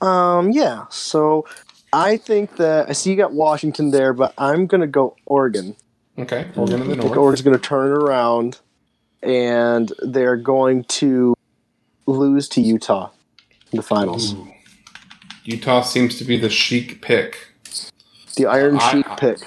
Um. 0.00 0.50
Yeah. 0.50 0.84
So 0.90 1.46
I 1.92 2.16
think 2.16 2.56
that 2.56 2.88
I 2.88 2.92
see 2.92 3.10
you 3.10 3.16
got 3.16 3.32
Washington 3.32 3.90
there, 3.90 4.12
but 4.12 4.34
I'm 4.38 4.66
gonna 4.66 4.86
go 4.86 5.16
Oregon. 5.26 5.76
Okay, 6.18 6.46
Oregon 6.56 6.82
in 6.82 6.86
the 6.88 6.94
I 6.94 6.98
think 6.98 7.04
north. 7.04 7.18
Oregon's 7.18 7.42
gonna 7.42 7.58
turn 7.58 7.90
it 7.90 7.96
around, 8.02 8.58
and 9.22 9.92
they're 10.02 10.36
going 10.36 10.84
to 10.84 11.34
lose 12.06 12.48
to 12.50 12.60
Utah 12.60 13.10
in 13.72 13.76
the 13.76 13.82
finals. 13.82 14.34
Ooh. 14.34 14.48
Utah 15.44 15.82
seems 15.82 16.16
to 16.18 16.24
be 16.24 16.36
the 16.38 16.48
chic 16.50 17.00
pick. 17.02 17.48
The 18.36 18.46
Iron 18.46 18.78
I- 18.78 18.92
Sheik 18.92 19.06
pick. 19.18 19.38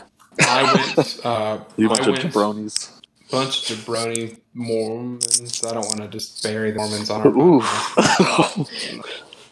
I 0.41 0.73
went. 0.95 1.25
Uh, 1.25 1.59
You 1.77 1.89
bunch 1.89 2.07
of 2.07 2.15
jabronis. 2.15 2.96
Bunch 3.31 3.69
of 3.69 3.77
jabroni 3.77 4.37
Mormons. 4.53 5.63
I 5.63 5.73
don't 5.73 5.85
want 5.85 5.97
to 6.01 6.07
just 6.07 6.41
bury 6.43 6.71
the 6.71 6.77
Mormons 6.79 7.09
on 7.09 7.21
our 7.21 7.27
Ooh. 7.27 7.61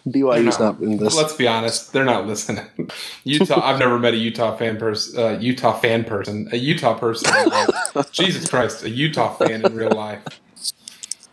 BYU's 0.07 0.59
No. 0.59 0.71
not 0.71 0.79
in 0.81 0.97
this. 0.97 1.15
Let's 1.15 1.33
be 1.33 1.47
honest, 1.47 1.91
they're 1.91 2.05
not 2.05 2.27
listening. 2.27 2.65
Utah. 3.23 3.61
I've 3.65 3.79
never 3.79 3.97
met 3.97 4.13
a 4.13 4.17
Utah 4.17 4.55
fan 4.55 4.77
person. 4.77 5.19
Uh, 5.21 5.37
Utah 5.39 5.73
fan 5.79 6.03
person. 6.03 6.47
A 6.51 6.57
Utah 6.57 6.93
person. 6.93 7.27
in 7.35 7.49
real 7.49 7.65
life. 7.95 8.11
Jesus 8.11 8.47
Christ, 8.47 8.83
a 8.83 8.89
Utah 8.89 9.33
fan 9.33 9.65
in 9.65 9.75
real 9.75 9.91
life. 9.91 10.21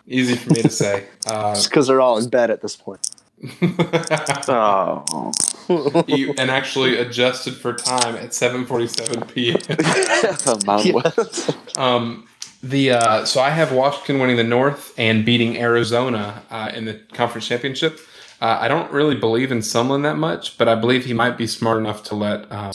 Easy 0.07 0.35
for 0.37 0.53
me 0.55 0.63
to 0.63 0.71
say. 0.71 1.07
Uh, 1.27 1.53
It's 1.55 1.67
because 1.67 1.87
they're 1.87 2.01
all 2.01 2.17
in 2.19 2.29
bed 2.31 2.51
at 2.51 2.63
this 2.63 2.75
point. 2.77 3.01
Oh. 4.49 5.33
you- 6.09 6.35
and 6.39 6.51
actually 6.51 6.97
adjusted 6.99 7.55
for 7.55 7.73
time 7.73 8.17
at 8.17 8.31
7:47 8.31 9.33
p.m. 9.33 10.67
Mountain 10.67 10.87
Yeah. 10.87 10.95
West. 11.05 11.79
Um, 11.79 12.29
the 12.63 12.93
uh, 12.93 13.25
so 13.25 13.41
I 13.41 13.51
have 13.51 13.73
Washington 13.73 14.19
winning 14.21 14.37
the 14.37 14.45
North 14.45 14.95
and 14.99 15.25
beating 15.25 15.57
Arizona 15.59 16.43
uh, 16.51 16.71
in 16.75 16.85
the 16.85 16.95
conference 17.13 17.47
championship. 17.47 17.99
Uh, 18.41 18.59
I 18.61 18.69
don't 18.69 18.91
really 18.93 19.15
believe 19.15 19.53
in 19.53 19.59
Sumlin 19.59 20.03
that 20.03 20.17
much, 20.17 20.59
but 20.59 20.69
I 20.69 20.75
believe 20.75 21.05
he 21.05 21.13
might 21.15 21.37
be 21.37 21.47
smart 21.47 21.79
enough 21.79 22.03
to 22.05 22.15
let 22.15 22.51
uh, 22.51 22.73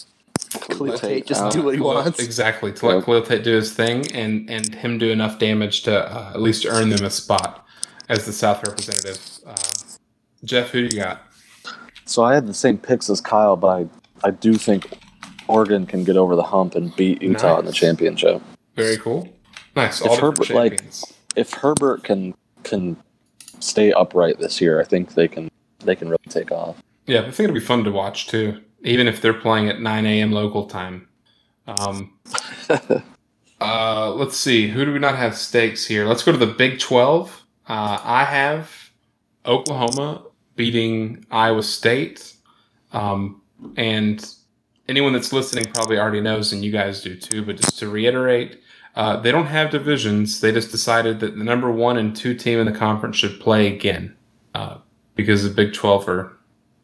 Khalil 0.51 0.97
Tate 0.97 1.25
just 1.25 1.41
Uh, 1.41 1.49
do 1.49 1.61
what 1.61 1.73
he 1.73 1.79
Khalil- 1.79 1.95
wants. 1.95 2.19
exactly 2.19 2.71
to 2.73 2.85
let 2.85 2.95
Yep. 2.95 3.05
Khalil 3.05 3.21
Tate 3.23 3.43
do 3.43 3.53
his 3.55 3.73
thing 3.73 4.09
and 4.11 4.49
and 4.49 4.73
him 4.75 4.97
do 4.97 5.09
enough 5.11 5.39
damage 5.39 5.83
to 5.83 5.93
uh, 6.15 6.31
at 6.33 6.41
least 6.41 6.65
earn 6.65 6.89
them 6.89 7.03
a 7.05 7.09
spot 7.09 7.65
as 8.09 8.25
the 8.25 8.33
South 8.33 8.65
representative. 8.65 9.19
Uh, 9.45 9.55
Jeff, 10.45 10.69
who 10.71 10.87
do 10.87 10.95
you 10.95 11.01
got? 11.01 11.21
So 12.05 12.23
I 12.23 12.33
had 12.33 12.47
the 12.47 12.53
same 12.53 12.77
picks 12.77 13.09
as 13.09 13.19
Kyle, 13.19 13.57
but 13.57 13.67
I, 13.67 14.27
I 14.27 14.31
do 14.31 14.53
think 14.53 14.89
Oregon 15.49 15.85
can 15.85 16.05
get 16.05 16.15
over 16.15 16.35
the 16.37 16.43
hump 16.43 16.75
and 16.75 16.95
beat 16.95 17.21
Utah 17.21 17.59
in 17.59 17.65
the 17.65 17.73
championship. 17.73 18.41
Very 18.75 18.95
cool. 18.97 19.27
Nice. 19.77 20.01
If 20.01 20.19
Herbert, 20.19 20.49
like- 20.49 20.81
If 21.35 21.53
Herbert 21.53 22.03
can 22.03 22.33
can 22.63 22.97
stay 23.59 23.91
upright 23.93 24.39
this 24.39 24.59
year, 24.59 24.81
I 24.81 24.83
think 24.83 25.13
they 25.13 25.27
can 25.27 25.49
they 25.79 25.95
can 25.95 26.09
really 26.09 26.17
take 26.29 26.51
off. 26.51 26.81
Yeah, 27.05 27.21
I 27.21 27.31
think 27.31 27.41
it'll 27.41 27.53
be 27.53 27.59
fun 27.59 27.83
to 27.85 27.91
watch 27.91 28.27
too, 28.27 28.61
even 28.81 29.07
if 29.07 29.21
they're 29.21 29.33
playing 29.33 29.69
at 29.69 29.79
9 29.79 30.05
a.m. 30.05 30.31
local 30.31 30.65
time. 30.65 31.07
Um, 31.67 32.17
uh, 33.61 34.13
let's 34.13 34.35
see, 34.35 34.67
who 34.67 34.83
do 34.83 34.91
we 34.91 34.99
not 34.99 35.15
have 35.15 35.37
stakes 35.37 35.85
here? 35.85 36.05
Let's 36.05 36.23
go 36.23 36.31
to 36.31 36.37
the 36.37 36.47
Big 36.47 36.79
12. 36.79 37.43
Uh, 37.69 37.99
I 38.03 38.25
have 38.25 38.91
Oklahoma 39.45 40.23
beating 40.55 41.25
Iowa 41.31 41.63
State. 41.63 42.33
Um, 42.91 43.41
and 43.77 44.25
anyone 44.89 45.13
that's 45.13 45.31
listening 45.31 45.71
probably 45.73 45.97
already 45.99 46.21
knows, 46.21 46.51
and 46.51 46.63
you 46.63 46.71
guys 46.71 47.01
do 47.01 47.15
too, 47.15 47.45
but 47.45 47.57
just 47.57 47.79
to 47.79 47.87
reiterate, 47.89 48.59
uh, 48.97 49.15
they 49.17 49.31
don't 49.31 49.45
have 49.45 49.69
divisions. 49.69 50.41
They 50.41 50.51
just 50.51 50.71
decided 50.71 51.19
that 51.19 51.37
the 51.37 51.43
number 51.43 51.71
one 51.71 51.97
and 51.97 52.15
two 52.15 52.33
team 52.33 52.57
in 52.57 52.65
the 52.65 52.71
conference 52.71 53.15
should 53.15 53.39
play 53.39 53.71
again 53.71 54.17
uh, 54.55 54.79
because 55.13 55.43
the 55.43 55.51
Big 55.51 55.73
12 55.73 56.09
are 56.09 56.35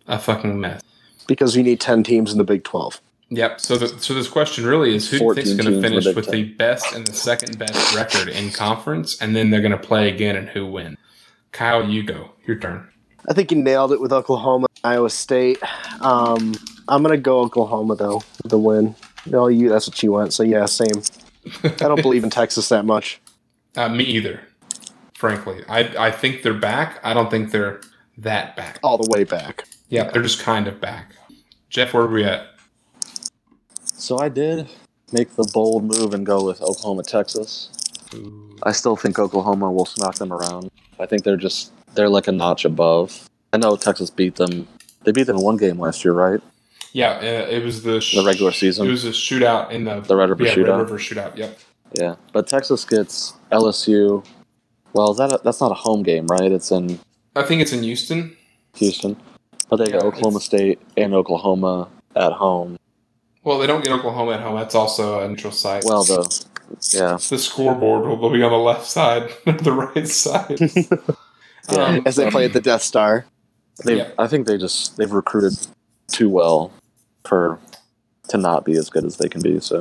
a 0.07 0.19
fucking 0.19 0.60
mess. 0.60 0.81
because 1.27 1.56
you 1.57 1.64
need 1.64 1.80
10 1.80 2.03
teams 2.03 2.31
in 2.31 2.38
the 2.38 2.44
Big 2.44 2.64
12. 2.64 3.02
Yep. 3.30 3.60
So, 3.60 3.77
the, 3.77 3.88
so 3.99 4.14
this 4.14 4.27
question 4.27 4.64
really 4.64 4.94
is 4.94 5.10
who 5.10 5.18
do 5.18 5.26
you 5.26 5.34
think 5.34 5.48
is 5.48 5.56
going 5.56 5.65
to 5.65 5.72
the 5.72 5.81
finish 5.81 6.06
Big 6.06 6.15
with 6.15 6.30
the 6.30 6.44
best 6.53 6.94
and 6.94 7.07
the 7.07 7.14
second 7.14 7.57
best 7.57 7.95
record 7.95 8.27
in 8.27 8.52
conference, 8.52 9.19
and 9.19 9.35
then 9.35 9.49
they're 9.49 9.61
going 9.61 9.72
to 9.72 9.77
play 9.77 10.07
again 10.07 10.35
and 10.35 10.48
who 10.49 10.68
wins? 10.68 10.98
Kyle, 11.52 11.84
you 11.84 12.03
go. 12.03 12.30
Your 12.45 12.60
turn. 12.60 12.88
I 13.27 13.34
think 13.34 13.52
you 13.52 13.57
nailed 13.57 13.91
it 13.91 13.99
with 13.99 14.14
Oklahoma, 14.14 14.68
Iowa 14.84 15.10
State. 15.10 15.57
Um, 16.02 16.53
I'm 16.90 17.02
gonna 17.02 17.15
go 17.15 17.40
Oklahoma 17.40 17.95
though, 17.95 18.22
with 18.44 18.49
the 18.49 18.60
win. 18.60 18.95
No, 19.26 19.48
you 19.48 19.69
that's 19.69 19.88
what 19.88 20.03
you 20.03 20.11
want. 20.11 20.34
So 20.34 20.44
yeah, 20.44 20.65
same. 20.65 21.02
I 21.64 21.70
don't 21.70 22.02
believe 22.02 22.24
in 22.24 22.30
Texas 22.41 22.70
that 22.70 22.86
much. 22.86 23.22
Uh, 23.76 23.90
me 23.90 24.03
either. 24.03 24.41
Frankly, 25.15 25.64
I 25.70 26.07
I 26.07 26.11
think 26.11 26.41
they're 26.44 26.53
back. 26.53 26.99
I 27.03 27.14
don't 27.14 27.30
think 27.30 27.52
they're 27.52 27.82
that 28.18 28.56
back. 28.56 28.80
All 28.84 28.98
the 28.98 29.10
way 29.10 29.24
back. 29.24 29.65
Yeah, 29.90 30.10
they're 30.10 30.22
just 30.22 30.40
kind 30.40 30.68
of 30.68 30.82
back. 30.82 31.14
Jeff, 31.70 31.94
where 31.94 32.03
are 32.03 32.07
we 32.07 32.24
at? 32.24 32.48
So 33.84 34.20
I 34.20 34.30
did 34.30 34.68
make 35.11 35.36
the 35.36 35.49
bold 35.53 35.84
move 35.84 36.14
and 36.14 36.26
go 36.26 36.44
with 36.44 36.61
Oklahoma, 36.61 37.03
Texas. 37.03 37.70
I 38.64 38.72
still 38.72 38.95
think 38.95 39.18
Oklahoma 39.18 39.72
will 39.72 39.86
smack 39.86 40.15
them 40.15 40.32
around. 40.32 40.70
I 40.99 41.06
think 41.06 41.24
they're 41.24 41.38
just 41.38 41.72
they're 41.95 42.10
like 42.10 42.28
a 42.28 42.32
notch 42.32 42.65
above. 42.65 43.30
I 43.52 43.57
know 43.57 43.76
Texas 43.76 44.10
beat 44.10 44.36
them. 44.36 44.68
They 45.03 45.11
beat 45.11 45.24
them 45.24 45.38
in 45.38 45.44
one 45.44 45.57
game 45.57 45.80
last 45.80 46.03
year, 46.03 46.14
right? 46.14 46.41
Yeah, 46.94 47.14
uh, 47.18 47.48
it 47.49 47.64
was 47.64 47.82
the 47.84 47.99
sh- 47.99 48.15
The 48.15 48.24
regular 48.24 48.52
season? 48.52 48.88
It 48.88 48.91
was 48.91 49.03
a 49.03 49.10
shootout 49.10 49.72
in 49.72 49.84
the 49.86 49.99
The 50.02 50.15
Red 50.15 50.30
River 50.30 50.45
yeah, 50.45 50.53
shootout. 50.53 50.68
Red 50.78 50.80
River 50.91 50.98
shootout. 50.99 51.36
Yep. 51.36 51.60
Yeah, 51.94 52.15
but 52.32 52.48
Texas 52.48 52.86
gets 52.86 53.34
LSU. 53.52 54.26
Well, 54.94 55.11
is 55.11 55.18
that 55.18 55.32
a, 55.34 55.41
that's 55.44 55.60
not 55.60 55.72
a 55.72 55.76
home 55.76 56.03
game, 56.03 56.28
right? 56.28 56.52
It's 56.52 56.72
in 56.72 56.99
I 57.36 57.41
think 57.44 57.61
it's 57.61 57.74
in 57.74 57.82
Houston. 57.84 58.38
Houston, 58.76 59.18
but 59.70 59.78
they 59.78 59.86
get 59.86 59.95
Yeah, 59.95 60.07
Oklahoma 60.07 60.40
State 60.40 60.80
and 60.98 61.14
Oklahoma 61.14 61.88
at 62.15 62.32
home. 62.32 62.78
Well, 63.44 63.57
they 63.60 63.68
don't 63.68 63.84
get 63.84 63.91
Oklahoma 63.91 64.34
at 64.34 64.41
home. 64.41 64.56
That's 64.56 64.76
also 64.76 65.20
a 65.20 65.28
neutral 65.28 65.52
site. 65.52 65.84
Well, 65.86 66.03
the 66.03 66.45
yeah, 66.94 67.18
the 67.30 67.38
scoreboard 67.40 68.06
will 68.20 68.30
be 68.30 68.41
on 68.44 68.52
the 68.52 68.57
left 68.57 68.86
side, 68.88 69.30
not 69.45 69.64
the 69.64 69.72
right 69.74 70.07
side. 70.07 70.60
Yeah. 71.72 71.78
Um, 71.86 72.02
As 72.06 72.18
they 72.18 72.30
play 72.30 72.44
at 72.44 72.52
the 72.52 72.60
Death 72.60 72.82
Star. 72.82 73.26
they 73.86 73.99
Yeah. 73.99 74.10
I 74.20 74.28
think 74.28 74.48
they 74.48 74.57
just 74.57 74.98
they've 74.98 75.10
recruited 75.10 75.53
too 76.10 76.28
well 76.30 76.74
for 77.25 77.59
to 78.29 78.37
not 78.37 78.65
be 78.65 78.73
as 78.73 78.89
good 78.89 79.03
as 79.05 79.17
they 79.17 79.27
can 79.27 79.41
be. 79.41 79.59
So 79.59 79.79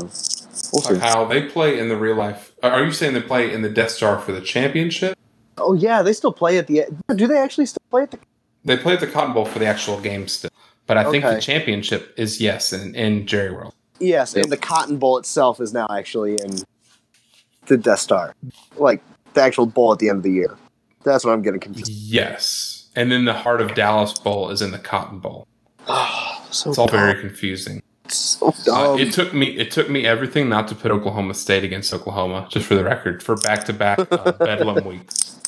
we'll 0.73 0.83
see. 0.83 0.97
how 0.97 1.25
they 1.25 1.43
play 1.49 1.79
in 1.79 1.89
the 1.89 1.97
real 1.97 2.17
life. 2.17 2.53
Are 2.63 2.85
you 2.85 2.93
saying 2.93 3.15
they 3.15 3.21
play 3.23 3.53
in 3.53 3.63
the 3.63 3.69
Death 3.69 3.91
Star 3.91 4.19
for 4.19 4.33
the 4.33 4.41
championship? 4.41 5.17
Oh 5.59 5.75
yeah, 5.75 6.03
they 6.03 6.13
still 6.13 6.33
play 6.33 6.59
at 6.59 6.67
the. 6.67 6.85
Do 7.15 7.27
they 7.27 7.39
actually 7.39 7.67
still 7.67 7.83
play 7.91 8.03
at 8.03 8.11
the? 8.11 8.19
They 8.65 8.77
play 8.77 8.95
at 8.95 9.01
the 9.01 9.07
Cotton 9.07 9.35
Bowl 9.35 9.45
for 9.45 9.59
the 9.59 9.67
actual 9.67 10.01
game 10.01 10.29
still. 10.29 10.51
But 10.87 10.97
I 10.97 11.11
think 11.11 11.25
Okay. 11.25 11.35
the 11.37 11.41
championship 11.41 12.15
is 12.17 12.41
yes 12.41 12.73
in, 12.73 12.95
in 12.95 13.27
Jerry 13.27 13.53
World. 13.53 13.73
Yes, 14.01 14.35
Yep. 14.35 14.45
and 14.45 14.53
the 14.53 14.57
Cotton 14.57 14.97
Bowl 14.99 15.17
itself 15.19 15.61
is 15.61 15.73
now 15.73 15.87
actually 15.91 16.33
in 16.33 16.57
the 17.67 17.77
Death 17.77 18.01
Star, 18.01 18.35
like 18.77 19.01
the 19.35 19.43
actual 19.43 19.67
bowl 19.67 19.93
at 19.93 20.01
the 20.01 20.09
end 20.09 20.19
of 20.19 20.23
the 20.25 20.33
year. 20.33 20.57
That's 21.05 21.25
what 21.25 21.33
I'm 21.33 21.43
getting 21.43 21.61
confused. 21.61 21.91
Yes. 21.91 22.89
And 22.97 23.11
then 23.13 23.25
the 23.25 23.33
Heart 23.33 23.61
of 23.61 23.75
Dallas 23.75 24.19
Bowl 24.19 24.51
is 24.51 24.61
in 24.61 24.73
the 24.73 24.79
Cotton 24.79 25.21
Bowl. 25.21 25.47
Ah. 25.89 26.32
So 26.53 26.71
It's 26.71 26.79
all 26.79 26.87
dumb. 26.87 26.97
very 27.01 27.21
confusing. 27.21 27.83
so 28.09 28.55
Uh, 28.71 28.97
it 28.99 29.13
took 29.13 29.33
me 29.35 29.47
it 29.59 29.71
took 29.71 29.89
me 29.91 30.07
everything 30.07 30.49
not 30.49 30.69
to 30.69 30.75
put 30.75 30.91
Oklahoma 30.91 31.35
State 31.35 31.65
against 31.65 31.93
Oklahoma, 31.95 32.47
just 32.51 32.67
for 32.67 32.75
the 32.75 32.85
record, 32.85 33.23
for 33.23 33.37
back 33.37 33.65
to 33.65 33.73
back 33.73 33.99
Bedlam 34.39 34.85
weeks. 34.85 35.41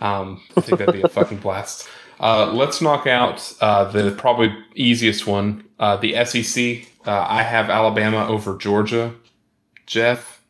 Um, 0.00 0.40
I 0.56 0.60
think 0.60 0.78
that'd 0.78 0.94
be 0.94 1.02
a 1.02 1.08
fucking 1.08 1.38
blast. 1.38 1.88
Uh, 2.20 2.52
let's 2.52 2.80
knock 2.80 3.06
out 3.06 3.52
uh, 3.60 3.84
the 3.90 4.10
probably 4.12 4.52
easiest 4.74 5.26
one, 5.26 5.64
uh, 5.78 5.96
the 5.96 6.24
SEC. 6.24 6.86
Uh, 7.06 7.24
I 7.28 7.42
have 7.42 7.70
Alabama 7.70 8.26
over 8.28 8.56
Georgia. 8.56 9.14
Jeff, 9.86 10.40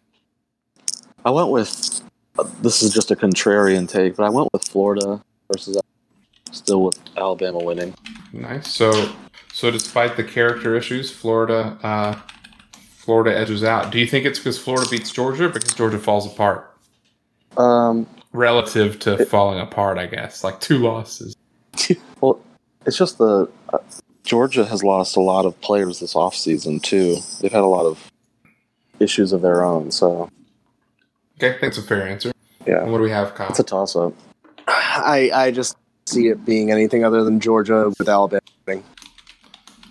I 1.24 1.30
went 1.30 1.50
with 1.50 2.00
this 2.62 2.82
is 2.82 2.92
just 2.94 3.10
a 3.10 3.16
contrarian 3.16 3.88
take, 3.88 4.16
but 4.16 4.24
I 4.24 4.30
went 4.30 4.48
with 4.52 4.66
Florida 4.68 5.22
versus 5.52 5.76
still 6.52 6.84
with 6.84 6.98
Alabama 7.16 7.58
winning. 7.58 7.94
nice. 8.32 8.72
So, 8.72 8.90
so 9.58 9.72
despite 9.72 10.16
the 10.16 10.22
character 10.22 10.76
issues, 10.76 11.10
Florida, 11.10 11.76
uh, 11.82 12.14
Florida 12.96 13.36
edges 13.36 13.64
out. 13.64 13.90
Do 13.90 13.98
you 13.98 14.06
think 14.06 14.24
it's 14.24 14.38
because 14.38 14.56
Florida 14.56 14.88
beats 14.88 15.10
Georgia, 15.10 15.46
or 15.46 15.48
because 15.48 15.74
Georgia 15.74 15.98
falls 15.98 16.32
apart 16.32 16.72
Um, 17.56 18.06
relative 18.32 19.00
to 19.00 19.24
falling 19.26 19.58
apart? 19.58 19.98
I 19.98 20.06
guess 20.06 20.44
like 20.44 20.60
two 20.60 20.78
losses. 20.78 21.34
well, 22.20 22.40
it's 22.86 22.96
just 22.96 23.18
the 23.18 23.48
uh, 23.72 23.78
Georgia 24.22 24.64
has 24.64 24.84
lost 24.84 25.16
a 25.16 25.20
lot 25.20 25.44
of 25.44 25.60
players 25.60 25.98
this 25.98 26.14
offseason 26.14 26.80
too. 26.80 27.16
They've 27.40 27.50
had 27.50 27.62
a 27.64 27.66
lot 27.66 27.84
of 27.84 28.12
issues 29.00 29.32
of 29.32 29.42
their 29.42 29.64
own, 29.64 29.90
so 29.90 30.30
Okay, 31.38 31.58
that's 31.60 31.78
a 31.78 31.82
fair 31.82 32.06
answer. 32.06 32.30
yeah, 32.64 32.82
And 32.82 32.92
what 32.92 32.98
do 32.98 33.04
we 33.04 33.10
have, 33.10 33.34
Kyle? 33.34 33.48
it's 33.48 33.58
a 33.58 33.64
toss 33.64 33.96
up. 33.96 34.12
I 34.68 35.32
I 35.34 35.50
just 35.50 35.76
see 36.06 36.28
it 36.28 36.44
being 36.44 36.70
anything 36.70 37.02
other 37.04 37.24
than 37.24 37.40
Georgia 37.40 37.88
with 37.98 38.08
Alabama. 38.08 38.40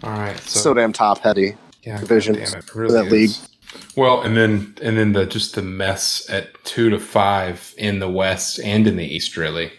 All 0.04 0.12
right, 0.12 0.40
So, 0.42 0.60
so, 0.60 0.74
damn 0.74 0.94
top 0.94 1.20
heavy. 1.20 1.56
yeah, 1.84 2.00
division 2.00 2.36
damn 2.36 2.44
it, 2.44 2.54
it 2.56 2.76
really 2.76 2.94
that 2.94 3.06
is. 3.08 3.12
league. 3.12 3.50
Well, 3.96 4.22
and 4.22 4.38
then 4.38 4.76
and 4.82 4.98
then 4.98 5.14
the 5.14 5.26
just 5.26 5.56
the 5.56 5.62
mess 5.62 6.30
at 6.30 6.64
two 6.64 6.90
to 6.90 7.00
five 7.00 7.74
in 7.78 8.00
the 8.00 8.10
West 8.10 8.60
and 8.60 8.88
in 8.88 8.96
the 8.96 9.04
East, 9.06 9.36
really. 9.38 9.72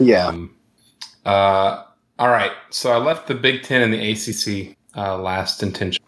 Yeah. 0.00 0.26
Um, 0.26 0.54
uh, 1.24 1.84
all 2.18 2.28
right, 2.28 2.52
so 2.70 2.92
I 2.92 2.96
left 2.96 3.26
the 3.28 3.34
Big 3.34 3.62
Ten 3.62 3.82
and 3.82 3.92
the 3.92 4.10
ACC 4.12 4.76
uh, 4.96 5.18
last 5.18 5.62
intention. 5.62 6.02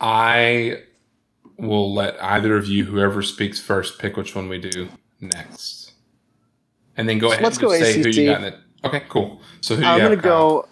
I 0.00 0.82
will 1.56 1.92
let 1.94 2.22
either 2.22 2.56
of 2.56 2.66
you, 2.66 2.84
whoever 2.84 3.22
speaks 3.22 3.58
first, 3.60 3.98
pick 3.98 4.16
which 4.16 4.34
one 4.34 4.48
we 4.48 4.58
do 4.58 4.88
next, 5.20 5.92
and 6.96 7.08
then 7.08 7.18
go 7.18 7.32
ahead 7.32 7.42
Let's 7.42 7.56
and 7.56 7.62
go 7.68 7.76
just 7.78 7.92
say 7.92 8.02
who 8.02 8.08
you 8.10 8.26
got 8.30 8.38
in 8.42 8.44
it. 8.52 8.58
Okay, 8.84 9.02
cool. 9.08 9.40
So 9.60 9.74
who 9.74 9.84
I'm 9.84 10.00
gonna 10.00 10.16
Kyle? 10.16 10.22
go 10.62 10.68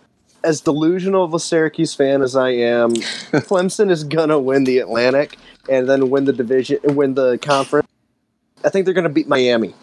as 0.47 0.61
delusional 0.61 1.25
of 1.25 1.35
a 1.35 1.41
Syracuse 1.41 1.93
fan 1.95 2.23
as 2.23 2.37
I 2.37 2.51
am. 2.51 2.91
Clemson 2.95 3.91
is 3.91 4.05
gonna 4.05 4.39
win 4.39 4.65
the 4.65 4.79
Atlantic 4.79 5.37
and 5.69 5.89
then 5.89 6.09
win 6.09 6.25
the 6.25 6.33
division, 6.33 6.79
win 6.85 7.15
the 7.15 7.37
conference. 7.39 7.89
I 8.65 8.69
think 8.71 8.85
they're 8.85 8.95
gonna 8.95 9.09
beat 9.09 9.29
Miami 9.29 9.75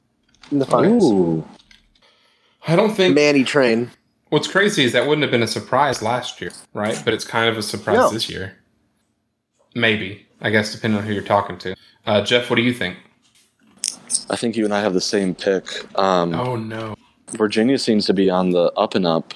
in 0.51 0.59
the 0.59 0.65
finals. 0.65 1.03
Ooh, 1.11 1.45
I 2.67 2.75
don't 2.75 2.95
think 2.95 3.13
Manny 3.13 3.43
train. 3.43 3.91
What's 4.29 4.47
crazy 4.47 4.83
is 4.83 4.93
that 4.93 5.05
wouldn't 5.05 5.21
have 5.21 5.31
been 5.31 5.43
a 5.43 5.47
surprise 5.47 6.01
last 6.01 6.41
year, 6.41 6.51
right? 6.73 6.99
But 7.05 7.13
it's 7.13 7.25
kind 7.25 7.49
of 7.49 7.57
a 7.57 7.61
surprise 7.61 7.97
No. 7.97 8.09
this 8.09 8.29
year. 8.29 8.55
Maybe. 9.75 10.25
I 10.41 10.49
guess 10.49 10.73
depending 10.73 10.99
on 10.99 11.05
who 11.05 11.13
you're 11.13 11.23
talking 11.23 11.57
to. 11.59 11.75
Uh, 12.05 12.21
Jeff, 12.23 12.49
what 12.49 12.55
do 12.57 12.63
you 12.63 12.73
think? 12.73 12.97
I 14.29 14.35
think 14.35 14.55
you 14.57 14.65
and 14.65 14.73
I 14.73 14.81
have 14.81 14.93
the 14.93 15.01
same 15.01 15.35
pick. 15.35 15.65
Um, 15.97 16.33
Oh 16.33 16.55
no, 16.55 16.95
Virginia 17.31 17.77
seems 17.77 18.05
to 18.07 18.13
be 18.13 18.29
on 18.29 18.51
the 18.51 18.71
up 18.73 18.95
and 18.95 19.05
up, 19.05 19.33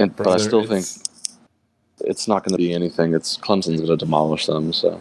and 0.00 0.14
but 0.16 0.26
I 0.26 0.30
brother, 0.30 0.44
still 0.44 0.62
think 0.66 0.80
it's, 0.86 1.38
it's 2.00 2.28
not 2.28 2.42
going 2.44 2.52
to 2.52 2.58
be 2.58 2.72
anything. 2.72 3.14
It's 3.14 3.36
Clemson's 3.36 3.80
going 3.80 3.86
to 3.86 3.96
demolish 3.96 4.46
them. 4.46 4.72
So 4.72 5.00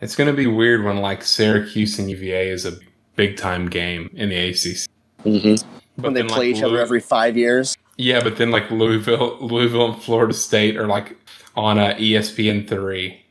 it's 0.00 0.16
going 0.16 0.28
to 0.30 0.36
be 0.36 0.46
weird 0.46 0.84
when 0.84 0.98
like 0.98 1.22
Syracuse 1.22 1.98
and 1.98 2.10
UVA 2.10 2.48
is 2.50 2.64
a 2.66 2.72
big 3.16 3.36
time 3.36 3.68
game 3.68 4.10
in 4.14 4.28
the 4.30 4.36
ACC. 4.50 4.88
hmm 5.22 5.54
But 5.96 6.04
When 6.04 6.14
they 6.14 6.20
then, 6.22 6.28
play 6.28 6.46
like, 6.48 6.56
each 6.56 6.62
other 6.62 6.74
Louis- 6.74 6.82
every 6.82 7.00
five 7.00 7.36
years. 7.36 7.76
yeah, 7.96 8.20
but 8.22 8.36
then 8.36 8.50
like 8.50 8.70
Louisville, 8.70 9.36
Louisville 9.40 9.92
and 9.92 10.02
Florida 10.02 10.32
State 10.34 10.76
are 10.76 10.86
like 10.86 11.16
on 11.56 11.78
uh, 11.78 11.94
a 11.96 12.00
ESPN 12.00 12.68
three. 12.68 13.24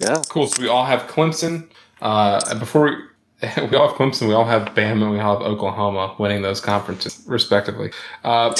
yeah, 0.00 0.22
Cool. 0.28 0.46
So 0.48 0.62
we 0.62 0.68
all 0.68 0.84
have 0.84 1.02
Clemson. 1.02 1.68
Uh, 2.00 2.40
and 2.48 2.60
before 2.60 3.10
we, 3.70 3.76
all 3.76 3.88
have 3.88 3.96
Clemson, 3.96 4.28
we 4.28 4.34
all 4.34 4.44
have 4.44 4.74
Bama, 4.74 5.02
and 5.02 5.10
we 5.10 5.20
all 5.20 5.38
have 5.38 5.46
Oklahoma 5.46 6.14
winning 6.18 6.42
those 6.42 6.60
conferences 6.60 7.22
respectively. 7.26 7.90
Uh, 8.24 8.54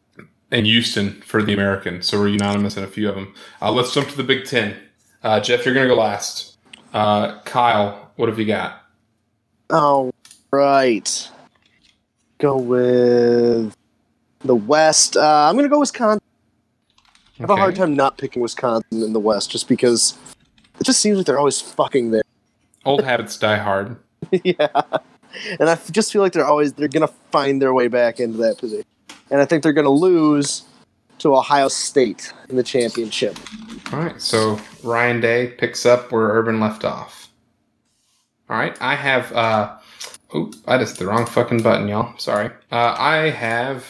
and 0.50 0.66
Houston 0.66 1.20
for 1.22 1.42
the 1.42 1.52
American. 1.52 2.02
So 2.02 2.18
we're 2.18 2.28
unanimous 2.28 2.76
in 2.76 2.84
a 2.84 2.88
few 2.88 3.08
of 3.08 3.14
them. 3.14 3.34
Uh, 3.60 3.72
let's 3.72 3.92
jump 3.92 4.08
to 4.08 4.16
the 4.16 4.24
Big 4.24 4.44
Ten. 4.44 4.76
Uh, 5.22 5.40
Jeff, 5.40 5.64
you're 5.64 5.74
going 5.74 5.88
to 5.88 5.94
go 5.94 6.00
last. 6.00 6.56
Uh, 6.92 7.40
Kyle, 7.42 8.10
what 8.16 8.28
have 8.28 8.38
you 8.38 8.46
got? 8.46 8.82
All 9.70 10.12
right. 10.50 11.30
Go 12.38 12.56
with 12.56 13.76
the 14.40 14.54
West. 14.54 15.16
Uh, 15.16 15.48
I'm 15.48 15.56
gonna 15.56 15.68
go 15.68 15.80
Wisconsin. 15.80 16.22
I 17.38 17.42
have 17.42 17.50
a 17.50 17.56
hard 17.56 17.76
time 17.76 17.94
not 17.94 18.18
picking 18.18 18.42
Wisconsin 18.42 19.02
in 19.02 19.12
the 19.12 19.20
West 19.20 19.50
just 19.50 19.68
because 19.68 20.18
it 20.78 20.84
just 20.84 21.00
seems 21.00 21.18
like 21.18 21.26
they're 21.26 21.38
always 21.38 21.60
fucking 21.60 22.10
there. 22.10 22.22
Old 22.84 23.04
habits 23.04 23.36
die 23.38 23.58
hard. 23.58 23.96
yeah. 24.44 24.82
And 25.58 25.68
I 25.68 25.78
just 25.90 26.12
feel 26.12 26.22
like 26.22 26.32
they're 26.32 26.46
always 26.46 26.72
they're 26.72 26.88
gonna 26.88 27.08
find 27.30 27.60
their 27.60 27.72
way 27.72 27.88
back 27.88 28.20
into 28.20 28.38
that 28.38 28.58
position. 28.58 28.86
And 29.30 29.40
I 29.40 29.44
think 29.44 29.62
they're 29.62 29.72
gonna 29.72 29.90
lose 29.90 30.64
to 31.18 31.36
Ohio 31.36 31.68
State 31.68 32.32
in 32.48 32.56
the 32.56 32.62
championship. 32.62 33.38
All 33.92 33.98
right, 33.98 34.20
so 34.20 34.58
Ryan 34.82 35.20
Day 35.20 35.48
picks 35.58 35.84
up 35.84 36.10
where 36.12 36.28
Urban 36.28 36.60
left 36.60 36.84
off. 36.84 37.28
All 38.48 38.56
right, 38.56 38.76
I 38.80 38.94
have. 38.94 39.32
Uh, 39.32 39.76
oop, 40.34 40.54
I 40.66 40.78
just 40.78 40.94
hit 40.96 41.00
the 41.00 41.06
wrong 41.06 41.26
fucking 41.26 41.62
button, 41.62 41.88
y'all. 41.88 42.16
Sorry. 42.18 42.46
Uh, 42.72 42.94
I 42.98 43.30
have 43.30 43.86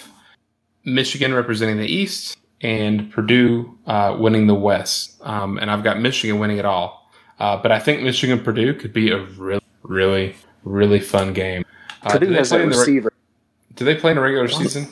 Michigan 0.85 1.35
representing 1.35 1.79
the 1.79 1.87
East 1.87 2.37
and 2.63 3.11
Purdue 3.11 3.79
uh, 3.87 4.17
winning 4.19 4.47
the 4.47 4.55
West. 4.55 5.17
Um, 5.23 5.59
and 5.59 5.71
I've 5.71 5.83
got 5.83 6.01
Michigan 6.01 6.39
winning 6.39 6.59
it 6.59 6.65
all. 6.65 7.11
Uh, 7.39 7.57
but 7.57 7.73
I 7.73 7.79
think 7.79 8.03
Michigan 8.03 8.41
Purdue 8.41 8.75
could 8.75 8.93
be 8.93 9.11
a 9.11 9.19
really, 9.19 9.60
really, 9.91 10.37
really 10.65 11.01
fun 11.01 11.33
game. 11.33 11.65
Uh, 12.03 12.13
Purdue 12.13 12.27
do 12.27 12.33
they 12.33 12.39
has 12.39 12.49
play 12.49 12.61
a 12.61 12.63
in 12.63 12.71
the 12.71 12.85
re- 13.03 13.11
Do 13.75 13.85
they 13.85 13.95
play 13.97 14.13
in 14.13 14.19
a 14.19 14.21
regular 14.21 14.49
season? 14.49 14.89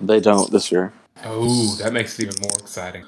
They 0.00 0.20
don't 0.20 0.50
this 0.52 0.70
year. 0.70 0.92
Oh, 1.24 1.74
that 1.82 1.92
makes 1.92 2.18
it 2.18 2.24
even 2.24 2.36
more 2.42 2.52
exciting. 2.58 3.04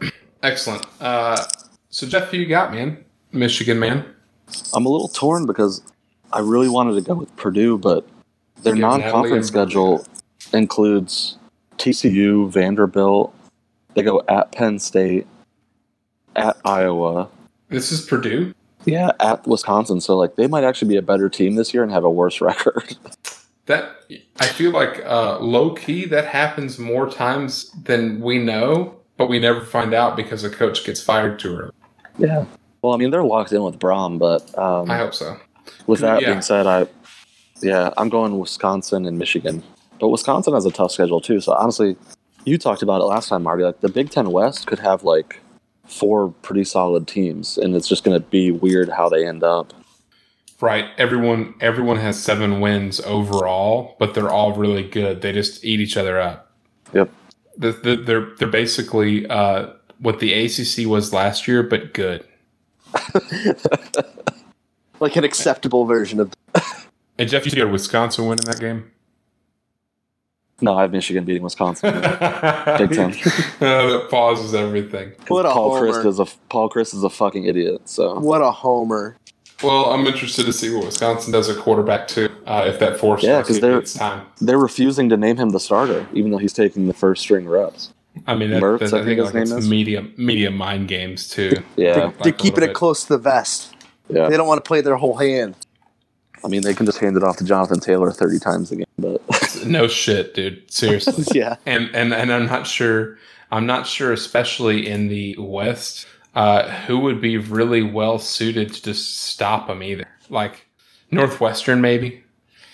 Excellent. 0.42 0.86
Uh, 1.00 1.44
so 1.90 2.06
Jeff, 2.06 2.30
who 2.30 2.38
you 2.38 2.46
got, 2.46 2.72
man? 2.72 3.04
Michigan 3.32 3.78
man. 3.78 4.04
I'm 4.72 4.86
a 4.86 4.88
little 4.88 5.08
torn 5.08 5.44
because 5.44 5.82
I 6.32 6.38
really 6.38 6.68
wanted 6.68 6.94
to 6.94 7.00
go 7.02 7.14
with 7.14 7.34
Purdue, 7.36 7.76
but 7.76 8.06
their 8.62 8.74
Give 8.74 8.80
non-conference 8.82 9.46
a- 9.46 9.48
schedule 9.48 10.06
includes 10.54 11.36
TCU, 11.76 12.50
Vanderbilt. 12.50 13.34
They 13.94 14.02
go 14.02 14.22
at 14.28 14.52
Penn 14.52 14.78
State, 14.78 15.26
at 16.36 16.56
Iowa, 16.64 17.28
This 17.68 17.90
is 17.92 18.02
Purdue. 18.02 18.54
Yeah, 18.86 19.10
at 19.20 19.46
Wisconsin. 19.46 20.00
So 20.00 20.16
like 20.16 20.36
they 20.36 20.46
might 20.46 20.64
actually 20.64 20.88
be 20.88 20.96
a 20.96 21.02
better 21.02 21.28
team 21.28 21.56
this 21.56 21.74
year 21.74 21.82
and 21.82 21.92
have 21.92 22.04
a 22.04 22.10
worse 22.10 22.40
record. 22.40 22.96
That 23.66 23.96
I 24.38 24.46
feel 24.46 24.70
like 24.70 25.04
uh, 25.04 25.40
low 25.40 25.74
key 25.74 26.04
that 26.06 26.26
happens 26.26 26.78
more 26.78 27.10
times 27.10 27.70
than 27.72 28.20
we 28.20 28.38
know, 28.38 28.94
but 29.16 29.28
we 29.28 29.40
never 29.40 29.60
find 29.60 29.92
out 29.92 30.16
because 30.16 30.44
a 30.44 30.50
coach 30.50 30.84
gets 30.84 31.02
fired 31.02 31.38
too 31.38 31.56
early. 31.56 31.72
yeah. 32.18 32.44
Well, 32.82 32.94
I 32.94 32.98
mean 32.98 33.10
they're 33.10 33.24
locked 33.24 33.52
in 33.52 33.62
with 33.62 33.80
Brohm, 33.80 34.18
but 34.20 34.56
um, 34.56 34.88
I 34.88 34.98
hope 34.98 35.14
so. 35.14 35.36
with 35.88 36.00
that 36.00 36.22
yeah. 36.22 36.28
being 36.28 36.42
said, 36.42 36.68
I 36.68 36.86
yeah, 37.60 37.90
I'm 37.96 38.08
going 38.08 38.38
Wisconsin 38.38 39.06
and 39.06 39.18
Michigan. 39.18 39.62
But 39.98 40.08
Wisconsin 40.08 40.54
has 40.54 40.66
a 40.66 40.70
tough 40.70 40.92
schedule 40.92 41.20
too. 41.20 41.40
So 41.40 41.52
honestly, 41.52 41.96
you 42.44 42.58
talked 42.58 42.82
about 42.82 43.00
it 43.00 43.04
last 43.04 43.28
time, 43.28 43.42
Marty. 43.42 43.64
Like 43.64 43.80
the 43.80 43.88
Big 43.88 44.10
Ten 44.10 44.30
West 44.30 44.66
could 44.66 44.78
have 44.78 45.02
like 45.02 45.40
four 45.86 46.28
pretty 46.42 46.64
solid 46.64 47.06
teams, 47.06 47.58
and 47.58 47.74
it's 47.74 47.88
just 47.88 48.04
going 48.04 48.20
to 48.20 48.26
be 48.28 48.50
weird 48.50 48.88
how 48.88 49.08
they 49.08 49.26
end 49.26 49.42
up. 49.42 49.72
Right. 50.60 50.86
Everyone 50.96 51.54
everyone 51.60 51.98
has 51.98 52.22
seven 52.22 52.60
wins 52.60 53.00
overall, 53.00 53.96
but 53.98 54.14
they're 54.14 54.30
all 54.30 54.54
really 54.54 54.88
good. 54.88 55.20
They 55.20 55.32
just 55.32 55.64
eat 55.64 55.80
each 55.80 55.96
other 55.96 56.18
up. 56.18 56.50
Yep. 56.94 57.10
The, 57.58 57.72
the, 57.72 57.96
they're 57.96 58.28
they're 58.38 58.48
basically 58.48 59.26
uh, 59.26 59.72
what 59.98 60.20
the 60.20 60.32
ACC 60.32 60.86
was 60.88 61.12
last 61.12 61.46
year, 61.46 61.62
but 61.62 61.92
good. 61.92 62.26
Like 65.00 65.16
an 65.16 65.24
acceptable 65.24 65.84
version 65.84 66.20
of 66.20 66.32
And 67.18 67.28
Jeff, 67.28 67.44
you 67.44 67.50
see 67.50 67.60
a 67.60 67.66
Wisconsin 67.66 68.26
win 68.26 68.38
in 68.38 68.44
that 68.46 68.60
game. 68.60 68.90
No, 70.62 70.74
I 70.76 70.82
have 70.82 70.92
Michigan 70.92 71.24
beating 71.24 71.42
Wisconsin. 71.42 71.92
Big 71.92 72.90
Ten. 72.92 73.12
That 73.60 74.08
pauses 74.10 74.54
everything. 74.54 75.12
What 75.28 75.44
a 75.44 75.50
Paul 75.50 75.74
homer. 75.78 75.92
Chryst 75.92 76.06
is 76.06 76.18
a 76.18 76.26
Paul 76.48 76.70
Chryst 76.70 76.94
is 76.94 77.02
a 77.04 77.10
fucking 77.10 77.44
idiot. 77.44 77.82
So 77.88 78.18
What 78.18 78.40
a 78.40 78.50
homer. 78.50 79.16
Well, 79.62 79.86
I'm 79.86 80.06
interested 80.06 80.44
to 80.46 80.52
see 80.52 80.74
what 80.74 80.84
Wisconsin 80.86 81.32
does 81.32 81.48
at 81.48 81.56
quarterback 81.58 82.08
too. 82.08 82.28
Uh, 82.46 82.64
if 82.66 82.78
that 82.78 82.98
four 82.98 83.18
Yeah, 83.20 83.40
because 83.40 83.60
they're- 83.60 83.80
time. 83.82 84.26
they're 84.40 84.58
refusing 84.58 85.08
to 85.10 85.16
name 85.16 85.36
him 85.38 85.50
the 85.50 85.60
starter, 85.60 86.06
even 86.12 86.30
though 86.30 86.36
he's 86.38 86.52
taking 86.52 86.86
the 86.88 86.92
first 86.94 87.22
string 87.22 87.48
reps. 87.48 87.92
I 88.26 88.34
mean, 88.34 88.50
that, 88.50 88.62
Mertz, 88.62 88.78
that- 88.90 88.94
I 88.94 89.00
I 89.00 89.04
think 89.04 89.06
think 89.06 89.18
his 89.18 89.24
like 89.26 89.34
name 89.34 89.42
it's 89.42 89.52
is. 89.64 89.68
media 89.68 90.06
media 90.16 90.50
mind 90.50 90.88
games 90.88 91.28
too. 91.28 91.52
Yeah, 91.76 91.94
They're, 91.94 92.04
like 92.06 92.18
they're 92.18 92.32
keeping 92.32 92.64
it 92.64 92.68
bit. 92.68 92.74
close 92.74 93.02
to 93.02 93.08
the 93.08 93.18
vest. 93.18 93.74
yeah. 94.08 94.28
They 94.28 94.36
don't 94.38 94.46
want 94.48 94.62
to 94.64 94.66
play 94.68 94.80
their 94.80 94.96
whole 94.96 95.16
hand. 95.16 95.54
I 96.44 96.48
mean, 96.48 96.62
they 96.62 96.74
can 96.74 96.86
just 96.86 96.98
hand 96.98 97.16
it 97.16 97.24
off 97.24 97.36
to 97.38 97.44
Jonathan 97.44 97.80
Taylor 97.80 98.10
thirty 98.12 98.38
times 98.38 98.70
again, 98.72 98.86
but 98.98 99.20
No 99.66 99.88
shit, 99.88 100.34
dude. 100.34 100.70
Seriously. 100.70 101.24
Yeah. 101.34 101.56
and 101.66 101.88
and 101.94 102.12
and 102.14 102.32
I'm 102.32 102.46
not 102.46 102.66
sure. 102.66 103.18
I'm 103.50 103.66
not 103.66 103.86
sure, 103.86 104.12
especially 104.12 104.88
in 104.88 105.08
the 105.08 105.36
West, 105.38 106.06
uh, 106.34 106.68
who 106.86 106.98
would 107.00 107.20
be 107.20 107.38
really 107.38 107.82
well 107.82 108.18
suited 108.18 108.72
to 108.74 108.82
just 108.82 109.18
stop 109.20 109.68
them 109.68 109.82
either. 109.82 110.06
Like 110.28 110.66
Northwestern, 111.10 111.80
maybe. 111.80 112.22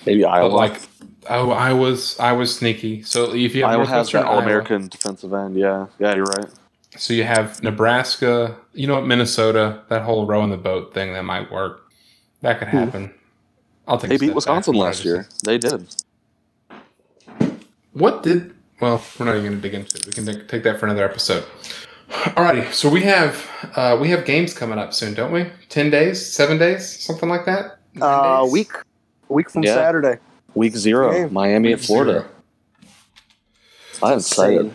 maybe 0.06 0.22
But 0.22 0.28
Iowa. 0.28 0.48
like, 0.48 0.80
oh, 1.28 1.50
I 1.50 1.72
was 1.72 2.18
I 2.18 2.32
was 2.32 2.54
sneaky. 2.54 3.02
So 3.02 3.34
if 3.34 3.54
you 3.54 3.62
have 3.64 3.72
Iowa 3.72 3.86
has 3.86 4.10
that 4.12 4.24
All 4.24 4.38
American 4.38 4.88
defensive 4.88 5.32
end. 5.34 5.56
Yeah, 5.56 5.86
yeah, 5.98 6.14
you're 6.14 6.24
right. 6.24 6.46
so 6.96 7.12
you 7.14 7.24
have 7.24 7.62
Nebraska. 7.62 8.56
You 8.72 8.86
know 8.86 8.94
what, 8.94 9.06
Minnesota. 9.06 9.82
That 9.88 10.02
whole 10.02 10.26
row 10.26 10.42
in 10.42 10.50
the 10.50 10.56
boat 10.56 10.94
thing 10.94 11.12
that 11.12 11.24
might 11.24 11.50
work. 11.52 11.90
That 12.40 12.58
could 12.58 12.68
happen. 12.68 13.12
I'll 13.92 13.98
take. 13.98 14.08
They 14.10 14.16
beat 14.16 14.34
Wisconsin 14.34 14.72
from 14.72 14.78
what 14.78 14.84
I 14.84 14.88
last 14.88 15.04
year. 15.04 15.28
They 15.44 15.58
did. 15.58 15.86
What 17.92 18.22
did? 18.22 18.54
Well, 18.80 19.02
we're 19.18 19.26
not 19.26 19.36
even 19.36 19.44
going 19.50 19.56
to 19.56 19.62
dig 19.62 19.74
into 19.74 19.96
it. 19.98 20.06
We 20.06 20.12
can 20.12 20.24
take- 20.26 20.48
take 20.48 20.62
that 20.62 20.80
for 20.80 20.86
another 20.86 21.04
episode. 21.04 21.44
Alrighty, 22.10 22.72
so 22.72 22.88
we 22.90 23.02
have 23.02 23.46
uh, 23.76 23.96
we 24.00 24.08
have 24.08 24.24
games 24.24 24.52
coming 24.54 24.78
up 24.78 24.92
soon, 24.94 25.14
don't 25.14 25.32
we? 25.32 25.46
Ten 25.68 25.90
days, 25.90 26.24
seven 26.24 26.58
days, 26.58 26.88
something 27.02 27.28
like 27.28 27.44
that. 27.46 27.78
Nine 27.94 28.02
Uh, 28.02 28.42
days? 28.44 28.52
week. 28.52 28.72
A 29.28 29.32
week 29.32 29.50
from 29.50 29.62
Yeah. 29.62 29.74
Saturday. 29.74 30.18
Week 30.54 30.74
zero, 30.76 31.08
Okay. 31.10 31.32
Miami 31.32 31.68
Week 31.68 31.76
and 31.78 31.84
Florida. 31.86 32.12
zero. 32.12 32.26
I'm 34.02 34.18
excited. 34.18 34.74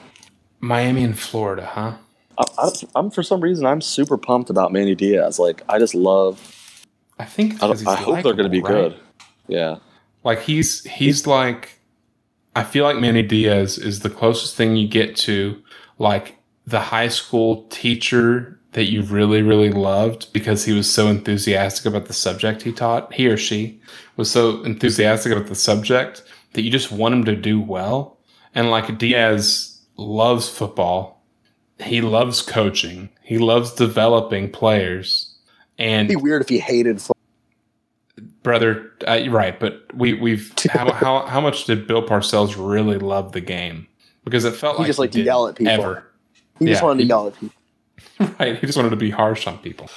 Miami 0.60 1.04
and 1.04 1.18
Florida, 1.18 1.66
huh? 1.66 1.94
I, 2.38 2.44
I, 2.58 2.70
I'm 2.96 3.12
for 3.12 3.22
some 3.24 3.42
reason 3.42 3.66
I'm 3.66 3.82
super 3.82 4.18
pumped 4.18 4.50
about 4.50 4.72
Manny 4.72 4.96
Diaz. 4.96 5.38
Like 5.40 5.62
I 5.70 5.78
just 5.80 5.94
love. 5.96 6.40
I 7.20 7.26
think 7.26 7.62
I, 7.64 7.68
I 7.68 7.96
hope 7.96 8.24
they're 8.24 8.34
going 8.34 8.44
to 8.46 8.50
be 8.50 8.62
right? 8.62 8.92
good. 8.92 9.00
Yeah, 9.48 9.78
Like 10.24 10.42
he's 10.42 10.84
he's 10.84 11.26
like, 11.28 11.80
I 12.56 12.64
feel 12.64 12.84
like 12.84 12.98
Manny 12.98 13.24
Diaz 13.24 13.78
is 13.78 14.02
the 14.02 14.10
closest 14.10 14.56
thing 14.56 14.76
you 14.76 14.88
get 14.88 15.16
to 15.18 15.62
like 16.00 16.38
the 16.66 16.80
high 16.80 17.08
school 17.08 17.64
teacher 17.70 18.60
that 18.74 18.86
you 18.86 19.02
really 19.04 19.42
really 19.42 19.72
loved 19.72 20.32
because 20.34 20.66
he 20.66 20.74
was 20.74 20.92
so 20.92 21.08
enthusiastic 21.08 21.86
about 21.86 22.06
the 22.06 22.14
subject 22.14 22.62
he 22.62 22.72
taught. 22.72 23.12
He 23.14 23.28
or 23.28 23.38
she 23.38 23.80
was 24.18 24.30
so 24.30 24.62
enthusiastic 24.64 25.32
about 25.32 25.48
the 25.48 25.56
subject 25.56 26.24
that 26.54 26.64
you 26.64 26.72
just 26.72 26.92
want 26.92 27.16
him 27.16 27.24
to 27.26 27.36
do 27.36 27.62
well. 27.62 28.18
And 28.54 28.70
like 28.70 28.98
Diaz 28.98 29.80
loves 29.98 30.50
football, 30.50 31.24
he 31.80 32.02
loves 32.02 32.42
coaching, 32.42 33.10
he 33.22 33.38
loves 33.38 33.74
developing 33.74 34.52
players, 34.52 35.36
and 35.78 36.10
It'd 36.10 36.20
be 36.20 36.24
weird 36.24 36.42
if 36.42 36.50
he 36.50 36.60
hated 36.60 37.02
football. 37.02 37.17
Brother 38.44 38.92
uh, 39.08 39.14
you're 39.14 39.34
right 39.34 39.60
but 39.60 39.84
we 39.96 40.14
we've 40.14 40.54
how, 40.70 40.92
how 40.92 41.26
how 41.26 41.42
much 41.42 41.66
did 41.66 41.88
bill 41.88 42.06
parcells 42.08 42.56
really 42.58 42.98
love 42.98 43.32
the 43.34 43.42
game? 43.42 43.88
Because 44.26 44.46
it 44.46 44.56
felt 44.56 44.78
He 44.78 44.84
like 44.84 44.88
just 44.88 45.00
liked 45.00 45.14
to 45.14 45.22
yell 45.22 45.48
at 45.48 45.56
people. 45.56 45.74
ever. 45.74 46.04
He 46.60 46.68
just 46.68 46.82
Yeah, 46.82 46.84
wanted 46.84 47.00
to 47.04 47.06
yell 47.08 47.28
at 47.28 47.36
people. 47.36 47.56
right 48.40 48.58
he 48.60 48.66
just 48.68 48.78
wanted 48.78 48.90
to 48.92 48.96
be 48.98 49.10
harsh 49.10 49.48
on 49.48 49.58
people. 49.60 49.90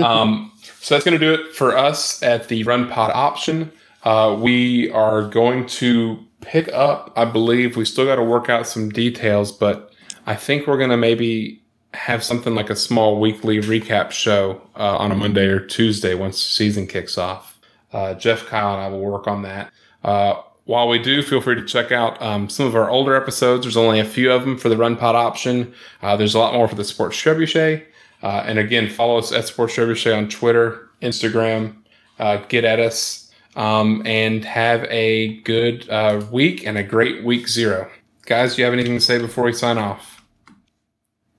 Um 0.00 0.52
so 0.80 0.94
that's 0.94 1.04
going 1.04 1.18
to 1.18 1.24
do 1.24 1.34
it 1.34 1.54
for 1.54 1.76
us 1.76 2.22
at 2.22 2.48
the 2.48 2.62
run 2.64 2.88
pod 2.88 3.12
option. 3.14 3.72
Uh 4.04 4.36
we 4.40 4.90
are 4.92 5.28
going 5.28 5.66
to 5.66 6.18
pick 6.40 6.68
up 6.72 7.12
i 7.16 7.24
believe 7.24 7.76
we 7.76 7.84
still 7.84 8.04
got 8.04 8.16
to 8.16 8.22
work 8.22 8.48
out 8.48 8.66
some 8.66 8.90
details 8.90 9.50
but 9.50 9.92
i 10.26 10.34
think 10.36 10.66
we're 10.66 10.78
going 10.78 10.90
to 10.90 10.96
maybe 10.96 11.60
have 11.94 12.22
something 12.22 12.54
like 12.54 12.70
a 12.70 12.76
small 12.76 13.18
weekly 13.20 13.58
recap 13.58 14.10
show 14.12 14.60
uh, 14.76 14.96
on 14.98 15.10
a 15.10 15.16
monday 15.16 15.46
or 15.46 15.58
tuesday 15.58 16.14
once 16.14 16.36
the 16.36 16.52
season 16.52 16.86
kicks 16.86 17.18
off 17.18 17.47
uh, 17.92 18.14
Jeff, 18.14 18.46
Kyle, 18.46 18.74
and 18.74 18.82
I 18.82 18.88
will 18.88 19.00
work 19.00 19.26
on 19.26 19.42
that. 19.42 19.72
Uh, 20.04 20.42
while 20.64 20.88
we 20.88 20.98
do, 20.98 21.22
feel 21.22 21.40
free 21.40 21.54
to 21.54 21.64
check 21.64 21.92
out 21.92 22.20
um, 22.20 22.50
some 22.50 22.66
of 22.66 22.76
our 22.76 22.90
older 22.90 23.16
episodes. 23.16 23.64
There's 23.64 23.76
only 23.76 24.00
a 24.00 24.04
few 24.04 24.30
of 24.30 24.42
them 24.42 24.58
for 24.58 24.68
the 24.68 24.76
Run 24.76 24.96
Pod 24.96 25.14
option. 25.14 25.72
Uh, 26.02 26.14
there's 26.14 26.34
a 26.34 26.38
lot 26.38 26.52
more 26.52 26.68
for 26.68 26.74
the 26.74 26.84
Sports 26.84 27.16
Trebuchet. 27.16 27.86
Uh, 28.22 28.42
and 28.44 28.58
again, 28.58 28.90
follow 28.90 29.16
us 29.16 29.32
at 29.32 29.46
Sports 29.46 29.76
Trebuchet 29.76 30.14
on 30.14 30.28
Twitter, 30.28 30.90
Instagram. 31.00 31.76
Uh, 32.18 32.36
get 32.48 32.64
at 32.64 32.80
us 32.80 33.32
um, 33.56 34.02
and 34.04 34.44
have 34.44 34.84
a 34.84 35.38
good 35.38 35.88
uh, 35.88 36.22
week 36.30 36.66
and 36.66 36.76
a 36.76 36.82
great 36.82 37.24
week 37.24 37.48
zero. 37.48 37.90
Guys, 38.26 38.54
do 38.54 38.60
you 38.60 38.64
have 38.66 38.74
anything 38.74 38.94
to 38.94 39.00
say 39.00 39.18
before 39.18 39.44
we 39.44 39.52
sign 39.54 39.78
off? 39.78 40.22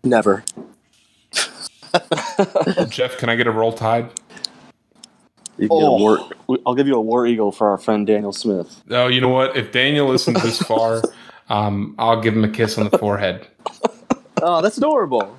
Never. 0.03 0.43
Jeff, 2.89 3.17
can 3.17 3.29
I 3.29 3.35
get 3.35 3.45
a 3.45 3.51
roll 3.51 3.73
tide? 3.73 4.09
You 5.61 5.67
can 5.69 5.77
get 5.77 5.85
Oh. 5.85 5.95
a 5.95 5.99
war. 5.99 6.59
I'll 6.65 6.75
give 6.75 6.87
you 6.87 6.95
a 6.95 7.01
war 7.01 7.25
eagle 7.27 7.51
for 7.51 7.69
our 7.69 7.77
friend 7.77 8.05
Daniel 8.07 8.31
Smith. 8.33 8.81
Oh, 8.89 9.07
you 9.07 9.21
know 9.21 9.29
what? 9.29 9.55
If 9.55 9.71
Daniel 9.71 10.07
listened 10.07 10.37
this 10.37 10.61
far, 10.61 11.01
um, 11.49 11.95
I'll 11.99 12.21
give 12.21 12.33
him 12.35 12.43
a 12.43 12.49
kiss 12.49 12.77
on 12.77 12.89
the 12.89 12.97
forehead. 12.97 13.47
Oh, 14.41 14.61
that's 14.61 14.77
adorable. 14.77 15.37